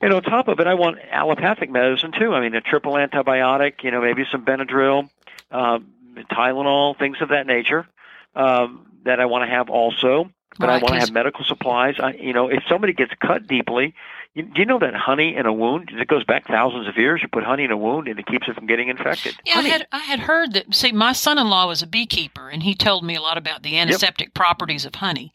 And 0.00 0.12
on 0.12 0.22
top 0.22 0.48
of 0.48 0.60
it, 0.60 0.66
I 0.66 0.74
want 0.74 0.98
allopathic 1.10 1.70
medicine 1.70 2.12
too. 2.12 2.34
I 2.34 2.40
mean, 2.40 2.54
a 2.54 2.60
triple 2.60 2.94
antibiotic. 2.94 3.82
You 3.82 3.90
know, 3.90 4.02
maybe 4.02 4.24
some 4.30 4.44
Benadryl, 4.44 5.08
um, 5.50 5.92
Tylenol, 6.30 6.98
things 6.98 7.18
of 7.20 7.30
that 7.30 7.46
nature. 7.46 7.86
Um, 8.34 8.86
that 9.04 9.20
I 9.20 9.26
want 9.26 9.48
to 9.48 9.54
have 9.54 9.70
also. 9.70 10.30
But 10.58 10.70
I 10.70 10.78
want 10.78 10.94
to 10.94 11.00
have 11.00 11.12
medical 11.12 11.44
supplies. 11.44 11.96
I, 11.98 12.12
you 12.12 12.32
know, 12.32 12.48
if 12.48 12.62
somebody 12.68 12.92
gets 12.92 13.12
cut 13.20 13.46
deeply, 13.46 13.92
you, 14.34 14.44
do 14.44 14.60
you 14.60 14.64
know 14.64 14.78
that 14.78 14.94
honey 14.94 15.34
in 15.34 15.46
a 15.46 15.52
wound 15.52 15.90
it 15.92 16.06
goes 16.06 16.24
back 16.24 16.46
thousands 16.46 16.86
of 16.86 16.96
years? 16.96 17.20
You 17.22 17.28
put 17.28 17.42
honey 17.42 17.64
in 17.64 17.72
a 17.72 17.76
wound 17.76 18.06
and 18.06 18.18
it 18.18 18.26
keeps 18.26 18.46
it 18.46 18.54
from 18.54 18.66
getting 18.66 18.88
infected. 18.88 19.36
Yeah, 19.44 19.54
I 19.54 19.56
honey. 19.56 19.70
had 19.70 19.86
I 19.90 19.98
had 19.98 20.20
heard 20.20 20.52
that. 20.52 20.72
See, 20.74 20.92
my 20.92 21.12
son-in-law 21.12 21.66
was 21.66 21.82
a 21.82 21.88
beekeeper, 21.88 22.48
and 22.48 22.62
he 22.62 22.74
told 22.74 23.04
me 23.04 23.16
a 23.16 23.20
lot 23.20 23.36
about 23.36 23.62
the 23.62 23.78
antiseptic 23.78 24.32
properties 24.32 24.84
of 24.84 24.94
honey. 24.96 25.32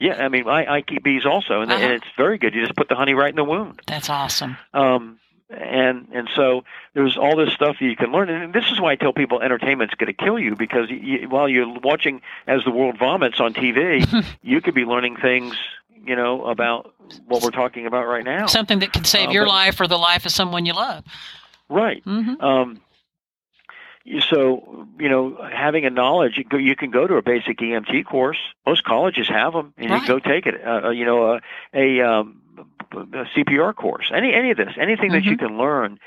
Yeah, 0.00 0.14
I 0.24 0.28
mean, 0.28 0.48
I, 0.48 0.76
I 0.76 0.80
keep 0.82 1.04
bees 1.04 1.24
also, 1.26 1.60
and, 1.60 1.70
Uh-huh. 1.70 1.80
and 1.84 1.92
it's 1.92 2.06
very 2.16 2.38
good. 2.38 2.54
You 2.54 2.62
just 2.62 2.74
put 2.76 2.88
the 2.88 2.96
honey 2.96 3.14
right 3.14 3.28
in 3.30 3.36
the 3.36 3.44
wound. 3.44 3.82
That's 3.86 4.08
awesome. 4.10 4.56
Um, 4.74 5.18
and 5.50 6.06
and 6.12 6.28
so 6.34 6.64
there's 6.94 7.16
all 7.16 7.36
this 7.36 7.52
stuff 7.52 7.76
that 7.80 7.84
you 7.84 7.96
can 7.96 8.10
learn, 8.12 8.28
and 8.30 8.52
this 8.54 8.64
is 8.72 8.80
why 8.80 8.92
I 8.92 8.96
tell 8.96 9.12
people 9.12 9.42
entertainment's 9.42 9.94
going 9.94 10.06
to 10.06 10.12
kill 10.24 10.38
you 10.38 10.56
because 10.56 10.88
you, 10.90 11.28
while 11.28 11.48
you're 11.48 11.68
watching 11.80 12.22
as 12.46 12.62
the 12.64 12.70
world 12.70 12.98
vomits 12.98 13.40
on 13.40 13.52
TV, 13.52 14.06
you 14.42 14.60
could 14.60 14.74
be 14.74 14.84
learning 14.84 15.16
things, 15.16 15.54
you 16.06 16.14
know, 16.16 16.46
about 16.46 16.94
what 17.26 17.42
we're 17.42 17.50
talking 17.50 17.86
about 17.86 18.06
right 18.06 18.24
now. 18.24 18.46
Something 18.46 18.78
that 18.78 18.92
could 18.92 19.06
save 19.06 19.28
Uh, 19.28 19.32
your 19.32 19.44
but- 19.44 19.50
life 19.50 19.80
or 19.80 19.86
the 19.88 19.98
life 19.98 20.24
of 20.24 20.30
someone 20.32 20.64
you 20.66 20.72
love. 20.72 21.04
Right. 21.68 22.02
hmm 22.04 22.40
Um, 22.40 22.80
so 24.28 24.86
you 24.98 25.08
know, 25.08 25.36
having 25.52 25.84
a 25.86 25.90
knowledge, 25.90 26.38
you, 26.52 26.76
can 26.76 26.90
go 26.90 27.06
to 27.06 27.16
a 27.16 27.22
basic 27.22 27.58
EMT 27.58 28.04
course. 28.06 28.38
Most 28.66 28.84
colleges 28.84 29.28
have 29.28 29.52
them, 29.52 29.72
and 29.76 29.84
you 29.86 29.90
Right. 29.92 30.04
can 30.04 30.06
go 30.06 30.18
take 30.18 30.46
it. 30.46 30.64
Uh, 30.64 30.86
uh, 30.86 30.90
you 30.90 31.04
know, 31.04 31.34
a, 31.34 31.40
a, 31.74 32.00
um, 32.00 32.42
a 32.92 33.24
CPR 33.34 33.74
course, 33.74 34.10
any 34.14 34.32
any 34.34 34.50
of 34.50 34.56
this, 34.56 34.74
anything 34.78 35.12
that 35.12 35.24
you 35.24 35.36
Mm-hmm. 35.36 35.46
can 35.46 35.58
learn 35.58 35.98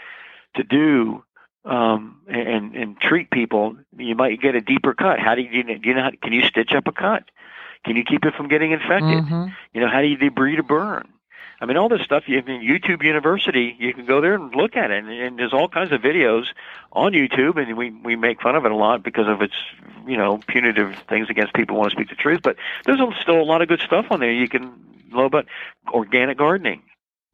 to 0.56 0.64
do 0.64 1.24
um, 1.66 2.22
and 2.28 2.76
and 2.76 3.00
treat 3.00 3.32
people. 3.32 3.76
You 3.98 4.16
might 4.16 4.42
get 4.42 4.56
a 4.56 4.62
deeper 4.62 4.94
cut. 4.94 5.20
How 5.20 5.36
do 5.36 5.42
you 5.42 5.64
do 5.64 5.90
you 5.90 5.94
know? 5.96 6.04
How, 6.04 6.12
can 6.22 6.34
you 6.34 6.42
stitch 6.44 6.74
up 6.74 6.88
a 6.88 6.92
cut? 6.92 7.24
Can 7.86 7.96
you 7.96 8.04
keep 8.04 8.26
it 8.26 8.34
from 8.36 8.48
getting 8.48 8.72
infected? 8.72 9.24
hmm 9.26 9.48
You 9.74 9.82
know, 9.82 9.90
how 9.90 10.02
do 10.02 10.08
you 10.08 10.18
debride 10.18 10.60
a 10.60 10.64
burn? 10.64 11.08
I 11.64 11.66
mean, 11.66 11.78
all 11.78 11.88
this 11.88 12.02
stuff. 12.02 12.26
You 12.28 12.44
can 12.44 12.60
YouTube 12.62 13.02
University. 13.04 13.74
You 13.80 13.94
can 13.94 14.06
go 14.06 14.20
there 14.20 14.34
and 14.36 14.54
look 14.54 14.76
at 14.76 14.92
it, 14.92 15.02
and, 15.02 15.10
and 15.10 15.40
there's 15.40 15.54
all 15.54 15.70
kinds 15.70 15.94
of 15.94 16.02
videos 16.02 16.48
on 16.92 17.14
YouTube, 17.14 17.56
and 17.56 17.78
we 17.78 17.90
we 17.90 18.18
make 18.18 18.42
fun 18.42 18.56
of 18.58 18.66
it 18.66 18.72
a 18.72 18.76
lot 18.76 19.02
because 19.02 19.30
of 19.30 19.42
its 19.42 19.54
you 20.06 20.18
know 20.18 20.40
punitive 20.46 20.94
things 21.08 21.30
against 21.30 21.54
people 21.54 21.76
who 21.76 21.80
want 21.80 21.92
to 21.92 21.96
speak 21.96 22.10
the 22.10 22.16
truth. 22.16 22.42
But 22.44 22.58
there's 22.86 23.00
a- 23.00 23.16
still 23.22 23.40
a 23.42 23.44
lot 23.48 23.62
of 23.62 23.70
good 23.70 23.80
stuff 23.80 24.08
on 24.12 24.20
there. 24.20 24.30
You 24.32 24.50
can 24.50 24.74
know 25.10 25.24
about 25.24 25.46
organic 25.88 26.38
gardening. 26.38 26.84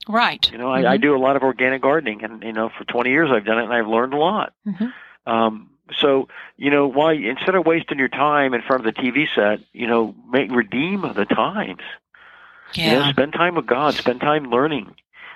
Right. 0.08 0.50
You 0.52 0.60
know, 0.60 0.70
I, 0.72 0.92
I 0.92 0.98
do 0.98 1.16
a 1.16 1.18
lot 1.18 1.36
of 1.36 1.42
organic 1.42 1.82
gardening, 1.82 2.24
and 2.24 2.44
you 2.44 2.54
know, 2.54 2.70
for 2.70 2.84
20 2.84 3.10
years 3.10 3.32
I've 3.32 3.46
done 3.46 3.58
it, 3.58 3.64
and 3.64 3.74
I've 3.74 3.88
learned 3.88 4.14
a 4.14 4.18
lot. 4.18 4.54
Mhm. 4.68 4.94
Um, 5.26 5.72
so 5.98 6.28
you 6.56 6.70
know, 6.70 6.86
why 6.88 7.14
instead 7.14 7.56
of 7.56 7.66
wasting 7.66 7.98
your 7.98 8.10
time 8.10 8.54
in 8.54 8.62
front 8.62 8.86
of 8.86 8.94
the 8.94 9.02
TV 9.02 9.28
set, 9.34 9.60
you 9.74 9.88
know, 9.88 10.14
make 10.32 10.52
redeem 10.52 11.02
the 11.02 11.26
times. 11.26 11.82
You 12.76 12.86
know, 12.92 13.00
Yeah. 13.00 13.12
spend 13.12 13.34
time 13.34 13.56
with 13.56 13.66
God. 13.66 13.96
Spend 13.96 14.22
time 14.22 14.50
learning, 14.50 14.96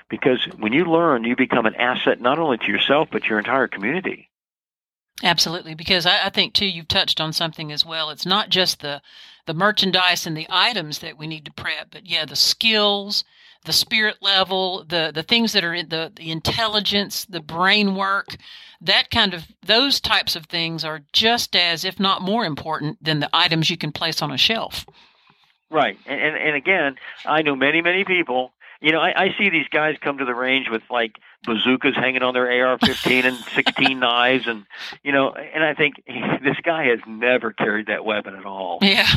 because 0.10 0.44
when 0.58 0.74
you 0.74 0.86
learn, 0.86 1.24
you 1.24 1.36
become 1.36 1.66
an 1.66 1.76
asset 1.76 2.22
not 2.22 2.40
only 2.40 2.58
to 2.60 2.68
yourself 2.68 3.10
but 3.12 3.26
your 3.26 3.40
entire 3.40 3.68
community. 3.68 4.30
Absolutely, 5.24 5.76
because 5.76 6.06
I, 6.06 6.26
I 6.26 6.30
think 6.30 6.54
too 6.54 6.66
you've 6.66 6.88
touched 6.88 7.22
on 7.22 7.34
something 7.34 7.72
as 7.72 7.86
well. 7.86 8.10
It's 8.10 8.26
not 8.26 8.50
just 8.50 8.82
the 8.82 9.02
the 9.46 9.54
merchandise 9.54 10.26
and 10.26 10.36
the 10.38 10.48
items 10.50 11.00
that 11.00 11.18
we 11.18 11.28
need 11.28 11.46
to 11.46 11.52
prep, 11.52 11.92
but 11.92 12.06
yeah, 12.06 12.26
the 12.26 12.36
skills, 12.36 13.24
the 13.66 13.74
spirit 13.74 14.18
level, 14.22 14.84
the 14.88 15.12
the 15.14 15.24
things 15.24 15.54
that 15.54 15.64
are 15.64 15.74
in 15.74 15.90
the 15.90 16.12
the 16.16 16.32
intelligence, 16.32 17.26
the 17.26 17.42
brain 17.42 17.96
work, 17.96 18.36
that 18.82 19.12
kind 19.12 19.34
of 19.34 19.46
those 19.66 20.00
types 20.02 20.36
of 20.36 20.48
things 20.48 20.84
are 20.84 21.02
just 21.14 21.56
as, 21.56 21.86
if 21.86 22.00
not 22.00 22.22
more 22.22 22.44
important 22.46 23.02
than 23.04 23.20
the 23.20 23.30
items 23.34 23.70
you 23.70 23.78
can 23.78 23.92
place 23.92 24.22
on 24.22 24.32
a 24.32 24.38
shelf. 24.38 24.86
Right, 25.74 25.98
and 26.06 26.22
and, 26.22 26.38
and 26.38 26.56
again, 26.56 26.96
I 27.26 27.42
know 27.42 27.56
many 27.56 27.82
many 27.82 28.06
people. 28.06 28.54
You 28.80 28.92
know, 28.92 29.00
I, 29.00 29.24
I 29.24 29.36
see 29.40 29.50
these 29.50 29.68
guys 29.72 29.96
come 30.00 30.20
to 30.20 30.26
the 30.26 30.36
range 30.36 30.70
with 30.70 30.84
like 30.92 31.16
bazookas 31.46 31.96
hanging 31.96 32.22
on 32.24 32.34
their 32.34 32.46
AR-15 32.68 33.24
and 33.26 33.38
16 33.38 34.00
knives, 34.00 34.48
and 34.48 34.66
you 35.04 35.12
know, 35.12 35.32
and 35.34 35.64
I 35.64 35.74
think 35.74 35.96
this 36.44 36.58
guy 36.64 36.86
has 36.86 37.00
never 37.08 37.52
carried 37.52 37.88
that 37.88 38.06
weapon 38.06 38.36
at 38.36 38.46
all. 38.46 38.80
Yeah. 38.82 39.08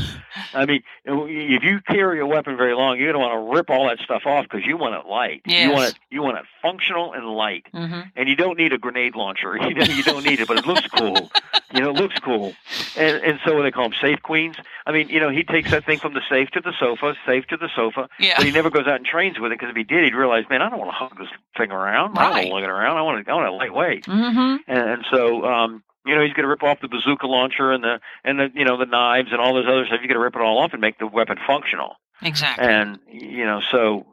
I 0.55 0.67
mean, 0.67 0.83
if 1.05 1.63
you 1.63 1.81
carry 1.81 2.21
a 2.21 2.27
weapon 2.27 2.57
very 2.57 2.75
long, 2.75 2.99
you're 2.99 3.13
to 3.13 3.19
want 3.19 3.33
to 3.33 3.57
rip 3.57 3.71
all 3.71 3.89
that 3.89 3.99
stuff 4.01 4.23
off 4.27 4.45
because 4.45 4.67
you 4.67 4.77
want 4.77 4.95
it 4.95 5.09
light. 5.09 5.43
Yes. 5.47 5.67
You 5.69 5.73
want 5.73 5.89
it. 5.91 5.99
You 6.11 6.23
want 6.23 6.39
it 6.39 6.45
functional 6.63 7.13
and 7.13 7.27
light. 7.27 7.67
hmm 7.73 8.01
And 8.17 8.29
you 8.29 8.37
don't 8.37 8.59
need 8.59 8.73
a 8.73 8.79
grenade 8.79 9.15
launcher. 9.17 9.57
You 9.67 9.75
know, 9.75 9.85
you 9.85 10.03
don't 10.05 10.25
need 10.25 10.39
it, 10.41 10.47
but 10.49 10.59
it 10.59 10.67
looks 10.67 10.87
cool. 10.89 11.31
You 11.73 11.81
know, 11.81 11.91
it 11.91 11.97
looks 11.97 12.19
cool. 12.21 12.55
And 12.97 13.17
and 13.25 13.41
so 13.45 13.63
they 13.63 13.71
call 13.71 13.89
them 13.89 13.99
safe 14.01 14.23
queens. 14.23 14.57
I 14.87 14.93
mean, 14.93 15.09
you 15.09 15.19
know, 15.19 15.29
he 15.29 15.43
takes 15.43 15.71
that 15.73 15.85
thing 15.85 15.99
from 15.99 16.15
the 16.15 16.21
safe 16.31 16.51
to 16.51 16.61
the 16.61 16.73
sofa, 16.79 17.15
safe 17.27 17.47
to 17.49 17.57
the 17.57 17.69
sofa, 17.75 18.09
Yeah. 18.21 18.35
but 18.37 18.47
he 18.47 18.53
never 18.53 18.71
goes 18.71 18.87
out 18.87 18.97
and 18.97 19.05
trains 19.05 19.39
with 19.41 19.51
it 19.53 19.59
because 19.59 19.71
if 19.71 19.77
he 19.77 19.83
did, 19.83 20.05
he'd 20.05 20.15
realize, 20.15 20.45
man, 20.49 20.63
I 20.63 20.69
don't 20.71 20.79
want 20.79 20.91
to 20.91 20.95
hug 20.97 21.19
this 21.19 21.29
thing 21.57 21.73
around. 21.73 22.16
I 22.19 22.23
don't 22.23 22.31
want 22.31 22.35
Right. 22.37 22.49
to 22.49 22.55
lug 22.55 22.63
around. 22.65 22.97
I 22.97 23.03
want 23.03 23.25
to. 23.27 23.31
I 23.31 23.35
want 23.35 23.47
it 23.49 23.57
lightweight. 23.57 24.07
hmm 24.07 24.57
And, 24.67 24.91
and 24.91 25.05
so, 25.11 25.45
um, 25.45 25.83
you 26.05 26.15
know, 26.15 26.23
he's 26.23 26.33
going 26.33 26.45
to 26.45 26.49
rip 26.49 26.63
off 26.63 26.81
the 26.81 26.89
bazooka 26.89 27.27
launcher 27.27 27.73
and 27.73 27.83
the 27.83 28.01
and 28.25 28.39
the 28.39 28.51
you 28.55 28.65
know 28.65 28.77
the 28.79 28.87
knives 28.87 29.29
and 29.33 29.41
all 29.41 29.55
those 29.55 29.67
other 29.69 29.87
stuff. 29.87 29.99
You 30.03 30.09
got 30.09 30.15
to 30.15 30.21
rip 30.21 30.37
it 30.37 30.41
all 30.43 30.59
off 30.59 30.73
and 30.73 30.81
make 30.81 30.99
the 30.99 31.07
weapon 31.07 31.37
functional. 31.47 31.97
Exactly. 32.23 32.65
And 32.67 32.99
you 33.11 33.45
know, 33.45 33.61
so 33.71 34.07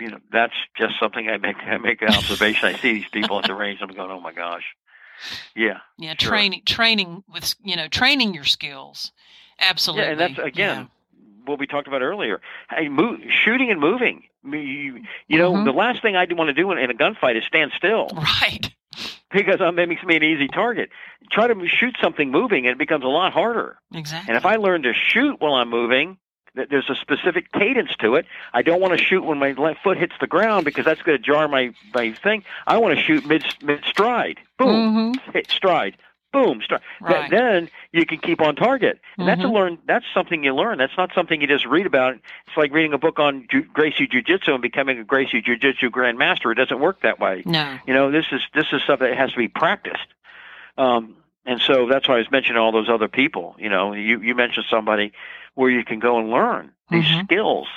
you 0.00 0.10
know, 0.10 0.18
that's 0.30 0.52
just 0.76 0.94
something 1.00 1.28
I 1.28 1.38
make. 1.38 1.56
I 1.58 1.78
make 1.78 2.02
an 2.02 2.08
observation. 2.08 2.68
I 2.68 2.74
see 2.78 2.92
these 2.94 3.08
people 3.10 3.38
at 3.38 3.46
the 3.46 3.54
range. 3.54 3.78
I'm 3.80 3.88
going, 3.88 4.10
oh 4.10 4.20
my 4.20 4.32
gosh, 4.32 4.64
yeah, 5.54 5.78
yeah. 5.98 6.14
sure. 6.18 6.28
Training, 6.30 6.62
training 6.66 7.24
with 7.32 7.54
you 7.64 7.76
know, 7.76 7.88
training 7.88 8.34
your 8.34 8.44
skills. 8.44 9.12
Absolutely. 9.58 10.04
yeah. 10.04 10.10
And 10.12 10.20
that's 10.20 10.38
again 10.38 10.90
what 11.46 11.58
we 11.58 11.66
talked 11.66 11.86
about 11.88 12.02
earlier. 12.02 12.40
Hey, 12.68 12.88
move, 12.88 13.20
shooting 13.44 13.70
and 13.70 13.80
moving. 13.80 14.24
You, 14.52 15.02
you 15.28 15.38
know, 15.38 15.52
Mhm. 15.52 15.64
the 15.64 15.72
last 15.72 16.02
thing 16.02 16.16
I 16.16 16.26
do 16.26 16.36
want 16.36 16.48
to 16.48 16.54
do 16.54 16.70
in, 16.72 16.78
in 16.78 16.90
a 16.90 16.94
gunfight 16.94 17.36
is 17.36 17.44
stand 17.44 17.72
still. 17.76 18.08
Right. 18.14 18.70
because 19.32 19.60
um, 19.60 19.78
it 19.78 19.88
makes 19.88 20.02
me 20.04 20.16
an 20.16 20.22
easy 20.22 20.48
target. 20.48 20.88
Try 21.30 21.48
to 21.48 21.66
shoot 21.68 21.96
something 22.00 22.30
moving, 22.30 22.66
and 22.66 22.72
it 22.72 22.78
becomes 22.78 23.04
a 23.04 23.08
lot 23.08 23.32
harder. 23.32 23.78
Exactly. 23.92 24.28
And 24.30 24.36
if 24.38 24.46
I 24.46 24.56
learn 24.56 24.82
to 24.84 24.92
shoot 24.94 25.40
while 25.40 25.54
I'm 25.54 25.68
moving, 25.68 26.16
th- 26.54 26.68
there's 26.70 26.88
a 26.88 26.94
specific 26.94 27.50
cadence 27.52 27.90
to 27.98 28.14
it. 28.14 28.24
I 28.54 28.62
don't 28.62 28.80
want 28.80 28.96
to 28.96 29.04
shoot 29.04 29.24
when 29.24 29.38
my 29.38 29.52
left 29.52 29.82
foot 29.82 29.98
hits 29.98 30.14
the 30.20 30.26
ground 30.28 30.64
because 30.64 30.84
that's 30.84 31.02
going 31.02 31.18
to 31.18 31.22
jar 31.22 31.48
my 31.48 31.72
my 31.92 32.12
thing. 32.12 32.44
I 32.66 32.78
want 32.78 32.96
to 32.96 33.02
shoot 33.02 33.26
mid 33.26 33.44
mid 33.62 33.84
stride. 33.84 34.38
Boom, 34.58 35.12
Mhm. 35.14 35.32
hit 35.34 35.50
stride. 35.50 35.96
Boom, 36.44 36.60
stride. 36.62 36.80
Th- 37.06 37.30
then 37.30 37.68
you 37.92 38.04
can 38.06 38.18
keep 38.18 38.40
on 38.40 38.56
target. 38.56 39.00
And 39.18 39.26
that's 39.26 39.40
a 39.40 39.44
Mhm. 39.44 39.52
learn. 39.54 39.78
That's 39.86 40.04
something 40.12 40.44
you 40.44 40.54
learn. 40.54 40.78
That's 40.78 40.96
not 40.96 41.12
something 41.14 41.40
you 41.40 41.46
just 41.46 41.66
read 41.66 41.86
about. 41.86 42.14
It's 42.14 42.56
like 42.56 42.72
reading 42.72 42.92
a 42.92 42.98
book 42.98 43.18
on 43.18 43.46
Ju- 43.50 43.66
Gracie 43.72 44.06
Jiu 44.06 44.22
Jitsu 44.22 44.52
and 44.52 44.62
becoming 44.62 44.98
a 44.98 45.04
Gracie 45.04 45.40
Jiu 45.40 45.56
Jitsu 45.56 45.90
grandmaster. 45.90 46.52
It 46.52 46.56
doesn't 46.56 46.80
work 46.80 47.00
that 47.02 47.18
way. 47.20 47.42
No. 47.46 47.78
You 47.86 47.94
know, 47.94 48.10
this 48.10 48.26
is 48.32 48.42
this 48.54 48.66
is 48.72 48.82
stuff 48.82 48.98
that 49.00 49.16
has 49.16 49.30
to 49.32 49.38
be 49.38 49.48
practiced. 49.48 50.06
Um, 50.78 51.16
and 51.44 51.60
so 51.60 51.86
that's 51.86 52.08
why 52.08 52.16
I 52.16 52.18
was 52.18 52.30
mentioning 52.30 52.58
all 52.60 52.72
those 52.72 52.88
other 52.88 53.08
people. 53.08 53.56
You 53.58 53.68
know, 53.70 53.92
you 53.92 54.20
you 54.20 54.34
mentioned 54.34 54.66
somebody 54.68 55.12
where 55.54 55.70
you 55.70 55.84
can 55.84 55.98
go 55.98 56.18
and 56.18 56.30
learn 56.30 56.72
these 56.90 57.06
Mhm. 57.06 57.24
skills, 57.24 57.68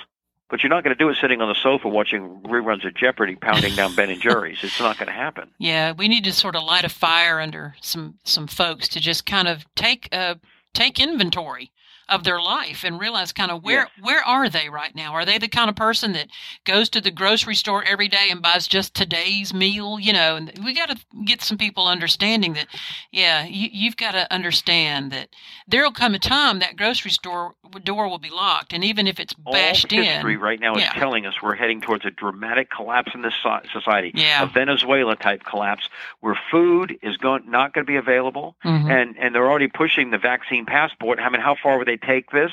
but 0.49 0.63
you're 0.63 0.69
not 0.69 0.83
going 0.83 0.95
to 0.95 1.03
do 1.03 1.09
it 1.09 1.17
sitting 1.21 1.41
on 1.41 1.47
the 1.49 1.55
sofa 1.55 1.87
watching 1.87 2.41
reruns 2.45 2.85
of 2.85 2.95
Jeopardy, 2.95 3.35
pounding 3.35 3.75
down 3.75 3.95
Ben 3.95 4.09
and 4.09 4.21
Jerry's. 4.21 4.59
It's 4.63 4.79
not 4.79 4.97
going 4.97 5.07
to 5.07 5.13
happen. 5.13 5.49
Yeah, 5.59 5.91
we 5.91 6.07
need 6.07 6.23
to 6.23 6.33
sort 6.33 6.55
of 6.55 6.63
light 6.63 6.83
a 6.83 6.89
fire 6.89 7.39
under 7.39 7.75
some 7.81 8.15
some 8.23 8.47
folks 8.47 8.87
to 8.89 8.99
just 8.99 9.25
kind 9.25 9.47
of 9.47 9.65
take 9.75 10.09
uh 10.11 10.35
take 10.73 10.99
inventory 10.99 11.71
of 12.09 12.23
their 12.23 12.41
life 12.41 12.83
and 12.83 12.99
realize 12.99 13.31
kind 13.31 13.51
of 13.51 13.63
where 13.63 13.81
Yes. 13.97 14.05
where 14.05 14.23
are 14.23 14.49
they 14.49 14.69
right 14.69 14.93
now? 14.95 15.13
Are 15.13 15.25
they 15.25 15.37
the 15.37 15.47
kind 15.47 15.69
of 15.69 15.75
person 15.75 16.13
that 16.13 16.27
goes 16.65 16.89
to 16.89 17.01
the 17.01 17.11
grocery 17.11 17.55
store 17.55 17.83
every 17.83 18.07
day 18.07 18.27
and 18.29 18.41
buys 18.41 18.67
just 18.67 18.93
today's 18.95 19.53
meal? 19.53 19.99
You 19.99 20.13
know, 20.13 20.35
and 20.35 20.51
we 20.63 20.73
got 20.73 20.89
to 20.89 20.97
get 21.25 21.41
some 21.41 21.57
people 21.57 21.87
understanding 21.87 22.53
that. 22.53 22.67
Yeah, 23.11 23.45
you, 23.45 23.69
you've 23.71 23.97
got 23.97 24.11
to 24.11 24.31
understand 24.33 25.11
that 25.11 25.29
there'll 25.67 25.91
come 25.91 26.13
a 26.15 26.19
time 26.19 26.59
that 26.59 26.75
grocery 26.77 27.11
store 27.11 27.55
door 27.83 28.07
will 28.09 28.17
be 28.19 28.29
locked, 28.31 28.73
and 28.73 28.83
even 28.83 29.05
if 29.07 29.19
it's 29.19 29.33
bashed 29.33 29.91
All 29.93 30.01
history 30.03 30.33
in, 30.33 30.39
right 30.39 30.59
now 30.59 30.75
is 30.75 30.81
Yeah. 30.81 30.93
telling 30.93 31.25
us 31.25 31.35
we're 31.41 31.55
heading 31.55 31.81
towards 31.81 32.03
a 32.05 32.09
dramatic 32.11 32.69
collapse 32.71 33.11
in 33.13 33.21
this 33.21 33.33
society. 33.71 34.11
Yeah. 34.15 34.43
A 34.43 34.47
Venezuela 34.47 35.15
type 35.15 35.43
collapse 35.43 35.87
where 36.21 36.37
food 36.49 36.97
is 37.01 37.15
going 37.17 37.43
not 37.49 37.73
going 37.73 37.85
to 37.85 37.89
be 37.91 37.95
available. 37.97 38.55
Mhm. 38.65 38.89
and 38.91 39.15
and 39.19 39.35
they're 39.35 39.49
already 39.49 39.67
pushing 39.67 40.09
the 40.11 40.17
vaccine 40.17 40.65
passport. 40.65 41.19
I 41.19 41.29
mean, 41.29 41.41
how 41.41 41.55
far 41.55 41.77
would 41.77 41.87
they 41.87 41.97
take 41.99 42.31
this? 42.31 42.51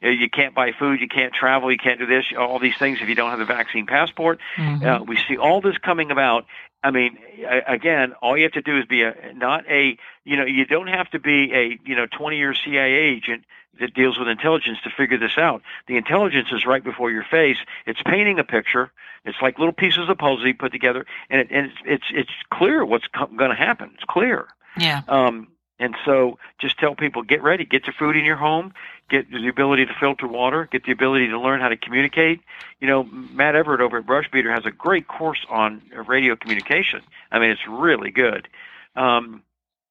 You, 0.00 0.28
can't 0.30 0.54
buy 0.54 0.72
food, 0.72 1.00
you 1.00 1.08
can't 1.08 1.32
travel, 1.32 1.72
you 1.72 1.78
can't 1.78 1.98
do 1.98 2.06
this, 2.06 2.26
all 2.38 2.58
these 2.58 2.76
things 2.76 2.98
if 3.00 3.08
you 3.08 3.14
don't 3.14 3.30
have 3.30 3.38
the 3.38 3.44
vaccine 3.44 3.86
passport. 3.86 4.38
Mhm. 4.56 4.84
Uh, 4.84 5.04
we 5.04 5.16
see 5.16 5.36
all 5.36 5.60
this 5.60 5.76
coming 5.78 6.10
about, 6.10 6.46
I 6.82 6.90
mean, 6.90 7.18
again, 7.66 8.12
all 8.22 8.36
you 8.36 8.44
have 8.44 8.52
to 8.52 8.62
do 8.62 8.78
is 8.78 8.86
be 8.86 9.02
a 9.02 9.14
not 9.34 9.64
a 9.68 9.98
you 10.24 10.36
know 10.36 10.44
you 10.44 10.64
don't 10.64 10.86
have 10.86 11.10
to 11.10 11.18
be 11.18 11.52
a 11.52 11.78
you 11.84 11.96
know 11.96 12.06
20 12.06 12.36
year 12.36 12.54
CIA 12.54 12.92
agent 12.92 13.44
that 13.80 13.94
deals 13.94 14.18
with 14.18 14.28
intelligence 14.28 14.78
to 14.84 14.90
figure 14.90 15.18
this 15.18 15.38
out. 15.38 15.62
The 15.86 15.96
intelligence 15.96 16.48
is 16.52 16.66
right 16.66 16.82
before 16.82 17.10
your 17.10 17.24
face. 17.24 17.58
It's 17.86 18.02
painting 18.02 18.38
a 18.38 18.44
picture. 18.44 18.92
It's 19.24 19.38
like 19.42 19.58
little 19.58 19.72
pieces 19.72 20.08
of 20.08 20.18
puzzle 20.18 20.46
you 20.46 20.54
put 20.54 20.72
together, 20.72 21.06
and, 21.30 21.40
it, 21.40 21.48
and 21.50 21.66
it's 21.66 21.76
it's 21.84 22.04
it's 22.12 22.30
clear 22.52 22.84
what's 22.84 23.06
going 23.08 23.50
to 23.50 23.56
happen. 23.56 23.90
It's 23.94 24.04
clear. 24.04 24.46
Yeah. 24.76 25.02
Um, 25.08 25.48
and 25.78 25.94
so 26.04 26.38
just 26.58 26.78
tell 26.78 26.94
people, 26.94 27.22
get 27.22 27.42
ready, 27.42 27.64
get 27.64 27.86
your 27.86 27.94
food 27.94 28.16
in 28.16 28.24
your 28.24 28.36
home, 28.36 28.74
get 29.08 29.30
the 29.30 29.48
ability 29.48 29.86
to 29.86 29.94
filter 29.94 30.26
water, 30.26 30.68
get 30.70 30.84
the 30.84 30.92
ability 30.92 31.28
to 31.28 31.38
learn 31.38 31.60
how 31.60 31.68
to 31.68 31.76
communicate. 31.76 32.40
You 32.80 32.88
know, 32.88 33.04
Matt 33.04 33.54
Everett 33.54 33.80
over 33.80 33.98
at 33.98 34.06
Brushbeater 34.06 34.52
has 34.52 34.66
a 34.66 34.70
great 34.70 35.06
course 35.06 35.44
on 35.48 35.82
radio 36.06 36.36
communication. 36.36 37.02
I 37.30 37.38
mean, 37.38 37.50
it's 37.50 37.66
really 37.68 38.10
good. 38.10 38.48
Um, 38.96 39.42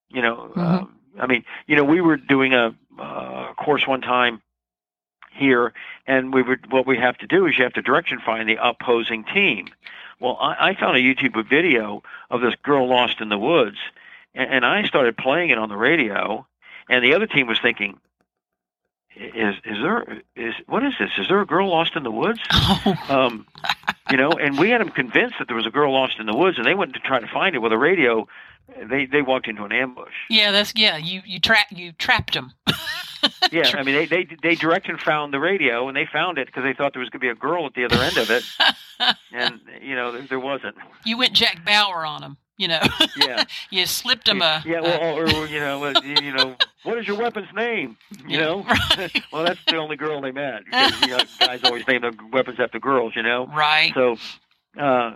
you 0.09 0.21
know, 0.21 0.51
Mhm. 0.55 0.81
um, 0.81 0.93
I 1.19 1.25
mean, 1.25 1.43
you 1.67 1.75
know, 1.75 1.83
we 1.83 2.01
were 2.01 2.17
doing 2.17 2.53
a 2.53 2.73
uh, 2.99 3.53
course 3.53 3.87
one 3.87 4.01
time 4.01 4.41
here, 5.31 5.73
and 6.05 6.33
we 6.33 6.41
would 6.41 6.71
what 6.71 6.85
we 6.85 6.97
have 6.97 7.17
to 7.19 7.27
do 7.27 7.45
is 7.45 7.57
you 7.57 7.63
have 7.63 7.73
to 7.73 7.81
direction 7.81 8.19
find 8.19 8.49
the 8.49 8.57
opposing 8.61 9.23
team. 9.23 9.67
Well, 10.19 10.37
I, 10.41 10.69
I 10.69 10.75
found 10.75 10.97
a 10.97 10.99
YouTube 10.99 11.47
video 11.47 12.03
of 12.29 12.41
this 12.41 12.55
girl 12.63 12.87
lost 12.87 13.21
in 13.21 13.29
the 13.29 13.37
woods, 13.37 13.77
and, 14.37 14.53
and 14.53 14.65
I 14.65 14.83
started 14.83 15.17
playing 15.17 15.49
it 15.49 15.57
on 15.57 15.69
the 15.69 15.75
radio, 15.77 16.45
and 16.89 17.03
the 17.03 17.13
other 17.13 17.27
team 17.27 17.47
was 17.47 17.59
thinking, 17.59 17.99
"Is 19.15 19.55
is 19.65 19.77
there 19.81 20.21
is 20.35 20.53
what 20.67 20.83
is 20.83 20.93
this? 20.99 21.09
Is 21.17 21.27
there 21.27 21.41
a 21.41 21.45
girl 21.45 21.69
lost 21.69 21.95
in 21.95 22.03
the 22.03 22.11
woods?" 22.11 22.39
Oh, 22.51 22.95
Um, 23.09 23.47
you 24.11 24.17
know, 24.17 24.31
and 24.31 24.57
we 24.57 24.69
had 24.69 24.79
them 24.79 24.89
convinced 24.89 25.35
that 25.39 25.47
there 25.47 25.57
was 25.57 25.65
a 25.65 25.71
girl 25.71 25.91
lost 25.91 26.19
in 26.19 26.25
the 26.27 26.35
woods, 26.35 26.57
and 26.57 26.65
they 26.65 26.75
went 26.75 26.93
to 26.93 26.99
try 26.99 27.19
to 27.19 27.27
find 27.27 27.55
it 27.55 27.59
with 27.59 27.73
a 27.73 27.77
radio. 27.77 28.27
They 28.89 29.05
they 29.05 29.21
walked 29.21 29.47
into 29.47 29.63
an 29.63 29.71
ambush. 29.71 30.13
yeah. 30.29 30.51
That's 30.51 30.73
yeah. 30.75 30.97
You 30.97 31.21
you 31.25 31.39
trap 31.39 31.67
you 31.71 31.91
trapped 31.93 32.33
them. 32.33 32.53
Yeah, 33.51 33.71
I 33.73 33.83
mean 33.83 33.95
they 33.95 34.05
they 34.05 34.27
they 34.43 34.55
direction 34.55 34.97
found 34.97 35.33
the 35.33 35.39
radio, 35.39 35.87
and 35.87 35.97
they 35.97 36.05
found 36.05 36.37
it 36.37 36.45
because 36.45 36.63
they 36.63 36.73
thought 36.73 36.93
there 36.93 36.99
was 36.99 37.09
going 37.09 37.19
to 37.19 37.25
be 37.25 37.29
a 37.29 37.35
girl 37.35 37.65
at 37.65 37.73
the 37.73 37.83
other 37.83 37.97
end 37.97 38.17
of 38.17 38.29
it, 38.29 38.43
and 39.33 39.59
you 39.81 39.95
know 39.95 40.11
there, 40.11 40.21
there 40.21 40.39
wasn't. 40.39 40.75
you 41.03 41.17
went 41.17 41.33
Jack 41.33 41.65
Bauer 41.65 42.05
on 42.05 42.21
them. 42.21 42.37
You 42.57 42.67
know. 42.69 42.79
Yeah. 43.15 43.43
you 43.69 43.85
slipped 43.85 44.25
them 44.25 44.41
a. 44.41 44.63
yeah, 44.65 44.81
well, 44.81 45.17
or, 45.17 45.23
or 45.29 45.47
you 45.47 45.59
know, 45.59 45.85
you 46.03 46.31
know, 46.33 46.55
what 46.83 46.97
is 46.97 47.07
your 47.07 47.17
weapon's 47.17 47.53
name? 47.55 47.97
You 48.27 48.37
know, 48.39 48.63
right. 48.97 49.23
well, 49.31 49.43
that's 49.43 49.59
the 49.67 49.77
only 49.77 49.95
girl 49.95 50.21
they 50.21 50.31
met. 50.31 50.65
Because, 50.65 50.99
you 51.01 51.09
know, 51.09 51.19
guys 51.39 51.61
always 51.63 51.87
name 51.87 52.01
their 52.01 52.13
weapons 52.31 52.59
after 52.59 52.79
girls, 52.79 53.15
you 53.15 53.23
know. 53.23 53.47
right. 53.47 53.93
So, 53.93 54.17
uh, 54.79 55.13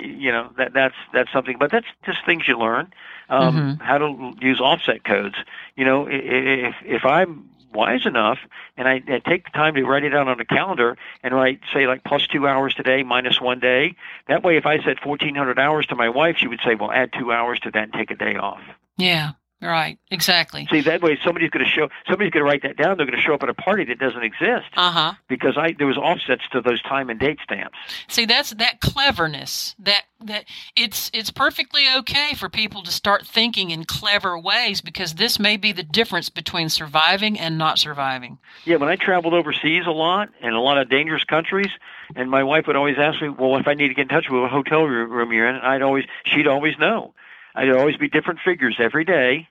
you 0.00 0.30
know, 0.32 0.50
that 0.58 0.72
that's 0.74 0.94
that's 1.12 1.32
something. 1.32 1.56
But 1.58 1.70
that's 1.70 1.86
just 2.04 2.18
things 2.26 2.46
you 2.48 2.58
learn. 2.58 2.92
Um, 3.28 3.78
Mhm. 3.78 3.80
How 3.82 3.98
to 3.98 4.34
use 4.40 4.60
offset 4.60 5.04
codes. 5.04 5.36
You 5.76 5.84
know, 5.86 6.06
i- 6.06 6.10
i- 6.12 6.68
if 6.68 6.74
if 6.84 7.04
I'm 7.04 7.48
wise 7.74 8.06
enough 8.06 8.38
and 8.76 8.88
I, 8.88 9.02
I 9.08 9.18
take 9.18 9.44
the 9.44 9.50
time 9.54 9.74
to 9.74 9.84
write 9.84 10.04
it 10.04 10.14
out 10.14 10.28
on 10.28 10.40
a 10.40 10.44
calendar 10.44 10.96
and 11.22 11.34
write 11.34 11.60
say 11.72 11.86
like 11.86 12.04
plus 12.04 12.26
two 12.26 12.46
hours 12.46 12.74
today 12.74 13.02
minus 13.02 13.40
one 13.40 13.60
day 13.60 13.96
that 14.28 14.42
way 14.42 14.56
if 14.56 14.66
i 14.66 14.78
said 14.82 14.96
1400 15.04 15.58
hours 15.58 15.86
to 15.86 15.96
my 15.96 16.08
wife 16.08 16.36
she 16.38 16.48
would 16.48 16.60
say 16.64 16.74
well 16.74 16.92
add 16.92 17.10
two 17.18 17.32
hours 17.32 17.58
to 17.60 17.70
that 17.70 17.84
and 17.84 17.92
take 17.92 18.10
a 18.10 18.16
day 18.16 18.36
off 18.36 18.60
Yeah. 18.96 19.32
Right. 19.62 19.96
Exactly. 20.10 20.66
See, 20.70 20.80
that 20.82 21.02
way 21.02 21.16
somebody's 21.24 21.50
going 21.50 21.64
to 21.64 21.70
show 21.70 21.88
somebody's 22.08 22.32
going 22.32 22.44
to 22.44 22.50
write 22.50 22.62
that 22.62 22.76
down. 22.76 22.96
They're 22.96 23.06
going 23.06 23.16
to 23.16 23.22
show 23.22 23.32
up 23.32 23.44
at 23.44 23.48
a 23.48 23.54
party 23.54 23.84
that 23.84 23.98
doesn't 24.00 24.22
exist 24.22 24.66
Uh 24.76 24.90
huh. 24.90 25.12
because 25.28 25.56
I 25.56 25.72
there 25.78 25.86
was 25.86 25.96
offsets 25.96 26.42
to 26.50 26.60
those 26.60 26.82
time 26.82 27.08
and 27.08 27.18
date 27.20 27.38
stamps. 27.44 27.78
See, 28.08 28.26
that's 28.26 28.50
that 28.54 28.80
cleverness. 28.80 29.74
That 29.78 30.02
that 30.24 30.44
it's 30.76 31.10
it's 31.14 31.30
perfectly 31.30 31.84
okay 31.98 32.34
for 32.34 32.48
people 32.48 32.82
to 32.82 32.90
start 32.90 33.26
thinking 33.26 33.70
in 33.70 33.84
clever 33.84 34.38
ways 34.38 34.80
because 34.80 35.14
this 35.14 35.38
may 35.38 35.56
be 35.56 35.70
the 35.72 35.82
difference 35.84 36.28
between 36.28 36.68
surviving 36.68 37.38
and 37.38 37.56
not 37.56 37.78
surviving. 37.78 38.38
Yeah, 38.64 38.76
when 38.76 38.88
I 38.88 38.96
traveled 38.96 39.34
overseas 39.34 39.84
a 39.86 39.90
lot 39.92 40.28
and 40.42 40.54
a 40.54 40.60
lot 40.60 40.78
of 40.78 40.88
dangerous 40.88 41.24
countries, 41.24 41.70
and 42.16 42.30
my 42.30 42.42
wife 42.42 42.66
would 42.66 42.76
always 42.76 42.98
ask 42.98 43.22
me, 43.22 43.28
"Well, 43.28 43.56
if 43.58 43.68
I 43.68 43.74
need 43.74 43.88
to 43.88 43.94
get 43.94 44.02
in 44.02 44.08
touch 44.08 44.28
with 44.28 44.42
a 44.42 44.48
hotel 44.48 44.84
room 44.84 45.32
you're 45.32 45.48
in," 45.48 45.56
I'd 45.56 45.82
always 45.82 46.04
she'd 46.24 46.46
always 46.48 46.76
know. 46.78 47.14
I'd 47.54 47.70
always 47.70 47.96
be 47.96 48.08
different 48.08 48.40
figures 48.44 48.76
every 48.78 49.04
day. 49.04 49.48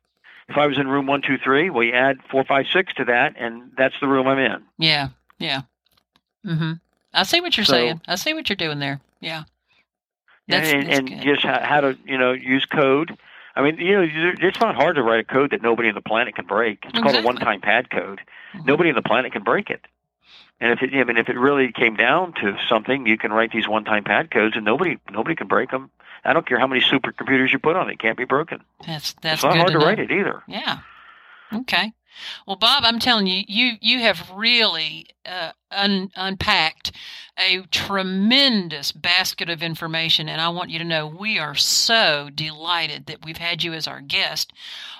If 0.50 0.58
I 0.58 0.68
was 0.68 0.78
in 0.78 0.88
room 0.88 1.06
one 1.08 1.22
two 1.22 1.38
three, 1.38 1.70
we 1.70 1.94
add 1.94 2.18
four 2.30 2.44
five 2.44 2.66
six 2.72 2.94
to 2.96 3.06
that, 3.06 3.36
and 3.38 3.72
that's 3.78 3.96
the 4.02 4.08
room 4.08 4.28
I'm 4.28 4.40
in. 4.40 4.64
Yeah. 4.78 5.10
Yeah. 5.40 5.62
Mm-hmm. 6.46 6.74
I 7.14 7.24
see 7.24 7.42
what 7.42 7.56
you're 7.58 7.66
So- 7.66 7.74
saying. 7.74 8.02
I 8.08 8.16
see 8.16 8.34
what 8.34 8.50
you're 8.50 8.56
doing 8.56 8.80
there. 8.80 9.00
Yeah. 9.20 9.44
That's, 10.48 10.70
and 10.74 10.88
that's 10.88 11.00
and 11.00 11.08
good. 11.10 11.22
just 11.22 11.44
how, 11.44 11.60
how 11.64 11.82
to 11.82 11.98
you 12.06 12.18
know 12.18 12.34
use 12.34 12.66
code. 12.66 13.18
I 13.56 13.62
mean, 13.62 13.78
you 13.78 13.94
know, 14.02 14.08
it's 14.42 14.60
not 14.62 14.76
hard 14.76 14.96
to 14.96 15.04
write 15.04 15.20
a 15.20 15.24
code 15.26 15.52
that 15.52 15.62
nobody 15.62 15.90
on 15.90 15.96
the 15.96 16.02
planet 16.02 16.36
can 16.36 16.46
break. 16.48 16.86
It's 16.86 16.98
called 17.00 17.16
a 17.16 17.22
one-time 17.22 17.60
pad 17.60 17.90
code. 17.90 18.22
Mhm. 18.56 18.66
Nobody 18.66 18.90
on 18.90 18.96
the 18.96 19.02
planet 19.02 19.34
can 19.34 19.44
break 19.44 19.70
it. 19.70 19.86
And 20.62 20.72
if 20.72 20.82
it, 20.82 20.94
I 20.98 21.04
mean, 21.04 21.18
if 21.18 21.28
it 21.28 21.38
really 21.38 21.72
came 21.72 21.96
down 21.96 22.34
to 22.36 22.58
something, 22.70 23.06
you 23.06 23.18
can 23.18 23.32
write 23.34 23.52
these 23.52 23.68
one-time 23.68 24.04
pad 24.06 24.32
codes, 24.32 24.56
and 24.56 24.64
nobody 24.66 24.98
nobody 25.12 25.36
can 25.36 25.48
break 25.48 25.70
them. 25.72 25.92
I 26.24 26.34
don't 26.34 26.46
care 26.46 26.60
how 26.60 26.68
many 26.68 26.82
supercomputers 26.82 27.52
you 27.52 27.60
put 27.60 27.76
on 27.76 27.90
it; 27.90 27.94
it 27.94 28.00
can't 28.00 28.18
be 28.18 28.26
broken. 28.26 28.64
That's 28.86 29.14
that's 29.22 29.36
it's 29.36 29.44
not 29.44 29.54
good 29.54 29.60
hard 29.60 29.72
to 29.74 29.80
write 29.80 30.00
it 30.00 30.12
either. 30.12 30.44
Yeah. 30.48 30.80
Okay. 31.54 31.94
Well, 32.46 32.58
Bob, 32.58 32.84
I'm 32.86 33.00
telling 33.00 33.28
you, 33.28 33.44
you 33.48 33.74
you 33.82 34.00
have 34.00 34.30
really 34.34 35.08
uh, 35.26 35.52
un- 35.72 36.12
unpacked 36.16 36.92
a 37.38 37.62
tremendous 37.72 38.92
basket 38.92 39.50
of 39.50 39.64
information, 39.64 40.30
and 40.30 40.42
I 40.42 40.50
want 40.50 40.70
you 40.70 40.80
to 40.80 40.86
know 40.86 41.08
we 41.08 41.40
are 41.40 41.56
so 41.56 42.30
delighted 42.34 43.06
that 43.06 43.26
we've 43.26 43.38
had 43.38 43.64
you 43.64 43.74
as 43.74 43.88
our 43.88 44.02
guest 44.02 44.52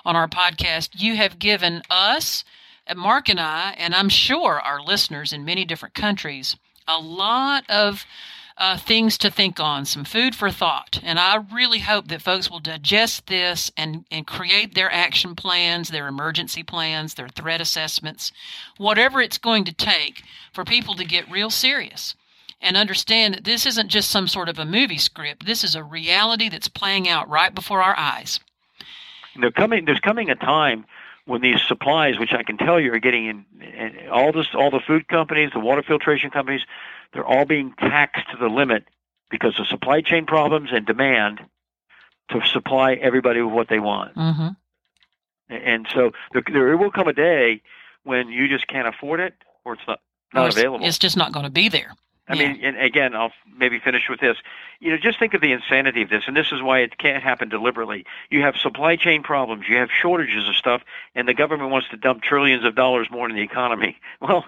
on 0.04 0.16
our 0.16 0.28
podcast. 0.28 1.00
You 1.00 1.16
have 1.16 1.38
given 1.38 1.82
us, 1.90 2.44
uh, 2.86 2.94
Mark 2.94 3.28
and 3.28 3.38
I, 3.40 3.74
and 3.78 3.94
I'm 3.94 4.08
sure 4.08 4.60
our 4.60 4.80
listeners 4.80 5.32
in 5.32 5.44
many 5.44 5.64
different 5.64 5.94
countries, 5.94 6.56
a 6.88 6.98
lot 6.98 7.68
of 7.68 8.04
uh, 8.56 8.76
things 8.76 9.18
to 9.18 9.30
think 9.30 9.58
on, 9.58 9.84
some 9.84 10.04
food 10.04 10.34
for 10.34 10.50
thought. 10.50 11.00
And 11.02 11.18
I 11.18 11.44
really 11.52 11.80
hope 11.80 12.08
that 12.08 12.22
folks 12.22 12.50
will 12.50 12.60
digest 12.60 13.26
this 13.26 13.70
and, 13.76 14.04
and 14.10 14.26
create 14.26 14.74
their 14.74 14.92
action 14.92 15.34
plans, 15.34 15.88
their 15.88 16.08
emergency 16.08 16.62
plans, 16.62 17.14
their 17.14 17.28
threat 17.28 17.60
assessments, 17.60 18.32
whatever 18.76 19.20
it's 19.20 19.38
going 19.38 19.64
to 19.64 19.72
take 19.72 20.22
for 20.52 20.64
people 20.64 20.94
to 20.94 21.04
get 21.04 21.30
real 21.30 21.50
serious 21.50 22.14
and 22.60 22.76
understand 22.76 23.34
that 23.34 23.44
this 23.44 23.66
isn't 23.66 23.88
just 23.88 24.10
some 24.10 24.28
sort 24.28 24.48
of 24.48 24.58
a 24.58 24.64
movie 24.64 24.98
script. 24.98 25.44
This 25.44 25.64
is 25.64 25.74
a 25.74 25.82
reality 25.82 26.48
that's 26.48 26.68
playing 26.68 27.08
out 27.08 27.28
right 27.28 27.54
before 27.54 27.82
our 27.82 27.98
eyes. 27.98 28.38
They're 29.40 29.50
coming. 29.50 29.84
There's 29.84 30.00
coming 30.00 30.30
a 30.30 30.34
time 30.34 30.84
when 31.32 31.40
these 31.40 31.62
supplies, 31.66 32.18
which 32.18 32.34
I 32.34 32.42
can 32.42 32.58
tell 32.58 32.78
you 32.78 32.92
are 32.92 32.98
getting 32.98 33.24
in, 33.24 33.46
and 33.74 34.10
all 34.10 34.32
this, 34.32 34.48
all 34.52 34.70
the 34.70 34.82
food 34.86 35.08
companies, 35.08 35.48
the 35.54 35.60
water 35.60 35.82
filtration 35.82 36.28
companies, 36.28 36.60
they're 37.14 37.24
all 37.24 37.46
being 37.46 37.72
taxed 37.78 38.30
to 38.32 38.36
the 38.36 38.48
limit 38.48 38.84
because 39.30 39.58
of 39.58 39.66
supply 39.66 40.02
chain 40.02 40.26
problems 40.26 40.68
and 40.74 40.84
demand 40.84 41.40
to 42.32 42.46
supply 42.46 42.92
everybody 42.96 43.40
with 43.40 43.54
what 43.54 43.70
they 43.70 43.78
want. 43.78 44.14
Mm-hmm. 44.14 44.48
And 45.48 45.86
so 45.94 46.12
there, 46.34 46.42
there 46.52 46.76
will 46.76 46.90
come 46.90 47.08
a 47.08 47.14
day 47.14 47.62
when 48.04 48.28
you 48.28 48.46
just 48.46 48.66
can't 48.66 48.86
afford 48.86 49.18
it 49.18 49.32
or 49.64 49.72
it's 49.72 49.82
not 49.88 50.00
not 50.34 50.48
it's, 50.48 50.56
available. 50.56 50.84
It's 50.84 50.98
just 50.98 51.16
not 51.16 51.32
going 51.32 51.44
to 51.44 51.50
be 51.50 51.70
there. 51.70 51.94
I 52.28 52.34
yeah. 52.34 52.52
mean, 52.52 52.64
and 52.64 52.80
again, 52.80 53.14
I'll 53.16 53.32
maybe 53.56 53.80
finish 53.80 54.02
with 54.08 54.20
this. 54.20 54.36
You 54.78 54.92
know, 54.92 54.96
just 54.96 55.18
think 55.18 55.34
of 55.34 55.40
the 55.40 55.52
insanity 55.52 56.02
of 56.02 56.08
this, 56.08 56.22
and 56.26 56.36
this 56.36 56.52
is 56.52 56.62
why 56.62 56.78
it 56.80 56.96
can't 56.96 57.22
happen 57.22 57.48
deliberately. 57.48 58.04
You 58.30 58.42
have 58.42 58.54
supply 58.56 58.94
chain 58.96 59.22
problems, 59.22 59.64
you 59.68 59.76
have 59.76 59.88
shortages 59.90 60.48
of 60.48 60.54
stuff, 60.54 60.82
and 61.16 61.26
the 61.26 61.34
government 61.34 61.70
wants 61.70 61.88
to 61.90 61.96
dump 61.96 62.22
trillions 62.22 62.64
of 62.64 62.76
dollars 62.76 63.08
more 63.10 63.28
in 63.28 63.36
the 63.36 63.42
economy. 63.42 63.96
Well, 64.20 64.44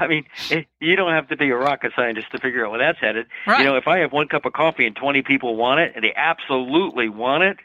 I 0.00 0.06
mean, 0.06 0.24
it, 0.50 0.56
eh, 0.60 0.62
you 0.80 0.96
don't 0.96 1.12
have 1.12 1.28
to 1.28 1.36
be 1.36 1.50
a 1.50 1.56
rocket 1.56 1.92
scientist 1.94 2.32
to 2.32 2.38
figure 2.38 2.64
out 2.64 2.70
where 2.70 2.80
that's 2.80 2.98
headed. 2.98 3.26
Right. 3.46 3.58
You 3.58 3.66
know, 3.66 3.76
if 3.76 3.86
I 3.86 3.98
have 3.98 4.10
one 4.10 4.26
cup 4.26 4.46
of 4.46 4.54
coffee 4.54 4.86
and 4.86 4.96
20 4.96 5.20
people 5.20 5.54
want 5.54 5.80
it, 5.80 5.92
and 5.94 6.02
they 6.02 6.14
absolutely 6.16 7.10
want 7.10 7.42
it, 7.42 7.58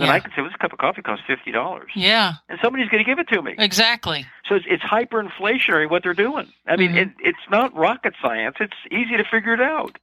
then 0.00 0.08
Yeah. 0.08 0.14
I 0.14 0.20
can 0.20 0.30
say, 0.30 0.42
well, 0.42 0.46
this 0.50 0.56
cup 0.56 0.72
of 0.72 0.78
coffee 0.78 1.02
costs 1.02 1.24
$50. 1.28 1.86
yeah, 1.94 2.34
And 2.48 2.58
somebody's 2.62 2.88
going 2.88 3.02
to 3.04 3.08
give 3.08 3.18
it 3.18 3.28
to 3.28 3.42
me. 3.42 3.54
exactly. 3.58 4.26
So 4.48 4.54
it's, 4.54 4.66
it's 4.68 4.82
hyperinflationary 4.82 5.88
what 5.90 6.02
they're 6.02 6.14
doing. 6.14 6.52
I 6.66 6.76
mean, 6.76 6.92
Mhm. 6.92 6.96
it, 6.96 7.08
it's 7.20 7.38
not 7.50 7.74
rocket 7.74 8.14
science. 8.22 8.56
It's 8.60 8.76
easy 8.90 9.16
to 9.16 9.24
figure 9.24 9.52
it 9.54 9.60
out. 9.60 9.98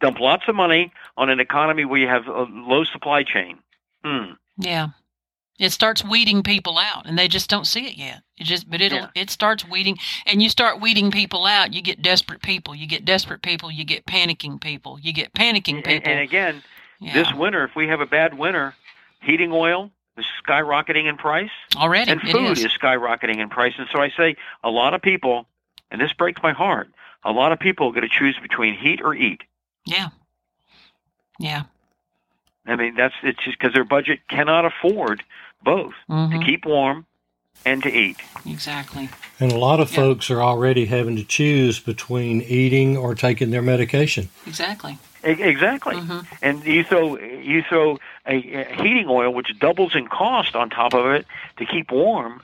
Dump 0.00 0.18
lots 0.20 0.44
of 0.48 0.54
money 0.54 0.92
on 1.16 1.30
an 1.30 1.40
economy 1.40 1.84
where 1.84 2.00
you 2.00 2.08
have 2.08 2.26
a 2.26 2.42
low 2.50 2.84
supply 2.84 3.22
chain. 3.22 3.58
Hmm. 4.04 4.32
Yeah. 4.58 4.88
It 5.58 5.70
starts 5.70 6.04
weeding 6.04 6.42
people 6.42 6.78
out 6.78 7.06
and 7.06 7.16
they 7.16 7.28
just 7.28 7.48
don't 7.48 7.64
see 7.66 7.86
it 7.86 7.96
yet. 7.96 8.22
It 8.36 8.44
just 8.44 8.68
but 8.68 8.80
it'll 8.80 8.98
Yeah. 8.98 9.06
it 9.14 9.30
starts 9.30 9.64
weeding 9.64 9.98
and 10.26 10.42
you 10.42 10.48
start 10.48 10.80
weeding 10.80 11.12
people 11.12 11.46
out, 11.46 11.72
you 11.72 11.80
get 11.80 12.02
desperate 12.02 12.42
people. 12.42 12.74
You 12.74 12.88
get 12.88 13.04
desperate 13.04 13.40
people, 13.40 13.70
you 13.70 13.84
get 13.84 14.04
panicking 14.04 14.60
people. 14.60 14.98
You 15.00 15.12
get 15.12 15.32
panicking 15.32 15.76
And, 15.76 15.84
people. 15.84 16.10
and 16.10 16.20
again, 16.20 16.62
yeah. 16.98 17.12
this 17.14 17.32
winter, 17.32 17.62
if 17.64 17.76
we 17.76 17.86
have 17.86 18.00
a 18.00 18.06
bad 18.06 18.36
winter, 18.36 18.74
heating 19.24 19.50
oil 19.52 19.90
is 20.16 20.24
skyrocketing 20.46 21.06
in 21.08 21.16
price, 21.16 21.50
already 21.76 22.10
and 22.10 22.20
food 22.20 22.52
is. 22.52 22.64
is 22.64 22.72
skyrocketing 22.72 23.38
in 23.38 23.48
price. 23.48 23.74
And 23.78 23.88
so 23.92 24.00
I 24.00 24.10
say, 24.16 24.36
a 24.62 24.70
lot 24.70 24.94
of 24.94 25.02
people, 25.02 25.46
and 25.90 26.00
this 26.00 26.12
breaks 26.12 26.42
my 26.42 26.52
heart, 26.52 26.88
a 27.24 27.32
lot 27.32 27.52
of 27.52 27.58
people 27.58 27.88
are 27.88 27.92
going 27.92 28.02
to 28.02 28.08
choose 28.08 28.38
between 28.40 28.74
heat 28.74 29.00
or 29.02 29.14
eat. 29.14 29.42
Yeah. 29.86 30.08
Yeah. 31.38 31.64
I 32.66 32.76
mean, 32.76 32.94
that's 32.94 33.14
it's 33.22 33.42
just 33.44 33.58
because 33.58 33.74
their 33.74 33.84
budget 33.84 34.20
cannot 34.28 34.64
afford 34.64 35.22
both 35.62 35.94
Mhm. 36.08 36.30
to 36.38 36.46
keep 36.46 36.64
warm 36.64 37.06
and 37.66 37.82
to 37.82 37.90
eat. 37.92 38.16
Exactly. 38.46 39.08
And 39.40 39.52
a 39.52 39.56
lot 39.58 39.80
of 39.80 39.90
Yeah. 39.90 39.96
folks 39.96 40.30
are 40.30 40.42
already 40.42 40.86
having 40.86 41.16
to 41.16 41.24
choose 41.24 41.80
between 41.80 42.40
eating 42.42 42.96
or 42.96 43.14
taking 43.14 43.50
their 43.50 43.62
medication. 43.62 44.28
Exactly. 44.46 44.98
Exactly. 45.24 45.96
Mhm. 45.96 46.26
And 46.42 46.64
you 46.64 46.84
throw 46.84 47.16
you 47.18 47.62
throw 47.62 47.98
a, 48.26 48.34
a 48.36 48.64
heating 48.82 49.06
oil 49.08 49.32
which 49.32 49.58
doubles 49.58 49.94
in 49.94 50.06
cost 50.08 50.54
on 50.54 50.70
top 50.70 50.94
of 50.94 51.06
it 51.06 51.26
to 51.58 51.66
keep 51.66 51.90
warm, 51.90 52.42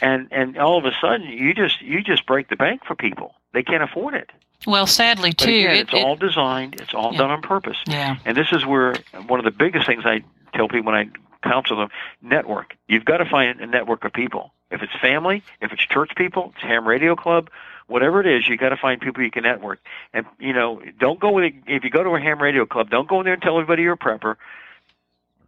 and 0.00 0.28
and 0.30 0.56
all 0.58 0.78
of 0.78 0.84
a 0.84 0.92
sudden 1.00 1.26
you 1.28 1.54
just 1.54 1.80
you 1.82 2.02
just 2.02 2.26
break 2.26 2.48
the 2.48 2.56
bank 2.56 2.84
for 2.84 2.94
people. 2.94 3.34
They 3.52 3.62
can't 3.62 3.82
afford 3.82 4.14
it. 4.14 4.30
Well, 4.66 4.86
sadly 4.86 5.32
too, 5.32 5.50
again, 5.50 5.70
it, 5.76 5.80
it's 5.80 5.94
it- 5.94 6.04
all 6.04 6.16
designed. 6.16 6.80
It's 6.80 6.94
all 6.94 7.12
Yeah. 7.12 7.18
done 7.18 7.30
on 7.30 7.42
purpose. 7.42 7.76
yeah. 7.86 8.16
And 8.24 8.36
this 8.36 8.52
is 8.52 8.64
where 8.64 8.94
one 9.26 9.38
of 9.40 9.44
the 9.44 9.50
biggest 9.50 9.86
things 9.86 10.04
I 10.06 10.22
tell 10.54 10.68
people 10.68 10.92
when 10.92 10.94
I 10.94 11.08
counsel 11.46 11.76
them: 11.76 11.88
network. 12.22 12.76
You've 12.88 13.04
got 13.04 13.16
to 13.18 13.24
find 13.24 13.60
a 13.60 13.66
network 13.66 14.04
of 14.04 14.12
people. 14.12 14.52
If 14.72 14.82
it's 14.82 14.92
family, 15.00 15.42
if 15.60 15.72
it's 15.72 15.82
church 15.82 16.12
people, 16.16 16.52
it's 16.56 16.62
ham 16.64 16.88
radio 16.88 17.14
club, 17.14 17.50
whatever 17.88 18.20
it 18.20 18.26
is, 18.26 18.48
you 18.48 18.56
got 18.56 18.70
to 18.70 18.76
find 18.76 19.00
people 19.00 19.22
you 19.22 19.30
can 19.30 19.42
network. 19.44 19.78
And 20.14 20.24
you 20.38 20.52
know, 20.52 20.80
don't 20.98 21.20
go 21.20 21.30
with 21.30 21.52
if 21.66 21.84
you 21.84 21.90
go 21.90 22.02
to 22.02 22.10
a 22.10 22.20
ham 22.20 22.40
radio 22.40 22.64
club, 22.66 22.88
don't 22.90 23.06
go 23.08 23.20
in 23.20 23.24
there 23.24 23.34
and 23.34 23.42
tell 23.42 23.56
everybody 23.58 23.82
you're 23.82 23.92
a 23.94 23.98
prepper. 23.98 24.36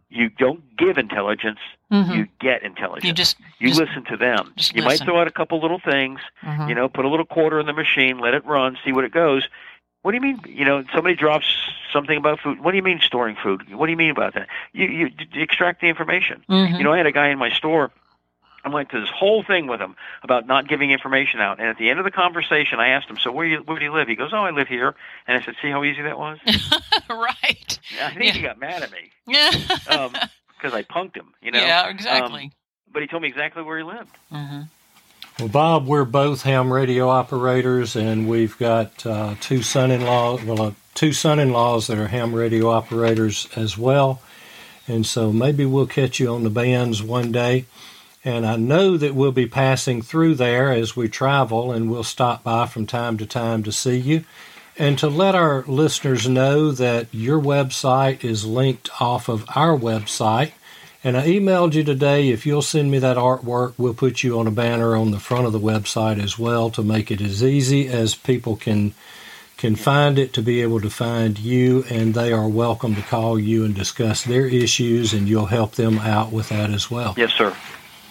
You 0.09 0.29
don't 0.29 0.61
give 0.77 0.97
intelligence. 0.97 1.59
Mhm. 1.91 2.15
You 2.15 2.27
get 2.39 2.63
intelligence. 2.63 3.05
You 3.05 3.13
just 3.13 3.37
You 3.59 3.69
just- 3.69 3.79
listen 3.79 4.03
to 4.05 4.15
them. 4.17 4.53
you 4.55 4.61
listen. 4.81 4.83
might 4.85 4.99
throw 4.99 5.19
out 5.19 5.27
a 5.27 5.31
couple 5.31 5.59
little 5.59 5.79
things. 5.79 6.19
mhm. 6.43 6.69
You 6.69 6.75
know, 6.75 6.87
put 6.87 7.05
a 7.05 7.09
little 7.09 7.25
quarter 7.25 7.59
in 7.59 7.65
the 7.65 7.73
machine, 7.73 8.19
let 8.19 8.33
it 8.33 8.45
run, 8.45 8.77
see 8.85 8.91
what 8.91 9.03
it 9.03 9.11
goes. 9.11 9.47
What 10.03 10.11
do 10.11 10.15
you 10.17 10.21
mean? 10.21 10.39
You 10.45 10.63
know, 10.65 10.83
somebody 10.93 11.15
drops 11.15 11.47
something 11.91 12.15
about 12.17 12.39
food. 12.39 12.59
What 12.59 12.71
do 12.71 12.77
you 12.77 12.83
mean 12.83 12.99
storing 13.01 13.35
food? 13.35 13.73
What 13.73 13.87
do 13.87 13.91
you 13.91 13.97
mean 13.97 14.11
about 14.11 14.35
that? 14.35 14.47
You 14.73 14.87
you 14.87 15.09
d- 15.09 15.41
extract 15.41 15.81
the 15.81 15.87
information. 15.89 16.43
Mhm. 16.47 16.77
You 16.77 16.83
know, 16.83 16.93
I 16.93 16.97
had 16.97 17.07
a 17.07 17.11
guy 17.11 17.29
in 17.29 17.39
my 17.39 17.49
store. 17.49 17.89
I 18.65 18.69
went 18.69 18.89
to 18.89 18.99
this 18.99 19.09
whole 19.09 19.43
thing 19.43 19.67
with 19.67 19.79
him 19.79 19.95
about 20.23 20.47
not 20.47 20.67
giving 20.67 20.89
information 20.91 21.39
out. 21.39 21.59
And 21.59 21.67
at 21.69 21.77
the 21.77 21.89
end 21.89 21.99
of 21.99 22.05
the 22.05 22.11
conversation, 22.11 22.79
I 22.79 22.89
asked 22.89 23.07
him, 23.07 23.17
"So 23.17 23.31
where 23.31 23.45
you 23.45 23.57
where 23.59 23.77
do 23.77 23.85
you 23.85 23.93
live?" 23.93 24.07
He 24.07 24.15
goes, 24.15 24.31
"Oh, 24.33 24.43
I 24.43 24.49
live 24.49 24.67
here." 24.67 24.95
And 25.27 25.37
I 25.41 25.45
said, 25.45 25.55
"See 25.61 25.69
how 25.69 25.83
easy 25.83 26.01
that 26.01 26.17
was?" 26.17 26.39
right. 27.09 27.79
I 28.01 28.09
think 28.11 28.23
Yeah. 28.25 28.31
he 28.33 28.41
got 28.41 28.59
mad 28.59 28.83
at 28.83 28.91
me 28.91 29.11
Yeah. 29.27 29.51
because 30.57 30.73
I 30.73 30.83
punked 30.83 31.15
him. 31.15 31.33
You 31.41 31.51
know. 31.51 31.59
yeah. 31.59 31.87
Exactly. 31.89 32.51
But 32.91 33.01
he 33.01 33.07
told 33.07 33.21
me 33.23 33.27
exactly 33.29 33.61
where 33.63 33.77
he 33.77 33.83
lived. 33.83 34.09
hmm 34.31 34.61
Well, 35.39 35.49
Bob, 35.49 35.85
we're 35.85 36.05
both 36.05 36.43
ham 36.43 36.71
radio 36.71 37.09
operators, 37.09 37.95
and 37.95 38.27
we've 38.27 38.57
got 38.57 39.05
uh, 39.05 39.35
two 39.41 39.61
son-in-law, 39.61 40.39
well, 40.45 40.61
uh, 40.61 40.71
two 40.93 41.11
son-in-laws 41.11 41.87
that 41.87 41.97
are 41.97 42.07
ham 42.07 42.33
radio 42.33 42.69
operators 42.69 43.47
as 43.55 43.77
well. 43.77 44.21
And 44.87 45.05
so 45.05 45.31
maybe 45.33 45.65
we'll 45.65 45.87
catch 45.87 46.19
you 46.19 46.33
on 46.33 46.43
the 46.43 46.49
bands 46.49 47.03
one 47.03 47.31
day. 47.33 47.65
And 48.25 48.43
I 48.43 48.55
know 48.55 48.97
that 48.97 49.13
we'll 49.13 49.31
be 49.31 49.45
passing 49.45 50.01
through 50.01 50.35
there 50.35 50.71
as 50.71 50.95
we 50.95 51.07
travel, 51.07 51.71
and 51.71 51.91
we'll 51.91 52.03
stop 52.03 52.43
by 52.43 52.65
from 52.65 52.87
time 52.87 53.17
to 53.19 53.25
time 53.27 53.61
to 53.63 53.71
see 53.71 53.97
you. 53.97 54.25
And 54.77 54.97
to 54.97 55.07
let 55.07 55.35
our 55.35 55.63
listeners 55.67 56.27
know 56.27 56.71
that 56.71 57.07
your 57.13 57.39
website 57.39 58.23
is 58.23 58.43
linked 58.43 58.89
off 58.99 59.29
of 59.29 59.45
our 59.55 59.77
website. 59.77 60.53
And 61.03 61.15
I 61.15 61.27
emailed 61.27 61.75
you 61.75 61.83
today. 61.83 62.29
If 62.29 62.47
you'll 62.47 62.63
send 62.63 62.89
me 62.89 62.97
that 62.97 63.15
artwork, 63.15 63.75
we'll 63.77 63.93
put 63.93 64.23
you 64.23 64.39
on 64.39 64.47
a 64.47 64.51
banner 64.51 64.95
on 64.95 65.11
the 65.11 65.19
front 65.19 65.45
of 65.45 65.53
the 65.53 65.59
website 65.59 66.21
as 66.21 66.39
well 66.39 66.71
to 66.71 66.81
make 66.81 67.11
it 67.11 67.21
as 67.21 67.43
easy 67.43 67.87
as 67.87 68.15
people 68.15 68.55
can 68.55 68.95
can 69.57 69.75
find 69.75 70.19
it 70.19 70.33
to 70.33 70.41
be 70.41 70.61
able 70.61 70.81
to 70.81 70.89
find 70.89 71.39
you. 71.39 71.85
And 71.89 72.13
they 72.13 72.33
are 72.33 72.47
welcome 72.47 72.95
to 72.95 73.01
call 73.01 73.39
you 73.39 73.63
and 73.63 73.73
discuss 73.73 74.23
their 74.23 74.47
issues, 74.47 75.13
and 75.13 75.29
you'll 75.29 75.45
help 75.45 75.75
them 75.75 75.99
out 75.99 76.31
with 76.31 76.49
that 76.49 76.71
as 76.71 76.91
well. 76.91 77.13
Yes, 77.15 77.31
sir. 77.31 77.55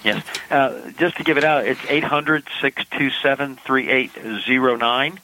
Yes. 0.05 0.23
Uh, 0.51 0.91
just 0.99 1.17
to 1.17 1.25
give 1.25 1.39
it 1.39 1.45
out, 1.45 1.67
it's 1.67 1.81
800 1.89 2.45
627 2.61 3.57
3809, 3.57 5.21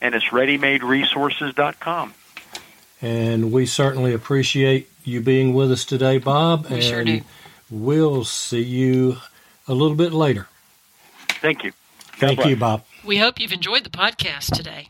and 0.00 0.14
it's 0.14 0.26
readymaderesources.com. 0.26 2.14
And 3.02 3.52
we 3.52 3.66
certainly 3.66 4.14
appreciate 4.14 4.88
you 5.04 5.20
being 5.20 5.52
with 5.52 5.72
us 5.72 5.84
today, 5.84 6.18
Bob. 6.18 6.66
We 6.66 6.76
and 6.76 6.84
sure 6.84 7.04
do. 7.04 7.22
we'll 7.70 8.24
see 8.24 8.62
you 8.62 9.16
a 9.66 9.74
little 9.74 9.96
bit 9.96 10.12
later. 10.12 10.46
Thank 11.40 11.64
you. 11.64 11.72
Thank 11.98 12.36
bless. 12.36 12.48
you, 12.50 12.56
Bob. 12.56 12.84
We 13.04 13.16
hope 13.16 13.40
you've 13.40 13.52
enjoyed 13.52 13.84
the 13.84 13.90
podcast 13.90 14.54
today. 14.54 14.88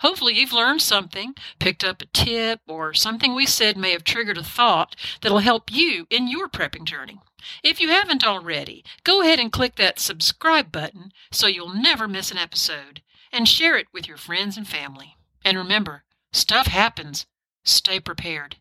Hopefully, 0.00 0.38
you've 0.38 0.52
learned 0.52 0.82
something, 0.82 1.34
picked 1.58 1.84
up 1.84 2.02
a 2.02 2.06
tip, 2.06 2.60
or 2.66 2.94
something 2.94 3.34
we 3.34 3.46
said 3.46 3.76
may 3.76 3.92
have 3.92 4.04
triggered 4.04 4.38
a 4.38 4.42
thought 4.42 4.96
that'll 5.20 5.38
help 5.38 5.70
you 5.70 6.06
in 6.10 6.28
your 6.28 6.48
prepping 6.48 6.84
journey. 6.84 7.18
If 7.62 7.80
you 7.80 7.88
haven't 7.88 8.24
already, 8.24 8.84
go 9.04 9.22
ahead 9.22 9.40
and 9.40 9.52
click 9.52 9.76
that 9.76 9.98
subscribe 9.98 10.70
button 10.70 11.12
so 11.30 11.46
you'll 11.46 11.74
never 11.74 12.06
miss 12.06 12.30
an 12.30 12.38
episode 12.38 13.02
and 13.32 13.48
share 13.48 13.76
it 13.76 13.88
with 13.92 14.06
your 14.06 14.16
friends 14.16 14.56
and 14.56 14.68
family. 14.68 15.16
And 15.44 15.58
remember, 15.58 16.04
stuff 16.32 16.66
happens. 16.68 17.26
Stay 17.64 17.98
prepared. 17.98 18.56